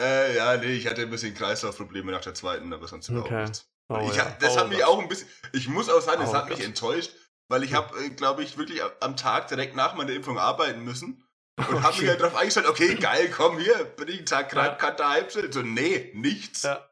äh, 0.00 0.36
ja, 0.36 0.56
nee, 0.56 0.72
ich 0.72 0.86
hatte 0.86 1.02
ein 1.02 1.10
bisschen 1.10 1.34
Kreislaufprobleme 1.34 2.10
nach 2.10 2.22
der 2.22 2.32
zweiten, 2.32 2.72
aber 2.72 2.88
sonst 2.88 3.10
überhaupt 3.10 3.30
okay. 3.30 3.42
nichts. 3.42 3.70
Oh, 3.90 4.08
ich 4.10 4.18
hab, 4.18 4.38
das 4.38 4.54
oh, 4.54 4.60
hat 4.60 4.68
mich 4.68 4.84
auch 4.84 5.00
ein 5.00 5.08
bisschen, 5.08 5.28
ich 5.52 5.68
muss 5.68 5.90
auch 5.90 6.00
sagen, 6.00 6.22
es 6.22 6.30
oh, 6.30 6.34
hat 6.34 6.48
Gott. 6.48 6.56
mich 6.56 6.66
enttäuscht, 6.66 7.10
weil 7.50 7.64
ich 7.64 7.74
habe, 7.74 7.98
äh, 7.98 8.10
glaube 8.10 8.44
ich, 8.44 8.56
wirklich 8.56 8.80
am 9.00 9.16
Tag 9.16 9.48
direkt 9.48 9.74
nach 9.74 9.94
meiner 9.94 10.12
Impfung 10.12 10.38
arbeiten 10.38 10.84
müssen. 10.84 11.24
Und 11.56 11.64
okay. 11.64 11.82
habe 11.82 11.98
mich 11.98 12.08
halt 12.08 12.20
darauf 12.20 12.36
eingestellt, 12.36 12.68
okay, 12.68 12.94
geil, 12.94 13.28
komm 13.36 13.58
hier, 13.58 13.84
bin 13.84 14.08
ich 14.08 14.18
einen 14.18 14.26
Tag 14.26 14.50
krank, 14.50 14.68
ja. 14.68 14.74
kann 14.76 14.96
da 14.96 15.10
Halbzeit. 15.10 15.52
So, 15.52 15.60
nee, 15.60 16.12
nichts. 16.14 16.62
Ja. 16.62 16.88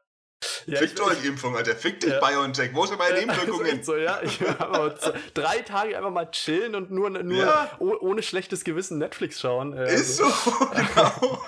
Ja, 0.67 0.77
Fickt 0.77 1.01
euch 1.01 1.25
Impfung, 1.25 1.55
Alter. 1.55 1.75
Fick 1.75 1.99
dich 1.99 2.11
ja. 2.11 2.19
BioNTech. 2.19 2.73
Wo 2.73 2.85
sind 2.85 2.97
meine 2.97 3.15
ja, 3.19 3.25
Nebenwirkungen? 3.25 3.83
So, 3.83 3.95
ja. 3.95 4.21
Ich 4.23 4.39
habe 4.41 4.95
drei 5.33 5.59
Tage 5.59 5.97
einfach 5.97 6.11
mal 6.11 6.29
chillen 6.31 6.75
und 6.75 6.91
nur, 6.91 7.09
nur 7.09 7.43
ja. 7.43 7.71
ohne 7.79 8.21
schlechtes 8.21 8.63
Gewissen 8.63 8.99
Netflix 8.99 9.39
schauen. 9.39 9.73
Äh, 9.73 9.93
ist 9.93 10.21
also. 10.21 10.51
so, 10.51 10.65
genau. 10.75 11.41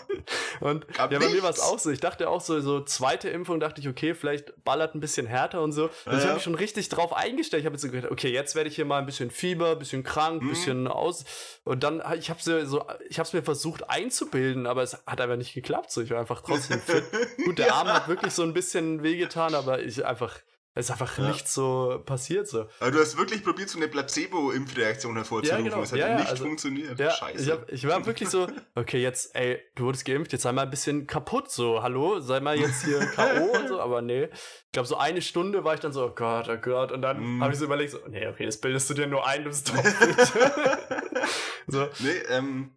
und 0.59 0.85
ja, 0.97 1.07
bei 1.07 1.19
mir 1.19 1.43
war 1.43 1.51
es 1.51 1.59
auch 1.59 1.79
so. 1.79 1.89
Ich 1.89 1.99
dachte 1.99 2.29
auch 2.29 2.41
so, 2.41 2.59
so 2.59 2.81
zweite 2.81 3.29
Impfung, 3.29 3.59
dachte 3.59 3.79
ich, 3.79 3.87
okay, 3.87 4.13
vielleicht 4.13 4.63
ballert 4.63 4.95
ein 4.95 4.99
bisschen 4.99 5.25
härter 5.25 5.61
und 5.61 5.71
so. 5.71 5.85
Und 6.05 6.17
ich 6.17 6.23
habe 6.23 6.33
mich 6.35 6.43
schon 6.43 6.55
richtig 6.55 6.89
drauf 6.89 7.13
eingestellt. 7.13 7.61
Ich 7.61 7.65
habe 7.65 7.75
jetzt 7.75 7.83
so 7.83 7.89
gedacht, 7.89 8.11
okay, 8.11 8.29
jetzt 8.29 8.55
werde 8.55 8.69
ich 8.69 8.75
hier 8.75 8.85
mal 8.85 8.99
ein 8.99 9.05
bisschen 9.05 9.31
Fieber, 9.31 9.71
ein 9.71 9.79
bisschen 9.79 10.03
krank, 10.03 10.41
ein 10.41 10.45
mhm. 10.45 10.49
bisschen 10.49 10.87
aus. 10.87 11.23
Und 11.63 11.83
dann, 11.83 12.01
ich 12.17 12.29
habe 12.29 12.41
so, 12.41 12.83
ich 13.07 13.19
habe 13.19 13.27
es 13.27 13.33
mir 13.33 13.43
versucht 13.43 13.89
einzubilden, 13.89 14.67
aber 14.67 14.83
es 14.83 14.97
hat 15.05 15.21
einfach 15.21 15.37
nicht 15.37 15.53
geklappt. 15.53 15.91
So, 15.91 16.01
ich 16.01 16.09
war 16.09 16.19
einfach 16.19 16.41
trotzdem 16.41 16.81
fit. 16.81 17.03
Gut, 17.45 17.59
der 17.59 17.73
Arm 17.73 17.87
hat 17.87 18.07
wirklich 18.07 18.33
so 18.33 18.43
ein 18.43 18.53
bisschen 18.53 18.80
bisschen 18.81 19.03
wehgetan, 19.03 19.55
aber 19.55 19.81
ich 19.81 20.05
einfach, 20.05 20.39
es 20.73 20.85
ist 20.85 20.91
einfach 20.91 21.17
ja. 21.17 21.27
nicht 21.27 21.47
so 21.47 22.01
passiert 22.05 22.47
so. 22.47 22.67
Aber 22.79 22.91
du 22.91 22.99
hast 22.99 23.17
wirklich 23.17 23.43
probiert, 23.43 23.69
so 23.69 23.77
eine 23.77 23.87
Placebo-Impfreaktion 23.87 25.15
hervorzurufen. 25.15 25.65
Ja, 25.65 25.69
genau. 25.69 25.83
Es 25.83 25.91
hat 25.91 25.99
ja, 25.99 26.15
nicht 26.15 26.29
also, 26.29 26.45
funktioniert. 26.45 26.99
Ja, 26.99 27.11
Scheiße. 27.11 27.43
Ich, 27.43 27.49
hab, 27.49 27.71
ich 27.71 27.87
war 27.87 28.05
wirklich 28.05 28.29
so, 28.29 28.47
okay, 28.75 29.01
jetzt, 29.01 29.35
ey, 29.35 29.61
du 29.75 29.85
wurdest 29.85 30.05
geimpft, 30.05 30.31
jetzt 30.31 30.43
sei 30.43 30.51
mal 30.51 30.63
ein 30.63 30.69
bisschen 30.69 31.07
kaputt, 31.07 31.51
so, 31.51 31.81
hallo, 31.83 32.19
sei 32.19 32.39
mal 32.39 32.57
jetzt 32.57 32.85
hier 32.85 32.99
K.O. 33.15 33.57
und 33.57 33.67
so, 33.67 33.79
aber 33.81 34.01
nee. 34.01 34.25
Ich 34.25 34.71
glaube, 34.71 34.87
so 34.87 34.97
eine 34.97 35.21
Stunde 35.21 35.63
war 35.63 35.73
ich 35.73 35.81
dann 35.81 35.91
so, 35.91 36.05
oh 36.05 36.15
Gott, 36.15 36.47
oh 36.49 36.57
Gott, 36.57 36.91
und 36.91 37.01
dann 37.01 37.37
mm. 37.37 37.43
habe 37.43 37.53
ich 37.53 37.59
so 37.59 37.65
überlegt, 37.65 37.91
so, 37.91 37.99
nee, 38.07 38.25
okay, 38.27 38.45
das 38.45 38.59
bildest 38.61 38.89
du 38.89 38.93
dir 38.93 39.07
nur 39.07 39.27
ein, 39.27 39.43
du 39.43 39.49
bist 39.49 39.69
doch 39.69 39.75
so. 41.67 41.89
Nee, 41.99 42.17
ähm, 42.29 42.71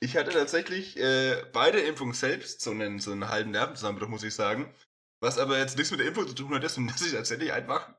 ich 0.00 0.16
hatte 0.16 0.30
tatsächlich 0.30 0.98
äh, 0.98 1.44
bei 1.52 1.70
der 1.70 1.86
Impfung 1.86 2.12
selbst 2.12 2.60
so 2.60 2.70
einen, 2.70 2.98
so 2.98 3.12
einen 3.12 3.28
halben 3.28 3.52
Nervenzusammenbruch, 3.52 4.08
muss 4.08 4.24
ich 4.24 4.34
sagen. 4.34 4.74
Was 5.22 5.38
aber 5.38 5.56
jetzt 5.56 5.76
nichts 5.76 5.92
mit 5.92 6.00
der 6.00 6.08
Info 6.08 6.24
zu 6.24 6.34
tun 6.34 6.52
hat, 6.52 6.64
ist, 6.64 6.76
dass 6.76 7.00
ich 7.00 7.12
tatsächlich 7.12 7.52
einfach 7.52 7.94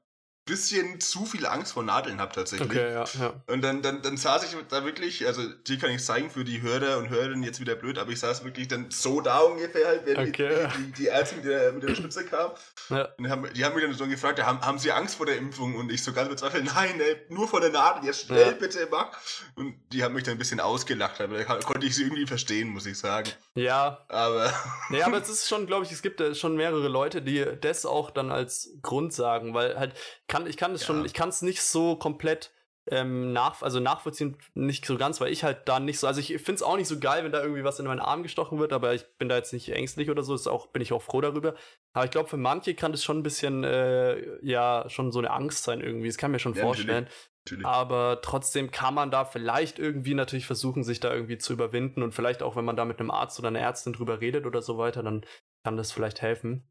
bisschen 0.46 1.00
zu 1.00 1.26
viel 1.26 1.46
Angst 1.46 1.74
vor 1.74 1.84
Nadeln 1.84 2.20
habe 2.20 2.34
tatsächlich. 2.36 2.70
Okay, 2.70 2.92
ja, 2.94 3.06
ja. 3.20 3.34
Und 3.48 3.62
dann, 3.62 3.82
dann, 3.82 4.02
dann 4.02 4.18
saß 4.18 4.44
ich 4.44 4.58
da 4.70 4.84
wirklich, 4.84 5.26
also 5.26 5.42
die 5.68 5.78
kann 5.78 5.92
ich 5.92 6.04
zeigen 6.04 6.30
für 6.30 6.44
die 6.44 6.62
Hörer 6.62 6.98
und 6.98 7.10
Hörerinnen 7.10 7.44
jetzt 7.44 7.60
wieder 7.62 7.76
blöd, 7.76 7.98
aber 7.98 8.12
ich 8.12 8.20
saß 8.20 8.44
wirklich 8.44 8.68
dann 8.68 8.92
so 8.92 9.22
da 9.22 9.40
ungefähr 9.40 9.88
halt, 9.88 10.06
wenn 10.06 10.18
Okay. 10.30 10.68
die, 10.76 10.84
die, 10.84 10.92
die 10.92 11.06
Ärzte 11.06 11.36
mit 11.38 11.46
der, 11.46 11.72
mit 11.72 11.84
der 11.84 11.96
Spitze 11.96 12.26
kam. 12.26 12.52
Ja. 12.90 13.06
Und 13.18 13.24
die 13.26 13.30
haben, 13.30 13.54
die 13.54 13.64
haben 13.66 13.76
mich 13.76 13.84
dann 13.86 13.94
so 13.94 14.06
gefragt, 14.08 14.44
haben, 14.44 14.60
haben 14.62 14.80
sie 14.80 14.92
Angst 14.92 15.16
vor 15.16 15.26
der 15.26 15.38
Impfung? 15.38 15.76
Und 15.76 15.92
ich 15.92 16.04
so 16.04 16.12
ganz 16.12 16.28
bezweifelt, 16.30 16.66
nein, 16.66 17.00
ey, 17.00 17.16
nur 17.30 17.48
vor 17.48 17.62
der 17.62 17.70
Nadel, 17.70 18.06
jetzt 18.06 18.26
schnell 18.26 18.48
Ja. 18.48 18.52
bitte 18.52 18.88
mach. 18.92 19.12
Und 19.56 19.76
die 19.94 20.04
haben 20.04 20.14
mich 20.14 20.24
dann 20.24 20.34
ein 20.36 20.38
bisschen 20.40 20.60
ausgelacht, 20.60 21.22
aber 21.22 21.38
da 21.38 21.44
konnte 21.60 21.88
ich 21.88 21.96
sie 21.96 22.04
irgendwie 22.04 22.28
verstehen, 22.28 22.70
muss 22.70 22.86
ich 22.86 22.98
sagen. 22.98 23.30
Ja, 23.56 24.06
Aber 24.10 24.52
Ja, 24.90 25.06
aber 25.06 25.22
es 25.22 25.30
ist 25.30 25.48
schon, 25.48 25.68
glaube 25.68 25.86
ich, 25.86 25.92
es 25.92 26.02
gibt 26.02 26.20
äh, 26.20 26.36
schon 26.36 26.56
mehrere 26.58 26.88
Leute, 26.90 27.22
die 27.22 27.46
das 27.62 27.86
auch 27.86 28.12
dann 28.12 28.32
als 28.32 28.72
Grund 28.82 29.14
sagen, 29.14 29.54
weil 29.54 29.78
halt 29.80 29.94
kann 30.34 30.48
ich 30.48 30.58
kann 30.58 30.74
es 30.74 30.82
Ja. 30.82 30.88
schon, 30.88 31.06
ich 31.06 31.14
kann 31.14 31.30
es 31.30 31.42
nicht 31.42 31.62
so 31.62 31.96
komplett 31.96 32.52
ähm, 32.92 33.32
nach, 33.32 33.62
also 33.62 33.80
nachvollziehen, 33.80 34.38
nicht 34.56 34.86
so 34.86 34.98
ganz, 34.98 35.22
weil 35.22 35.32
ich 35.32 35.46
halt 35.46 35.70
da 35.70 35.80
nicht 35.80 36.00
so, 36.00 36.08
also 36.08 36.20
ich 36.20 36.28
finde 36.28 36.56
es 36.56 36.64
auch 36.64 36.76
nicht 36.76 36.90
so 36.90 37.00
geil, 37.00 37.24
wenn 37.24 37.32
da 37.32 37.42
irgendwie 37.42 37.64
was 37.64 37.80
in 37.80 37.86
meinen 37.86 38.02
Arm 38.02 38.24
gestochen 38.24 38.60
wird, 38.60 38.74
aber 38.74 38.94
ich 38.94 39.06
bin 39.18 39.30
da 39.30 39.38
jetzt 39.38 39.54
nicht 39.54 39.70
ängstlich 39.70 40.10
oder 40.10 40.22
so, 40.22 40.36
ist 40.36 40.48
auch, 40.48 40.68
bin 40.68 40.82
ich 40.82 40.92
auch 40.92 41.02
froh 41.02 41.22
darüber. 41.22 41.56
Aber 41.94 42.04
ich 42.04 42.12
glaube, 42.12 42.28
für 42.28 42.36
manche 42.36 42.76
kann 42.76 42.92
das 42.92 43.02
schon 43.02 43.20
ein 43.20 43.24
bisschen, 43.24 43.64
äh, 43.64 44.44
ja, 44.46 44.84
schon 44.90 45.14
so 45.14 45.20
eine 45.20 45.32
Angst 45.32 45.64
sein 45.64 45.80
irgendwie, 45.80 46.08
das 46.08 46.18
kann 46.18 46.32
ich 46.32 46.34
mir 46.34 46.40
schon 46.40 46.56
Ja, 46.56 46.66
natürlich. 46.66 46.86
vorstellen. 46.86 47.08
natürlich. 47.46 47.66
Aber 47.66 48.20
trotzdem 48.22 48.70
kann 48.72 48.94
man 48.96 49.12
da 49.12 49.24
vielleicht 49.24 49.80
irgendwie 49.80 50.14
natürlich 50.14 50.46
versuchen, 50.46 50.84
sich 50.84 51.00
da 51.00 51.14
irgendwie 51.14 51.38
zu 51.38 51.54
überwinden 51.54 52.04
und 52.04 52.14
vielleicht 52.14 52.44
auch, 52.44 52.58
wenn 52.58 52.66
man 52.66 52.76
da 52.76 52.84
mit 52.84 53.00
einem 53.00 53.12
Arzt 53.12 53.40
oder 53.40 53.48
einer 53.48 53.60
Ärztin 53.62 53.94
drüber 53.94 54.20
redet 54.20 54.46
oder 54.46 54.62
so 54.62 54.78
weiter, 54.78 55.04
dann 55.04 55.26
kann 55.64 55.78
das 55.78 55.94
vielleicht 55.94 56.22
helfen. 56.22 56.68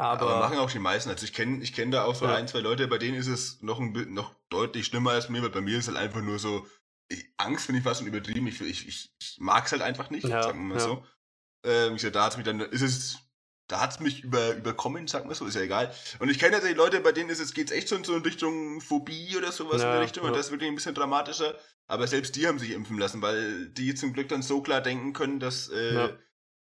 Aber, 0.00 0.30
Aber, 0.30 0.40
machen 0.40 0.58
auch 0.58 0.70
die 0.70 0.78
meisten. 0.78 1.10
Also 1.10 1.24
ich 1.24 1.32
kenne 1.32 1.62
ich 1.62 1.72
kenn 1.72 1.90
da 1.90 2.04
auch 2.04 2.14
so 2.14 2.24
Ja. 2.26 2.34
ein, 2.34 2.48
zwei 2.48 2.60
Leute, 2.60 2.88
bei 2.88 2.98
denen 2.98 3.16
ist 3.16 3.26
es 3.26 3.60
noch, 3.62 3.78
ein, 3.80 3.92
noch 4.12 4.34
deutlich 4.48 4.86
schlimmer 4.86 5.12
als 5.12 5.28
mir, 5.28 5.42
weil 5.42 5.50
bei 5.50 5.60
mir 5.60 5.78
ist 5.78 5.88
halt 5.88 5.96
einfach 5.98 6.22
nur 6.22 6.38
so, 6.38 6.66
ich, 7.08 7.24
Angst 7.36 7.66
finde 7.66 7.78
ich 7.80 7.84
fast 7.84 8.00
schon 8.00 8.08
übertrieben. 8.08 8.46
Ich, 8.46 8.60
ich, 8.60 8.86
ich, 8.88 9.10
mag 9.38 9.66
es 9.66 9.72
halt 9.72 9.82
einfach 9.82 10.10
nicht, 10.10 10.26
Ja, 10.28 10.42
sagen 10.42 10.58
wir 10.60 10.74
mal 10.74 10.78
ja. 10.78 10.84
so. 10.84 11.04
Ähm, 11.64 11.96
ich 11.96 12.02
sag, 12.02 12.12
da 12.12 12.24
hat 12.24 12.36
mich 12.36 12.46
dann, 12.46 12.60
ist 12.60 12.82
es, 12.82 13.18
da 13.68 13.80
hat 13.80 13.92
es 13.92 14.00
mich 14.00 14.24
über, 14.24 14.54
überkommen, 14.54 15.06
sagen 15.06 15.28
wir 15.28 15.34
so, 15.34 15.44
ist 15.46 15.54
ja 15.54 15.60
egal. 15.62 15.94
Und 16.18 16.28
ich 16.30 16.38
kenne 16.38 16.52
tatsächlich 16.52 16.78
Leute, 16.78 17.00
bei 17.00 17.12
denen 17.12 17.30
ist 17.30 17.40
es, 17.40 17.52
geht's 17.54 17.72
echt 17.72 17.88
schon 17.88 18.04
so 18.04 18.16
in 18.16 18.22
Richtung 18.22 18.80
Phobie 18.80 19.36
oder 19.36 19.52
sowas 19.52 19.74
in 19.82 19.88
Ja, 19.88 19.92
der 19.92 20.00
Richtung 20.02 20.24
und 20.24 20.34
das 20.34 20.46
ist 20.46 20.52
wirklich 20.52 20.68
ein 20.70 20.74
bisschen 20.76 20.94
dramatischer. 20.94 21.54
Aber 21.86 22.06
selbst 22.06 22.36
die 22.36 22.46
haben 22.46 22.58
sich 22.58 22.70
impfen 22.70 22.98
lassen, 22.98 23.20
weil 23.22 23.68
die 23.70 23.94
zum 23.94 24.12
Glück 24.12 24.28
dann 24.28 24.42
so 24.42 24.62
klar 24.62 24.80
denken 24.80 25.12
können, 25.12 25.40
dass 25.40 25.68
äh. 25.68 26.14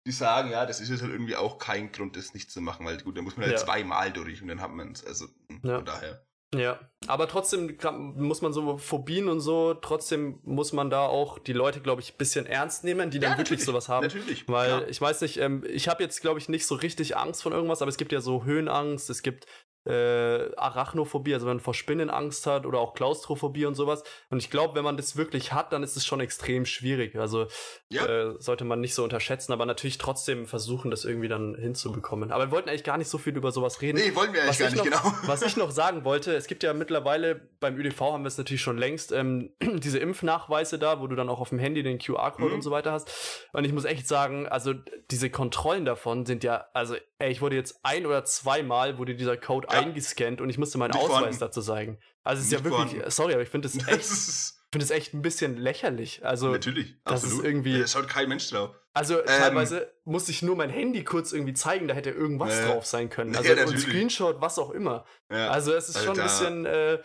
Die 0.07 0.13
sagen, 0.13 0.49
ja, 0.51 0.65
das 0.65 0.79
ist 0.79 0.89
jetzt 0.89 1.01
halt 1.01 1.11
irgendwie 1.11 1.35
auch 1.35 1.57
kein 1.59 1.91
Grund, 1.91 2.15
das 2.15 2.33
nicht 2.33 2.49
zu 2.49 2.61
machen, 2.61 2.85
weil 2.85 2.97
gut, 3.01 3.17
da 3.17 3.21
muss 3.21 3.35
man 3.35 3.45
halt 3.45 3.59
Ja. 3.59 3.65
zweimal 3.65 4.11
durch 4.11 4.41
und 4.41 4.47
dann 4.47 4.61
hat 4.61 4.71
man 4.71 4.93
es. 4.93 5.05
Also 5.05 5.25
Ja. 5.63 5.75
von 5.75 5.85
daher. 5.85 6.23
Ja, 6.55 6.79
aber 7.07 7.27
trotzdem 7.27 7.77
muss 8.15 8.41
man 8.41 8.53
so 8.53 8.77
Phobien 8.77 9.27
und 9.27 9.41
so, 9.41 9.73
trotzdem 9.73 10.39
muss 10.43 10.71
man 10.71 10.89
da 10.89 11.05
auch 11.05 11.39
die 11.39 11.51
Leute, 11.51 11.81
glaube 11.81 12.01
ich, 12.01 12.13
ein 12.13 12.17
bisschen 12.17 12.45
ernst 12.45 12.85
nehmen, 12.85 13.11
die 13.11 13.19
dann 13.19 13.31
Ja, 13.33 13.37
wirklich 13.37 13.59
natürlich, 13.59 13.65
sowas 13.65 13.89
haben. 13.89 14.05
Natürlich. 14.05 14.47
Weil 14.47 14.67
klar. 14.77 14.87
ich 14.87 15.01
weiß 15.01 15.19
nicht, 15.21 15.37
ähm, 15.41 15.65
ich 15.67 15.89
habe 15.89 16.01
jetzt, 16.03 16.21
glaube 16.21 16.39
ich, 16.39 16.47
nicht 16.47 16.65
so 16.65 16.75
richtig 16.75 17.17
Angst 17.17 17.43
von 17.43 17.51
irgendwas, 17.51 17.81
aber 17.81 17.89
es 17.89 17.97
gibt 17.97 18.13
ja 18.13 18.21
so 18.21 18.45
Höhenangst, 18.45 19.09
es 19.09 19.23
gibt 19.23 19.45
äh, 19.87 20.53
Arachnophobie, 20.57 21.33
also 21.33 21.45
wenn 21.45 21.55
man 21.55 21.59
vor 21.61 21.73
Spinnen 21.73 22.09
Angst 22.09 22.45
hat 22.45 22.65
oder 22.65 22.79
auch 22.79 22.93
Klaustrophobie 22.93 23.65
und 23.65 23.75
sowas. 23.75 24.03
Und 24.29 24.39
ich 24.39 24.49
glaube, 24.49 24.75
wenn 24.75 24.83
man 24.83 24.97
das 24.97 25.15
wirklich 25.15 25.53
hat, 25.53 25.71
dann 25.71 25.81
ist 25.83 25.95
es 25.95 26.05
schon 26.05 26.19
extrem 26.19 26.65
schwierig. 26.65 27.15
Also 27.15 27.47
Ja. 27.89 28.05
äh, 28.05 28.35
sollte 28.39 28.65
man 28.65 28.81
nicht 28.81 28.93
so 28.93 29.03
unterschätzen, 29.03 29.53
aber 29.53 29.65
natürlich 29.65 29.97
trotzdem 29.97 30.45
versuchen, 30.45 30.91
das 30.91 31.05
irgendwie 31.05 31.29
dann 31.29 31.55
hinzubekommen. 31.55 32.31
Aber 32.31 32.47
wir 32.47 32.51
wollten 32.51 32.69
eigentlich 32.69 32.83
gar 32.83 32.97
nicht 32.97 33.07
so 33.09 33.17
viel 33.17 33.35
über 33.37 33.51
sowas 33.51 33.81
reden. 33.81 33.97
Nee, 33.97 34.13
wollen 34.15 34.33
wir 34.33 34.41
eigentlich 34.41 34.49
Was 34.49 34.59
gar 34.59 34.67
ich 34.69 34.73
nicht, 34.75 34.83
genau. 34.83 35.13
Was 35.25 35.41
ich 35.41 35.55
noch 35.57 35.71
sagen 35.77 36.03
wollte, 36.03 36.35
es 36.35 36.47
gibt 36.47 36.63
ja 36.63 36.73
mittlerweile, 36.73 37.35
beim 37.59 37.77
ÖDV 37.77 38.01
haben 38.13 38.23
wir 38.23 38.27
es 38.27 38.37
natürlich 38.37 38.61
schon 38.61 38.77
längst, 38.77 39.11
ähm, 39.13 39.51
diese 39.61 39.99
Impfnachweise 39.99 40.77
da, 40.79 40.99
wo 40.99 41.07
du 41.07 41.15
dann 41.15 41.29
auch 41.29 41.39
auf 41.39 41.49
dem 41.49 41.59
Handy 41.59 41.81
den 41.83 41.97
QR-Code 41.99 42.49
Mhm. 42.49 42.53
und 42.55 42.61
so 42.61 42.71
weiter 42.71 42.91
hast. 42.91 43.47
Und 43.53 43.63
ich 43.63 43.71
muss 43.73 43.85
echt 43.85 44.07
sagen, 44.07 44.47
also 44.47 44.73
diese 45.11 45.29
Kontrollen 45.29 45.85
davon 45.85 46.25
sind 46.25 46.43
ja, 46.43 46.65
also 46.73 46.95
ey, 47.19 47.31
ich 47.31 47.41
wurde 47.41 47.55
jetzt 47.55 47.79
ein 47.83 48.05
oder 48.05 48.23
zweimal, 48.25 48.97
wurde 48.97 49.15
dieser 49.15 49.37
Code 49.37 49.67
Ja. 49.71 49.79
eingescannt 49.79 50.41
und 50.41 50.49
ich 50.49 50.57
musste 50.57 50.77
meinen 50.77 50.91
Nicht 50.91 50.99
Ausweis 50.99 51.17
vorhanden. 51.17 51.39
dazu 51.39 51.61
zeigen. 51.61 51.99
Also 52.23 52.39
es 52.41 52.47
ist 52.47 52.51
ja 52.51 52.57
Nicht 52.59 52.65
wirklich, 52.65 52.89
vorhanden. 52.91 53.11
sorry, 53.11 53.33
aber 53.33 53.41
ich 53.43 53.49
finde 53.49 53.67
das 53.67 53.75
echt, 53.87 53.99
Das 53.99 54.11
ist, 54.11 54.61
finde 54.71 54.83
es 54.85 54.91
echt 54.91 55.13
ein 55.13 55.21
bisschen 55.21 55.57
lächerlich. 55.57 56.23
Also, 56.25 56.49
natürlich, 56.49 56.95
das 57.05 57.21
ist 57.23 57.29
absolut. 57.29 57.45
irgendwie- 57.45 57.79
Da 57.79 57.87
schaut 57.87 58.07
kein 58.07 58.27
Mensch 58.29 58.49
drauf. 58.49 58.75
also 58.93 59.17
teilweise 59.21 59.93
musste 60.03 60.31
ich 60.31 60.41
nur 60.41 60.55
mein 60.55 60.69
Handy 60.69 61.03
kurz 61.03 61.31
irgendwie 61.31 61.53
zeigen, 61.53 61.87
da 61.87 61.93
hätte 61.93 62.09
irgendwas 62.11 62.53
Ja. 62.57 62.67
drauf 62.67 62.85
sein 62.85 63.09
können. 63.09 63.31
Ja, 63.33 63.39
Also 63.39 63.51
ein 63.51 63.57
natürlich. 63.57 63.81
Screenshot, 63.83 64.41
was 64.41 64.59
auch 64.59 64.71
immer. 64.71 65.05
Ja. 65.31 65.49
Also 65.49 65.73
es 65.73 65.87
ist 65.89 65.97
schon 66.03 66.17
ein 66.17 66.19
Alter. 66.19 66.23
bisschen, 66.23 66.65
äh, 66.65 66.99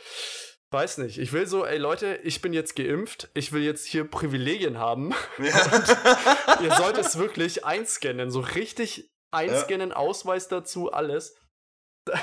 weiß 0.71 0.99
nicht. 0.99 1.19
Ich 1.19 1.33
will 1.35 1.47
so, 1.47 1.65
ey 1.67 1.77
Leute, 1.79 2.19
ich 2.25 2.41
bin 2.41 2.53
jetzt 2.55 2.75
geimpft, 2.77 3.29
ich 3.35 3.53
will 3.53 3.63
jetzt 3.63 3.87
hier 3.87 4.05
Privilegien 4.05 4.79
haben. 4.79 5.13
ja. 5.39 5.45
Ihr 6.63 6.75
sollt 6.77 6.99
es 6.99 7.19
wirklich 7.19 7.65
einscannen, 7.65 8.31
so 8.31 8.41
richtig 8.41 9.12
einscannen, 9.33 9.93
Ausweis 9.93 10.49
dazu, 10.49 10.93
alles. 10.93 11.37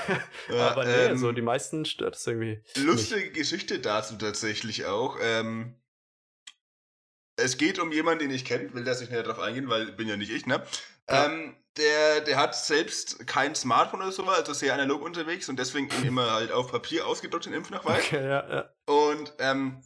Ja, 0.50 0.72
Aber 0.72 0.84
nee, 0.84 1.06
ähm, 1.06 1.18
so 1.18 1.32
die 1.32 1.42
meisten 1.42 1.86
stört 1.86 2.16
es 2.16 2.28
irgendwie. 2.28 2.62
Lustige 2.76 3.32
Geschichte 3.32 3.80
dazu 3.80 4.16
tatsächlich 4.18 4.86
auch. 4.86 5.18
Ähm, 5.22 5.76
es 7.38 7.58
geht 7.58 7.80
um 7.80 7.92
jemanden, 7.92 8.28
den 8.28 8.32
ich 8.32 8.46
kenne, 8.46 8.74
will 8.74 8.84
das 8.84 9.00
nicht 9.00 9.12
näher 9.12 9.24
drauf 9.24 9.40
eingehen, 9.40 9.70
weil 9.70 9.94
bin 9.94 10.08
ja 10.08 10.18
nicht 10.18 10.32
ich, 10.32 10.46
ne? 10.46 10.66
Ja. 11.10 11.26
Ähm, 11.26 11.56
der, 11.78 12.22
der 12.22 12.38
hat 12.38 12.56
selbst 12.56 13.26
kein 13.28 13.56
Smartphone 13.56 14.02
oder 14.02 14.12
so, 14.12 14.26
also 14.26 14.54
sehr 14.54 14.74
analog 14.74 15.02
unterwegs 15.02 15.48
und 15.48 15.58
deswegen 15.58 15.90
immer 16.06 16.32
halt 16.32 16.52
auf 16.52 16.72
Papier 16.72 17.08
ausgedruckt, 17.08 17.46
den 17.46 17.54
Impfnachweis. 17.54 18.06
Okay, 18.06 18.28
ja, 18.28 18.50
ja. 18.50 18.74
Und 18.86 19.34
ähm, 19.40 19.82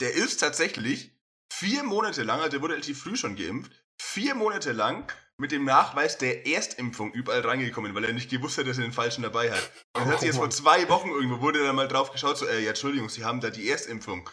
der 0.00 0.14
ist 0.14 0.38
tatsächlich 0.38 1.14
vier 1.52 1.82
Monate 1.82 2.22
lang, 2.22 2.38
also 2.38 2.50
der 2.52 2.62
wurde 2.62 2.74
relativ 2.74 3.02
früh 3.02 3.16
schon 3.16 3.36
geimpft, 3.36 3.72
vier 4.00 4.34
Monate 4.34 4.72
lang 4.72 5.12
mit 5.38 5.52
dem 5.52 5.64
Nachweis 5.64 6.18
der 6.18 6.46
Erstimpfung 6.46 7.12
überall 7.12 7.40
reingekommen, 7.40 7.94
weil 7.94 8.04
er 8.04 8.12
nicht 8.12 8.28
gewusst 8.30 8.58
hat, 8.58 8.66
dass 8.66 8.78
er 8.78 8.84
den 8.84 8.92
falschen 8.92 9.22
dabei 9.22 9.50
hat. 9.52 9.70
Und 9.96 10.06
hat 10.06 10.18
sich 10.20 10.26
jetzt 10.26 10.34
Oh 10.36 10.38
vor 10.38 10.46
Mann. 10.46 10.50
zwei 10.50 10.88
Wochen 10.88 11.08
irgendwo, 11.10 11.40
wurde 11.40 11.62
dann 11.64 11.76
mal 11.76 11.88
drauf 11.88 12.10
geschaut, 12.12 12.36
so, 12.36 12.46
äh, 12.46 12.60
ja, 12.60 12.70
Entschuldigung, 12.70 13.08
Sie 13.08 13.24
haben 13.24 13.40
da 13.40 13.50
die 13.50 13.70
Erstimpfung. 13.70 14.28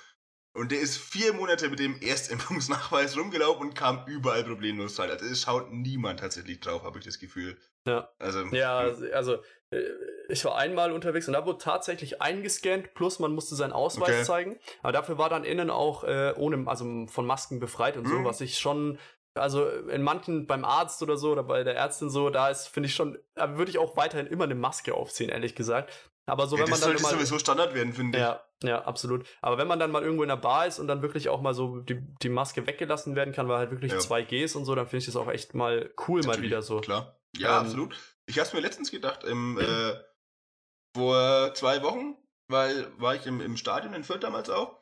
Und 0.54 0.72
der 0.72 0.80
ist 0.80 0.98
vier 0.98 1.34
Monate 1.34 1.70
mit 1.70 1.80
dem 1.80 2.00
Erstimpfungsnachweis 2.02 3.18
rumgelaufen 3.18 3.68
und 3.68 3.76
kam 3.76 4.04
überall 4.08 4.44
problemlos 4.44 4.98
rein. 5.00 5.10
Also 5.12 5.26
es 5.26 5.42
schaut 5.42 5.72
niemand 5.72 6.22
tatsächlich 6.22 6.60
drauf, 6.60 6.84
habe 6.84 6.98
ich 7.00 7.06
das 7.06 7.20
Gefühl. 7.20 7.58
Ja. 7.86 8.10
Also, 8.18 8.40
Ja, 8.48 8.78
also 9.14 9.38
äh, 9.70 9.82
ich 10.30 10.44
war 10.46 10.56
einmal 10.58 10.92
unterwegs 10.92 11.28
und 11.28 11.34
da 11.34 11.46
wurde 11.46 11.60
tatsächlich 11.60 12.22
eingescannt, 12.22 12.94
plus 12.96 13.20
man 13.20 13.34
musste 13.34 13.54
seinen 13.56 13.74
Ausweis 13.74 14.10
Okay. 14.10 14.24
zeigen. 14.24 14.60
Aber 14.82 14.92
dafür 14.94 15.18
war 15.20 15.30
dann 15.30 15.44
innen 15.44 15.70
auch 15.70 16.04
äh, 16.04 16.34
ohne, 16.36 16.68
also 16.68 17.06
von 17.08 17.26
Masken 17.28 17.60
befreit 17.60 17.96
und 17.98 18.08
so, 18.08 18.16
Mhm. 18.16 18.26
was 18.26 18.42
ich 18.42 18.58
schon, 18.58 18.98
also 19.36 19.68
in 19.68 20.02
manchen 20.02 20.48
beim 20.48 20.66
Arzt 20.66 21.02
oder 21.04 21.18
so 21.18 21.32
oder 21.32 21.44
bei 21.44 21.64
der 21.64 21.76
Ärztin 21.76 22.10
so, 22.10 22.30
da 22.30 22.50
ist, 22.50 22.68
finde 22.68 22.88
ich 22.88 22.96
schon, 22.96 23.18
würde 23.36 23.70
ich 23.70 23.78
auch 23.78 23.98
weiterhin 23.98 24.28
immer 24.28 24.46
eine 24.46 24.56
Maske 24.56 24.94
aufziehen, 24.94 25.30
ehrlich 25.30 25.56
gesagt. 25.56 25.92
Aber 26.28 26.48
so, 26.48 26.56
ja, 26.56 26.64
wenn 26.64 26.72
man 26.72 26.80
das 26.80 26.82
dann 26.82 26.90
sollte 26.98 27.04
mal, 27.04 27.12
sowieso 27.12 27.38
Standard 27.38 27.76
werden, 27.76 27.94
finde 27.94 28.18
ich. 28.18 28.24
ja, 28.24 28.42
ja, 28.64 28.82
absolut. 28.84 29.28
Aber 29.42 29.58
wenn 29.58 29.68
man 29.68 29.78
dann 29.78 29.92
mal 29.92 30.02
irgendwo 30.02 30.24
in 30.24 30.30
der 30.30 30.38
Bar 30.38 30.66
ist 30.66 30.80
und 30.80 30.88
dann 30.88 31.02
wirklich 31.04 31.30
auch 31.30 31.42
mal 31.42 31.54
so 31.54 31.82
die, 31.82 32.02
die 32.22 32.30
Maske 32.30 32.66
weggelassen 32.66 33.16
werden 33.16 33.34
kann, 33.34 33.48
weil 33.48 33.58
halt 33.60 33.72
wirklich 33.72 33.92
Ja. 33.92 34.00
2Gs 34.00 34.56
und 34.58 34.66
so, 34.66 34.74
dann 34.74 34.88
finde 34.88 35.00
ich 35.00 35.06
das 35.06 35.16
auch 35.18 35.28
echt 35.30 35.54
mal 35.54 35.94
cool 36.08 36.22
mal 36.22 36.30
Natürlich, 36.30 36.50
wieder 36.50 36.62
so. 36.64 36.80
Klar. 36.80 37.20
Ja, 37.38 37.60
Ähm, 37.60 37.66
absolut. 37.66 37.96
Ich 38.26 38.40
habe 38.40 38.50
mir 38.56 38.62
letztens 38.62 38.90
gedacht, 38.90 39.24
im, 39.24 39.60
äh, 39.60 39.94
vor 40.96 41.54
zwei 41.54 41.84
Wochen, 41.84 42.16
weil 42.48 42.88
war 42.98 43.14
ich 43.16 43.28
im, 43.28 43.42
im 43.42 43.58
Stadion 43.58 43.94
in 43.94 44.04
Fürth 44.04 44.24
damals 44.24 44.50
auch. 44.50 44.80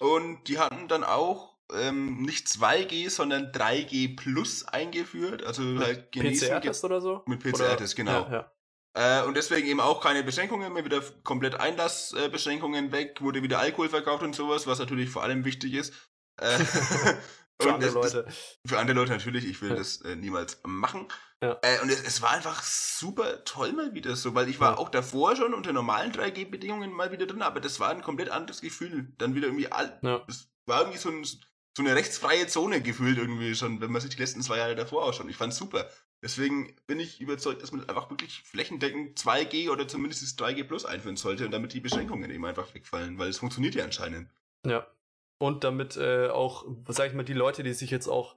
Und 0.00 0.44
die 0.48 0.58
hatten 0.58 0.88
dann 0.88 1.04
auch 1.04 1.56
ähm, 1.74 2.22
nicht 2.22 2.46
2G, 2.48 3.10
sondern 3.10 3.52
3G 3.52 4.16
Plus 4.16 4.64
eingeführt. 4.64 5.44
Also 5.44 5.62
halt 5.78 6.12
genesen 6.12 6.48
PCR-Test 6.48 6.84
oder 6.84 7.00
so? 7.00 7.22
mit 7.26 7.40
PCR-Test, 7.42 7.96
genau. 7.96 8.22
Ja, 8.30 8.32
ja. 8.32 9.20
Äh, 9.22 9.26
und 9.26 9.36
deswegen 9.36 9.68
eben 9.68 9.80
auch 9.80 10.00
keine 10.02 10.24
Beschränkungen 10.24 10.72
mehr, 10.72 10.84
wieder 10.84 11.00
komplett 11.22 11.54
Einlassbeschränkungen 11.54 12.92
weg, 12.92 13.20
wurde 13.20 13.42
wieder 13.42 13.58
Alkohol 13.60 13.88
verkauft 13.88 14.22
und 14.22 14.34
sowas, 14.34 14.66
was 14.66 14.78
natürlich 14.78 15.10
vor 15.10 15.22
allem 15.22 15.44
wichtig 15.44 15.74
ist. 15.74 15.94
Äh, 16.40 16.58
Für 17.62 17.74
andere 17.74 17.92
das- 17.92 18.02
das- 18.02 18.14
Leute. 18.14 18.28
für 18.66 18.78
andere 18.78 18.96
Leute 18.98 19.12
natürlich, 19.12 19.44
ich 19.44 19.60
will 19.60 19.68
Ja. 19.70 19.76
das 19.76 20.00
äh, 20.00 20.16
niemals 20.16 20.60
machen. 20.64 21.06
Ja. 21.42 21.58
Äh, 21.62 21.80
und 21.82 21.90
es, 21.90 22.02
es 22.02 22.22
war 22.22 22.30
einfach 22.30 22.62
super 22.62 23.44
toll 23.44 23.72
mal 23.74 23.92
wieder 23.94 24.16
so, 24.16 24.34
weil 24.34 24.48
ich 24.48 24.60
war 24.60 24.72
Ja. 24.72 24.78
auch 24.78 24.88
davor 24.88 25.36
schon 25.36 25.52
unter 25.52 25.72
normalen 25.74 26.10
3G-Bedingungen 26.10 26.90
mal 26.90 27.12
wieder 27.12 27.26
drin, 27.26 27.42
aber 27.42 27.60
das 27.60 27.78
war 27.78 27.90
ein 27.90 28.00
komplett 28.02 28.30
anderes 28.30 28.62
Gefühl. 28.62 29.12
Dann 29.18 29.34
wieder 29.34 29.48
irgendwie 29.48 29.70
all. 29.70 30.00
Es 30.26 30.48
war 30.66 30.80
irgendwie 30.80 30.98
so, 30.98 31.10
ein, 31.10 31.22
so 31.76 31.82
eine 31.82 31.94
rechtsfreie 31.94 32.46
Zone 32.46 32.82
gefühlt 32.82 33.18
irgendwie 33.18 33.54
schon, 33.54 33.80
wenn 33.80 33.92
man 33.92 34.00
sich 34.00 34.10
die 34.10 34.20
letzten 34.20 34.42
zwei 34.42 34.58
Jahre 34.58 34.74
davor 34.74 35.04
ausschaut. 35.04 35.28
Ich 35.28 35.36
fand's 35.36 35.56
super. 35.56 35.88
Deswegen 36.22 36.76
bin 36.86 37.00
ich 37.00 37.20
überzeugt, 37.20 37.62
dass 37.62 37.72
man 37.72 37.88
einfach 37.88 38.10
wirklich 38.10 38.42
flächendeckend 38.42 39.18
2G 39.18 39.70
oder 39.70 39.88
zumindest 39.88 40.22
das 40.22 40.36
3G 40.36 40.64
Plus 40.64 40.84
einführen 40.84 41.16
sollte 41.16 41.46
und 41.46 41.52
damit 41.52 41.72
die 41.72 41.80
Beschränkungen 41.80 42.30
eben 42.30 42.44
einfach 42.44 42.74
wegfallen, 42.74 43.18
weil 43.18 43.30
es 43.30 43.38
funktioniert 43.38 43.74
ja 43.74 43.84
anscheinend. 43.84 44.28
Ja. 44.66 44.86
Und 45.38 45.64
damit 45.64 45.96
äh, 45.96 46.28
auch, 46.28 46.66
sag 46.88 47.08
ich 47.08 47.14
mal, 47.14 47.24
die 47.24 47.32
Leute, 47.32 47.62
die 47.62 47.72
sich 47.72 47.90
jetzt 47.90 48.08
auch, 48.08 48.36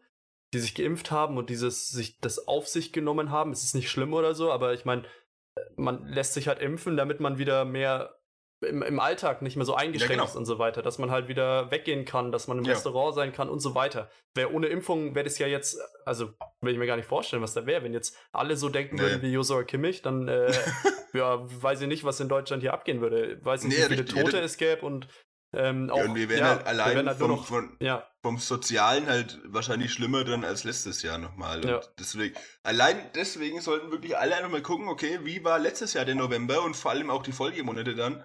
die 0.53 0.59
sich 0.59 0.75
geimpft 0.75 1.11
haben 1.11 1.37
und 1.37 1.49
dieses, 1.49 1.89
sich 1.89 2.19
das 2.19 2.47
auf 2.47 2.67
sich 2.67 2.93
genommen 2.93 3.31
haben, 3.31 3.51
es 3.51 3.65
ist 3.65 3.75
nicht 3.75 3.89
schlimm 3.89 4.13
oder 4.13 4.33
so, 4.35 4.51
aber 4.51 4.73
ich 4.73 4.85
meine, 4.85 5.03
man 5.75 6.05
lässt 6.07 6.33
sich 6.33 6.47
halt 6.47 6.59
impfen, 6.59 6.95
damit 6.95 7.19
man 7.19 7.37
wieder 7.37 7.65
mehr 7.65 8.17
im, 8.63 8.81
im 8.81 8.99
Alltag 8.99 9.41
nicht 9.41 9.55
mehr 9.55 9.65
so 9.65 9.75
eingeschränkt 9.75 10.11
ja, 10.11 10.15
genau. 10.17 10.25
ist 10.25 10.35
und 10.35 10.45
so 10.45 10.59
weiter, 10.59 10.81
dass 10.81 10.97
man 10.97 11.11
halt 11.11 11.27
wieder 11.27 11.71
weggehen 11.71 12.05
kann, 12.05 12.31
dass 12.31 12.47
man 12.47 12.57
im 12.57 12.65
ja. 12.65 12.73
Restaurant 12.73 13.15
sein 13.15 13.33
kann 13.33 13.49
und 13.49 13.59
so 13.59 13.75
weiter. 13.75 14.09
Wer 14.33 14.53
ohne 14.53 14.67
Impfung 14.67 15.15
wäre 15.15 15.23
das 15.23 15.37
ja 15.39 15.47
jetzt, 15.47 15.79
also 16.05 16.33
will 16.61 16.73
ich 16.73 16.79
mir 16.79 16.87
gar 16.87 16.97
nicht 16.97 17.07
vorstellen, 17.07 17.41
was 17.41 17.53
da 17.53 17.65
wäre, 17.65 17.83
wenn 17.83 17.93
jetzt 17.93 18.17
alle 18.31 18.55
so 18.55 18.69
denken 18.69 18.95
nee. 18.95 19.01
würden 19.01 19.21
wie 19.21 19.31
Josua 19.31 19.63
Kimmich, 19.63 20.01
dann 20.01 20.27
äh, 20.27 20.51
ja, 21.13 21.39
weiß 21.43 21.81
ich 21.81 21.87
nicht, 21.87 22.03
was 22.03 22.19
in 22.19 22.29
Deutschland 22.29 22.63
hier 22.63 22.73
abgehen 22.73 23.01
würde. 23.01 23.39
Weiß 23.43 23.63
nicht, 23.63 23.77
nee, 23.77 23.83
wie 23.83 23.87
viele 23.87 24.01
richtig, 24.01 24.23
Tote 24.23 24.39
es 24.39 24.57
gäbe 24.57 24.85
und 24.85 25.07
ähm, 25.55 25.89
auch, 25.91 25.97
ja, 25.97 26.05
und 26.05 26.15
wir 26.15 26.29
wären 26.29 26.39
ja, 26.39 26.47
halt 26.47 26.65
allein 26.65 26.95
wir 26.97 27.05
halt 27.05 27.17
vom, 27.19 27.29
noch, 27.29 27.45
von, 27.45 27.77
ja. 27.79 28.07
vom 28.23 28.39
Sozialen 28.39 29.05
halt 29.05 29.39
wahrscheinlich 29.45 29.93
schlimmer 29.93 30.23
dann 30.23 30.43
als 30.43 30.63
letztes 30.63 31.03
Jahr 31.03 31.19
nochmal. 31.19 31.63
Ja. 31.63 31.79
deswegen, 31.99 32.35
allein 32.63 33.11
deswegen 33.13 33.61
sollten 33.61 33.91
wirklich 33.91 34.17
alle 34.17 34.35
einfach 34.35 34.49
mal 34.49 34.63
gucken, 34.63 34.87
okay, 34.87 35.19
wie 35.23 35.43
war 35.43 35.59
letztes 35.59 35.93
Jahr 35.93 36.05
der 36.05 36.15
November 36.15 36.63
und 36.63 36.75
vor 36.75 36.91
allem 36.91 37.11
auch 37.11 37.21
die 37.21 37.33
Folgemonate 37.33 37.93
dann 37.93 38.23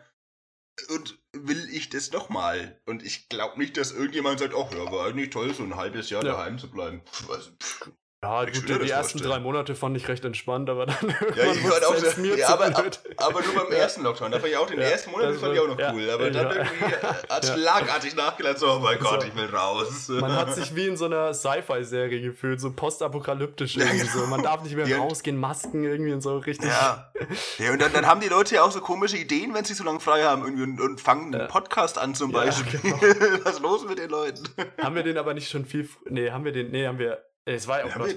und 0.89 1.19
will 1.33 1.69
ich 1.71 1.89
das 1.89 2.13
nochmal? 2.13 2.81
Und 2.87 3.03
ich 3.03 3.29
glaube 3.29 3.59
nicht, 3.59 3.77
dass 3.77 3.93
irgendjemand 3.93 4.39
sagt, 4.39 4.55
ach 4.57 4.73
ja, 4.73 4.91
war 4.91 5.07
eigentlich 5.07 5.31
toll, 5.31 5.55
so 5.55 5.63
ein 5.63 5.77
halbes 5.77 6.11
Jahr 6.11 6.25
ja. 6.25 6.33
daheim 6.33 6.59
zu 6.59 6.71
bleiben. 6.71 7.03
Also, 7.29 7.51
pff, 7.53 7.91
ja, 8.21 8.45
gut, 8.47 8.69
die 8.69 8.91
ersten 8.91 9.19
drei 9.21 9.39
Monate 9.39 9.77
fand 9.77 9.97
ich 9.97 10.09
recht 10.09 10.25
entspannt, 10.25 10.69
aber 10.69 10.87
dann 10.87 10.97
ja, 11.37 11.45
ich 11.53 11.61
fand 11.61 11.85
auch 11.85 12.17
mir 12.17 12.37
ja, 12.37 12.49
aber, 12.49 12.67
aber, 12.67 12.91
aber, 13.17 13.43
nur 13.43 13.55
beim 13.55 13.71
ersten 13.71 14.03
Lockdown. 14.03 14.33
Da 14.33 14.41
fand 14.41 14.51
ich 14.51 14.57
auch 14.57 14.67
den 14.67 14.81
ja, 14.81 14.87
ersten 14.87 15.13
Monat 15.13 15.37
fand 15.37 15.55
ich 15.55 15.61
auch 15.61 15.69
noch 15.69 15.79
cool. 15.93 16.11
Aber 16.11 16.29
dann 16.29 16.51
irgendwie 16.51 16.97
hat 17.29 17.45
es 17.45 17.53
schlagartig 17.53 18.17
nachgelassen, 18.17 18.69
oh 18.69 18.81
mein 18.81 18.99
Gott, 18.99 19.25
ich 19.25 19.37
will 19.37 19.47
raus. 19.55 20.09
Man 20.09 20.33
hat 20.33 20.53
sich 20.53 20.75
wie 20.75 20.89
in 20.89 20.97
so 20.97 21.05
einer 21.05 21.33
Sci-Fi-Serie 21.33 22.21
gefühlt, 22.21 22.61
so 22.61 22.73
postapokalyptisch 22.73 23.77
irgendwie 23.77 23.99
genau. 23.99 24.13
so. 24.13 24.27
Man 24.27 24.43
darf 24.43 24.65
nicht 24.65 24.75
mehr 24.75 24.99
rausgehen, 24.99 25.37
Masken 25.37 25.85
irgendwie 25.85 26.13
und 26.13 26.21
so 26.21 26.39
richtig. 26.39 26.69
Ja, 26.69 27.13
ja 27.59 27.73
und 27.73 27.81
dann, 27.81 27.93
dann 27.93 28.07
haben 28.07 28.21
die 28.21 28.29
Leute 28.29 28.57
ja 28.57 28.65
auch 28.65 28.73
so 28.73 28.81
komische 28.81 29.17
Ideen, 29.17 29.55
wenn 29.55 29.65
sie 29.65 29.75
so 29.75 29.85
lange 29.85 30.01
frei 30.01 30.25
haben 30.25 30.43
irgendwie 30.43 30.65
und, 30.65 30.81
und 30.81 31.01
fangen 31.01 31.33
einen 31.33 31.47
Podcast 31.47 31.99
an 31.99 32.17
zum 32.17 32.33
Beispiel. 32.33 32.81
Genau. 32.81 32.97
Was 33.45 33.55
ist 33.55 33.63
los 33.63 33.87
mit 33.87 33.99
den 33.99 34.11
Leuten? 34.11 34.43
Haben 34.83 34.97
wir 34.97 35.05
den 35.05 35.19
aber 35.19 35.35
nicht 35.35 35.49
schon 35.49 35.65
viel. 35.65 35.89
Nee, 36.11 36.33
haben 36.33 36.45
wir 36.45 36.51
den. 36.51 36.73
Nee, 36.73 36.85
haben 36.85 36.99
wir 36.99 37.23
es 37.55 37.67
war 37.67 37.81
ja 37.81 37.87
auch 37.87 38.07
ja, 38.07 38.15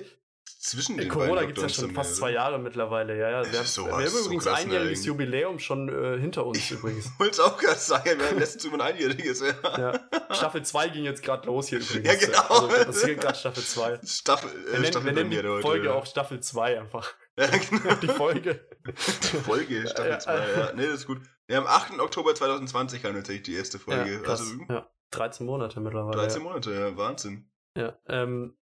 zwischen 0.62 0.98
den 0.98 1.10
Corona 1.10 1.44
gibt 1.44 1.58
es 1.58 1.64
ja 1.64 1.70
schon 1.70 1.92
fast 1.92 2.16
zwei 2.18 2.32
Jahre 2.32 2.60
mittlerweile, 2.60 3.18
ja, 3.18 3.30
ja. 3.30 3.52
Wir, 3.52 3.60
haben, 3.60 3.66
so, 3.66 3.88
wir 3.88 3.94
haben 3.94 4.06
übrigens 4.06 4.44
so 4.44 4.52
einjähriges 4.52 5.06
Jubiläum 5.06 5.58
schon 5.58 5.90
äh, 5.90 6.20
hinter 6.20 6.46
uns 6.46 6.58
ich 6.60 6.72
übrigens. 6.72 7.08
Ich 7.08 7.12
wollte 7.20 7.32
es 7.32 7.40
auch 7.40 7.58
gerade 7.58 7.80
sagen, 7.80 8.20
wir 8.20 8.30
haben 8.30 8.40
letztens 8.40 8.66
über 8.66 8.76
ein 8.76 8.82
einjähriges, 8.82 9.42
ja. 9.42 9.78
ja. 9.78 10.00
Staffel 10.36 10.64
2 10.64 10.90
ging 10.90 11.04
jetzt 11.04 11.24
gerade 11.24 11.48
los 11.48 11.68
hier 11.68 11.80
übrigens. 11.80 12.06
Ja, 12.06 12.28
genau. 12.28 12.68
Also, 12.68 12.86
das 12.86 13.04
hier 13.04 13.16
gerade 13.16 13.38
Staffel 13.38 13.64
2. 13.64 14.00
Staffel, 14.06 14.50
äh, 14.50 14.54
wir 14.54 14.72
nennen, 14.74 14.86
Staffel 14.86 15.06
wir 15.06 15.14
nennen 15.14 15.30
die 15.32 15.62
Folge 15.62 15.90
heute, 15.90 15.96
auch 15.96 16.06
Staffel 16.06 16.40
2 16.40 16.80
einfach. 16.80 17.14
Ja, 17.38 17.48
genau. 17.70 17.96
Die 18.02 18.08
Folge. 18.08 18.68
Die 18.86 19.38
Folge, 19.38 19.88
Staffel 19.88 20.20
2, 20.20 20.34
ja, 20.36 20.60
ja. 20.60 20.74
Nee, 20.74 20.86
das 20.86 20.96
ist 20.96 21.08
gut. 21.08 21.22
Ja, 21.48 21.58
am 21.58 21.68
8. 21.68 22.00
Oktober 22.00 22.36
2020 22.36 23.02
kam 23.02 23.16
tatsächlich 23.16 23.44
die 23.44 23.56
erste 23.56 23.80
Folge. 23.80 24.14
Ja, 24.14 24.20
krass. 24.20 24.42
Also, 24.42 24.56
ja, 24.70 24.90
13 25.12 25.46
Monate 25.46 25.80
mittlerweile. 25.80 26.18
13 26.18 26.44
Monate, 26.44 26.72
ja, 26.72 26.98
Wahnsinn. 26.98 27.50
Ja, 27.76 27.98
ähm, 28.08 28.58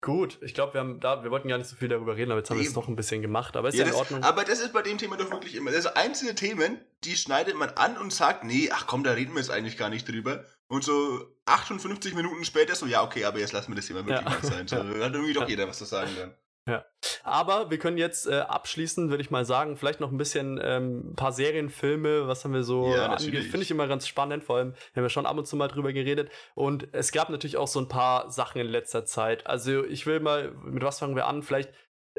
Gut, 0.00 0.38
ich 0.42 0.54
glaube, 0.54 0.74
wir 0.74 0.80
haben 0.80 1.00
da, 1.00 1.24
wir 1.24 1.30
wollten 1.32 1.48
gar 1.48 1.58
nicht 1.58 1.66
so 1.66 1.74
viel 1.74 1.88
darüber 1.88 2.16
reden, 2.16 2.30
aber 2.30 2.40
jetzt 2.40 2.50
haben 2.50 2.60
wir 2.60 2.66
es 2.66 2.72
doch 2.72 2.86
ein 2.86 2.94
bisschen 2.94 3.20
gemacht, 3.20 3.56
aber 3.56 3.68
ist 3.68 3.74
ja, 3.74 3.80
ja 3.80 3.86
in 3.86 3.90
das, 3.90 4.00
Ordnung. 4.00 4.22
Aber 4.22 4.44
das 4.44 4.60
ist 4.60 4.72
bei 4.72 4.82
dem 4.82 4.96
Thema 4.96 5.16
doch 5.16 5.30
wirklich 5.30 5.56
immer. 5.56 5.72
Also 5.72 5.92
einzelne 5.94 6.36
Themen, 6.36 6.80
die 7.02 7.16
schneidet 7.16 7.56
man 7.56 7.70
an 7.70 7.98
und 7.98 8.12
sagt, 8.12 8.44
nee, 8.44 8.70
ach 8.72 8.86
komm, 8.86 9.02
da 9.02 9.12
reden 9.12 9.32
wir 9.32 9.40
jetzt 9.40 9.50
eigentlich 9.50 9.76
gar 9.76 9.90
nicht 9.90 10.08
drüber. 10.08 10.44
Und 10.68 10.84
so 10.84 11.26
58 11.46 12.14
Minuten 12.14 12.44
später 12.44 12.76
so, 12.76 12.86
ja, 12.86 13.02
okay, 13.02 13.24
aber 13.24 13.40
jetzt 13.40 13.52
lassen 13.52 13.72
wir 13.72 13.76
das 13.76 13.86
Thema 13.86 14.06
wirklich 14.06 14.24
ja. 14.24 14.30
mal 14.30 14.42
sein. 14.42 14.68
So, 14.68 14.76
ja. 14.76 15.06
hat 15.06 15.14
irgendwie 15.14 15.32
doch 15.32 15.48
jeder 15.48 15.66
was 15.66 15.78
zu 15.78 15.84
sagen 15.84 16.10
dann. 16.16 16.34
Ja. 16.68 16.84
Aber 17.24 17.70
wir 17.70 17.78
können 17.78 17.96
jetzt 17.96 18.26
äh, 18.26 18.40
abschließen, 18.40 19.10
würde 19.10 19.22
ich 19.22 19.30
mal 19.30 19.44
sagen, 19.44 19.76
vielleicht 19.76 20.00
noch 20.00 20.12
ein 20.12 20.18
bisschen 20.18 20.60
ähm, 20.62 21.10
ein 21.10 21.14
paar 21.16 21.32
Serienfilme, 21.32 22.28
was 22.28 22.44
haben 22.44 22.52
wir 22.52 22.62
so 22.62 22.94
ja, 22.94 23.06
angeht. 23.06 23.44
Finde 23.44 23.62
ich 23.62 23.70
immer 23.70 23.88
ganz 23.88 24.06
spannend, 24.06 24.44
vor 24.44 24.56
allem 24.56 24.74
haben 24.94 25.02
wir 25.02 25.08
schon 25.08 25.26
ab 25.26 25.36
und 25.36 25.46
zu 25.46 25.56
mal 25.56 25.68
drüber 25.68 25.92
geredet. 25.92 26.30
Und 26.54 26.88
es 26.92 27.12
gab 27.12 27.30
natürlich 27.30 27.56
auch 27.56 27.68
so 27.68 27.80
ein 27.80 27.88
paar 27.88 28.30
Sachen 28.30 28.60
in 28.60 28.66
letzter 28.66 29.04
Zeit. 29.04 29.46
Also 29.46 29.84
ich 29.84 30.06
will 30.06 30.20
mal, 30.20 30.52
mit 30.64 30.82
was 30.82 30.98
fangen 30.98 31.16
wir 31.16 31.26
an? 31.26 31.42
Vielleicht 31.42 31.70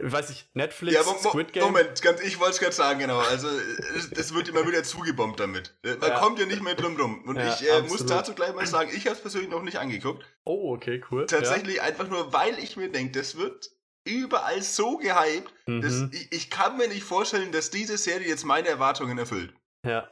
weiß 0.01 0.29
ich, 0.29 0.49
Netflix, 0.53 0.95
ja, 0.95 1.03
Squid 1.03 1.53
Game. 1.53 1.63
Moment, 1.63 2.01
ganz, 2.01 2.21
ich 2.21 2.39
wollte 2.39 2.53
es 2.53 2.59
gerade 2.59 2.73
sagen, 2.73 2.99
genau. 2.99 3.19
Also, 3.19 3.47
es, 3.95 4.11
es, 4.11 4.33
wird 4.33 4.47
immer 4.47 4.65
wieder 4.65 4.83
zugebombt 4.83 5.39
damit. 5.39 5.77
Äh, 5.83 5.95
man 5.95 6.09
ja. 6.09 6.19
kommt 6.19 6.39
ja 6.39 6.45
nicht 6.45 6.61
mehr 6.61 6.75
drum 6.75 6.95
rum. 6.95 7.23
Und 7.25 7.37
ja, 7.37 7.53
ich 7.53 7.69
äh, 7.69 7.81
muss 7.81 8.05
dazu 8.05 8.33
gleich 8.33 8.53
mal 8.53 8.65
sagen, 8.65 8.91
ich 8.95 9.05
habe 9.05 9.15
es 9.15 9.21
persönlich 9.21 9.49
noch 9.49 9.61
nicht 9.61 9.77
angeguckt. 9.77 10.25
Oh, 10.45 10.73
okay, 10.73 11.03
cool. 11.11 11.25
Tatsächlich 11.25 11.81
einfach 11.81 12.07
nur, 12.07 12.31
weil 12.33 12.57
ich 12.59 12.77
mir 12.77 12.89
denke, 12.89 13.19
das 13.19 13.37
wird 13.37 13.69
überall 14.03 14.61
so 14.61 14.97
gehypt, 14.97 15.53
mhm. 15.65 15.81
dass 15.81 16.01
ich, 16.11 16.31
ich, 16.31 16.49
kann 16.49 16.77
mir 16.77 16.87
nicht 16.87 17.03
vorstellen, 17.03 17.51
dass 17.51 17.69
diese 17.69 17.97
Serie 17.97 18.27
jetzt 18.27 18.45
meine 18.45 18.67
Erwartungen 18.67 19.17
erfüllt. 19.17 19.53
Ja. 19.85 20.09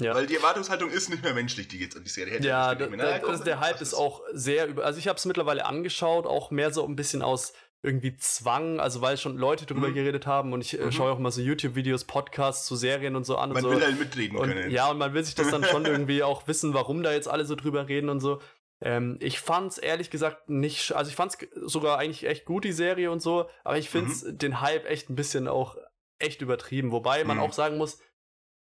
Ja. 0.00 0.14
Weil 0.14 0.26
die 0.26 0.36
Erwartungshaltung 0.36 0.90
ist 0.90 1.10
nicht 1.10 1.24
mehr 1.24 1.34
menschlich, 1.34 1.66
die 1.66 1.78
jetzt 1.78 1.96
an 1.96 2.04
die 2.04 2.08
Serie 2.08 2.34
hätte. 2.34 2.46
Ja, 2.46 2.74
da, 2.76 2.86
da, 2.86 3.18
das, 3.18 3.42
der 3.42 3.58
Hype 3.58 3.80
ist 3.80 3.94
auch 3.94 4.22
sehr 4.32 4.68
über. 4.68 4.84
Also 4.84 5.00
ich 5.00 5.08
habe 5.08 5.16
es 5.16 5.24
mittlerweile 5.24 5.66
angeschaut, 5.66 6.24
auch 6.24 6.52
mehr 6.52 6.72
so 6.72 6.86
ein 6.86 6.94
bisschen 6.94 7.20
aus 7.20 7.52
irgendwie 7.82 8.16
Zwang, 8.16 8.80
also 8.80 9.00
weil 9.02 9.16
schon 9.16 9.36
Leute 9.36 9.64
drüber 9.64 9.88
mhm. 9.88 9.94
geredet 9.94 10.26
haben 10.26 10.52
und 10.52 10.62
ich 10.62 10.78
äh, 10.78 10.84
mhm. 10.84 10.92
schaue 10.92 11.12
auch 11.12 11.18
mal 11.18 11.30
so 11.30 11.40
YouTube-Videos, 11.40 12.04
Podcasts 12.04 12.66
zu 12.66 12.74
Serien 12.74 13.14
und 13.14 13.24
so 13.24 13.36
an. 13.36 13.52
Man 13.52 13.64
und 13.64 13.70
will 13.70 13.78
so. 13.78 13.86
halt 13.86 13.98
mitreden 13.98 14.36
und, 14.36 14.48
können. 14.48 14.70
Ja, 14.70 14.90
und 14.90 14.98
man 14.98 15.14
will 15.14 15.22
sich 15.22 15.36
das 15.36 15.50
dann 15.50 15.64
schon 15.64 15.84
irgendwie 15.86 16.22
auch 16.22 16.48
wissen, 16.48 16.74
warum 16.74 17.02
da 17.02 17.12
jetzt 17.12 17.28
alle 17.28 17.44
so 17.44 17.54
drüber 17.54 17.88
reden 17.88 18.08
und 18.08 18.20
so. 18.20 18.40
Ähm, 18.80 19.18
ich 19.20 19.40
fand's 19.40 19.78
ehrlich 19.78 20.10
gesagt 20.10 20.48
nicht, 20.48 20.92
also 20.92 21.08
ich 21.10 21.16
fand's 21.16 21.38
sogar 21.54 21.98
eigentlich 21.98 22.26
echt 22.26 22.44
gut, 22.44 22.64
die 22.64 22.72
Serie 22.72 23.10
und 23.10 23.20
so, 23.20 23.50
aber 23.64 23.78
ich 23.78 23.90
find's 23.90 24.22
mhm. 24.22 24.38
den 24.38 24.60
Hype 24.60 24.86
echt 24.86 25.10
ein 25.10 25.16
bisschen 25.16 25.48
auch 25.48 25.76
echt 26.18 26.42
übertrieben. 26.42 26.92
Wobei 26.92 27.24
man 27.24 27.38
mhm. 27.38 27.42
auch 27.42 27.52
sagen 27.52 27.76
muss, 27.76 28.00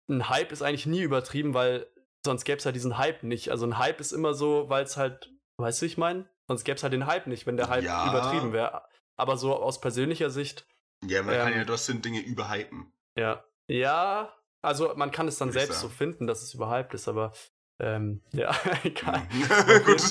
ein 0.10 0.30
Hype 0.30 0.52
ist 0.52 0.62
eigentlich 0.62 0.86
nie 0.86 1.02
übertrieben, 1.02 1.54
weil 1.54 1.88
sonst 2.26 2.46
gäbe 2.46 2.58
es 2.58 2.66
halt 2.66 2.76
diesen 2.76 2.98
Hype 2.98 3.24
nicht. 3.24 3.52
Also 3.52 3.66
ein 3.66 3.78
Hype 3.78 4.00
ist 4.00 4.14
immer 4.14 4.34
so, 4.34 4.70
weil 4.70 4.84
es 4.84 4.98
halt, 4.98 5.32
weißt 5.58 5.82
du, 5.82 5.86
ich 5.86 5.98
meine? 5.98 6.30
Sonst 6.48 6.64
gäbe 6.64 6.78
es 6.78 6.84
halt 6.84 6.94
den 6.94 7.06
Hype 7.06 7.28
nicht, 7.28 7.46
wenn 7.46 7.58
der 7.58 7.70
Hype 7.70 7.84
ja. 7.84 8.10
übertrieben 8.10 8.54
wäre. 8.54 8.84
Aber 9.18 9.36
so 9.36 9.56
aus 9.56 9.82
persönlicher 9.82 10.30
Sicht. 10.30 10.66
Ja, 11.06 11.22
man 11.24 11.36
ähm, 11.36 11.42
kann 11.42 11.54
ja 11.54 11.66
trotzdem 11.66 12.02
Dinge 12.02 12.22
überhypen. 12.22 12.94
Ja. 13.18 13.44
Ja, 13.70 14.34
also 14.62 14.94
man 14.96 15.12
kann 15.12 15.28
es 15.28 15.38
dann 15.38 15.52
selbst 15.52 15.82
so 15.82 15.90
finden, 15.90 16.26
dass 16.26 16.42
es 16.42 16.54
überhyped 16.54 16.94
ist, 16.94 17.10
aber 17.10 17.34
ähm, 17.80 18.22
ja, 18.32 18.56
egal. 18.84 19.22
Gut. 19.86 20.02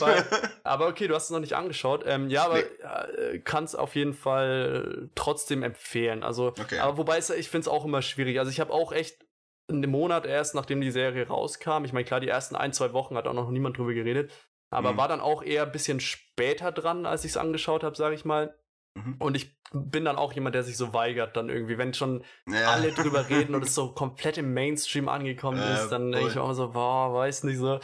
Aber 0.63 0.87
okay, 0.89 1.09
du 1.09 1.15
hast 1.15 1.25
es 1.25 1.31
noch 1.31 1.41
nicht 1.41 1.55
angeschaut. 1.55 2.05
Ähm, 2.07 2.31
ja, 2.31 2.45
aber 2.45 2.59
nee. 2.59 3.21
äh, 3.21 3.39
kann 3.41 3.65
es 3.65 3.75
auf 3.75 3.95
jeden 3.97 4.15
Fall 4.15 5.11
trotzdem 5.15 5.63
empfehlen. 5.63 6.23
Also, 6.23 6.49
okay. 6.49 6.79
aber 6.79 6.97
wobei 6.97 7.19
es, 7.19 7.31
ich 7.31 7.49
finde 7.49 7.63
es 7.63 7.69
auch 7.69 7.85
immer 7.85 8.03
schwierig. 8.03 8.39
Also 8.39 8.51
ich 8.51 8.61
habe 8.61 8.73
auch 8.73 8.93
echt 8.93 9.27
einen 9.69 9.91
Monat 9.91 10.27
erst, 10.27 10.55
nachdem 10.55 10.81
die 10.81 10.93
Serie 10.93 11.27
rauskam, 11.27 11.85
ich 11.85 11.93
meine, 11.93 12.05
klar, 12.05 12.21
die 12.21 12.29
ersten 12.29 12.55
ein, 12.55 12.73
zwei 12.73 12.93
Wochen 12.93 13.17
hat 13.17 13.27
auch 13.27 13.33
noch 13.33 13.51
niemand 13.51 13.79
drüber 13.79 13.95
geredet, 13.95 14.33
aber 14.71 14.93
mhm. 14.93 14.97
war 14.97 15.09
dann 15.09 15.21
auch 15.21 15.43
eher 15.43 15.65
ein 15.65 15.73
bisschen 15.73 15.99
später 15.99 16.71
dran, 16.71 17.05
als 17.05 17.25
ich 17.25 17.33
es 17.33 17.37
angeschaut 17.37 17.83
habe, 17.83 17.97
sage 17.97 18.15
ich 18.15 18.25
mal. 18.25 18.57
Mhm. 18.97 19.17
Und 19.19 19.37
ich 19.37 19.55
bin 19.73 20.05
dann 20.05 20.17
auch 20.17 20.33
jemand, 20.33 20.55
der 20.55 20.63
sich 20.63 20.77
so 20.77 20.93
weigert, 20.93 21.37
dann 21.37 21.51
irgendwie, 21.51 21.77
wenn 21.77 21.93
schon 21.93 22.25
ja. 22.49 22.71
alle 22.71 22.93
drüber 22.93 23.29
reden 23.31 23.55
und 23.55 23.63
es 23.63 23.75
so 23.75 23.93
komplett 23.93 24.39
im 24.39 24.55
Mainstream 24.55 25.09
angekommen 25.09 25.61
äh, 25.61 25.75
ist, 25.75 25.89
dann 25.91 26.13
denke 26.13 26.31
ich 26.31 26.39
auch 26.39 26.53
so, 26.55 26.71
boah, 26.71 27.13
weiß 27.13 27.45
nicht 27.45 27.59
so. 27.59 27.79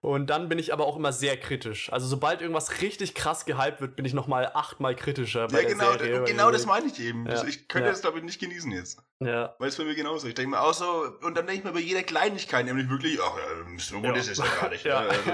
Und 0.00 0.28
dann 0.28 0.48
bin 0.48 0.58
ich 0.58 0.72
aber 0.72 0.86
auch 0.86 0.96
immer 0.96 1.12
sehr 1.12 1.38
kritisch. 1.38 1.90
Also 1.92 2.06
sobald 2.06 2.42
irgendwas 2.42 2.82
richtig 2.82 3.14
krass 3.14 3.46
gehypt 3.46 3.80
wird, 3.80 3.96
bin 3.96 4.04
ich 4.04 4.12
nochmal 4.12 4.50
achtmal 4.52 4.94
kritischer 4.94 5.48
bei 5.48 5.62
ja, 5.62 5.68
genau, 5.68 5.92
Serie. 5.92 6.24
Genau 6.24 6.50
das 6.50 6.66
meine 6.66 6.86
ich 6.86 7.00
eben. 7.00 7.26
Ja. 7.26 7.44
Ich 7.44 7.68
könnte 7.68 7.86
ja. 7.86 7.92
das, 7.92 8.02
glaube 8.02 8.18
ich, 8.18 8.24
nicht 8.24 8.40
genießen 8.40 8.70
jetzt. 8.72 9.00
Ja. 9.20 9.54
Weil 9.58 9.68
es 9.68 9.76
für 9.76 9.84
mich 9.84 9.96
genauso. 9.96 10.28
Ich 10.28 10.34
denke 10.34 10.50
mir 10.50 10.60
auch 10.60 10.74
so, 10.74 11.04
und 11.22 11.36
dann 11.36 11.46
denke 11.46 11.54
ich 11.54 11.64
mir 11.64 11.72
bei 11.72 11.80
jeder 11.80 12.02
Kleinigkeit, 12.02 12.66
nämlich 12.66 12.90
wirklich, 12.90 13.18
ach, 13.22 13.38
so 13.78 14.00
gut 14.00 14.16
ist 14.16 14.28
es 14.28 14.38
ja 14.38 14.44
gar 14.60 14.68
nicht. 14.68 14.84
ja, 14.84 15.02
ne? 15.02 15.08
also, 15.08 15.30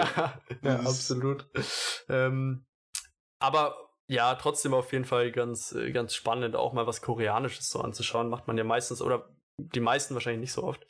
ja 0.62 0.76
absolut. 0.80 1.48
Ähm, 2.08 2.66
aber 3.40 3.83
ja, 4.08 4.34
trotzdem 4.34 4.74
auf 4.74 4.92
jeden 4.92 5.04
Fall 5.04 5.32
ganz, 5.32 5.72
äh, 5.72 5.90
ganz 5.92 6.14
spannend, 6.14 6.56
auch 6.56 6.72
mal 6.72 6.86
was 6.86 7.02
Koreanisches 7.02 7.70
so 7.70 7.80
anzuschauen. 7.80 8.28
Macht 8.28 8.46
man 8.46 8.58
ja 8.58 8.64
meistens, 8.64 9.00
oder 9.00 9.28
die 9.58 9.80
meisten 9.80 10.14
wahrscheinlich 10.14 10.40
nicht 10.40 10.52
so 10.52 10.64
oft. 10.64 10.86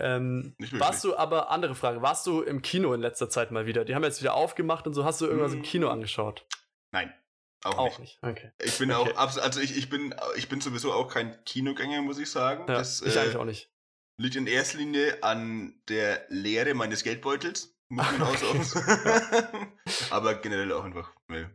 Ähm, 0.00 0.54
warst 0.72 1.02
du 1.04 1.16
aber, 1.16 1.50
andere 1.50 1.74
Frage, 1.74 2.02
warst 2.02 2.26
du 2.26 2.42
im 2.42 2.62
Kino 2.62 2.94
in 2.94 3.00
letzter 3.00 3.28
Zeit 3.28 3.50
mal 3.50 3.66
wieder? 3.66 3.84
Die 3.84 3.94
haben 3.94 4.04
jetzt 4.04 4.20
wieder 4.20 4.34
aufgemacht 4.34 4.86
und 4.86 4.94
so. 4.94 5.04
Hast 5.04 5.20
du 5.20 5.26
irgendwas 5.26 5.52
im 5.52 5.62
Kino 5.62 5.88
mm. 5.88 5.90
angeschaut? 5.90 6.46
Nein. 6.92 7.12
Auch, 7.64 7.78
auch 7.78 7.98
nicht. 7.98 8.22
nicht. 8.22 8.22
Okay. 8.22 8.52
Ich 8.62 8.78
bin 8.78 8.92
okay. 8.92 9.12
auch, 9.16 9.36
also 9.36 9.60
ich, 9.60 9.76
ich 9.76 9.90
bin, 9.90 10.14
ich 10.36 10.48
bin 10.48 10.60
sowieso 10.60 10.92
auch 10.92 11.08
kein 11.08 11.44
Kinogänger, 11.44 12.00
muss 12.02 12.18
ich 12.18 12.30
sagen. 12.30 12.66
Ja, 12.68 12.74
das, 12.74 13.02
ich 13.02 13.16
äh, 13.16 13.18
eigentlich 13.18 13.36
auch 13.36 13.44
nicht. 13.44 13.72
Liegt 14.16 14.36
in 14.36 14.46
erster 14.46 14.78
Linie 14.78 15.22
an 15.22 15.80
der 15.88 16.24
Leere 16.28 16.74
meines 16.74 17.02
Geldbeutels. 17.02 17.76
Muss 17.88 18.06
man 18.18 18.64
so 18.64 18.80
Aber 20.10 20.34
generell 20.34 20.72
auch 20.72 20.84
einfach, 20.84 21.12
nee. 21.26 21.46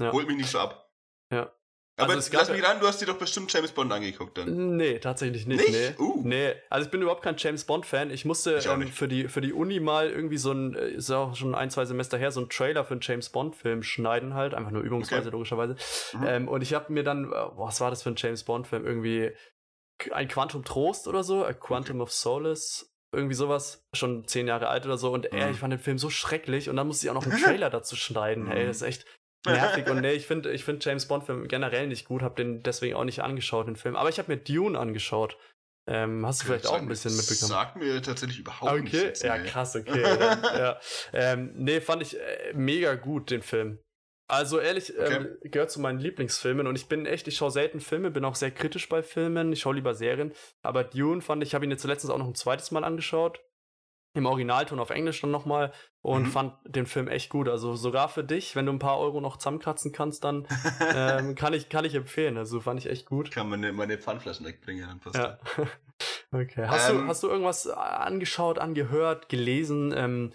Ja. 0.00 0.12
Holt 0.12 0.26
mich 0.26 0.36
nicht 0.36 0.50
so 0.50 0.58
ab. 0.58 0.90
Ja. 1.32 1.52
Aber 2.00 2.14
also 2.14 2.30
lass 2.32 2.50
mich 2.50 2.62
ran, 2.62 2.80
du 2.80 2.86
hast 2.86 3.00
dir 3.00 3.06
doch 3.06 3.18
bestimmt 3.18 3.52
James 3.52 3.72
Bond 3.72 3.92
angeguckt 3.92 4.38
dann. 4.38 4.76
Nee, 4.76 4.98
tatsächlich 4.98 5.46
nicht. 5.46 5.68
Nicht? 5.68 5.98
Nee. 5.98 6.02
Uh. 6.02 6.22
nee. 6.24 6.54
Also 6.70 6.86
ich 6.86 6.90
bin 6.90 7.02
überhaupt 7.02 7.22
kein 7.22 7.36
James 7.36 7.64
Bond-Fan. 7.64 8.10
Ich 8.10 8.24
musste 8.24 8.56
ich 8.56 8.66
ähm, 8.66 8.88
für, 8.88 9.08
die, 9.08 9.28
für 9.28 9.40
die 9.40 9.52
Uni 9.52 9.80
mal 9.80 10.08
irgendwie 10.08 10.38
so 10.38 10.52
ein, 10.52 10.74
äh, 10.74 10.90
ist 10.90 11.10
auch 11.10 11.34
schon 11.36 11.54
ein, 11.54 11.70
zwei 11.70 11.84
Semester 11.84 12.16
her, 12.16 12.32
so 12.32 12.40
ein 12.40 12.48
Trailer 12.48 12.84
für 12.84 12.92
einen 12.92 13.02
James 13.02 13.28
Bond-Film 13.28 13.82
schneiden 13.82 14.34
halt. 14.34 14.54
Einfach 14.54 14.70
nur 14.70 14.82
übungsweise, 14.82 15.28
okay. 15.28 15.32
logischerweise. 15.32 15.76
Mhm. 16.14 16.26
Ähm, 16.26 16.48
und 16.48 16.62
ich 16.62 16.74
habe 16.74 16.92
mir 16.92 17.02
dann, 17.02 17.32
äh, 17.32 17.36
was 17.56 17.80
war 17.80 17.90
das 17.90 18.02
für 18.02 18.10
ein 18.10 18.16
James 18.16 18.44
Bond-Film? 18.44 18.86
Irgendwie 18.86 19.32
ein 20.12 20.28
Quantum 20.28 20.64
Trost 20.64 21.06
oder 21.06 21.22
so, 21.22 21.44
A 21.44 21.52
Quantum 21.52 21.96
okay. 21.96 22.04
of 22.04 22.12
Solace, 22.12 22.90
irgendwie 23.12 23.34
sowas, 23.34 23.86
schon 23.92 24.26
zehn 24.26 24.48
Jahre 24.48 24.68
alt 24.68 24.86
oder 24.86 24.96
so. 24.96 25.12
Und 25.12 25.30
mhm. 25.30 25.38
ey, 25.38 25.50
ich 25.50 25.58
fand 25.58 25.72
den 25.72 25.80
Film 25.80 25.98
so 25.98 26.08
schrecklich 26.08 26.70
und 26.70 26.76
dann 26.76 26.86
musste 26.86 27.06
ich 27.06 27.10
auch 27.10 27.14
noch 27.14 27.26
einen 27.26 27.42
Trailer 27.42 27.68
dazu 27.68 27.96
schneiden. 27.96 28.50
Ey, 28.50 28.66
das 28.66 28.76
ist 28.76 28.82
echt 28.82 29.04
nervig. 29.46 29.88
und 29.88 30.00
nee, 30.00 30.12
ich 30.12 30.26
finde 30.26 30.52
ich 30.52 30.64
find 30.64 30.84
James 30.84 31.06
Bond-Film 31.06 31.48
generell 31.48 31.86
nicht 31.86 32.06
gut, 32.06 32.22
habe 32.22 32.36
den 32.36 32.62
deswegen 32.62 32.94
auch 32.94 33.04
nicht 33.04 33.22
angeschaut, 33.22 33.66
den 33.66 33.76
Film. 33.76 33.96
Aber 33.96 34.08
ich 34.08 34.18
habe 34.18 34.32
mir 34.32 34.38
Dune 34.38 34.78
angeschaut. 34.78 35.36
Ähm, 35.86 36.24
hast 36.26 36.42
du 36.42 36.46
vielleicht 36.46 36.66
auch 36.66 36.74
ein 36.74 36.86
bisschen 36.86 37.16
mitbekommen? 37.16 37.48
Sagt 37.48 37.76
mir 37.76 38.00
tatsächlich 38.02 38.38
überhaupt 38.38 38.72
okay. 38.72 39.08
Okay, 39.08 39.26
ja, 39.26 39.38
krass, 39.38 39.74
okay. 39.74 40.02
dann, 40.18 40.42
ja. 40.42 40.80
Ähm, 41.12 41.52
nee, 41.56 41.80
fand 41.80 42.02
ich 42.02 42.18
äh, 42.18 42.52
mega 42.54 42.94
gut, 42.94 43.30
den 43.30 43.42
Film. 43.42 43.78
Also 44.28 44.60
ehrlich, 44.60 44.96
okay. 44.96 45.16
ähm, 45.16 45.38
gehört 45.42 45.72
zu 45.72 45.80
meinen 45.80 45.98
Lieblingsfilmen 45.98 46.68
und 46.68 46.76
ich 46.76 46.86
bin 46.86 47.04
echt, 47.04 47.26
ich 47.26 47.36
schaue 47.36 47.50
selten 47.50 47.80
Filme, 47.80 48.12
bin 48.12 48.24
auch 48.24 48.36
sehr 48.36 48.52
kritisch 48.52 48.88
bei 48.88 49.02
Filmen, 49.02 49.52
ich 49.52 49.60
schaue 49.60 49.74
lieber 49.74 49.94
Serien. 49.94 50.32
Aber 50.62 50.84
Dune 50.84 51.20
fand 51.20 51.42
ich, 51.42 51.54
habe 51.54 51.64
ihn 51.64 51.72
jetzt 51.72 51.82
letztens 51.82 52.12
auch 52.12 52.18
noch 52.18 52.28
ein 52.28 52.36
zweites 52.36 52.70
Mal 52.70 52.84
angeschaut. 52.84 53.40
Im 54.12 54.26
Originalton 54.26 54.80
auf 54.80 54.90
Englisch 54.90 55.20
dann 55.20 55.30
nochmal 55.30 55.72
und 56.02 56.24
mhm. 56.24 56.30
fand 56.30 56.54
den 56.64 56.86
Film 56.86 57.06
echt 57.06 57.30
gut. 57.30 57.48
Also 57.48 57.76
sogar 57.76 58.08
für 58.08 58.24
dich, 58.24 58.56
wenn 58.56 58.66
du 58.66 58.72
ein 58.72 58.80
paar 58.80 58.98
Euro 58.98 59.20
noch 59.20 59.36
zusammenkratzen 59.36 59.92
kannst, 59.92 60.24
dann 60.24 60.48
ähm, 60.94 61.34
kann, 61.36 61.54
ich, 61.54 61.68
kann 61.68 61.84
ich 61.84 61.94
empfehlen. 61.94 62.36
Also 62.36 62.60
fand 62.60 62.80
ich 62.80 62.90
echt 62.90 63.06
gut. 63.06 63.30
Kann 63.30 63.48
man 63.48 63.60
meine 63.76 63.98
Pfandflaschen 63.98 64.44
wegbringen, 64.44 64.88
dann 64.88 64.98
passt 64.98 65.16
ja. 65.16 65.38
okay. 66.32 66.66
Hast, 66.66 66.90
ähm, 66.90 67.02
du, 67.02 67.06
hast 67.06 67.22
du 67.22 67.28
irgendwas 67.28 67.68
angeschaut, 67.68 68.58
angehört, 68.58 69.28
gelesen? 69.28 69.94
Ähm, 69.96 70.32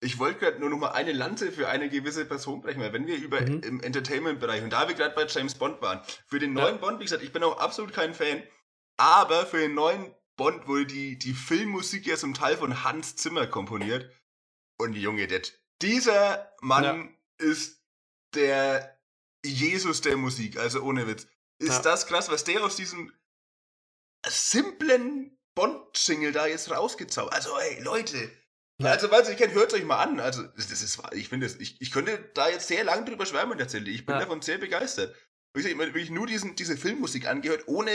ich 0.00 0.18
wollte 0.20 0.38
gerade 0.38 0.60
nur 0.60 0.70
noch 0.70 0.78
mal 0.78 0.90
eine 0.90 1.12
Lanze 1.12 1.50
für 1.50 1.68
eine 1.68 1.88
gewisse 1.88 2.24
Person 2.24 2.60
brechen, 2.60 2.80
weil 2.80 2.92
wenn 2.92 3.06
wir 3.06 3.16
über 3.16 3.40
mhm. 3.40 3.60
im 3.60 3.80
Entertainment-Bereich 3.80 4.62
und 4.62 4.72
da 4.72 4.86
wir 4.86 4.94
gerade 4.94 5.14
bei 5.14 5.26
James 5.26 5.54
Bond 5.54 5.82
waren, 5.82 6.00
für 6.26 6.38
den 6.38 6.52
neuen 6.52 6.76
ja. 6.76 6.80
Bond, 6.80 7.00
wie 7.00 7.04
gesagt, 7.04 7.24
ich 7.24 7.32
bin 7.32 7.42
auch 7.42 7.58
absolut 7.58 7.92
kein 7.92 8.14
Fan, 8.14 8.42
aber 8.96 9.44
für 9.44 9.58
den 9.58 9.74
neuen 9.74 10.14
Bond 10.38 10.66
wurde 10.66 10.86
die, 10.86 11.18
die 11.18 11.34
Filmmusik 11.34 12.06
ja 12.06 12.16
zum 12.16 12.32
Teil 12.32 12.56
von 12.56 12.82
Hans 12.82 13.16
Zimmer 13.16 13.46
komponiert. 13.46 14.10
Und 14.78 14.94
Junge, 14.94 15.26
der, 15.26 15.42
dieser 15.82 16.50
Mann 16.62 16.84
ja. 16.84 17.46
ist 17.46 17.82
der 18.34 18.98
Jesus 19.44 20.00
der 20.00 20.16
Musik, 20.16 20.56
also 20.56 20.82
ohne 20.82 21.06
Witz. 21.06 21.26
Ist 21.58 21.68
ja. 21.68 21.82
das 21.82 22.06
krass, 22.06 22.30
was 22.30 22.44
der 22.44 22.64
aus 22.64 22.76
diesem 22.76 23.12
simplen 24.26 25.36
Bond-Single 25.54 26.32
da 26.32 26.46
jetzt 26.46 26.70
rausgezaubert. 26.70 27.34
Also, 27.34 27.58
ey, 27.58 27.82
Leute, 27.82 28.30
ja. 28.80 28.92
Also, 28.92 29.10
weil 29.10 29.28
ihr 29.28 29.34
kennt, 29.34 29.54
hört 29.54 29.74
euch 29.74 29.84
mal 29.84 30.00
an. 30.00 30.20
Also, 30.20 30.44
das, 30.44 30.70
ist, 30.70 31.02
ich 31.12 31.28
finde, 31.28 31.46
ich, 31.58 31.80
ich 31.80 31.90
könnte 31.90 32.30
da 32.34 32.48
jetzt 32.48 32.68
sehr 32.68 32.84
lang 32.84 33.04
drüber 33.04 33.26
schwärmen 33.26 33.58
tatsächlich. 33.58 33.96
Ich 33.96 34.06
bin 34.06 34.18
davon 34.18 34.40
sehr 34.40 34.58
begeistert. 34.58 35.16
Ich 35.66 35.74
habe 35.74 35.84
wirklich 35.84 36.10
nur 36.10 36.26
diesen, 36.26 36.56
diese 36.56 36.76
Filmmusik 36.76 37.26
angehört, 37.26 37.66
ohne 37.66 37.90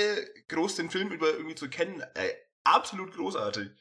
groß 0.48 0.76
den 0.76 0.90
Film 0.90 1.12
über 1.12 1.32
irgendwie 1.32 1.56
zu 1.56 1.70
kennen. 1.70 2.02
Äh, 2.16 2.30
absolut 2.64 3.14
großartig. 3.14 3.72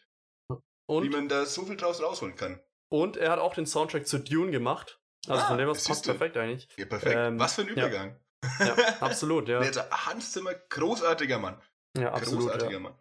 Und? 0.86 1.04
Wie 1.04 1.08
man 1.08 1.28
da 1.28 1.46
so 1.46 1.64
viel 1.64 1.76
draus 1.76 2.02
rausholen 2.02 2.36
kann. 2.36 2.60
Und 2.88 3.16
er 3.16 3.30
hat 3.30 3.38
auch 3.38 3.54
den 3.54 3.66
Soundtrack 3.66 4.06
zu 4.06 4.18
Dune 4.18 4.50
gemacht. 4.50 5.00
Also 5.28 5.42
ah, 5.42 5.48
von 5.48 5.58
dem 5.58 5.68
was 5.68 5.84
passt 5.84 6.04
perfekt 6.04 6.36
eigentlich. 6.36 6.68
Ja, 6.76 6.84
perfekt. 6.84 7.14
Ähm, 7.16 7.38
was 7.38 7.54
für 7.54 7.62
ein 7.62 7.68
Übergang. 7.68 8.20
Ja, 8.58 8.66
ja 8.66 8.74
absolut, 9.00 9.48
ja. 9.48 9.60
Also 9.60 9.80
Hans 9.90 10.32
Zimmer, 10.32 10.54
großartiger 10.54 11.38
Mann. 11.38 11.60
Ja, 11.96 12.12
absolut. 12.12 12.44
Großartiger 12.44 12.72
ja. 12.72 12.80
Mann. 12.80 12.94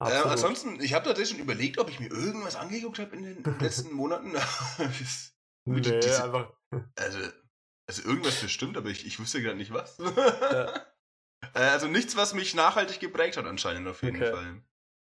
Äh, 0.00 0.14
ansonsten, 0.24 0.80
ich 0.80 0.94
habe 0.94 1.04
tatsächlich 1.04 1.36
schon 1.36 1.44
überlegt, 1.44 1.78
ob 1.78 1.88
ich 1.88 2.00
mir 2.00 2.10
irgendwas 2.10 2.56
angeguckt 2.56 2.98
habe 2.98 3.14
in 3.14 3.22
den 3.22 3.44
letzten 3.60 3.92
Monaten. 3.92 4.32
nee, 5.64 5.80
diese, 5.80 6.24
einfach. 6.24 6.52
Also, 6.96 7.18
also 7.92 8.08
irgendwas 8.08 8.40
bestimmt, 8.40 8.76
aber 8.76 8.88
ich, 8.88 9.06
ich 9.06 9.18
wüsste 9.18 9.42
gerade 9.42 9.56
nicht 9.56 9.72
was. 9.72 9.98
Ja. 9.98 10.72
äh, 11.54 11.58
also 11.58 11.88
nichts, 11.88 12.16
was 12.16 12.32
mich 12.32 12.54
nachhaltig 12.54 13.00
geprägt 13.00 13.36
hat 13.36 13.46
anscheinend 13.46 13.86
auf 13.86 14.02
jeden 14.02 14.16
okay. 14.16 14.32
Fall. 14.32 14.62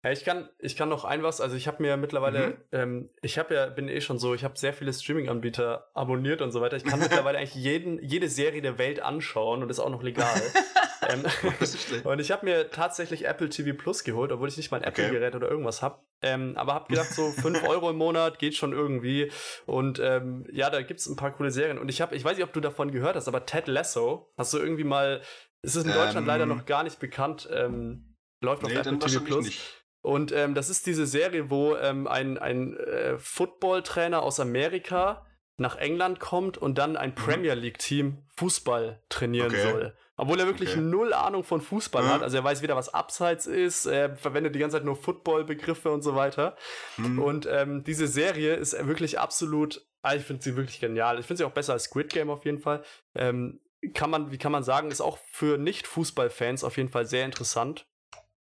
Ja, 0.03 0.11
ich 0.11 0.25
kann, 0.25 0.49
ich 0.57 0.75
kann 0.75 0.89
noch 0.89 1.05
ein 1.05 1.21
was, 1.21 1.41
also 1.41 1.55
ich 1.55 1.67
habe 1.67 1.83
mir 1.83 1.95
mittlerweile, 1.95 2.47
mhm. 2.47 2.55
ähm, 2.71 3.09
ich 3.21 3.37
habe 3.37 3.53
ja, 3.53 3.67
bin 3.67 3.87
eh 3.87 4.01
schon 4.01 4.17
so, 4.17 4.33
ich 4.33 4.43
habe 4.43 4.57
sehr 4.57 4.73
viele 4.73 4.91
Streaming-Anbieter 4.91 5.91
abonniert 5.93 6.41
und 6.41 6.51
so 6.51 6.59
weiter. 6.59 6.75
Ich 6.75 6.83
kann 6.83 6.99
mittlerweile 6.99 7.37
eigentlich 7.39 7.53
jeden, 7.53 8.01
jede 8.01 8.27
Serie 8.27 8.63
der 8.63 8.79
Welt 8.79 8.99
anschauen 8.99 9.61
und 9.61 9.69
ist 9.69 9.79
auch 9.79 9.91
noch 9.91 10.01
legal. 10.01 10.41
ähm, 11.13 11.25
und 12.03 12.19
ich 12.19 12.31
habe 12.31 12.45
mir 12.45 12.69
tatsächlich 12.69 13.25
Apple 13.25 13.49
TV 13.49 13.77
Plus 13.77 14.03
geholt, 14.03 14.31
obwohl 14.31 14.47
ich 14.47 14.57
nicht 14.57 14.71
mein 14.71 14.83
Apple-Gerät 14.83 15.35
oder 15.35 15.49
irgendwas 15.49 15.81
habe. 15.81 15.99
Ähm, 16.21 16.53
aber 16.55 16.73
habe 16.73 16.87
gedacht, 16.87 17.11
so 17.11 17.31
5 17.31 17.63
Euro 17.67 17.89
im 17.89 17.97
Monat 17.97 18.39
geht 18.39 18.55
schon 18.55 18.73
irgendwie. 18.73 19.31
Und 19.65 19.99
ähm, 19.99 20.45
ja, 20.51 20.69
da 20.69 20.81
gibt's 20.81 21.07
ein 21.07 21.15
paar 21.15 21.31
coole 21.31 21.51
Serien. 21.51 21.77
Und 21.77 21.89
ich 21.89 22.01
habe, 22.01 22.15
ich 22.15 22.23
weiß 22.23 22.37
nicht, 22.37 22.45
ob 22.45 22.53
du 22.53 22.59
davon 22.59 22.91
gehört 22.91 23.15
hast, 23.15 23.27
aber 23.27 23.45
Ted 23.45 23.67
Lasso, 23.67 24.31
hast 24.37 24.53
du 24.53 24.57
irgendwie 24.57 24.83
mal, 24.83 25.21
es 25.61 25.75
ist 25.75 25.85
in 25.85 25.93
Deutschland 25.93 26.27
leider 26.27 26.43
ähm. 26.43 26.49
noch 26.49 26.65
gar 26.65 26.83
nicht 26.83 26.99
bekannt, 26.99 27.49
ähm, 27.51 28.15
läuft 28.41 28.63
auf 28.63 28.71
nee, 28.71 28.77
Apple 28.77 28.99
TV 28.99 29.23
Plus. 29.23 29.45
Nicht. 29.45 29.61
Und 30.01 30.31
ähm, 30.31 30.55
das 30.55 30.69
ist 30.69 30.87
diese 30.87 31.05
Serie, 31.05 31.51
wo 31.51 31.73
ein, 31.73 32.07
ein 32.07 32.75
äh, 32.75 33.19
Football-Trainer 33.19 34.23
aus 34.23 34.39
Amerika 34.39 35.27
nach 35.57 35.75
England 35.77 36.19
kommt 36.19 36.57
und 36.57 36.77
dann 36.77 36.97
ein 36.97 37.11
mhm. 37.11 37.15
Premier 37.15 37.53
League-Team 37.53 38.23
Fußball 38.35 39.01
trainieren 39.09 39.51
okay. 39.51 39.71
soll. 39.71 39.97
Obwohl 40.17 40.39
er 40.39 40.45
wirklich 40.45 40.71
okay. 40.71 40.81
null 40.81 41.13
Ahnung 41.13 41.43
von 41.43 41.61
Fußball 41.61 42.03
mhm. 42.03 42.09
hat. 42.09 42.23
Also 42.23 42.37
er 42.37 42.43
weiß 42.43 42.61
weder, 42.61 42.75
was 42.75 42.93
Abseits 42.93 43.47
ist, 43.47 43.85
er 43.85 44.15
verwendet 44.17 44.53
die 44.53 44.59
ganze 44.59 44.77
Zeit 44.77 44.85
nur 44.85 44.95
Football-Begriffe 44.95 45.91
und 45.91 46.01
so 46.01 46.15
weiter. 46.15 46.55
Mhm. 46.97 47.19
Und 47.19 47.47
ähm, 47.49 47.83
diese 47.83 48.07
Serie 48.07 48.55
ist 48.55 48.73
wirklich 48.87 49.19
absolut, 49.19 49.85
ah, 50.01 50.15
ich 50.15 50.23
finde 50.23 50.43
sie 50.43 50.55
wirklich 50.55 50.79
genial. 50.79 51.19
Ich 51.19 51.25
finde 51.25 51.39
sie 51.39 51.43
auch 51.45 51.53
besser 51.53 51.73
als 51.73 51.85
Squid 51.85 52.09
Game 52.09 52.29
auf 52.29 52.45
jeden 52.45 52.59
Fall. 52.59 52.83
Ähm, 53.15 53.61
kann 53.93 54.09
man, 54.09 54.31
wie 54.31 54.37
kann 54.37 54.51
man 54.51 54.63
sagen, 54.63 54.91
ist 54.91 55.01
auch 55.01 55.17
für 55.31 55.57
Nicht-Fußball-Fans 55.57 56.63
auf 56.63 56.77
jeden 56.77 56.89
Fall 56.89 57.05
sehr 57.05 57.25
interessant. 57.25 57.87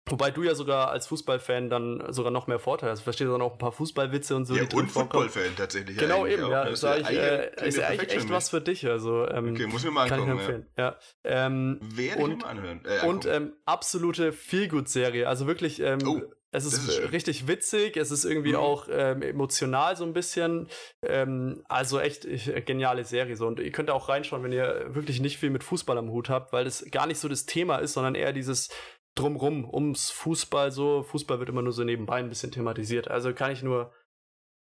Wobei 0.09 0.31
du 0.31 0.43
ja 0.43 0.55
sogar 0.55 0.89
als 0.89 1.07
Fußballfan 1.07 1.69
dann 1.69 2.03
sogar 2.11 2.31
noch 2.31 2.47
mehr 2.47 2.59
Vorteile 2.59 2.91
hast. 2.91 3.01
Verstehst 3.01 3.27
du 3.27 3.31
dann 3.31 3.41
auch 3.41 3.53
ein 3.53 3.57
paar 3.59 3.71
Fußballwitze 3.71 4.35
und 4.35 4.45
so. 4.45 4.55
Ja, 4.55 4.63
und 4.73 4.89
Footballfan 4.89 5.55
tatsächlich. 5.55 5.97
Genau, 5.97 6.25
eben, 6.25 6.49
ja. 6.49 6.63
Ist 6.63 6.83
ja, 6.83 6.97
ich, 6.97 7.07
äh, 7.07 7.67
ist 7.67 7.79
eigentlich 7.79 8.11
echt 8.11 8.29
was 8.29 8.49
für 8.49 8.61
dich. 8.61 8.87
Also, 8.87 9.27
ähm, 9.27 9.51
okay, 9.51 9.67
muss 9.67 9.83
mir 9.83 9.91
mal 9.91 10.03
angucken. 10.03 10.27
Kann 10.27 10.35
ich 10.37 10.41
empfehlen. 10.41 10.67
Ja. 10.75 10.97
ja. 11.23 11.45
Ähm, 11.45 11.79
Werde 11.81 12.23
und, 12.23 12.31
ich 12.31 12.37
mal 12.39 12.47
anhören. 12.47 12.81
Äh, 12.83 13.07
und 13.07 13.25
ähm, 13.25 13.53
absolute 13.65 14.33
Feelgood-Serie. 14.33 15.27
Also 15.27 15.45
wirklich, 15.45 15.79
ähm, 15.79 15.99
oh, 16.05 16.21
es 16.53 16.65
ist, 16.65 16.89
ist 16.89 17.11
richtig 17.13 17.47
witzig, 17.47 17.95
es 17.95 18.11
ist 18.11 18.25
irgendwie 18.25 18.51
mhm. 18.51 18.57
auch 18.57 18.87
ähm, 18.91 19.21
emotional 19.21 19.95
so 19.95 20.03
ein 20.03 20.11
bisschen. 20.11 20.67
Ähm, 21.01 21.63
also 21.69 21.99
echt 21.99 22.25
äh, 22.25 22.61
geniale 22.61 23.05
Serie. 23.05 23.37
So. 23.37 23.47
Und 23.47 23.59
ihr 23.59 23.71
könnt 23.71 23.89
auch 23.89 24.09
reinschauen, 24.09 24.43
wenn 24.43 24.51
ihr 24.51 24.93
wirklich 24.93 25.21
nicht 25.21 25.37
viel 25.37 25.49
mit 25.49 25.63
Fußball 25.63 25.97
am 25.97 26.09
Hut 26.09 26.29
habt, 26.29 26.51
weil 26.51 26.65
das 26.65 26.83
gar 26.91 27.07
nicht 27.07 27.19
so 27.19 27.29
das 27.29 27.45
Thema 27.45 27.77
ist, 27.77 27.93
sondern 27.93 28.15
eher 28.15 28.33
dieses 28.33 28.69
drumrum, 29.15 29.67
ums 29.71 30.09
Fußball 30.11 30.71
so. 30.71 31.03
Fußball 31.03 31.39
wird 31.39 31.49
immer 31.49 31.61
nur 31.61 31.73
so 31.73 31.83
nebenbei 31.83 32.17
ein 32.17 32.29
bisschen 32.29 32.51
thematisiert. 32.51 33.09
Also 33.09 33.33
kann 33.33 33.51
ich 33.51 33.63
nur 33.63 33.93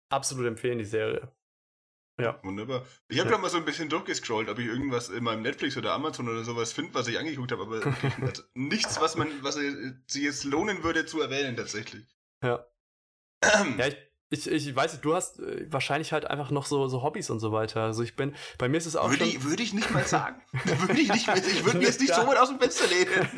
absolut 0.10 0.46
empfehlen, 0.46 0.78
die 0.78 0.86
Serie. 0.86 1.32
Ja. 2.20 2.40
Wunderbar. 2.44 2.84
Ich 3.10 3.20
habe 3.20 3.30
ja. 3.30 3.38
mal 3.38 3.50
so 3.50 3.58
ein 3.58 3.66
bisschen 3.66 3.90
durchgescrollt, 3.90 4.50
ob 4.50 4.58
ich 4.58 4.66
irgendwas 4.66 5.10
in 5.10 5.24
meinem 5.24 5.44
Netflix 5.44 5.78
oder 5.78 5.94
Amazon 5.94 6.28
oder 6.28 6.44
sowas 6.44 6.74
finde, 6.74 6.96
was 6.96 7.08
ich 7.08 7.20
angeguckt 7.20 7.52
habe, 7.52 7.62
aber 7.64 7.82
nichts, 8.56 9.00
was 9.00 9.16
man, 9.16 9.44
was 9.44 9.56
sich 9.56 10.24
jetzt 10.24 10.44
lohnen 10.44 10.84
würde 10.84 11.06
zu 11.06 11.22
erwähnen 11.22 11.56
tatsächlich. 11.56 12.18
Ja. 12.44 12.66
ja, 13.78 13.88
ich 13.88 13.98
ich, 14.30 14.50
ich 14.50 14.76
weiß 14.76 14.94
nicht, 14.94 15.06
du 15.06 15.16
hast 15.16 15.40
äh, 15.40 15.66
wahrscheinlich 15.72 16.12
halt 16.12 16.26
einfach 16.26 16.52
noch 16.52 16.66
so, 16.66 16.88
so 16.88 17.02
Hobbys 17.02 17.30
und 17.30 17.40
so 17.40 17.54
weiter. 17.54 17.84
Also 17.84 18.04
ich 18.04 18.16
bin, 18.16 18.36
bei 18.58 18.68
mir 18.68 18.78
ist 18.78 18.86
es 18.86 18.98
auch 18.98 19.10
würde. 19.10 19.24
Ich, 19.24 19.44
würde 19.44 19.64
ich 19.64 19.74
nicht 19.74 19.90
mal 19.92 20.06
sagen. 20.06 20.42
würde 20.66 21.00
ich 21.00 21.08
nicht, 21.08 21.28
ich 21.28 21.66
würde 21.66 21.78
mir 21.78 21.86
jetzt 21.86 22.02
nicht 22.02 22.14
so 22.16 22.28
weit 22.28 22.38
aus 22.38 22.50
dem 22.50 22.60
Fenster 22.60 22.88
lehnen. 22.88 23.30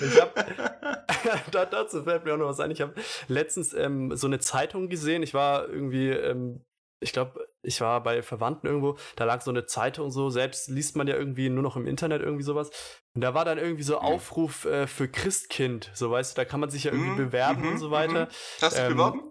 ich 0.00 0.20
hab, 0.20 1.50
da, 1.52 1.64
dazu 1.64 2.02
fällt 2.02 2.24
mir 2.24 2.34
auch 2.34 2.38
noch 2.38 2.48
was 2.48 2.58
ein. 2.58 2.72
Ich 2.72 2.80
habe 2.80 2.94
letztens 3.28 3.72
ähm, 3.72 4.16
so 4.16 4.26
eine 4.26 4.40
Zeitung 4.40 4.88
gesehen. 4.88 5.22
Ich 5.22 5.32
war 5.32 5.68
irgendwie 5.68 6.08
ähm, 6.08 6.64
ich 7.04 7.12
glaube, 7.12 7.46
ich 7.62 7.80
war 7.82 8.02
bei 8.02 8.22
Verwandten 8.22 8.66
irgendwo, 8.66 8.96
da 9.14 9.24
lag 9.24 9.42
so 9.42 9.50
eine 9.50 9.66
Zeitung 9.66 10.10
so, 10.10 10.30
selbst 10.30 10.68
liest 10.70 10.96
man 10.96 11.06
ja 11.06 11.16
irgendwie 11.16 11.50
nur 11.50 11.62
noch 11.62 11.76
im 11.76 11.86
Internet 11.86 12.22
irgendwie 12.22 12.42
sowas. 12.42 12.70
Und 13.14 13.20
da 13.20 13.34
war 13.34 13.44
dann 13.44 13.58
irgendwie 13.58 13.82
so 13.82 13.96
mhm. 14.00 14.06
Aufruf 14.06 14.64
äh, 14.64 14.86
für 14.86 15.06
Christkind, 15.06 15.90
so 15.94 16.10
weißt 16.10 16.36
du, 16.36 16.40
da 16.40 16.44
kann 16.46 16.60
man 16.60 16.70
sich 16.70 16.84
ja 16.84 16.92
irgendwie 16.92 17.10
mhm. 17.10 17.16
bewerben 17.16 17.62
mhm. 17.62 17.68
und 17.72 17.78
so 17.78 17.90
weiter. 17.90 18.24
Mhm. 18.24 18.28
Hast 18.62 18.76
du 18.76 18.80
dich 18.80 18.90
ähm, 18.90 18.96
beworben? 18.96 19.30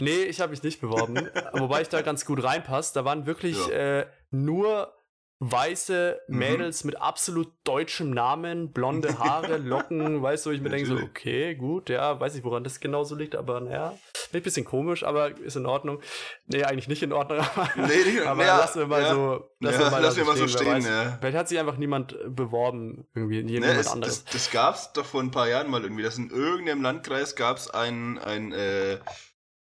Nee, 0.00 0.24
ich 0.24 0.40
habe 0.40 0.50
mich 0.50 0.62
nicht 0.62 0.80
beworben, 0.80 1.28
wobei 1.54 1.80
ich 1.80 1.88
da 1.88 2.02
ganz 2.02 2.26
gut 2.26 2.42
reinpasse. 2.44 2.92
Da 2.94 3.04
waren 3.06 3.26
wirklich 3.26 3.56
ja. 3.68 4.00
äh, 4.00 4.06
nur 4.30 4.92
weiße 5.40 6.20
mhm. 6.28 6.38
Mädels 6.38 6.84
mhm. 6.84 6.90
mit 6.90 7.00
absolut 7.00 7.52
deutschem 7.64 8.10
Namen, 8.10 8.72
blonde 8.72 9.18
Haare, 9.18 9.58
Locken, 9.58 10.22
weißt 10.22 10.46
du, 10.46 10.50
ich 10.50 10.60
mir 10.60 10.70
denke 10.70 10.86
so, 10.86 10.96
okay, 10.96 11.54
gut, 11.54 11.90
ja, 11.90 12.18
weiß 12.18 12.34
ich, 12.36 12.44
woran 12.44 12.64
das 12.64 12.80
genau 12.80 13.04
so 13.04 13.14
liegt, 13.14 13.34
aber 13.36 13.60
naja, 13.60 13.98
ein 14.32 14.42
bisschen 14.42 14.64
komisch, 14.64 15.04
aber 15.04 15.38
ist 15.38 15.56
in 15.56 15.66
Ordnung. 15.66 16.00
Nee, 16.46 16.64
eigentlich 16.64 16.88
nicht 16.88 17.02
in 17.02 17.12
Ordnung, 17.12 17.38
aber, 17.54 17.68
nee, 17.76 18.04
nicht, 18.04 18.22
aber 18.22 18.44
ja, 18.44 18.58
lassen 18.58 18.80
wir 18.80 18.86
mal 18.86 19.02
ja. 19.02 19.14
so, 19.14 19.50
lassen 19.60 19.80
ja, 19.80 19.86
wir 19.86 19.90
mal, 19.90 20.02
lass 20.02 20.16
wir 20.16 20.24
mal 20.24 20.36
so 20.36 20.48
stehen, 20.48 20.82
ja. 20.82 21.18
Vielleicht 21.20 21.36
hat 21.36 21.48
sich 21.48 21.58
einfach 21.58 21.76
niemand 21.76 22.16
beworben, 22.28 23.06
irgendwie, 23.14 23.40
jemand 23.40 23.74
nee, 23.74 23.80
es, 23.80 23.88
anderes. 23.88 24.24
Das, 24.24 24.32
das 24.32 24.50
gab's 24.50 24.92
doch 24.92 25.04
vor 25.04 25.20
ein 25.20 25.30
paar 25.30 25.48
Jahren 25.48 25.70
mal 25.70 25.82
irgendwie, 25.82 26.02
dass 26.02 26.18
in 26.18 26.30
irgendeinem 26.30 26.82
Landkreis 26.82 27.36
gab's 27.36 27.68
ein, 27.70 28.18
ein, 28.18 28.52
äh, 28.52 28.98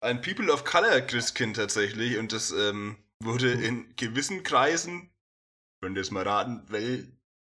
ein 0.02 0.22
People 0.22 0.52
of 0.52 0.64
Color 0.64 1.02
Christkind 1.02 1.56
tatsächlich 1.56 2.18
und 2.18 2.32
das, 2.32 2.52
ähm, 2.52 2.98
wurde 3.20 3.54
hm. 3.54 3.64
in 3.64 3.96
gewissen 3.96 4.44
Kreisen 4.44 5.10
könnt 5.82 5.98
ihr 5.98 6.02
es 6.02 6.12
mal 6.12 6.28
raten, 6.28 6.64
wel, 6.68 7.08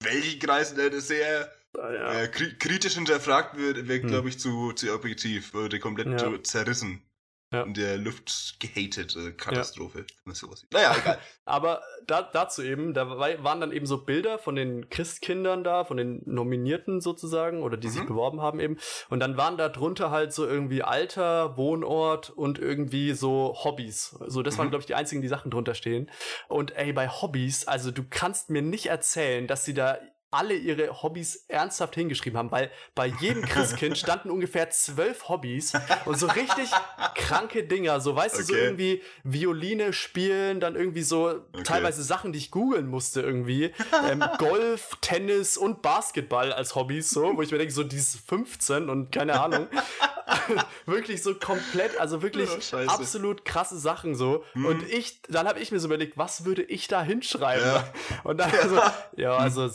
welche 0.02 0.38
Kreise 0.38 0.90
das 0.90 1.08
sehr 1.08 1.52
ja. 1.74 2.22
äh, 2.22 2.28
kritisch 2.28 2.94
hinterfragt 2.94 3.56
wird, 3.56 3.88
wirkt, 3.88 4.04
hm. 4.04 4.10
glaube 4.10 4.28
ich, 4.28 4.38
zu, 4.38 4.72
zu 4.72 4.92
objektiv, 4.92 5.54
würde 5.54 5.78
komplett 5.78 6.20
ja. 6.20 6.42
zerrissen 6.42 7.02
ja. 7.52 7.62
in 7.62 7.74
der 7.74 7.98
Luft 7.98 8.58
gehatet. 8.60 9.16
Katastrophe. 9.36 10.06
Ja. 10.26 10.32
Naja, 10.70 10.96
egal. 10.98 11.18
Aber 11.44 11.82
da, 12.06 12.22
dazu 12.22 12.62
eben, 12.62 12.94
da 12.94 13.08
waren 13.08 13.60
dann 13.60 13.72
eben 13.72 13.86
so 13.86 14.04
Bilder 14.04 14.38
von 14.38 14.54
den 14.54 14.88
Christkindern 14.88 15.64
da, 15.64 15.84
von 15.84 15.96
den 15.96 16.22
Nominierten 16.26 17.00
sozusagen, 17.00 17.62
oder 17.62 17.76
die 17.76 17.88
mhm. 17.88 17.92
sich 17.92 18.06
beworben 18.06 18.40
haben 18.40 18.60
eben. 18.60 18.78
Und 19.08 19.20
dann 19.20 19.36
waren 19.36 19.56
da 19.56 19.68
drunter 19.68 20.10
halt 20.10 20.32
so 20.32 20.46
irgendwie 20.46 20.82
Alter, 20.82 21.56
Wohnort 21.56 22.30
und 22.30 22.58
irgendwie 22.58 23.12
so 23.12 23.56
Hobbys. 23.64 24.16
So, 24.26 24.42
das 24.42 24.54
mhm. 24.54 24.58
waren, 24.58 24.70
glaube 24.70 24.82
ich, 24.82 24.86
die 24.86 24.94
einzigen, 24.94 25.22
die 25.22 25.28
Sachen 25.28 25.50
drunter 25.50 25.74
stehen. 25.74 26.10
Und 26.48 26.76
ey, 26.76 26.92
bei 26.92 27.08
Hobbys, 27.08 27.66
also 27.66 27.90
du 27.90 28.04
kannst 28.08 28.50
mir 28.50 28.62
nicht 28.62 28.86
erzählen, 28.86 29.46
dass 29.46 29.64
sie 29.64 29.74
da 29.74 29.98
alle 30.30 30.54
ihre 30.54 31.02
Hobbys 31.02 31.44
ernsthaft 31.48 31.94
hingeschrieben 31.94 32.38
haben, 32.38 32.50
weil 32.50 32.70
bei 32.94 33.06
jedem 33.06 33.42
Christkind 33.42 33.98
standen 33.98 34.30
ungefähr 34.30 34.70
zwölf 34.70 35.28
Hobbys 35.28 35.72
und 36.04 36.18
so 36.18 36.26
richtig 36.26 36.70
kranke 37.14 37.64
Dinger, 37.64 38.00
so 38.00 38.14
weißt 38.14 38.36
okay. 38.36 38.44
du, 38.46 38.48
so 38.48 38.54
irgendwie 38.54 39.02
Violine 39.24 39.92
spielen, 39.92 40.60
dann 40.60 40.76
irgendwie 40.76 41.02
so 41.02 41.42
okay. 41.52 41.62
teilweise 41.64 42.02
Sachen, 42.02 42.32
die 42.32 42.38
ich 42.38 42.50
googeln 42.50 42.88
musste 42.88 43.20
irgendwie, 43.20 43.72
ähm, 44.08 44.24
Golf, 44.38 44.96
Tennis 45.00 45.56
und 45.56 45.82
Basketball 45.82 46.52
als 46.52 46.74
Hobbys, 46.74 47.10
so, 47.10 47.36
wo 47.36 47.42
ich 47.42 47.50
mir 47.50 47.58
denke, 47.58 47.72
so 47.72 47.82
dieses 47.82 48.16
15 48.16 48.88
und 48.88 49.12
keine 49.12 49.40
Ahnung. 49.40 49.68
wirklich 50.86 51.22
so 51.22 51.34
komplett, 51.34 51.98
also 51.98 52.22
wirklich 52.22 52.50
oh, 52.50 52.76
absolut 52.86 53.44
krasse 53.44 53.78
Sachen 53.78 54.14
so. 54.14 54.44
Hm. 54.52 54.66
Und 54.66 54.88
ich, 54.88 55.20
dann 55.22 55.46
habe 55.46 55.60
ich 55.60 55.72
mir 55.72 55.80
so 55.80 55.86
überlegt, 55.86 56.18
was 56.18 56.44
würde 56.44 56.62
ich 56.62 56.88
da 56.88 57.02
hinschreiben? 57.02 57.64
Ja. 57.64 57.84
Und 58.24 58.38
dann 58.38 58.50
also, 58.50 58.80
ja, 59.16 59.36
also 59.36 59.68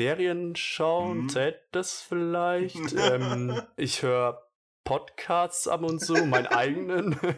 Serien 0.00 0.56
schauen, 0.56 1.18
hm. 1.18 1.28
zählt 1.28 1.60
das 1.72 2.00
vielleicht? 2.00 2.92
ähm, 2.96 3.60
ich 3.76 4.02
höre 4.02 4.42
Podcasts 4.82 5.68
ab 5.68 5.82
und 5.82 6.00
zu, 6.00 6.14
meinen 6.24 6.46
eigenen. 6.46 7.20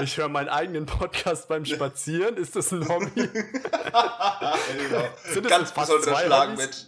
ich 0.00 0.16
höre 0.16 0.28
meinen 0.28 0.48
eigenen 0.48 0.86
Podcast 0.86 1.48
beim 1.48 1.64
Spazieren. 1.64 2.36
Ist 2.36 2.54
das 2.54 2.70
ein 2.70 2.88
Hobby? 2.88 3.10
genau. 3.16 5.08
Sind 5.24 5.44
das 5.44 5.50
Ganz 5.50 5.70
fast 5.72 6.02
zwei 6.04 6.26
Schlagmensch. 6.26 6.86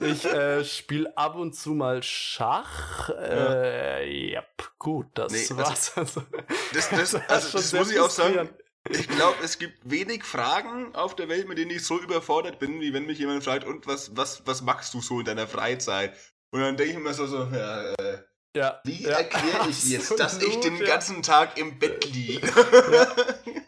Ich 0.00 0.26
äh, 0.26 0.62
spiele 0.62 1.16
ab 1.16 1.36
und 1.36 1.56
zu 1.56 1.70
mal 1.70 2.02
Schach. 2.02 3.08
Äh, 3.08 4.32
ja, 4.32 4.44
gut, 4.78 5.06
das 5.14 5.32
nee, 5.32 5.56
war's. 5.56 5.96
Also, 5.96 6.22
das, 6.74 6.90
das, 6.90 7.14
also, 7.14 7.58
das 7.58 7.72
muss 7.72 7.90
ich 7.90 7.98
auch 7.98 8.10
sagen. 8.10 8.50
Ich 8.90 9.08
glaube, 9.08 9.42
es 9.42 9.58
gibt 9.58 9.78
wenig 9.90 10.24
Fragen 10.24 10.94
auf 10.94 11.16
der 11.16 11.28
Welt, 11.28 11.48
mit 11.48 11.56
denen 11.56 11.70
ich 11.70 11.84
so 11.84 11.98
überfordert 11.98 12.58
bin, 12.58 12.80
wie 12.80 12.92
wenn 12.92 13.06
mich 13.06 13.18
jemand 13.18 13.42
fragt, 13.42 13.64
und 13.64 13.86
was, 13.86 14.14
was, 14.14 14.46
was 14.46 14.60
machst 14.60 14.92
du 14.92 15.00
so 15.00 15.20
in 15.20 15.24
deiner 15.24 15.46
Freizeit? 15.46 16.14
Und 16.50 16.60
dann 16.60 16.76
denke 16.76 16.92
ich 16.92 16.98
mir 16.98 17.14
so, 17.14 17.26
so 17.26 17.44
ja, 17.44 17.94
äh, 17.94 18.22
ja, 18.54 18.80
wie 18.84 19.02
ja, 19.02 19.10
erkläre 19.10 19.68
ich 19.68 19.84
jetzt, 19.90 20.18
dass 20.18 20.40
ich 20.40 20.60
den 20.60 20.78
ganzen 20.78 21.22
Tag 21.22 21.58
im 21.58 21.78
Bett 21.78 22.04
liege? 22.12 22.46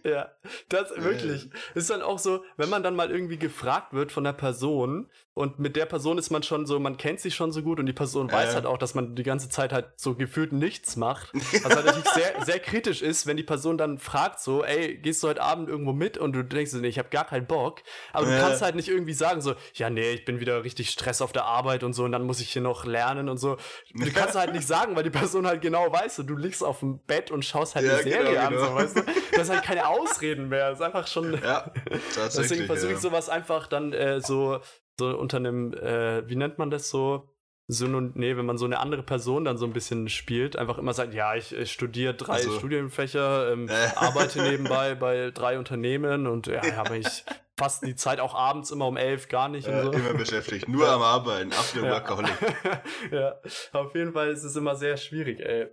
Ja, 0.05 0.11
ja, 0.11 0.31
das 0.69 0.91
wirklich. 0.97 1.51
Ist 1.75 1.91
dann 1.91 2.03
auch 2.03 2.19
so, 2.19 2.45
wenn 2.57 2.69
man 2.69 2.83
dann 2.83 2.95
mal 2.95 3.11
irgendwie 3.11 3.39
gefragt 3.39 3.93
wird 3.93 4.13
von 4.13 4.25
der 4.25 4.33
Person, 4.33 5.11
und 5.37 5.59
mit 5.59 5.77
der 5.77 5.85
Person 5.85 6.17
ist 6.17 6.31
man 6.31 6.43
schon 6.43 6.65
so, 6.65 6.81
man 6.81 6.97
kennt 6.97 7.21
sich 7.21 7.35
schon 7.35 7.53
so 7.53 7.61
gut 7.61 7.79
und 7.79 7.85
die 7.85 7.93
Person 7.93 8.33
weiß 8.33 8.55
halt 8.55 8.65
auch, 8.65 8.79
dass 8.79 8.95
man 8.95 9.15
die 9.15 9.23
ganze 9.23 9.51
Zeit 9.51 9.71
halt 9.71 9.89
so 9.97 10.15
gefühlt 10.15 10.55
nichts 10.55 10.97
macht. 10.97 11.31
Was 11.63 11.77
halt 11.77 11.85
natürlich 11.85 12.09
sehr, 12.09 12.43
sehr 12.47 12.59
kritisch 12.59 13.03
ist, 13.03 13.27
wenn 13.27 13.37
die 13.37 13.43
Person 13.43 13.77
dann 13.77 13.99
fragt 13.99 14.41
so, 14.41 14.65
ey, 14.65 14.97
gehst 14.97 15.23
du 15.23 15.29
heute 15.29 15.43
Abend 15.43 15.69
irgendwo 15.69 15.93
mit? 15.93 16.17
Und 16.17 16.33
du 16.33 16.43
denkst 16.43 16.71
so, 16.71 16.79
nee, 16.79 16.89
ich 16.89 16.99
habe 16.99 17.11
gar 17.11 17.27
keinen 17.27 17.47
Bock. 17.47 17.83
Aber 18.15 18.25
du 18.25 18.41
kannst 18.41 18.63
halt 18.63 18.77
nicht 18.77 18.89
irgendwie 18.89 19.13
sagen 19.13 19.43
so, 19.43 19.57
ja, 19.75 19.91
nee, 19.91 20.13
ich 20.13 20.25
bin 20.25 20.41
wieder 20.41 20.65
richtig 20.65 20.89
Stress 20.89 21.21
auf 21.21 21.33
der 21.33 21.45
Arbeit 21.45 21.85
und 21.85 21.93
so 21.93 22.05
und 22.05 22.13
dann 22.13 22.23
muss 22.23 22.41
ich 22.41 22.51
hier 22.51 22.63
noch 22.63 22.87
lernen 22.87 23.29
und 23.29 23.37
so. 23.37 23.59
Du 23.93 24.11
kannst 24.13 24.37
halt 24.37 24.55
nicht 24.55 24.67
sagen, 24.67 24.76
weil 24.95 25.03
die 25.03 25.11
Person 25.11 25.47
halt 25.47 25.61
genau 25.61 25.93
weiß, 25.93 26.17
so, 26.17 26.23
du 26.23 26.37
liegst 26.37 26.63
auf 26.63 26.81
dem 26.81 26.99
Bett 27.01 27.31
und 27.31 27.45
schaust 27.45 27.75
halt 27.75 27.87
ja, 27.87 27.95
eine 27.95 28.03
Serie 28.03 28.31
genau, 28.31 28.41
an, 28.47 28.53
genau. 28.53 28.67
so, 28.67 28.75
weißt 28.75 28.97
du? 28.97 29.03
Du 29.03 29.39
hast 29.39 29.51
halt 29.51 29.63
keine 29.63 29.89
Ausreden 29.89 30.49
mehr. 30.49 30.71
Das 30.71 30.81
ist 30.81 30.85
einfach 30.85 31.07
schon. 31.07 31.35
Ja, 31.43 31.71
Deswegen 32.17 32.67
versuche 32.67 32.93
ich 32.93 32.99
sowas 32.99 33.29
einfach 33.29 33.67
dann 33.67 33.93
äh, 33.93 34.21
so 34.21 34.61
so 34.99 35.17
unter 35.17 35.37
einem, 35.37 35.75
äh, 35.75 36.29
wie 36.29 36.37
nennt 36.37 36.59
man 36.59 36.71
das 36.71 36.89
so? 36.89 37.29
Synon 37.69 38.13
nee, 38.15 38.37
wenn 38.37 38.47
man 38.47 38.59
so 38.59 38.65
eine 38.65 38.79
andere 38.79 39.03
Person 39.03 39.45
dann 39.45 39.59
so 39.59 39.67
ein 39.67 39.73
bisschen 39.73 40.09
spielt, 40.09 40.57
einfach 40.57 40.79
immer 40.79 40.93
sagt, 40.93 41.15
ja, 41.15 41.35
ich, 41.35 41.53
ich 41.53 41.73
studiere 41.73 42.15
drei 42.15 42.35
also. 42.35 42.53
Studienfächer, 42.53 43.53
ähm, 43.53 43.69
äh. 43.69 43.89
arbeite 43.97 44.41
nebenbei 44.41 44.95
bei 45.01 45.33
drei 45.33 45.59
Unternehmen 45.59 46.29
und 46.29 46.47
ja, 46.47 46.63
habe 46.77 46.99
ich 46.99 47.25
fast 47.59 47.85
die 47.85 47.97
Zeit 47.97 48.21
auch 48.21 48.35
abends 48.35 48.71
immer 48.71 48.87
um 48.87 48.97
elf 48.97 49.29
gar 49.29 49.49
nicht. 49.49 49.67
Äh, 49.67 49.85
so. 49.85 49.93
Immer 49.93 50.15
beschäftigt, 50.15 50.69
nur 50.69 50.89
am 50.89 51.03
Arbeiten, 51.03 51.53
absolut 51.53 51.89
ja. 51.89 51.95
Workaholic. 51.95 52.35
ja, 53.11 53.41
auf 53.73 53.95
jeden 53.95 54.13
Fall 54.13 54.31
ist 54.31 54.45
es 54.45 54.57
immer 54.57 54.77
sehr 54.77 54.97
schwierig, 54.97 55.41
ey. 55.41 55.69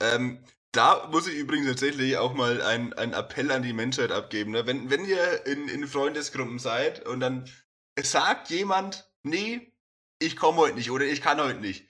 Ähm, 0.00 0.44
da 0.72 1.08
muss 1.10 1.26
ich 1.26 1.36
übrigens 1.36 1.68
tatsächlich 1.68 2.18
auch 2.18 2.34
mal 2.34 2.60
einen 2.60 2.92
Appell 2.92 3.50
an 3.50 3.62
die 3.62 3.72
Menschheit 3.72 4.12
abgeben. 4.12 4.50
Ne? 4.50 4.66
Wenn, 4.66 4.90
wenn 4.90 5.06
ihr 5.06 5.46
in, 5.46 5.68
in 5.68 5.86
Freundesgruppen 5.86 6.58
seid 6.58 7.06
und 7.06 7.20
dann 7.20 7.48
sagt 7.98 8.50
jemand, 8.50 9.10
nee, 9.22 9.72
ich 10.18 10.36
komme 10.36 10.58
heute 10.58 10.74
nicht 10.74 10.90
oder 10.90 11.06
ich 11.06 11.22
kann 11.22 11.40
heute 11.40 11.60
nicht. 11.60 11.88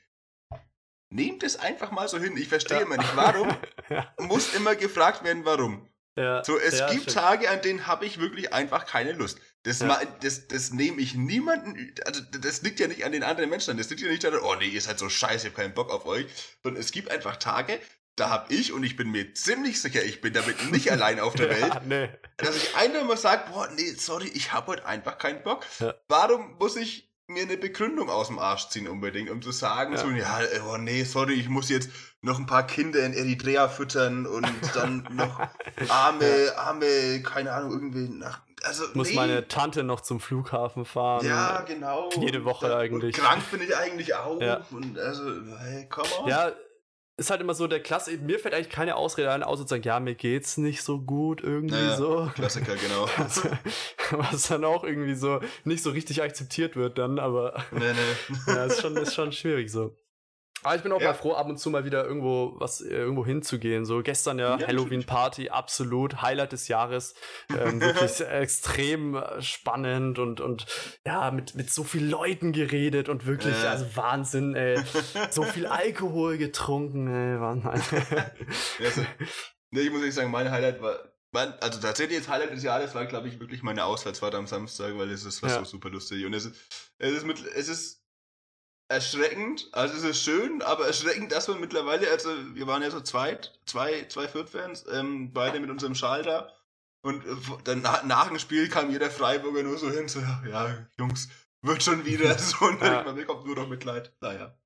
Nehmt 1.12 1.42
es 1.42 1.56
einfach 1.56 1.90
mal 1.90 2.08
so 2.08 2.18
hin. 2.18 2.36
Ich 2.36 2.48
verstehe 2.48 2.78
ja. 2.78 2.82
immer 2.84 2.96
nicht, 2.96 3.16
warum 3.16 3.48
ja. 3.90 4.12
muss 4.18 4.54
immer 4.54 4.76
gefragt 4.76 5.24
werden, 5.24 5.44
warum. 5.44 5.88
Ja. 6.16 6.42
So, 6.42 6.58
es 6.58 6.78
ja, 6.78 6.90
gibt 6.90 7.02
stimmt. 7.02 7.16
Tage, 7.16 7.50
an 7.50 7.60
denen 7.60 7.86
habe 7.86 8.06
ich 8.06 8.18
wirklich 8.18 8.52
einfach 8.52 8.86
keine 8.86 9.12
Lust. 9.12 9.38
Das, 9.64 9.80
ja. 9.80 10.00
das, 10.22 10.48
das 10.48 10.72
nehme 10.72 11.00
ich 11.00 11.14
niemanden, 11.14 11.94
also 12.04 12.20
das 12.40 12.62
liegt 12.62 12.80
ja 12.80 12.88
nicht 12.88 13.04
an 13.04 13.12
den 13.12 13.22
anderen 13.22 13.50
Menschen, 13.50 13.76
das 13.76 13.90
liegt 13.90 14.00
ja 14.00 14.08
nicht 14.08 14.24
daran, 14.24 14.40
oh 14.42 14.54
nee, 14.54 14.68
ihr 14.68 14.80
seid 14.80 14.98
so 14.98 15.08
scheiße, 15.08 15.48
ich 15.48 15.52
habe 15.52 15.62
keinen 15.62 15.74
Bock 15.74 15.90
auf 15.90 16.06
euch, 16.06 16.26
sondern 16.62 16.80
es 16.80 16.92
gibt 16.92 17.10
einfach 17.10 17.36
Tage, 17.36 17.78
da 18.14 18.30
habe 18.30 18.54
ich, 18.54 18.72
und 18.72 18.82
ich 18.82 18.96
bin 18.96 19.10
mir 19.10 19.34
ziemlich 19.34 19.80
sicher, 19.80 20.02
ich 20.02 20.20
bin 20.20 20.32
damit 20.32 20.70
nicht 20.70 20.90
allein 20.92 21.20
auf 21.20 21.34
der 21.34 21.50
Welt, 21.50 21.80
nee. 21.84 22.08
dass 22.38 22.56
ich 22.56 22.74
einfach 22.76 23.04
mal 23.04 23.16
sage, 23.16 23.50
boah, 23.52 23.68
nee, 23.76 23.92
sorry, 23.98 24.28
ich 24.28 24.52
habe 24.52 24.68
heute 24.68 24.86
einfach 24.86 25.18
keinen 25.18 25.42
Bock. 25.42 25.66
Warum 26.08 26.56
muss 26.58 26.76
ich 26.76 27.12
mir 27.28 27.42
eine 27.42 27.56
Begründung 27.56 28.08
aus 28.08 28.28
dem 28.28 28.38
Arsch 28.38 28.68
ziehen 28.68 28.88
unbedingt, 28.88 29.30
um 29.30 29.42
zu 29.42 29.50
sagen, 29.50 29.94
ja. 29.94 29.98
so, 29.98 30.10
ja, 30.10 30.40
oh 30.70 30.76
nee, 30.76 31.02
sorry, 31.02 31.34
ich 31.34 31.48
muss 31.48 31.68
jetzt 31.68 31.90
noch 32.22 32.38
ein 32.38 32.46
paar 32.46 32.66
Kinder 32.66 33.04
in 33.04 33.12
Eritrea 33.12 33.68
füttern 33.68 34.26
und 34.26 34.46
dann 34.74 35.08
noch 35.12 35.40
arme, 35.88 36.52
arme, 36.56 37.22
keine 37.22 37.52
Ahnung, 37.52 37.72
irgendwie 37.72 38.08
nach, 38.08 38.42
also, 38.62 38.84
muss 38.94 39.10
nee. 39.10 39.16
meine 39.16 39.48
Tante 39.48 39.82
noch 39.82 40.00
zum 40.00 40.18
Flughafen 40.18 40.84
fahren. 40.84 41.26
Ja, 41.26 41.62
genau. 41.62 42.10
Jede 42.18 42.44
Woche 42.44 42.76
eigentlich. 42.76 43.16
Und 43.16 43.24
krank 43.24 43.50
bin 43.50 43.60
ich 43.60 43.76
eigentlich 43.76 44.14
auch. 44.14 44.40
Ja. 44.40 44.62
Und 44.70 44.98
also, 44.98 45.24
hey, 45.58 45.86
komm 45.88 46.06
on. 46.20 46.28
Ja, 46.28 46.52
ist 47.18 47.30
halt 47.30 47.40
immer 47.40 47.54
so 47.54 47.66
der 47.66 47.80
Klasse, 47.80 48.18
mir 48.18 48.38
fällt 48.38 48.54
eigentlich 48.54 48.68
keine 48.68 48.96
Ausrede 48.96 49.32
ein, 49.32 49.42
außer 49.42 49.62
zu 49.62 49.68
sagen, 49.68 49.82
ja, 49.84 50.00
mir 50.00 50.14
geht's 50.14 50.58
nicht 50.58 50.82
so 50.82 51.00
gut 51.00 51.42
irgendwie 51.42 51.74
naja, 51.74 51.96
so. 51.96 52.30
Klassiker, 52.34 52.76
genau. 52.76 53.08
Also, 53.16 53.48
was 54.10 54.48
dann 54.48 54.64
auch 54.64 54.84
irgendwie 54.84 55.14
so 55.14 55.40
nicht 55.64 55.82
so 55.82 55.90
richtig 55.90 56.22
akzeptiert 56.22 56.76
wird 56.76 56.98
dann, 56.98 57.18
aber 57.18 57.62
nee, 57.72 57.80
nee. 57.80 58.36
ja, 58.46 58.64
ist 58.66 58.82
schon, 58.82 58.96
ist 58.96 59.14
schon 59.14 59.32
schwierig 59.32 59.70
so. 59.70 59.96
Aber 60.66 60.74
ich 60.74 60.82
bin 60.82 60.90
auch 60.90 61.00
ja. 61.00 61.08
mal 61.08 61.14
froh, 61.14 61.32
ab 61.34 61.46
und 61.48 61.58
zu 61.58 61.70
mal 61.70 61.84
wieder 61.84 62.04
irgendwo 62.04 62.54
was 62.56 62.80
äh, 62.80 62.88
irgendwo 62.88 63.24
hinzugehen. 63.24 63.84
So 63.84 64.02
gestern 64.02 64.40
ja, 64.40 64.58
ja 64.58 64.66
Halloween 64.66 65.04
Party, 65.04 65.48
absolut 65.48 66.22
Highlight 66.22 66.50
des 66.50 66.66
Jahres, 66.66 67.14
ähm, 67.50 67.80
wirklich 67.80 68.20
extrem 68.28 69.14
äh, 69.14 69.40
spannend 69.40 70.18
und 70.18 70.40
und 70.40 70.66
ja 71.06 71.30
mit 71.30 71.54
mit 71.54 71.70
so 71.70 71.84
vielen 71.84 72.10
Leuten 72.10 72.50
geredet 72.52 73.08
und 73.08 73.26
wirklich 73.26 73.54
äh. 73.62 73.68
also 73.68 73.86
Wahnsinn, 73.94 74.56
ey. 74.56 74.80
so 75.30 75.44
viel 75.44 75.66
Alkohol 75.68 76.36
getrunken, 76.36 77.06
ey, 77.06 77.40
Wahnsinn. 77.40 78.02
also, 78.84 79.02
nee, 79.70 79.82
ich 79.82 79.92
muss 79.92 80.02
nicht 80.02 80.14
sagen, 80.14 80.32
mein 80.32 80.50
Highlight 80.50 80.82
war 80.82 80.98
also 81.60 81.80
tatsächlich 81.80 82.18
das 82.18 82.28
Highlight 82.28 82.52
des 82.52 82.64
Jahres 82.64 82.92
war, 82.94 83.04
glaube 83.06 83.28
ich, 83.28 83.38
wirklich 83.38 83.62
meine 83.62 83.84
Auswärtsfahrt 83.84 84.34
am 84.34 84.48
Samstag, 84.48 84.98
weil 84.98 85.10
es 85.10 85.24
ist 85.24 85.42
was 85.44 85.52
ja. 85.52 85.58
so 85.60 85.64
super 85.64 85.90
lustig 85.90 86.24
und 86.24 86.34
es 86.34 86.46
ist 86.46 86.56
es 86.98 87.12
ist 87.12 87.26
mit 87.26 87.44
es 87.54 87.68
ist 87.68 88.05
erschreckend. 88.88 89.68
Also 89.72 89.94
es 89.94 90.04
ist 90.04 90.22
schön, 90.22 90.62
aber 90.62 90.86
erschreckend, 90.86 91.32
dass 91.32 91.48
wir 91.48 91.56
mittlerweile, 91.56 92.10
also 92.10 92.30
wir 92.54 92.66
waren 92.66 92.82
ja 92.82 92.90
so 92.90 93.00
zweit, 93.00 93.58
zwei, 93.66 94.06
zwei 94.08 94.28
Fürth-Fans, 94.28 94.86
ähm, 94.92 95.32
beide 95.32 95.60
mit 95.60 95.70
unserem 95.70 95.94
Schal 95.94 96.22
da. 96.22 96.52
Und 97.02 97.24
äh, 97.24 97.36
dann 97.64 97.82
nach, 97.82 98.04
nach 98.04 98.28
dem 98.28 98.38
Spiel 98.38 98.68
kam 98.68 98.90
jeder 98.90 99.10
Freiburger 99.10 99.62
nur 99.62 99.78
so 99.78 99.90
hin, 99.90 100.08
so, 100.08 100.20
ja, 100.20 100.86
Jungs, 100.98 101.28
wird 101.62 101.82
schon 101.82 102.04
wieder 102.04 102.38
so. 102.38 102.64
Und 102.66 102.80
ja. 102.82 103.02
man 103.02 103.14
bekommt 103.14 103.46
nur 103.46 103.56
noch 103.56 103.68
Mitleid. 103.68 104.12
Naja. 104.20 104.56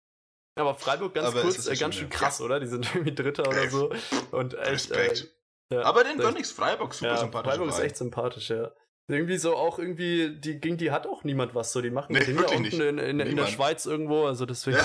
Aber 0.57 0.75
Freiburg 0.75 1.15
ganz 1.15 1.29
aber 1.29 1.43
kurz, 1.43 1.67
äh, 1.67 1.77
ganz 1.77 1.95
schön 1.95 2.11
krass, 2.11 2.39
ja. 2.39 2.45
oder? 2.45 2.61
Die 2.61 2.67
sind 2.67 2.87
irgendwie 2.95 3.15
Dritter 3.15 3.49
oder 3.49 3.69
so. 3.71 3.93
Und 4.31 4.55
echt, 4.55 4.91
Respekt. 4.91 5.35
Äh, 5.71 5.77
ja, 5.77 5.83
aber 5.83 6.05
den 6.05 6.19
war 6.19 6.33
nichts. 6.33 6.51
Freiburg 6.51 6.93
super 6.93 7.17
sympathisch. 7.17 7.53
Freiburg 7.53 7.69
ist 7.69 7.79
echt 7.79 7.97
sympathisch, 7.97 8.51
ja. 8.51 8.73
Irgendwie 9.13 9.39
so 9.39 9.57
auch 9.57 9.79
irgendwie, 9.79 10.31
die, 10.31 10.61
gegen 10.61 10.77
die 10.77 10.91
hat 10.91 11.07
auch 11.07 11.25
niemand 11.25 11.55
was 11.55 11.73
so. 11.73 11.81
Die 11.81 11.91
machen 11.91 12.13
nee, 12.13 12.21
ja 12.21 12.57
unten 12.57 12.81
in, 12.81 12.99
in, 12.99 13.21
in, 13.21 13.37
der 13.37 13.47
Schweiz 13.47 13.87
irgendwo, 13.87 14.27
also 14.27 14.47
deswegen. 14.47 14.79
Ja. 14.79 14.85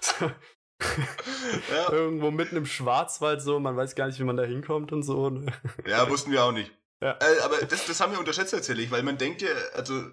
so. 0.00 0.26
ja. 1.70 1.92
Irgendwo 1.92 2.30
mitten 2.30 2.56
im 2.56 2.66
Schwarzwald 2.66 3.42
so, 3.42 3.60
man 3.60 3.76
weiß 3.76 3.94
gar 3.94 4.06
nicht, 4.06 4.18
wie 4.18 4.24
man 4.24 4.36
da 4.36 4.44
hinkommt 4.44 4.92
und 4.92 5.02
so. 5.02 5.30
Ne? 5.30 5.46
Ja, 5.86 6.08
wussten 6.08 6.30
wir 6.32 6.44
auch 6.44 6.52
nicht. 6.52 6.70
Ja. 7.00 7.18
Äh, 7.20 7.40
aber 7.42 7.58
das, 7.58 7.86
das 7.86 8.00
haben 8.00 8.12
wir 8.12 8.18
unterschätzt 8.18 8.52
tatsächlich, 8.52 8.90
weil 8.90 9.02
man 9.02 9.18
denkt 9.18 9.42
ja, 9.42 9.50
also 9.74 10.04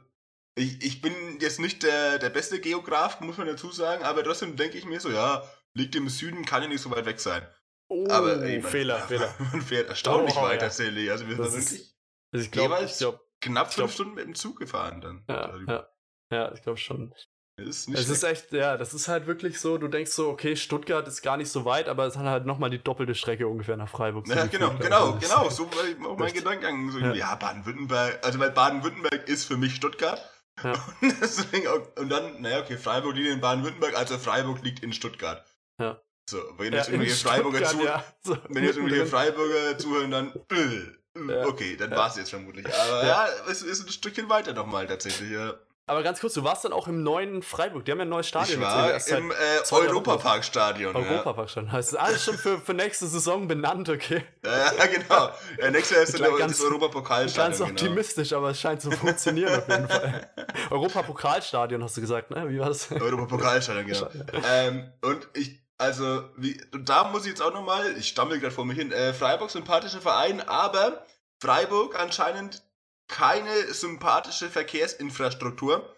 ich, 0.55 0.83
ich 0.83 1.01
bin 1.01 1.13
jetzt 1.39 1.59
nicht 1.59 1.83
der, 1.83 2.19
der 2.19 2.29
beste 2.29 2.59
Geograf, 2.59 3.21
muss 3.21 3.37
man 3.37 3.47
dazu 3.47 3.71
sagen, 3.71 4.03
aber 4.03 4.23
trotzdem 4.23 4.55
denke 4.55 4.77
ich 4.77 4.85
mir 4.85 4.99
so, 4.99 5.09
ja, 5.09 5.43
liegt 5.73 5.95
im 5.95 6.09
Süden, 6.09 6.45
kann 6.45 6.63
ja 6.63 6.67
nicht 6.67 6.81
so 6.81 6.91
weit 6.91 7.05
weg 7.05 7.19
sein. 7.19 7.47
Oh, 7.89 8.07
aber 8.09 8.41
ey, 8.43 8.59
man, 8.59 8.71
Fehler, 8.71 8.99
Fehler. 9.07 9.33
Man 9.51 9.61
fährt 9.61 9.89
erstaunlich 9.89 10.35
oh, 10.37 10.43
weit 10.43 10.61
ja. 10.61 10.67
tatsächlich. 10.67 11.09
Also 11.11 11.27
wir 11.27 11.35
sind 11.35 11.53
wirklich 11.53 11.95
also 12.31 12.45
ich 12.45 12.51
glaub, 12.51 12.65
jeweils 12.65 12.93
ich 12.93 12.97
glaub, 12.99 13.19
knapp 13.41 13.67
fünf 13.67 13.75
glaub, 13.75 13.91
Stunden 13.91 14.13
mit 14.13 14.25
dem 14.25 14.35
Zug 14.35 14.59
gefahren 14.59 15.01
dann. 15.01 15.23
Ja, 15.27 15.57
ja, 15.67 15.89
ja 16.31 16.51
ich 16.53 16.61
glaube 16.61 16.77
schon. 16.77 17.13
Es 17.57 17.87
ist, 17.87 17.89
es 17.89 18.09
ist 18.09 18.23
echt, 18.23 18.53
ja, 18.53 18.77
das 18.77 18.93
ist 18.93 19.09
halt 19.09 19.27
wirklich 19.27 19.59
so, 19.59 19.77
du 19.77 19.89
denkst 19.89 20.11
so, 20.11 20.29
okay, 20.29 20.55
Stuttgart 20.55 21.05
ist 21.07 21.21
gar 21.21 21.35
nicht 21.35 21.51
so 21.51 21.65
weit, 21.65 21.89
aber 21.89 22.05
es 22.05 22.15
hat 22.15 22.25
halt 22.25 22.45
nochmal 22.45 22.69
die 22.69 22.81
doppelte 22.81 23.15
Strecke 23.15 23.47
ungefähr 23.47 23.75
nach 23.75 23.89
Freiburg. 23.89 24.27
Ja, 24.29 24.45
genau, 24.45 24.75
genau, 24.79 25.17
genau, 25.19 25.49
so 25.49 25.65
war 25.65 26.09
auch 26.09 26.17
mein 26.17 26.31
Gedankengang. 26.31 26.89
So, 26.91 26.99
ja, 26.99 27.13
ja 27.13 27.35
Baden-Württemberg, 27.35 28.25
also 28.25 28.39
weil 28.39 28.51
Baden-Württemberg 28.51 29.27
ist 29.27 29.45
für 29.45 29.57
mich 29.57 29.75
Stuttgart. 29.75 30.21
Ja. 30.63 30.71
Und, 31.01 31.21
deswegen 31.21 31.67
auch, 31.67 31.81
und 31.97 32.09
dann, 32.09 32.41
naja, 32.41 32.59
okay, 32.59 32.77
Freiburg 32.77 33.15
liegt 33.15 33.29
in 33.29 33.39
Baden-Württemberg, 33.39 33.97
also 33.97 34.17
Freiburg 34.17 34.61
liegt 34.61 34.83
in 34.83 34.91
Stuttgart. 34.93 35.45
Ja. 35.79 36.01
So, 36.29 36.37
wenn 36.57 36.73
jetzt 36.73 36.89
irgendwelche 36.89 37.15
Freiburger 37.15 37.65
zu, 37.65 37.83
ja, 37.83 38.03
so 38.21 38.37
wenn 38.49 38.63
jetzt 38.63 38.77
irgendwelche 38.77 39.07
Freiburger 39.07 39.77
zuhören, 39.79 40.11
dann, 40.11 40.33
äh, 40.51 41.27
ja. 41.27 41.47
okay, 41.47 41.75
dann 41.75 41.89
war 41.89 42.07
es 42.07 42.17
jetzt 42.17 42.29
vermutlich. 42.29 42.67
Aber 42.67 43.05
ja, 43.05 43.27
es 43.49 43.63
ist 43.63 43.87
ein 43.87 43.91
Stückchen 43.91 44.29
weiter 44.29 44.53
nochmal 44.53 44.85
tatsächlich, 44.85 45.31
ja. 45.31 45.55
Aber 45.87 46.03
ganz 46.03 46.19
kurz, 46.19 46.35
du 46.35 46.43
warst 46.43 46.63
dann 46.65 46.71
auch 46.71 46.87
im 46.87 47.01
neuen 47.01 47.41
Freiburg. 47.41 47.83
Die 47.83 47.91
haben 47.91 47.97
ja 47.97 48.05
ein 48.05 48.09
neues 48.09 48.27
Stadion. 48.27 48.61
Ich 48.61 48.67
war 48.67 48.93
jetzt 48.93 49.09
im 49.09 49.31
äh, 49.31 49.35
Europaparkstadion. 49.71 50.95
Europaparkstadion. 50.95 51.71
Heißt 51.71 51.93
ja. 51.93 51.99
alles 52.01 52.23
schon 52.23 52.37
für, 52.37 52.59
für 52.59 52.75
nächste 52.75 53.07
Saison 53.07 53.47
benannt, 53.47 53.89
okay? 53.89 54.23
Ja, 54.45 54.85
genau. 54.85 55.31
Ja, 55.57 55.71
nächstes 55.71 55.95
Jahr 55.95 56.03
ist 56.03 56.19
dann 56.19 56.47
das 56.47 56.61
Europapokalstadion. 56.61 57.49
Ganz 57.49 57.57
genau. 57.57 57.71
optimistisch, 57.71 58.33
aber 58.33 58.51
es 58.51 58.61
scheint 58.61 58.83
zu 58.83 58.91
funktionieren 58.91 59.57
auf 59.57 59.67
jeden 59.67 59.89
Fall. 59.89 60.29
Europapokalstadion 60.69 61.81
hast 61.81 61.97
du 61.97 62.01
gesagt, 62.01 62.29
ne? 62.29 62.47
Wie 62.47 62.59
war 62.59 62.67
das? 62.67 62.91
Europapokalstadion, 62.91 63.87
genau. 63.87 64.07
ähm, 64.47 64.93
und 65.01 65.27
ich, 65.33 65.59
also, 65.79 66.29
wie, 66.35 66.61
da 66.71 67.05
muss 67.05 67.23
ich 67.23 67.29
jetzt 67.29 67.41
auch 67.41 67.53
nochmal, 67.53 67.97
ich 67.97 68.09
stammel 68.09 68.39
gerade 68.39 68.53
vor 68.53 68.65
mich 68.65 68.77
hin, 68.77 68.91
äh, 68.91 69.13
Freiburg 69.13 69.49
sympathischer 69.49 70.01
Verein, 70.01 70.41
aber 70.41 71.05
Freiburg 71.41 71.97
anscheinend 71.97 72.61
keine 73.07 73.73
sympathische 73.73 74.49
Verkehrsinfrastruktur, 74.49 75.95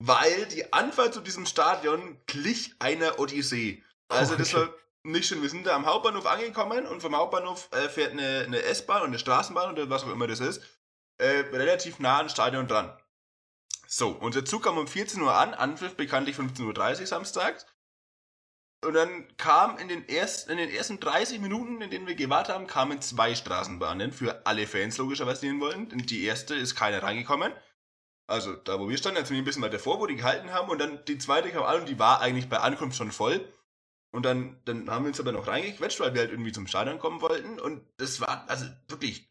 weil 0.00 0.46
die 0.46 0.72
Anfahrt 0.72 1.14
zu 1.14 1.20
diesem 1.20 1.46
Stadion 1.46 2.20
glich 2.26 2.74
einer 2.80 3.20
Odyssee. 3.20 3.84
Also 4.08 4.34
okay. 4.34 4.42
das 4.42 4.54
war 4.54 4.68
nicht 5.04 5.28
schön. 5.28 5.40
Wir 5.40 5.50
sind 5.50 5.68
da 5.68 5.76
am 5.76 5.86
Hauptbahnhof 5.86 6.26
angekommen 6.26 6.86
und 6.88 7.00
vom 7.00 7.16
Hauptbahnhof 7.16 7.68
äh, 7.70 7.88
fährt 7.88 8.10
eine, 8.10 8.42
eine 8.44 8.62
S-Bahn 8.62 9.02
und 9.02 9.08
eine 9.08 9.20
Straßenbahn 9.20 9.70
oder 9.70 9.88
was 9.88 10.02
auch 10.02 10.10
immer 10.10 10.26
das 10.26 10.40
ist, 10.40 10.62
äh, 11.18 11.44
relativ 11.52 12.00
nah 12.00 12.18
ans 12.18 12.32
Stadion 12.32 12.66
dran. 12.66 12.92
So, 13.86 14.08
unser 14.08 14.44
Zug 14.44 14.64
kam 14.64 14.78
um 14.78 14.88
14 14.88 15.22
Uhr 15.22 15.32
an, 15.32 15.54
Anpfiff 15.54 15.94
bekanntlich 15.96 16.36
15.30 16.36 17.00
Uhr 17.02 17.06
samstags. 17.06 17.66
Und 18.84 18.94
dann 18.94 19.28
kam 19.36 19.78
in 19.78 19.86
den, 19.86 20.08
ersten, 20.08 20.50
in 20.50 20.56
den 20.58 20.70
ersten 20.70 20.98
30 20.98 21.40
Minuten, 21.40 21.80
in 21.80 21.90
denen 21.90 22.08
wir 22.08 22.16
gewartet 22.16 22.52
haben, 22.52 22.66
kamen 22.66 23.00
zwei 23.00 23.34
Straßenbahnen 23.34 24.10
für 24.12 24.44
alle 24.44 24.66
Fans 24.66 24.98
logischerweise, 24.98 25.42
die 25.42 25.46
hin 25.48 25.60
wollen. 25.60 25.88
Die 26.06 26.24
erste 26.24 26.56
ist 26.56 26.74
keine 26.74 27.02
reingekommen. 27.02 27.52
Also 28.26 28.54
da, 28.54 28.80
wo 28.80 28.88
wir 28.88 28.98
standen, 28.98 29.20
jetzt 29.20 29.30
ein 29.30 29.44
bisschen 29.44 29.62
weiter 29.62 29.78
vor, 29.78 30.00
wo 30.00 30.06
die 30.06 30.16
gehalten 30.16 30.50
haben. 30.50 30.68
Und 30.68 30.80
dann 30.80 31.04
die 31.06 31.18
zweite 31.18 31.50
kam 31.50 31.62
an 31.62 31.80
und 31.80 31.88
die 31.88 31.98
war 31.98 32.20
eigentlich 32.20 32.48
bei 32.48 32.58
Ankunft 32.58 32.96
schon 32.96 33.12
voll. 33.12 33.46
Und 34.10 34.26
dann, 34.26 34.60
dann 34.64 34.90
haben 34.90 35.04
wir 35.04 35.08
uns 35.08 35.20
aber 35.20 35.32
noch 35.32 35.46
reingequetscht, 35.46 36.00
weil 36.00 36.14
wir 36.14 36.22
halt 36.22 36.32
irgendwie 36.32 36.52
zum 36.52 36.66
Stadion 36.66 36.98
kommen 36.98 37.20
wollten. 37.20 37.60
Und 37.60 37.82
das 37.98 38.20
war, 38.20 38.48
also 38.48 38.66
wirklich, 38.88 39.28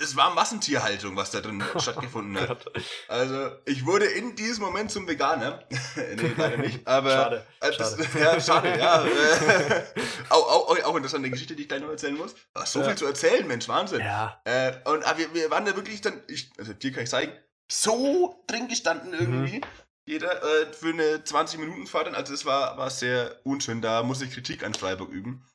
es 0.00 0.16
war 0.16 0.34
Massentierhaltung, 0.34 1.16
was 1.16 1.30
da 1.30 1.40
drin 1.40 1.62
stattgefunden 1.78 2.40
hat. 2.40 2.66
Also, 3.08 3.50
ich 3.66 3.84
wurde 3.86 4.06
in 4.06 4.34
diesem 4.34 4.64
Moment 4.64 4.90
zum 4.90 5.06
Veganer. 5.06 5.62
nee, 5.96 6.32
leider 6.36 6.56
nicht. 6.56 6.86
Aber 6.86 7.10
schade. 7.10 7.46
Äh, 7.60 7.76
das, 7.76 7.90
schade. 7.90 8.20
Ja, 8.20 8.40
schade, 8.40 8.78
ja. 8.78 9.04
auch, 10.30 10.68
auch, 10.68 10.84
auch 10.84 10.96
interessante 10.96 11.30
Geschichte, 11.30 11.54
die 11.54 11.62
ich 11.62 11.68
gleich 11.68 11.82
noch 11.82 11.90
erzählen 11.90 12.16
muss. 12.16 12.34
Ach, 12.54 12.66
so 12.66 12.80
ja. 12.80 12.86
viel 12.86 12.96
zu 12.96 13.06
erzählen, 13.06 13.46
Mensch, 13.46 13.68
Wahnsinn. 13.68 14.00
Ja. 14.00 14.40
Äh, 14.44 14.72
und 14.86 15.04
aber 15.04 15.18
wir, 15.18 15.34
wir 15.34 15.50
waren 15.50 15.64
da 15.64 15.76
wirklich 15.76 16.00
dann, 16.00 16.22
ich, 16.28 16.50
also 16.58 16.72
dir 16.72 16.92
kann 16.92 17.04
ich 17.04 17.10
zeigen, 17.10 17.32
so 17.70 18.42
drin 18.46 18.68
gestanden 18.68 19.12
irgendwie. 19.12 19.58
Mhm. 19.58 19.64
Jeder 20.06 20.42
äh, 20.42 20.72
für 20.72 20.88
eine 20.88 21.22
20 21.22 21.60
Minuten 21.60 21.86
Fahrt. 21.86 22.12
Also 22.14 22.34
es 22.34 22.44
war, 22.44 22.76
war 22.76 22.90
sehr 22.90 23.36
unschön. 23.44 23.80
Da 23.80 24.02
muss 24.02 24.22
ich 24.22 24.32
Kritik 24.32 24.64
an 24.64 24.74
Freiburg 24.74 25.10
üben. 25.10 25.46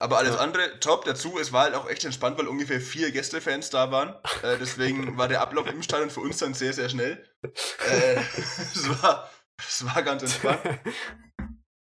Aber 0.00 0.18
alles 0.18 0.34
ja. 0.34 0.40
andere 0.40 0.78
top. 0.80 1.04
Dazu, 1.04 1.38
es 1.38 1.52
war 1.52 1.64
halt 1.64 1.74
auch 1.74 1.88
echt 1.88 2.04
entspannt, 2.04 2.38
weil 2.38 2.46
ungefähr 2.46 2.80
vier 2.80 3.10
Gästefans 3.10 3.70
da 3.70 3.90
waren. 3.90 4.14
Äh, 4.42 4.56
deswegen 4.58 5.18
war 5.18 5.26
der 5.26 5.40
Ablauf 5.40 5.66
im 5.66 5.82
Stadion 5.82 6.10
für 6.10 6.20
uns 6.20 6.38
dann 6.38 6.54
sehr, 6.54 6.72
sehr 6.72 6.88
schnell. 6.88 7.24
Äh, 7.42 8.16
es, 8.36 8.88
war, 9.02 9.30
es 9.58 9.84
war 9.84 10.02
ganz 10.02 10.22
entspannt. 10.22 10.60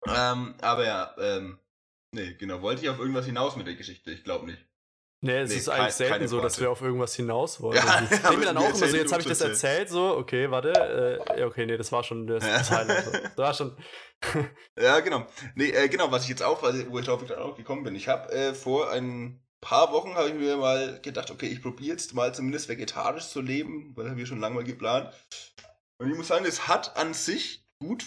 ähm, 0.07 0.56
aber 0.61 0.86
ja, 0.86 1.15
ähm, 1.19 1.60
nee, 2.11 2.34
genau. 2.34 2.61
Wollte 2.61 2.82
ich 2.82 2.90
auf 2.90 2.99
irgendwas 2.99 3.26
hinaus 3.26 3.56
mit 3.56 3.68
der 3.68 3.76
Geschichte? 3.76 4.11
Ich 4.11 4.23
glaube 4.23 4.48
nicht. 4.48 4.70
Nee, 5.23 5.38
es 5.38 5.52
nee, 5.52 5.57
ist 5.57 5.69
eigentlich 5.69 5.93
selten 5.93 6.27
so, 6.27 6.41
dass 6.41 6.60
wir 6.60 6.72
auf 6.72 6.81
irgendwas 6.81 7.15
hinaus 7.15 7.61
wollen. 7.61 7.77
Ja, 7.77 7.84
also, 7.84 8.15
ich 8.15 8.22
denke 8.22 8.38
mir 8.38 8.45
dann 8.45 8.57
auch 8.57 8.69
immer 8.69 8.76
so, 8.76 8.85
jetzt 8.88 9.11
habe 9.11 9.22
ich 9.22 9.27
das 9.27 9.41
erzählt, 9.41 9.88
so, 9.88 10.18
okay, 10.18 10.49
warte, 10.49 10.73
äh, 11.38 11.43
okay, 11.43 11.68
nee, 11.68 11.77
das 11.77 11.91
war 11.91 12.03
schon 12.03 12.26
das, 12.26 12.43
das 12.43 12.72
Highlight. 12.72 13.06
So. 13.06 13.11
Das 13.11 13.38
war 13.38 13.53
schon. 13.53 13.77
ja, 14.80 14.99
genau. 15.02 15.27
Nee, 15.53 15.69
äh, 15.69 15.89
genau, 15.89 16.11
was 16.11 16.23
ich 16.23 16.30
jetzt 16.30 16.41
auch, 16.41 16.64
wo 16.64 16.98
ich 16.98 17.06
drauf 17.06 17.30
auch 17.31 17.56
gekommen 17.56 17.84
bin. 17.84 17.93
Ich 17.93 18.07
habe 18.07 18.31
äh, 18.31 18.56
vor 18.56 18.89
ein 18.89 19.45
paar 19.61 19.91
Wochen 19.91 20.15
habe 20.15 20.30
ich 20.30 20.34
mir 20.34 20.57
mal 20.57 20.99
gedacht, 21.02 21.30
okay, 21.30 21.45
ich 21.45 21.61
probiere 21.61 21.91
jetzt 21.91 22.15
mal 22.15 22.34
zumindest 22.34 22.68
vegetarisch 22.68 23.30
zu 23.30 23.41
leben, 23.41 23.95
weil 23.95 24.10
habe 24.10 24.19
ich 24.19 24.27
schon 24.27 24.39
lange 24.39 24.56
mal 24.56 24.64
geplant. 24.64 25.14
Und 25.99 26.10
ich 26.10 26.18
muss 26.18 26.30
sagen, 26.30 26.45
es 26.45 26.68
hat 26.68 26.98
an 26.98 27.14
sich 27.14 27.64
gut, 27.80 28.03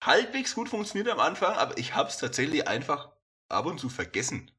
halbwegs 0.00 0.54
gut 0.54 0.68
funktioniert 0.68 1.08
am 1.08 1.18
Anfang, 1.18 1.56
aber 1.56 1.76
ich 1.76 1.96
habe 1.96 2.08
es 2.08 2.18
tatsächlich 2.18 2.68
einfach 2.68 3.10
ab 3.48 3.66
und 3.66 3.80
zu 3.80 3.88
vergessen. 3.88 4.51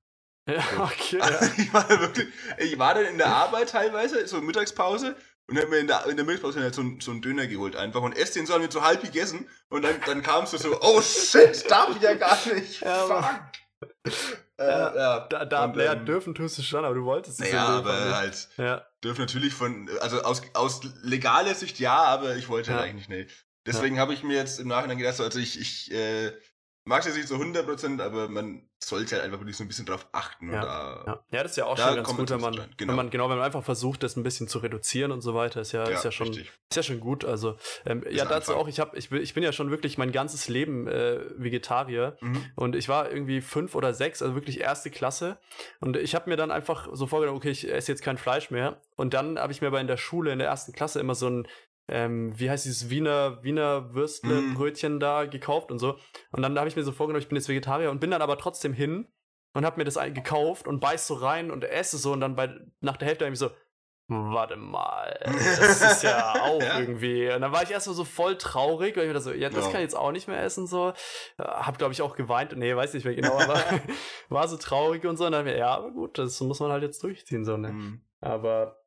Ja, 0.47 0.63
okay. 0.79 1.19
Also, 1.21 1.51
ich, 1.57 1.73
war 1.73 1.89
wirklich, 1.89 2.27
ich 2.57 2.77
war 2.77 2.93
dann 2.93 3.05
in 3.05 3.17
der 3.17 3.27
Arbeit 3.27 3.69
teilweise, 3.69 4.27
so 4.27 4.41
Mittagspause, 4.41 5.15
und 5.47 5.57
hab 5.57 5.69
mir 5.69 5.79
in 5.79 5.87
der, 5.87 6.05
in 6.07 6.15
der 6.15 6.25
Mittagspause 6.25 6.61
halt 6.61 6.75
so, 6.75 6.83
so 6.99 7.11
einen 7.11 7.21
Döner 7.21 7.47
geholt 7.47 7.75
einfach 7.75 8.01
und 8.01 8.17
esse 8.17 8.33
den 8.35 8.45
so 8.45 8.53
haben 8.53 8.61
wir 8.61 8.71
so 8.71 8.81
halb 8.81 9.01
gegessen 9.01 9.47
und 9.69 9.83
dann, 9.83 9.95
dann 10.05 10.21
kam 10.23 10.45
es 10.45 10.51
so, 10.51 10.77
oh 10.81 11.01
shit, 11.01 11.69
darf 11.69 11.95
ich 11.95 12.01
ja 12.01 12.13
gar 12.15 12.37
nicht. 12.53 12.81
Ja, 12.81 13.05
Fuck. 13.05 13.25
Äh, 14.57 14.67
ja, 14.67 14.95
ja. 14.95 15.19
Da, 15.27 15.45
da 15.45 15.65
und, 15.65 15.77
ähm, 15.77 16.05
dürfen 16.05 16.35
tust 16.35 16.57
du 16.57 16.61
schon, 16.61 16.85
aber 16.85 16.95
du 16.95 17.03
wolltest 17.03 17.39
es 17.39 17.51
naja, 17.51 17.65
aber 17.65 18.05
nicht. 18.05 18.15
halt 18.15 18.49
ja. 18.57 18.85
dürfen 19.03 19.21
natürlich 19.21 19.53
von, 19.53 19.89
also 19.99 20.21
aus, 20.21 20.41
aus 20.53 20.81
legaler 21.01 21.55
Sicht 21.55 21.79
ja, 21.79 22.03
aber 22.03 22.35
ich 22.35 22.49
wollte 22.49 22.71
ja. 22.71 22.77
halt 22.77 22.89
eigentlich 22.89 23.09
nicht. 23.09 23.45
Deswegen 23.65 23.97
habe 23.99 24.13
ich 24.13 24.23
mir 24.23 24.35
jetzt 24.35 24.59
im 24.59 24.67
Nachhinein 24.67 24.97
gedacht, 24.97 25.19
also 25.19 25.39
ich, 25.39 25.59
ich 25.59 25.91
äh, 25.91 26.33
mag 26.85 26.99
es 26.99 27.05
jetzt 27.05 27.15
nicht 27.15 27.27
so 27.27 27.35
100%, 27.35 28.01
aber 28.01 28.27
man 28.27 28.67
sollte 28.83 29.15
halt 29.15 29.23
einfach 29.23 29.39
wirklich 29.39 29.55
so 29.55 29.63
ein 29.63 29.67
bisschen 29.69 29.85
drauf 29.85 30.07
achten. 30.11 30.51
Ja, 30.51 30.61
da, 30.61 31.03
ja. 31.05 31.25
ja, 31.31 31.43
das 31.43 31.53
ist 31.53 31.57
ja 31.57 31.65
auch 31.65 31.77
schon 31.77 31.95
ganz 31.95 32.09
gut, 32.09 32.29
wenn 32.29 32.41
man, 32.41 32.53
genau. 32.53 32.89
wenn 32.89 32.95
man, 32.95 33.09
genau, 33.09 33.29
wenn 33.29 33.37
man 33.37 33.45
einfach 33.45 33.63
versucht, 33.63 34.03
das 34.03 34.17
ein 34.17 34.23
bisschen 34.23 34.49
zu 34.49 34.59
reduzieren 34.59 35.11
und 35.11 35.21
so 35.21 35.33
weiter, 35.33 35.61
ist 35.61 35.71
ja, 35.71 35.85
ja, 35.85 35.95
ist 35.95 36.03
ja, 36.03 36.11
schon, 36.11 36.31
ist 36.31 36.75
ja 36.75 36.83
schon 36.83 36.99
gut. 36.99 37.23
Also, 37.23 37.55
ähm, 37.85 38.03
ja, 38.09 38.25
dazu 38.25 38.51
Anfang. 38.51 38.55
auch, 38.55 38.67
ich, 38.67 38.79
hab, 38.81 38.97
ich, 38.97 39.11
ich 39.11 39.33
bin 39.33 39.43
ja 39.43 39.53
schon 39.53 39.71
wirklich 39.71 39.97
mein 39.97 40.11
ganzes 40.11 40.49
Leben 40.49 40.87
äh, 40.87 41.21
Vegetarier 41.37 42.17
mhm. 42.19 42.45
und 42.55 42.75
ich 42.75 42.89
war 42.89 43.09
irgendwie 43.09 43.39
fünf 43.39 43.75
oder 43.75 43.93
sechs, 43.93 44.21
also 44.21 44.35
wirklich 44.35 44.59
erste 44.59 44.91
Klasse. 44.91 45.37
Und 45.79 45.95
ich 45.95 46.15
habe 46.15 46.29
mir 46.29 46.35
dann 46.35 46.51
einfach 46.51 46.89
so 46.91 47.07
vorgenommen, 47.07 47.37
okay, 47.37 47.51
ich 47.51 47.71
esse 47.71 47.91
jetzt 47.91 48.03
kein 48.03 48.17
Fleisch 48.17 48.51
mehr. 48.51 48.81
Und 48.95 49.13
dann 49.13 49.39
habe 49.39 49.53
ich 49.53 49.61
mir 49.61 49.67
aber 49.67 49.79
in 49.79 49.87
der 49.87 49.97
Schule, 49.97 50.33
in 50.33 50.39
der 50.39 50.49
ersten 50.49 50.73
Klasse, 50.73 50.99
immer 50.99 51.15
so 51.15 51.29
ein 51.29 51.47
ähm, 51.87 52.37
wie 52.39 52.49
heißt 52.49 52.65
dieses 52.65 52.89
Wiener, 52.89 53.43
Wiener 53.43 53.93
Würstle-Brötchen 53.93 54.97
mm. 54.97 54.99
da 54.99 55.25
gekauft 55.25 55.71
und 55.71 55.79
so. 55.79 55.97
Und 56.31 56.41
dann 56.41 56.57
habe 56.57 56.69
ich 56.69 56.75
mir 56.75 56.83
so 56.83 56.91
vorgenommen, 56.91 57.21
ich 57.21 57.29
bin 57.29 57.35
jetzt 57.35 57.49
Vegetarier 57.49 57.91
und 57.91 57.99
bin 57.99 58.11
dann 58.11 58.21
aber 58.21 58.37
trotzdem 58.37 58.73
hin 58.73 59.07
und 59.53 59.65
habe 59.65 59.77
mir 59.77 59.83
das 59.83 59.99
gekauft 60.13 60.67
und 60.67 60.79
beiß 60.79 61.07
so 61.07 61.15
rein 61.15 61.51
und 61.51 61.63
esse 61.63 61.97
so 61.97 62.13
und 62.13 62.21
dann 62.21 62.35
bei, 62.35 62.55
nach 62.79 62.97
der 62.97 63.07
Hälfte 63.07 63.25
habe 63.25 63.33
ich 63.33 63.39
so, 63.39 63.51
warte 64.07 64.55
mal, 64.55 65.17
das 65.23 65.81
ist 65.81 66.03
ja 66.03 66.33
auch 66.41 66.61
ja. 66.61 66.79
irgendwie. 66.79 67.31
Und 67.31 67.41
dann 67.41 67.51
war 67.51 67.63
ich 67.63 67.71
erstmal 67.71 67.95
so 67.95 68.03
voll 68.03 68.37
traurig, 68.37 68.95
weil 68.95 69.07
ich 69.07 69.13
mir 69.13 69.19
so, 69.21 69.31
ja, 69.31 69.49
das 69.49 69.65
ja. 69.65 69.71
kann 69.71 69.81
ich 69.81 69.85
jetzt 69.85 69.95
auch 69.95 70.11
nicht 70.11 70.27
mehr 70.27 70.41
essen, 70.41 70.67
so. 70.67 70.93
Hab, 71.39 71.77
glaube 71.77 71.93
ich, 71.93 72.01
auch 72.01 72.15
geweint, 72.15 72.55
nee, 72.57 72.75
weiß 72.75 72.93
nicht 72.93 73.05
mehr 73.05 73.15
genau, 73.15 73.37
aber 73.37 73.55
war 74.29 74.47
so 74.47 74.57
traurig 74.57 75.05
und 75.05 75.17
so. 75.17 75.25
Und 75.25 75.31
dann 75.31 75.45
mir, 75.45 75.57
ja, 75.57 75.75
aber 75.75 75.91
gut, 75.91 76.17
das 76.17 76.39
muss 76.41 76.59
man 76.59 76.71
halt 76.71 76.83
jetzt 76.83 77.03
durchziehen, 77.03 77.45
so, 77.45 77.57
ne. 77.57 77.69
Mhm. 77.69 78.01
Aber 78.19 78.82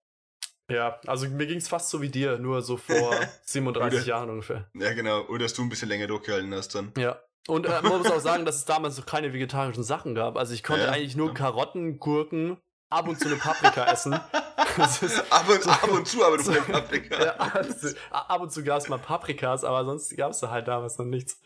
ja, 0.71 0.99
also 1.07 1.29
mir 1.29 1.47
ging 1.47 1.59
es 1.59 1.69
fast 1.69 1.91
so 1.91 2.03
wie 2.03 2.09
dir, 2.09 2.39
nur 2.39 2.63
so 2.63 2.77
vor 2.77 3.15
37 3.45 4.01
oder, 4.01 4.09
Jahren 4.09 4.31
ungefähr. 4.31 4.69
Ja, 4.75 4.93
genau. 4.95 5.23
Oder 5.27 5.45
dass 5.45 5.55
du 5.55 5.63
ein 5.63 5.69
bisschen 5.69 5.89
länger 5.89 6.07
durchgehalten 6.07 6.53
hast 6.55 6.75
dann. 6.75 6.93
Ja. 6.97 7.21
Und 7.47 7.67
äh, 7.67 7.83
man 7.83 7.99
muss 7.99 8.11
auch 8.11 8.21
sagen, 8.21 8.45
dass 8.45 8.57
es 8.57 8.65
damals 8.65 8.99
noch 8.99 9.07
keine 9.07 9.33
vegetarischen 9.33 9.85
Sachen 9.85 10.15
gab. 10.15 10.37
Also 10.37 10.55
ich 10.55 10.63
konnte 10.63 10.85
ja, 10.85 10.91
eigentlich 10.91 11.17
nur 11.17 11.29
ja. 11.29 11.35
Karotten, 11.35 11.99
Gurken, 11.99 12.57
ab 12.91 13.07
und 13.07 13.21
zu 13.21 13.29
eine 13.29 13.37
Paprika 13.37 13.85
essen. 13.87 14.15
ab, 14.15 15.49
und, 15.49 15.63
so, 15.63 15.71
ab 15.71 15.91
und 15.91 16.09
zu, 16.09 16.25
aber 16.25 16.37
du 16.37 16.43
so, 16.43 16.53
Paprika. 16.53 17.25
Ja, 17.25 17.33
also, 17.37 17.97
ab 18.11 18.41
und 18.41 18.53
zu 18.53 18.65
gab 18.65 18.79
es 18.79 18.89
mal 18.89 18.99
Paprikas, 18.99 19.63
aber 19.63 19.85
sonst 19.85 20.17
gab 20.17 20.33
es 20.33 20.41
da 20.41 20.51
halt 20.51 20.67
damals 20.67 20.99
noch 20.99 21.07
nichts. 21.07 21.41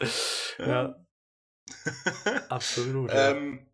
Ja. 0.58 0.96
Absolut. 2.48 3.10
Ähm, 3.12 3.66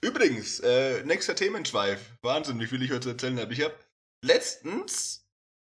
Übrigens, 0.00 0.58
äh, 0.60 1.04
nächster 1.04 1.36
Themenschweif. 1.36 2.10
Wahnsinn, 2.22 2.58
wie 2.58 2.66
viel 2.66 2.82
ich 2.82 2.90
heute 2.90 3.02
zu 3.02 3.08
erzählen 3.10 3.38
habe. 3.38 3.52
Ich 3.52 3.62
habe 3.62 3.74
letztens 4.22 5.28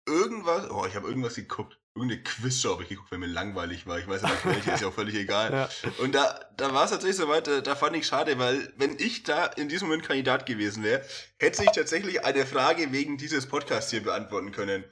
irgendwas, 0.08 0.70
oh, 0.72 0.86
ich 0.86 0.96
habe 0.96 1.08
irgendwas 1.08 1.36
geguckt. 1.36 1.80
Irgendeine 1.96 2.24
Quizshow 2.24 2.74
habe 2.74 2.84
ich 2.84 2.90
geguckt, 2.90 3.12
weil 3.12 3.20
mir 3.20 3.26
langweilig 3.28 3.86
war. 3.86 4.00
Ich 4.00 4.08
weiß 4.08 4.22
ja 4.22 4.30
nicht 4.30 4.46
welche, 4.46 4.72
ist 4.72 4.82
ja 4.82 4.88
auch 4.88 4.94
völlig 4.94 5.16
egal. 5.16 5.52
Ja. 5.84 5.92
Und 5.98 6.14
da, 6.16 6.40
da 6.56 6.74
war 6.74 6.86
es 6.86 6.92
tatsächlich 6.92 7.18
so 7.18 7.28
weit, 7.28 7.48
da, 7.48 7.62
da 7.62 7.76
fand 7.76 7.96
ich 7.98 8.06
schade, 8.08 8.38
weil 8.40 8.72
wenn 8.78 8.98
ich 9.00 9.24
da 9.24 9.46
in 9.48 9.68
diesem 9.70 9.88
Moment 9.90 10.08
Kandidat 10.08 10.46
gewesen 10.46 10.84
wäre, 10.84 11.04
hätte 11.40 11.64
ich 11.64 11.72
tatsächlich 11.72 12.24
eine 12.24 12.46
Frage 12.46 12.92
wegen 12.92 13.18
dieses 13.18 13.48
Podcasts 13.48 13.92
hier 13.92 14.04
beantworten 14.04 14.52
können. 14.52 14.84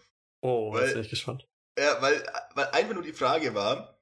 Oh, 0.42 0.74
Weil- 0.74 0.84
jetzt 0.84 0.94
bin 0.94 1.04
ich 1.04 1.10
gespannt. 1.10 1.48
Ja, 1.80 2.02
weil, 2.02 2.24
weil 2.56 2.66
einfach 2.72 2.96
nur 2.96 3.04
die 3.04 3.14
Frage 3.14 3.54
war, 3.54 4.02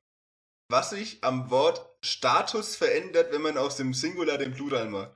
was 0.71 0.91
sich 0.91 1.23
am 1.23 1.49
Wort 1.51 1.85
Status 2.01 2.75
verändert, 2.77 3.31
wenn 3.33 3.41
man 3.41 3.57
aus 3.57 3.75
dem 3.75 3.93
Singular 3.93 4.37
den 4.37 4.53
Plural 4.53 4.89
macht. 4.89 5.11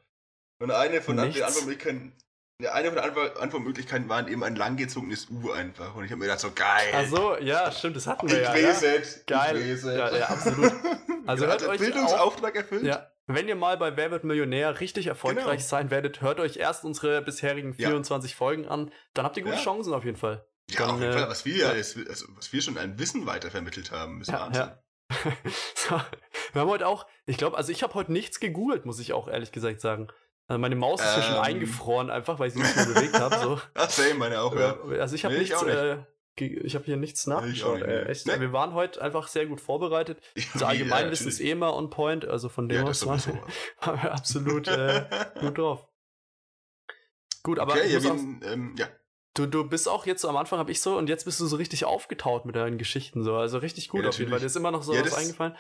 Und 0.62 0.72
eine 0.72 1.02
von 1.02 1.16
den 1.16 1.28
Nichts. 1.30 1.42
Antwortmöglichkeiten, 1.42 2.12
ja, 2.12 2.29
eine 2.68 2.88
von 2.88 2.96
den 2.96 3.04
Antwort- 3.06 3.38
Antwortmöglichkeiten 3.40 4.10
waren 4.10 4.28
eben 4.28 4.44
ein 4.44 4.56
langgezogenes 4.56 5.28
U 5.30 5.52
einfach. 5.52 5.96
Und 5.96 6.04
ich 6.04 6.12
habe 6.12 6.20
mir 6.20 6.26
gedacht, 6.26 6.42
so 6.42 6.52
geil. 6.52 6.90
Ach 6.94 7.06
so, 7.08 7.38
ja, 7.38 7.72
stimmt, 7.72 7.96
das 7.96 8.06
hatten 8.06 8.28
ich 8.28 8.34
wir 8.34 8.42
ja. 8.42 8.54
weiß 8.54 8.82
ja. 8.82 8.90
es. 8.94 9.26
Geil. 9.26 9.58
Ich 9.58 9.72
weiß 9.72 9.84
es. 9.86 9.98
Ja, 9.98 10.18
ja, 10.18 10.26
absolut. 10.28 10.74
Also 11.26 11.46
hört 11.48 11.64
euch 11.68 11.80
Bildungsauftrag 11.80 12.56
erfüllt? 12.56 12.84
Ja. 12.84 13.10
Wenn 13.28 13.48
ihr 13.48 13.56
mal 13.56 13.78
bei 13.78 13.96
Wer 13.96 14.12
wird 14.12 14.24
Millionär 14.24 14.80
richtig 14.80 15.08
erfolgreich 15.08 15.46
Genau. 15.46 15.60
sein 15.60 15.92
werdet, 15.92 16.22
hört 16.22 16.40
euch 16.40 16.58
erst 16.58 16.84
unsere 16.84 17.22
bisherigen 17.22 17.74
Ja. 17.78 17.90
24 17.90 18.36
Folgen 18.36 18.68
an. 18.68 18.92
Dann 19.14 19.24
habt 19.26 19.38
ihr 19.38 19.44
gute 19.44 19.56
Ja. 19.56 19.62
Chancen 19.62 19.94
auf 19.94 20.04
jeden 20.04 20.18
Fall. 20.18 20.46
Ja, 20.72 20.80
Dann, 20.82 20.90
auf 20.96 21.00
jeden 21.00 21.14
äh, 21.14 21.18
Fall, 21.20 21.30
was 21.30 21.46
wir, 21.46 21.58
ja. 21.58 21.70
alles, 21.70 21.96
also, 22.10 22.26
was 22.36 22.52
wir 22.52 22.62
schon 22.62 22.78
an 22.78 23.00
Wissen 23.00 23.26
weitervermittelt 23.26 23.92
haben, 23.92 24.22
ist 24.22 24.30
Ja, 24.32 24.42
Wahnsinn. 24.42 24.64
ja. 24.64 24.82
so, 25.76 26.02
wir 26.54 26.62
haben 26.62 26.70
heute 26.70 26.88
auch, 26.88 27.08
ich 27.26 27.38
glaube, 27.38 27.58
also 27.58 27.72
ich 27.72 27.84
habe 27.84 27.94
heute 27.94 28.12
nichts 28.12 28.40
gegoogelt, 28.40 28.86
muss 28.86 29.00
ich 29.00 29.14
auch 29.14 29.28
ehrlich 29.28 29.52
gesagt 29.52 29.80
sagen. 29.82 30.08
Also 30.50 30.60
meine 30.60 30.76
Maus 30.76 31.00
ist 31.00 31.16
ja 31.16 31.22
schon 31.22 31.36
Ähm. 31.36 31.42
eingefroren, 31.44 32.10
einfach 32.10 32.40
weil 32.40 32.48
ich 32.48 32.56
sie 32.56 32.60
nicht 32.60 32.76
mehr 32.76 32.86
bewegt 32.88 33.14
habe. 33.14 33.38
So. 33.38 33.62
Ach, 33.76 33.90
same, 33.90 34.16
meine 34.16 34.42
auch, 34.42 34.54
ja. 34.56 34.76
Äh, 34.92 35.00
Also 35.00 35.14
ich 35.14 35.24
habe 35.24 35.36
Nee, 35.36 35.42
ich 35.42 35.50
nichts, 35.52 35.64
äh, 35.64 35.98
ich 36.38 36.74
habe 36.74 36.86
hier 36.86 36.98
nichts 36.98 37.28
nachgeschaut. 37.28 37.86
nicht, 37.86 38.26
nee. 38.26 38.40
Wir 38.40 38.52
waren 38.52 38.74
heute 38.74 39.00
einfach 39.02 39.28
sehr 39.28 39.46
gut 39.46 39.62
vorbereitet. 39.62 40.20
Also 40.54 40.66
Ja, 40.66 40.70
Allgemeinwissen 40.70 41.28
ist 41.28 41.36
natürlich. 41.36 41.50
eh 41.50 41.52
immer 41.52 41.76
on 41.76 41.92
point, 41.92 42.26
also 42.26 42.50
von 42.50 42.68
dem 42.68 42.80
Ja, 42.80 42.84
aus 42.90 43.06
waren 43.06 43.22
waren 43.82 44.02
wir 44.02 44.12
absolut 44.12 44.68
äh, 44.68 45.06
gut 45.40 45.58
drauf. 45.60 45.88
Gut, 47.44 47.60
aber 47.60 47.74
okay, 47.74 47.88
ja, 47.94 48.00
auch, 48.12 48.16
ähm, 48.16 48.76
ja. 48.78 48.88
du, 49.36 49.46
du 49.46 49.70
bist 49.70 49.88
auch 49.88 50.06
jetzt 50.08 50.22
so 50.24 50.30
am 50.30 50.36
Anfang 50.38 50.58
habe 50.60 50.72
ich 50.72 50.82
so 50.82 50.98
und 50.98 51.08
jetzt 51.10 51.26
bist 51.26 51.40
du 51.40 51.46
so 51.46 51.56
richtig 51.58 51.86
aufgetaut 51.86 52.46
mit 52.46 52.56
deinen 52.56 52.78
Geschichten 52.80 53.24
so, 53.24 53.36
also 53.36 53.60
richtig 53.60 53.88
gut 53.90 54.04
Ja, 54.04 54.10
auf 54.10 54.18
jeden 54.18 54.32
Fall. 54.32 54.40
Dir 54.40 54.48
ist 54.48 54.56
immer 54.58 54.72
noch 54.72 54.82
so 54.84 54.94
Ja, 54.94 55.02
was 55.02 55.14
eingefallen. 55.14 55.56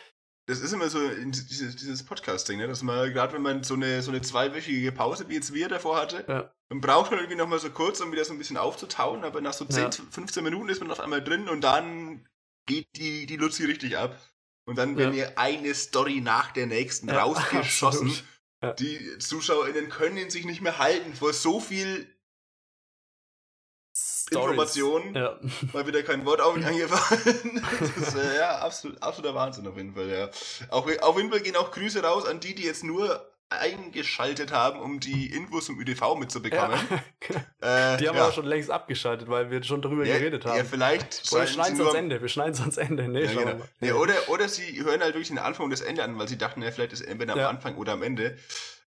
Das 0.49 0.61
ist 0.61 0.73
immer 0.73 0.89
so 0.89 0.99
dieses, 1.07 1.75
dieses 1.75 2.03
Podcasting, 2.03 2.57
ne? 2.57 2.67
dass 2.67 2.81
man, 2.81 3.13
gerade 3.13 3.33
wenn 3.33 3.41
man 3.43 3.63
so 3.63 3.75
eine, 3.75 4.01
so 4.01 4.09
eine 4.09 4.21
zweiwöchige 4.21 4.91
Pause, 4.91 5.29
wie 5.29 5.35
jetzt 5.35 5.53
wir 5.53 5.69
davor 5.69 5.97
hatte, 5.97 6.25
Ja. 6.27 6.51
man 6.69 6.81
braucht 6.81 7.11
man 7.11 7.19
irgendwie 7.19 7.37
nochmal 7.37 7.59
so 7.59 7.69
kurz, 7.69 8.01
um 8.01 8.11
wieder 8.11 8.25
so 8.25 8.33
ein 8.33 8.39
bisschen 8.39 8.57
aufzutauen, 8.57 9.23
aber 9.23 9.41
nach 9.41 9.53
so 9.53 9.65
10, 9.65 9.83
Ja. 9.83 9.91
15 10.09 10.43
Minuten 10.43 10.67
ist 10.69 10.81
man 10.81 10.89
auf 10.89 10.99
einmal 10.99 11.23
drin 11.23 11.47
und 11.49 11.61
dann 11.61 12.27
geht 12.65 12.87
die, 12.95 13.27
die 13.27 13.37
Luzi 13.37 13.65
richtig 13.65 13.95
ab. 13.97 14.19
Und 14.65 14.77
dann 14.79 14.97
werden 14.97 15.13
Ja. 15.13 15.27
ihr 15.27 15.37
eine 15.37 15.73
Story 15.75 16.19
nach 16.19 16.51
der 16.51 16.65
nächsten 16.65 17.09
Ja, 17.09 17.19
rausgeschossen. 17.23 18.11
Ja. 18.63 18.73
Die 18.73 19.19
ZuschauerInnen 19.19 19.89
können 19.89 20.31
sich 20.31 20.45
nicht 20.45 20.61
mehr 20.61 20.79
halten 20.79 21.13
vor 21.13 21.31
so 21.33 21.59
viel 21.59 22.07
Stories. 23.99 24.49
Informationen. 24.49 25.15
Ja. 25.15 25.39
Mal 25.73 25.87
wieder 25.87 26.03
kein 26.03 26.25
Wort 26.25 26.41
auf 26.41 26.55
ihn 26.55 26.63
angefallen. 26.63 27.65
Das 27.79 28.07
ist 28.07 28.15
äh, 28.15 28.37
ja 28.37 28.59
absolut, 28.59 29.01
absoluter 29.01 29.35
Wahnsinn 29.35 29.67
auf 29.67 29.75
jeden 29.77 29.93
Fall, 29.93 30.09
ja. 30.09 30.29
Auch, 30.69 30.87
auf 31.01 31.17
jeden 31.17 31.29
Fall 31.29 31.41
gehen 31.41 31.55
auch 31.55 31.71
Grüße 31.71 32.03
raus 32.03 32.25
an 32.25 32.39
die, 32.39 32.55
die 32.55 32.63
jetzt 32.63 32.83
nur 32.83 33.25
eingeschaltet 33.49 34.51
haben, 34.51 34.79
um 34.79 34.99
die 34.99 35.33
Infos 35.33 35.65
zum 35.65 35.79
ÖDV 35.79 36.15
mitzubekommen. 36.15 36.79
ja. 36.89 37.03
Äh, 37.61 37.97
Die 37.97 38.07
haben 38.07 38.15
ja. 38.15 38.23
aber 38.23 38.31
schon 38.31 38.45
längst 38.45 38.71
abgeschaltet, 38.71 39.27
weil 39.27 39.51
wir 39.51 39.61
schon 39.63 39.81
drüber 39.81 40.05
ja, 40.05 40.17
geredet 40.17 40.45
haben. 40.45 40.57
Ja, 40.57 40.63
vielleicht 40.63 41.29
oder 41.31 41.41
wir 41.41 41.47
schneiden 41.47 41.75
sie 41.75 41.81
es 41.81 41.87
ans 41.89 41.99
Ende. 41.99 42.21
Wir 42.21 42.29
schneiden 42.29 42.53
es 42.53 42.61
ans 42.61 42.77
Ende. 42.77 43.07
Nee, 43.09 43.25
Ja, 43.25 43.33
wir 43.35 43.45
genau. 43.45 43.65
nee, 43.81 43.91
oder, 43.91 44.13
oder 44.29 44.47
sie 44.47 44.81
hören 44.81 45.01
halt 45.01 45.13
wirklich 45.13 45.27
den 45.27 45.39
Anfang 45.39 45.65
und 45.65 45.71
das 45.71 45.81
Ende 45.81 46.03
an, 46.03 46.17
weil 46.17 46.29
sie 46.29 46.37
dachten, 46.37 46.61
ja, 46.61 46.71
vielleicht 46.71 46.93
ist 46.93 47.01
entweder 47.01 47.33
am. 47.33 47.39
Anfang 47.39 47.75
oder 47.75 47.91
am 47.93 48.01
Ende. 48.01 48.37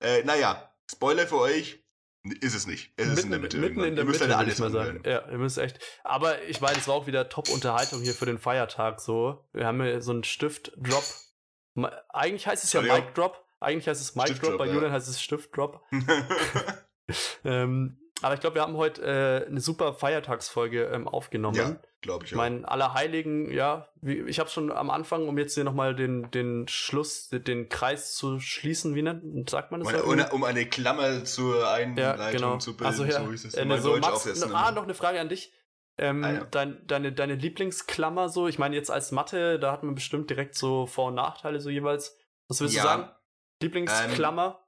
Äh, 0.00 0.22
naja, 0.22 0.70
Spoiler 0.90 1.26
für 1.26 1.38
euch, 1.38 1.82
ist 2.22 2.54
es 2.54 2.66
nicht. 2.66 2.92
Es 2.96 3.08
ist 3.08 3.16
mitten 3.16 3.26
in 3.26 3.30
der 3.30 3.40
Mitte. 3.40 3.56
mitten 3.58 3.80
irgendwann. 3.80 3.88
in 3.88 3.96
der 3.96 4.04
Ihr 4.04 4.08
müsst 4.08 4.20
Mitte, 4.20 4.36
halt 4.36 4.46
alles 4.46 4.58
mal 4.58 4.70
sagen. 4.70 5.02
Ja, 5.06 5.28
ihr 5.30 5.38
müsst 5.38 5.58
echt. 5.58 5.78
Aber 6.04 6.42
ich 6.42 6.60
meine, 6.60 6.78
es 6.78 6.86
war 6.86 6.94
auch 6.94 7.06
wieder 7.06 7.28
Top-Unterhaltung 7.28 8.02
hier 8.02 8.14
für 8.14 8.26
den 8.26 8.38
Feiertag 8.38 9.00
so. 9.00 9.46
Wir 9.52 9.66
haben 9.66 9.82
hier 9.82 10.02
so 10.02 10.12
einen 10.12 10.24
Stift-Drop. 10.24 11.04
Eigentlich 12.10 12.46
heißt 12.46 12.64
es 12.64 12.72
ja 12.72 12.82
Sorry, 12.82 13.00
Mic-Drop. 13.00 13.44
Eigentlich 13.60 13.88
heißt 13.88 14.00
es 14.00 14.14
Mic-Drop, 14.14 14.58
bei 14.58 14.66
ja. 14.66 14.74
Julian 14.74 14.92
heißt 14.92 15.08
es 15.08 15.20
Stift-Drop. 15.20 15.82
ähm, 17.44 17.99
aber 18.22 18.34
ich 18.34 18.40
glaube, 18.40 18.56
wir 18.56 18.62
haben 18.62 18.76
heute 18.76 19.02
äh, 19.02 19.46
eine 19.48 19.60
super 19.60 19.94
Feiertagsfolge 19.94 20.84
ähm, 20.84 21.08
aufgenommen. 21.08 21.56
ja, 21.56 21.76
glaube 22.00 22.24
ich 22.26 22.32
auch. 22.32 22.36
meine, 22.36 22.66
Allerheiligen, 22.68 23.50
ja, 23.50 23.88
wie, 24.00 24.20
ich 24.22 24.38
habe 24.40 24.50
schon 24.50 24.70
am 24.72 24.90
Anfang, 24.90 25.28
um 25.28 25.38
jetzt 25.38 25.54
hier 25.54 25.64
nochmal 25.64 25.94
den, 25.94 26.30
den 26.30 26.66
Schluss, 26.68 27.28
den, 27.30 27.68
Kreis 27.68 28.14
zu 28.14 28.40
schließen, 28.40 28.94
wie 28.94 29.02
nennt, 29.02 29.48
sagt 29.50 29.70
man 29.70 29.80
das? 29.80 29.88
Um 29.88 29.92
da 29.94 30.02
eine, 30.02 30.08
irgendwie? 30.22 30.34
um 30.34 30.44
eine 30.44 30.66
Klammer 30.66 31.24
zur 31.24 31.70
Einleitung 31.70 32.20
ja, 32.20 32.30
genau. 32.30 32.58
zu 32.58 32.72
bilden, 32.76 32.86
also, 32.86 33.04
ja, 33.04 33.22
so 33.22 33.30
hieß 33.30 33.44
es. 33.46 33.54
äh, 33.54 33.78
so, 33.78 33.96
Max, 33.96 34.08
aufsetzen. 34.08 34.54
ah, 34.54 34.70
noch 34.72 34.84
eine 34.84 34.94
Frage 34.94 35.20
an 35.20 35.28
dich. 35.28 35.52
Ähm, 35.98 36.24
Ah, 36.24 36.32
ja. 36.32 36.44
dein, 36.50 36.86
deine, 36.86 37.12
deine 37.12 37.34
Lieblingsklammer 37.34 38.28
so, 38.30 38.48
ich 38.48 38.58
meine 38.58 38.74
jetzt 38.74 38.90
als 38.90 39.12
Mathe, 39.12 39.58
da 39.58 39.70
hat 39.72 39.82
man 39.82 39.94
bestimmt 39.94 40.30
direkt 40.30 40.54
so 40.54 40.86
Vor- 40.86 41.08
und 41.08 41.14
Nachteile 41.14 41.60
so 41.60 41.68
jeweils. 41.68 42.16
Was 42.48 42.60
willst 42.60 42.74
Ja. 42.74 42.82
du 42.82 42.88
sagen? 42.88 43.10
Lieblingsklammer? 43.62 44.60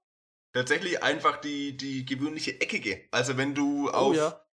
Tatsächlich 0.53 1.03
einfach 1.03 1.39
die, 1.39 1.77
die 1.77 2.05
gewöhnliche 2.05 2.61
eckige. 2.61 3.07
Also 3.11 3.37
wenn 3.37 3.55
du 3.55 3.89
oh 3.89 3.93
auf 3.93 4.17
ja. 4.17 4.45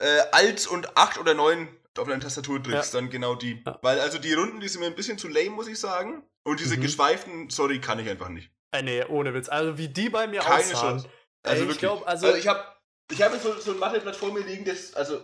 äh, 0.00 0.20
Alt 0.32 0.66
und 0.68 0.96
8 0.96 1.18
oder 1.18 1.34
9 1.34 1.68
auf 1.98 2.06
deine 2.08 2.20
Tastatur 2.22 2.60
drückst, 2.60 2.94
dann 2.94 3.10
genau 3.10 3.34
die. 3.34 3.62
Ja. 3.66 3.78
Weil 3.82 3.98
also 4.00 4.18
die 4.18 4.32
Runden, 4.34 4.60
die 4.60 4.68
sind 4.68 4.80
mir 4.80 4.86
ein 4.86 4.94
bisschen 4.94 5.18
zu 5.18 5.28
lame, 5.28 5.50
muss 5.50 5.66
ich 5.68 5.78
sagen. 5.80 6.22
Und 6.44 6.60
diese 6.60 6.76
Mhm. 6.76 6.82
geschweiften, 6.82 7.50
sorry, 7.50 7.80
kann 7.80 7.98
ich 7.98 8.08
einfach 8.08 8.28
nicht. 8.28 8.50
Äh, 8.72 8.82
nee, 8.82 9.04
ohne 9.04 9.34
Witz. 9.34 9.48
Also 9.48 9.78
wie 9.78 9.88
die 9.88 10.10
bei 10.10 10.26
mir 10.26 10.40
Keine 10.40 10.62
aussahen. 10.62 10.80
Chance. 10.98 11.08
Ey, 11.42 11.50
Also 11.50 11.62
ich 11.62 11.68
wirklich. 11.68 11.78
glaub, 11.80 12.06
also- 12.06 12.26
also, 12.26 12.38
ich 12.38 12.46
habe 12.46 12.64
ich 13.10 13.22
hab 13.22 13.32
jetzt 13.32 13.42
so, 13.44 13.58
so 13.58 13.72
ein 13.72 13.78
Matheblatt 13.78 14.14
vor 14.16 14.32
mir 14.32 14.40
liegen, 14.44 14.64
das, 14.64 14.94
also, 14.94 15.22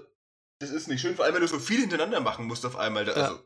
das 0.61 0.71
ist 0.71 0.89
nicht 0.89 1.01
schön, 1.01 1.15
vor 1.15 1.25
allem 1.25 1.35
wenn 1.35 1.43
du 1.43 1.49
so 1.49 1.59
viel 1.59 1.81
hintereinander 1.81 2.21
machen 2.21 2.47
musst 2.47 2.65
auf 2.67 2.77
einmal. 2.77 3.05
Da, 3.05 3.13
Ja. 3.17 3.23
also, 3.29 3.41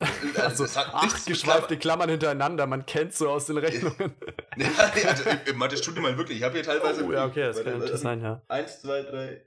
Also, 0.36 0.64
das 0.64 0.76
hat 0.76 0.94
acht 0.94 1.26
geschweifte 1.26 1.76
Klammern 1.76 2.08
hintereinander, 2.08 2.66
man 2.66 2.86
kennt 2.86 3.14
so 3.14 3.28
aus 3.28 3.46
den 3.46 3.58
Rechnungen. 3.58 4.14
Ja, 4.56 4.68
also, 5.08 5.24
im- 5.46 5.58
Mathe-Studium 5.58 6.02
mal 6.02 6.16
wirklich. 6.18 6.38
Ich 6.38 6.44
habe 6.44 6.54
hier 6.54 6.62
teilweise. 6.64 7.04
oh, 7.04 7.12
ja, 7.12 7.26
okay, 7.26 7.42
das 7.44 7.62
kann 7.62 7.80
das 7.80 8.00
sein, 8.00 8.20
ja. 8.22 8.42
Eins, 8.48 8.80
zwei, 8.80 9.02
drei, 9.02 9.46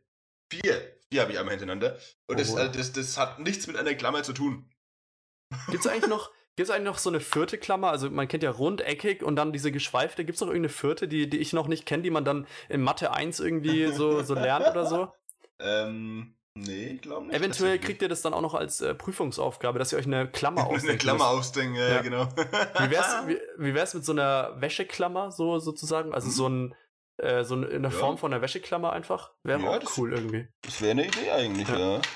vier. 0.52 0.82
Vier 1.12 1.22
habe 1.22 1.32
ich 1.34 1.38
einmal 1.40 1.52
hintereinander. 1.52 1.98
Und 2.28 2.40
das, 2.40 2.52
Oh. 2.54 2.58
äh, 2.58 2.72
das, 2.72 2.94
das 2.94 3.18
hat 3.18 3.40
nichts 3.40 3.68
mit 3.68 3.76
einer 3.78 3.94
Klammer 3.96 4.24
zu 4.24 4.34
tun. 4.34 4.70
Gibt's 5.70 5.86
eigentlich 5.86 6.08
noch, 6.10 6.32
gibt's 6.56 6.72
eigentlich 6.72 6.86
noch 6.86 6.98
so 6.98 7.10
eine 7.10 7.20
vierte 7.20 7.58
Klammer? 7.58 7.90
Also 7.92 8.10
man 8.10 8.28
kennt 8.28 8.42
ja 8.44 8.50
rundeckig 8.52 9.22
und 9.24 9.36
dann 9.36 9.52
diese 9.54 9.72
geschweifte. 9.72 10.26
Gibt's 10.26 10.42
noch 10.42 10.48
irgendeine 10.48 10.70
vierte, 10.70 11.08
die, 11.08 11.30
die 11.30 11.38
ich 11.38 11.54
noch 11.54 11.68
nicht 11.68 11.86
kenne, 11.86 12.02
die 12.04 12.10
man 12.12 12.26
dann 12.26 12.48
in 12.70 12.82
Mathe 12.82 13.12
1 13.12 13.40
irgendwie 13.40 13.92
so, 13.92 14.24
so 14.24 14.34
lernt 14.36 14.68
oder 14.68 14.86
so? 14.86 15.12
Ähm, 15.60 16.36
nee, 16.56 16.96
glaube 17.02 17.28
nicht. 17.28 17.36
Eventuell 17.36 17.80
kriegt 17.80 18.02
ihr 18.02 18.10
das 18.10 18.22
dann 18.22 18.34
auch 18.34 18.42
noch 18.42 18.54
als 18.54 18.82
äh, 18.82 18.94
Prüfungsaufgabe, 18.94 19.80
dass 19.80 19.92
ihr 19.92 19.98
euch 20.00 20.06
eine 20.06 20.28
Klammer 20.28 20.62
ausdenkt. 20.68 20.90
eine 20.90 20.98
Klammer 20.98 21.28
ausdenken, 21.28 21.76
ja, 21.76 21.90
Ja. 21.90 22.02
genau. 22.02 22.28
Wie 22.36 22.90
wär's, 22.92 23.16
wie, 23.28 23.38
wie 23.58 23.74
wär's 23.74 23.94
mit 23.94 24.06
so 24.06 24.12
einer 24.12 24.54
Wäscheklammer, 24.62 25.32
so 25.32 25.60
sozusagen? 25.60 26.14
Also 26.14 26.30
so 26.30 26.48
ein, 26.48 26.76
äh, 27.24 27.44
so 27.44 27.56
in 27.56 27.82
der 27.84 27.92
Ja. 27.92 27.98
Form 27.98 28.18
von 28.18 28.34
einer 28.34 28.42
Wäscheklammer 28.42 28.94
einfach? 28.94 29.32
Wäre 29.44 29.62
Ja, 29.62 29.70
auch 29.70 29.80
das- 29.80 29.98
cool 29.98 30.14
irgendwie. 30.14 30.48
Das 30.62 30.82
wäre 30.82 30.92
eine 30.92 31.08
Idee 31.08 31.32
eigentlich, 31.32 31.68
Ja. 31.70 31.78
ja. 31.96 32.02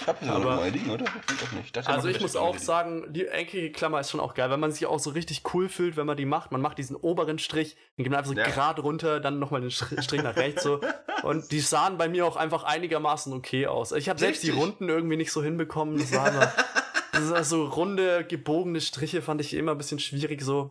Ich 0.00 0.06
habe 0.08 0.18
hier 0.20 0.32
Aber- 0.32 0.44
noch 0.44 0.56
mal 0.56 0.70
liegen, 0.70 0.90
oder? 0.90 1.04
Ich 1.42 1.52
nicht. 1.52 1.76
Das 1.76 1.86
Also 1.86 2.08
ich 2.08 2.20
muss 2.20 2.34
auch 2.34 2.58
sagen, 2.58 3.04
die 3.12 3.26
eckige 3.28 3.70
Klammer 3.70 4.00
ist 4.00 4.10
schon 4.10 4.20
auch 4.20 4.34
geil, 4.34 4.50
weil 4.50 4.56
man 4.58 4.72
sich 4.72 4.86
auch 4.86 4.98
so 4.98 5.10
richtig 5.10 5.42
cool 5.54 5.68
fühlt, 5.68 5.96
wenn 5.96 6.06
man 6.06 6.16
die 6.16 6.24
macht. 6.24 6.50
Man 6.50 6.60
macht 6.60 6.78
diesen 6.78 6.96
oberen 6.96 7.38
Strich, 7.38 7.76
den 7.96 8.02
geht 8.04 8.10
man 8.10 8.18
einfach 8.18 8.30
so 8.30 8.34
gerade 8.34 8.82
runter, 8.82 9.20
dann 9.20 9.38
nochmal 9.38 9.60
den 9.60 9.70
Strich 9.70 10.22
nach 10.22 10.36
rechts 10.36 10.62
so. 10.64 10.80
Und 11.22 11.50
die 11.52 11.60
sahen 11.60 11.96
bei 11.98 12.08
mir 12.08 12.26
auch 12.26 12.36
einfach 12.36 12.64
einigermaßen 12.64 13.32
okay 13.32 13.66
aus. 13.66 13.92
Ich 13.92 14.08
habe 14.08 14.18
selbst 14.18 14.42
die. 14.42 14.50
Runden 14.50 14.88
irgendwie 14.88 15.16
nicht 15.16 15.30
so 15.32 15.42
hinbekommen. 15.42 15.98
Das 15.98 16.12
war 16.12 16.28
immer, 16.28 16.52
das 17.12 17.48
so 17.48 17.66
runde, 17.66 18.24
gebogene 18.24 18.80
Striche 18.80 19.22
fand 19.22 19.40
ich 19.40 19.54
immer 19.54 19.72
ein 19.72 19.78
bisschen 19.78 19.98
schwierig 20.00 20.42
so. 20.42 20.70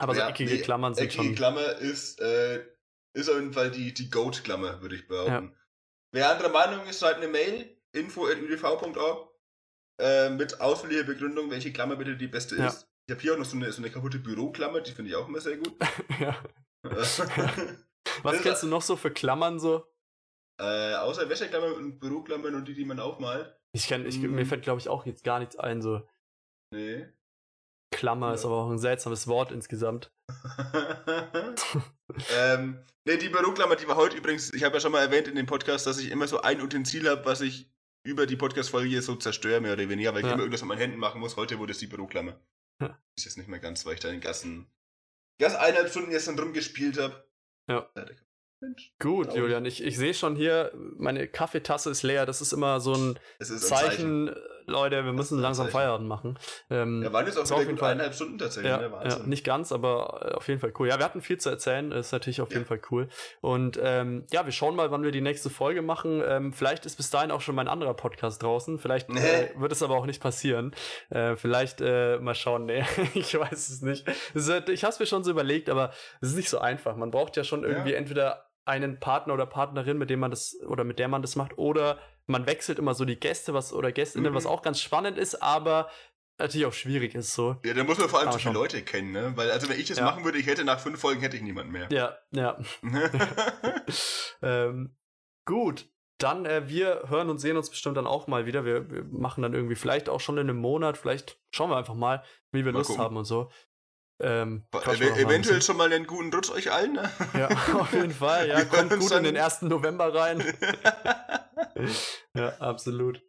Aber 0.00 0.14
so 0.14 0.20
Ja, 0.20 0.28
eckige 0.30 0.50
nee, 0.54 0.62
Klammern 0.62 0.94
sind 0.94 1.04
Eckige 1.04 1.22
schon. 1.24 1.34
Klammer 1.34 1.76
ist, 1.76 2.20
äh, 2.20 2.64
ist 3.12 3.28
auf 3.28 3.36
jeden 3.36 3.52
Fall 3.52 3.70
die, 3.70 3.92
die 3.92 4.08
Goat-Klammer, 4.10 4.80
würde 4.80 4.96
ich 4.96 5.06
behaupten. 5.06 5.54
Wer 6.12 6.30
anderer 6.30 6.48
Meinung 6.48 6.86
ist, 6.86 7.00
schreibt 7.00 7.18
eine 7.18 7.28
Mail, 7.28 7.76
info.udv.org, 7.92 9.28
äh, 10.00 10.30
mit 10.30 10.60
ausführlicher 10.60 11.04
Begründung, 11.04 11.50
welche 11.50 11.72
Klammer 11.72 11.96
bitte 11.96 12.16
die 12.16 12.28
beste 12.28 12.56
Ja. 12.56 12.68
ist. 12.68 12.88
Ich 13.06 13.12
habe 13.12 13.20
hier 13.22 13.34
auch 13.34 13.38
noch 13.38 13.44
so 13.44 13.56
eine, 13.56 13.70
so 13.72 13.82
eine 13.82 13.90
kaputte 13.90 14.18
Büroklammer, 14.18 14.80
die 14.80 14.92
finde 14.92 15.10
ich 15.10 15.16
auch 15.16 15.28
immer 15.28 15.40
sehr 15.40 15.56
gut. 15.58 15.74
ja. 16.20 16.36
Was 18.22 18.40
kennst 18.42 18.62
du 18.62 18.66
noch 18.68 18.82
so 18.82 18.96
für 18.96 19.10
Klammern 19.10 19.58
so? 19.60 19.86
äh, 20.60 20.94
außer 20.94 21.28
Wäscheklammern 21.28 21.72
und 21.72 21.98
Büroklammern 22.00 22.54
und 22.54 22.66
die, 22.68 22.74
die 22.74 22.84
man 22.84 23.00
aufmalt. 23.00 23.54
Ich 23.72 23.86
kenn, 23.86 24.04
ich, 24.06 24.18
Mm. 24.18 24.34
mir 24.34 24.44
fällt 24.46 24.62
glaube 24.62 24.80
ich 24.80 24.88
auch 24.88 25.06
jetzt 25.06 25.24
gar 25.24 25.38
nichts 25.38 25.56
ein 25.56 25.80
so. 25.80 26.06
Nee. 26.74 27.06
Klammer 27.90 28.34
ist 28.34 28.42
Ja. 28.44 28.48
aber 28.50 28.56
auch 28.58 28.70
ein 28.70 28.78
seltsames 28.78 29.26
Wort 29.26 29.50
insgesamt. 29.52 30.12
ähm, 32.36 32.78
ne, 33.04 33.18
die 33.18 33.28
Büroklammer, 33.28 33.76
die 33.76 33.88
war 33.88 33.96
heute 33.96 34.16
übrigens, 34.16 34.52
ich 34.54 34.64
habe 34.64 34.74
ja 34.76 34.80
schon 34.80 34.92
mal 34.92 35.00
erwähnt 35.00 35.28
in 35.28 35.34
dem 35.34 35.46
Podcast, 35.46 35.86
dass 35.86 35.98
ich 35.98 36.10
immer 36.10 36.28
so 36.28 36.40
ein 36.40 36.60
Utensil 36.60 37.08
habe, 37.08 37.24
was 37.24 37.40
ich 37.40 37.70
über 38.06 38.26
die 38.26 38.36
Podcast-Folge 38.36 39.02
so 39.02 39.16
zerstöre, 39.16 39.60
mehr 39.60 39.72
oder 39.74 39.88
weniger, 39.88 40.12
weil 40.14 40.20
ich 40.20 40.26
Ja. 40.26 40.32
immer 40.32 40.40
irgendwas 40.42 40.62
mit 40.62 40.68
meinen 40.68 40.78
Händen 40.78 40.98
machen 40.98 41.20
muss. 41.20 41.36
Heute 41.36 41.58
wurde 41.58 41.72
es 41.72 41.78
die 41.78 41.86
Büroklammer. 41.86 42.40
Ja. 42.80 42.98
Ist 43.16 43.24
jetzt 43.24 43.36
nicht 43.36 43.48
mehr 43.48 43.58
ganz, 43.60 43.84
weil 43.84 43.94
ich 43.94 44.00
da 44.00 44.08
in 44.08 44.14
den 44.16 44.20
Gassen 44.22 44.70
Gas 45.38 45.54
eineinhalb 45.56 45.90
Stunden 45.90 46.10
gestern 46.10 46.38
rumgespielt 46.38 46.98
habe. 46.98 47.24
Ja. 47.68 47.90
Mensch, 48.62 48.92
Gut. 49.00 49.34
Julian, 49.34 49.64
ich, 49.64 49.82
ich 49.82 49.96
sehe 49.96 50.12
schon 50.12 50.36
hier, 50.36 50.70
meine 50.74 51.26
Kaffeetasse 51.26 51.90
ist 51.90 52.02
leer. 52.02 52.26
Das 52.26 52.42
ist 52.42 52.52
immer 52.52 52.78
so 52.80 52.92
ein 52.94 53.18
ist 53.38 53.50
ein 53.50 53.58
Zeichen, 53.58 54.34
Leute, 54.70 55.04
wir 55.04 55.12
müssen 55.12 55.38
langsam. 55.38 55.68
Feierabend 55.68 56.08
machen. 56.08 56.38
Ähm, 56.70 57.02
Ja, 57.02 57.12
waren 57.12 57.26
jetzt 57.26 57.36
auch 57.38 57.42
ist 57.42 57.52
auf 57.52 57.58
wieder 57.58 57.66
jeden 57.66 57.72
gut 57.76 57.80
Fall- 57.80 57.92
eineinhalb 57.92 58.14
Stunden 58.14 58.38
tatsächlich, 58.38 58.70
Ja, 58.70 58.78
ne? 58.78 58.90
ja, 59.04 59.18
nicht 59.26 59.44
ganz, 59.44 59.72
aber 59.72 60.28
äh, 60.30 60.34
auf 60.34 60.48
jeden 60.48 60.60
Fall 60.60 60.72
cool. 60.78 60.88
Ja, 60.88 60.98
wir 60.98 61.04
hatten 61.04 61.20
viel 61.20 61.38
zu 61.38 61.50
erzählen, 61.50 61.92
ist 61.92 62.12
natürlich 62.12 62.40
auf 62.40 62.48
jeden 62.50 62.62
Ja. 62.62 62.68
Fall 62.68 62.80
cool. 62.90 63.08
Und 63.40 63.78
ähm, 63.82 64.24
ja, 64.32 64.44
wir 64.46 64.52
schauen 64.52 64.74
mal, 64.76 64.90
wann 64.90 65.02
wir 65.02 65.10
die 65.12 65.20
nächste 65.20 65.50
Folge 65.50 65.82
machen. 65.82 66.22
Ähm, 66.26 66.52
vielleicht 66.52 66.86
ist 66.86 66.96
bis 66.96 67.10
dahin 67.10 67.30
auch 67.30 67.40
schon 67.40 67.54
mein 67.54 67.68
anderer 67.68 67.94
Podcast 67.94 68.42
draußen. 68.42 68.78
Vielleicht 68.78 69.08
Nee. 69.10 69.20
äh, 69.20 69.50
wird 69.60 69.72
es 69.72 69.82
aber 69.82 69.96
auch 69.96 70.06
nicht 70.06 70.22
passieren. 70.22 70.74
Äh, 71.10 71.36
vielleicht 71.36 71.80
äh, 71.80 72.18
mal 72.18 72.34
schauen. 72.34 72.64
Nee, 72.66 72.84
ich 73.14 73.38
weiß 73.38 73.68
es 73.68 73.82
nicht. 73.82 74.06
Ist, 74.34 74.48
ich 74.68 74.84
habe 74.84 74.92
es 74.92 74.98
mir 75.00 75.06
schon 75.06 75.24
so 75.24 75.30
überlegt, 75.30 75.68
aber 75.68 75.90
es 76.20 76.28
ist 76.30 76.36
nicht 76.36 76.48
so 76.50 76.58
einfach. 76.58 76.96
Man 76.96 77.10
braucht 77.10 77.36
ja 77.36 77.44
schon 77.44 77.64
irgendwie 77.64 77.92
Ja. 77.92 77.96
entweder 77.98 78.46
einen 78.66 79.00
Partner 79.00 79.34
oder 79.34 79.46
Partnerin, 79.46 79.98
mit 79.98 80.10
dem 80.10 80.20
man 80.20 80.30
das 80.30 80.56
oder 80.68 80.84
mit 80.84 80.98
der 80.98 81.08
man 81.08 81.22
das 81.22 81.34
macht, 81.34 81.58
oder 81.58 81.98
man 82.30 82.46
wechselt 82.46 82.78
immer 82.78 82.94
so 82.94 83.04
die 83.04 83.16
Gäste, 83.20 83.52
was 83.54 83.72
oder 83.72 83.92
Gästinnen, 83.92 84.32
Mhm. 84.32 84.36
was 84.36 84.46
auch 84.46 84.62
ganz 84.62 84.80
spannend 84.80 85.18
ist, 85.18 85.42
aber 85.42 85.90
natürlich 86.38 86.66
auch 86.66 86.72
schwierig 86.72 87.14
ist 87.14 87.34
so. 87.34 87.56
Ja, 87.64 87.74
da 87.74 87.84
muss 87.84 87.98
man 87.98 88.08
vor 88.08 88.20
allem 88.20 88.32
so 88.32 88.38
viele. 88.38 88.54
Leute 88.54 88.82
kennen, 88.82 89.12
ne? 89.12 89.32
Weil, 89.36 89.50
also 89.50 89.68
wenn 89.68 89.78
ich 89.78 89.88
das 89.88 89.98
Ja. 89.98 90.04
machen 90.06 90.24
würde, 90.24 90.38
ich 90.38 90.46
hätte 90.46 90.64
nach 90.64 90.80
fünf 90.80 90.98
Folgen 91.00 91.20
hätte 91.20 91.36
ich 91.36 91.42
niemanden 91.42 91.72
mehr. 91.72 91.88
Ja, 91.92 92.16
ja. 92.30 92.58
ähm, 94.42 94.96
gut, 95.44 95.88
dann 96.18 96.46
äh, 96.46 96.68
wir 96.68 97.04
hören 97.08 97.30
und 97.30 97.38
sehen 97.38 97.56
uns 97.56 97.70
bestimmt 97.70 97.96
dann 97.96 98.06
auch 98.06 98.26
mal 98.26 98.46
wieder. 98.46 98.64
Wir, 98.64 98.90
wir 98.90 99.04
machen 99.04 99.42
dann 99.42 99.54
irgendwie 99.54 99.74
vielleicht 99.74 100.08
auch 100.08 100.20
schon 100.20 100.36
in 100.38 100.48
einem 100.48 100.58
Monat, 100.58 100.96
vielleicht 100.98 101.38
schauen 101.54 101.70
wir 101.70 101.76
einfach 101.76 101.94
mal, 101.94 102.22
wie 102.52 102.64
wir 102.64 102.72
Mal 102.72 102.78
Lust 102.78 102.88
gucken. 102.90 103.04
haben 103.04 103.16
und 103.16 103.24
so. 103.24 103.50
Ähm, 104.22 104.66
Ev 104.74 104.86
mal 104.86 104.94
eventuell 104.96 105.38
bisschen. 105.40 105.62
schon 105.62 105.76
mal 105.78 105.90
einen 105.90 106.06
guten 106.06 106.30
Rutsch 106.32 106.50
euch 106.50 106.70
allen, 106.70 106.92
ne? 106.92 107.10
Ja, 107.32 107.48
auf 107.80 107.92
jeden 107.94 108.10
Fall. 108.12 108.48
Ja, 108.48 108.58
Wir 108.58 108.64
kommt 108.66 108.98
gut 108.98 109.10
in 109.12 109.24
den 109.24 109.36
1. 109.38 109.62
November 109.62 110.14
rein. 110.14 110.44
ja, 112.36 112.48
absolut. 112.58 113.22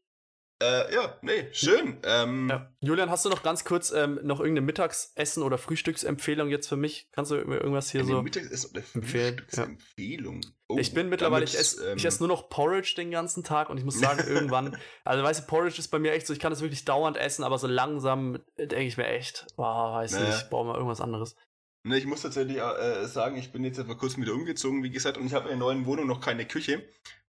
äh, 0.62 0.94
ja, 0.94 1.18
nee, 1.24 1.48
schön. 1.54 2.00
Ähm, 2.04 2.48
Ja. 2.50 2.72
Julian, 2.82 3.10
hast 3.10 3.26
du 3.26 3.30
noch 3.30 3.42
ganz 3.44 3.66
kurz 3.66 3.92
ähm, 3.92 4.20
noch 4.24 4.40
irgendeine 4.40 4.66
Mittagsessen- 4.66 5.42
oder 5.44 5.58
Frühstücksempfehlung 5.58 6.50
jetzt 6.50 6.68
für 6.68 6.76
mich? 6.78 7.10
Kannst 7.14 7.32
du 7.32 7.36
mir 7.46 7.58
irgendwas 7.58 7.90
hier 7.92 8.02
eine 8.02 8.10
so? 8.12 8.22
Mittagessen 8.22 8.70
oder 8.72 8.84
Frühstücksempfehlung. 8.84 10.42
Oh, 10.68 10.78
ich 10.78 10.94
bin 10.94 11.10
mittlerweile, 11.10 11.44
ich 11.46 11.58
esse 11.58 11.92
ähm, 11.92 11.98
ich 11.98 12.06
ess 12.06 12.20
nur 12.20 12.30
noch 12.30 12.50
Porridge 12.50 12.94
den 12.96 13.12
ganzen 13.12 13.44
Tag 13.44 13.70
und 13.70 13.78
ich 13.78 13.84
muss 13.84 14.00
sagen, 14.00 14.24
irgendwann, 14.28 14.78
also 15.04 15.24
weißt 15.24 15.42
du, 15.42 15.48
Porridge 15.48 15.80
ist 15.80 15.90
bei 15.90 16.00
mir 16.00 16.12
echt 16.14 16.28
so, 16.28 16.34
ich 16.34 16.40
kann 16.40 16.52
das 16.52 16.62
wirklich 16.62 16.86
dauernd 16.86 17.18
essen, 17.18 17.44
aber 17.44 17.58
so 17.58 17.68
langsam 17.68 18.40
denke 18.58 18.82
ich 18.84 18.98
mir 18.98 19.08
echt, 19.08 19.48
boah, 19.56 19.94
weiß 19.96 20.12
Naja. 20.14 20.28
nicht, 20.28 20.50
brauchen 20.50 20.68
wir 20.70 20.76
irgendwas 20.76 21.02
anderes. 21.02 21.36
Ne, 21.84 21.98
ich 21.98 22.06
muss 22.06 22.22
tatsächlich 22.22 22.58
äh, 22.58 23.06
sagen, 23.08 23.38
ich 23.38 23.52
bin 23.52 23.64
jetzt 23.64 23.82
vor 23.82 23.98
kurzem 23.98 24.22
wieder 24.22 24.34
umgezogen, 24.34 24.84
wie 24.84 24.92
gesagt, 24.92 25.18
und 25.18 25.26
ich 25.26 25.34
habe 25.34 25.46
in 25.50 25.58
der 25.58 25.68
neuen 25.68 25.86
Wohnung 25.88 26.06
noch 26.06 26.22
keine 26.22 26.46
Küche. 26.46 26.88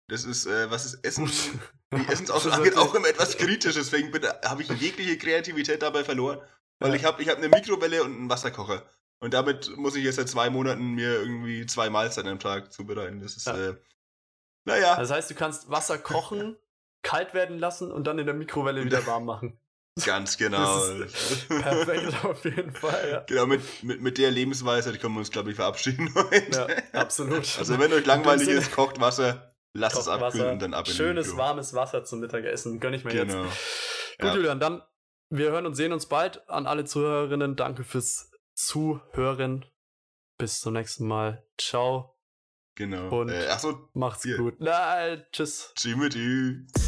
Das 0.08 0.24
ist, 0.24 0.46
äh, 0.46 0.70
was 0.70 0.86
ist 0.86 1.04
Essen? 1.04 1.30
Die 1.92 2.06
Essensauswahl 2.12 2.52
angeht, 2.54 2.76
auch 2.76 2.94
immer 2.94 3.08
etwas 3.08 3.36
kritisch, 3.36 3.74
deswegen 3.74 4.10
habe 4.44 4.62
ich 4.62 4.68
jegliche 4.70 5.18
Kreativität 5.18 5.82
dabei 5.82 6.02
verloren. 6.04 6.40
Weil 6.80 6.90
Ja. 6.90 6.96
ich 6.96 7.04
habe 7.04 7.22
ich 7.22 7.28
hab 7.28 7.36
eine 7.38 7.48
Mikrowelle 7.48 8.02
und 8.04 8.14
einen 8.16 8.30
Wasserkocher. 8.30 8.82
Und 9.20 9.34
damit 9.34 9.76
muss 9.76 9.96
ich 9.96 10.04
jetzt 10.04 10.16
seit 10.16 10.28
zwei 10.28 10.48
Monaten 10.48 10.92
mir 10.94 11.12
irgendwie 11.20 11.66
zwei 11.66 11.90
Mahlzeiten 11.90 12.30
am 12.30 12.38
Tag 12.38 12.72
zubereiten. 12.72 13.20
Das 13.20 13.36
ist, 13.36 13.46
Ja. 13.46 13.70
äh, 13.70 13.74
naja, 14.64 14.96
Das 14.96 15.10
heißt, 15.10 15.30
du 15.30 15.34
kannst 15.34 15.70
Wasser 15.70 15.98
kochen, 15.98 16.56
kalt 17.02 17.34
werden 17.34 17.58
lassen 17.58 17.90
und 17.90 18.06
dann 18.06 18.18
in 18.18 18.26
der 18.26 18.34
Mikrowelle 18.34 18.84
wieder 18.84 19.06
warm 19.06 19.24
machen. 19.24 19.58
ganz 20.04 20.36
genau. 20.38 20.78
Perfekt, 21.48 22.24
auf 22.24 22.44
jeden 22.44 22.72
Fall, 22.72 23.10
ja. 23.10 23.20
Genau, 23.26 23.46
mit, 23.46 23.62
mit, 23.82 24.00
mit 24.00 24.18
der 24.18 24.30
Lebensweise 24.30 24.96
können 24.98 25.14
wir 25.14 25.20
uns, 25.20 25.30
glaube 25.32 25.50
ich, 25.50 25.56
verabschieden 25.56 26.14
heute. 26.14 26.82
Ja, 26.92 27.00
absolut. 27.00 27.58
Also 27.58 27.78
wenn 27.78 27.92
euch 27.92 28.06
langweilig 28.06 28.46
ist, 28.48 28.70
kocht 28.70 29.00
Wasser, 29.00 29.47
lasst 29.78 29.98
es 29.98 30.08
abkühlen 30.08 30.52
und 30.52 30.62
dann 30.62 30.74
ab 30.74 30.86
in 30.88 30.94
Schönes, 30.94 31.36
warmes 31.36 31.74
Wasser 31.74 32.04
zum 32.04 32.20
Mittagessen, 32.20 32.80
gönn 32.80 32.94
ich 32.94 33.04
mir 33.04 33.14
jetzt. 33.14 33.32
Genau. 33.32 33.44
Gut, 33.44 33.54
Ja. 34.20 34.34
Julian, 34.34 34.60
dann 34.60 34.82
wir 35.30 35.50
hören 35.50 35.66
und 35.66 35.74
sehen 35.74 35.92
uns 35.92 36.06
bald. 36.06 36.48
An 36.48 36.66
alle 36.66 36.84
Zuhörerinnen, 36.84 37.54
danke 37.56 37.84
fürs 37.84 38.30
Zuhören. 38.54 39.64
Bis 40.38 40.60
zum 40.60 40.72
nächsten 40.74 41.06
Mal. 41.06 41.44
Ciao. 41.58 42.16
Genau. 42.76 43.08
Und- 43.20 43.28
äh, 43.30 43.48
achso, 43.48 43.88
Macht's 43.94 44.22
Hier. 44.22 44.36
gut. 44.36 44.54
Na, 44.60 45.16
tschüss. 45.32 45.72
tschüss 45.74 46.87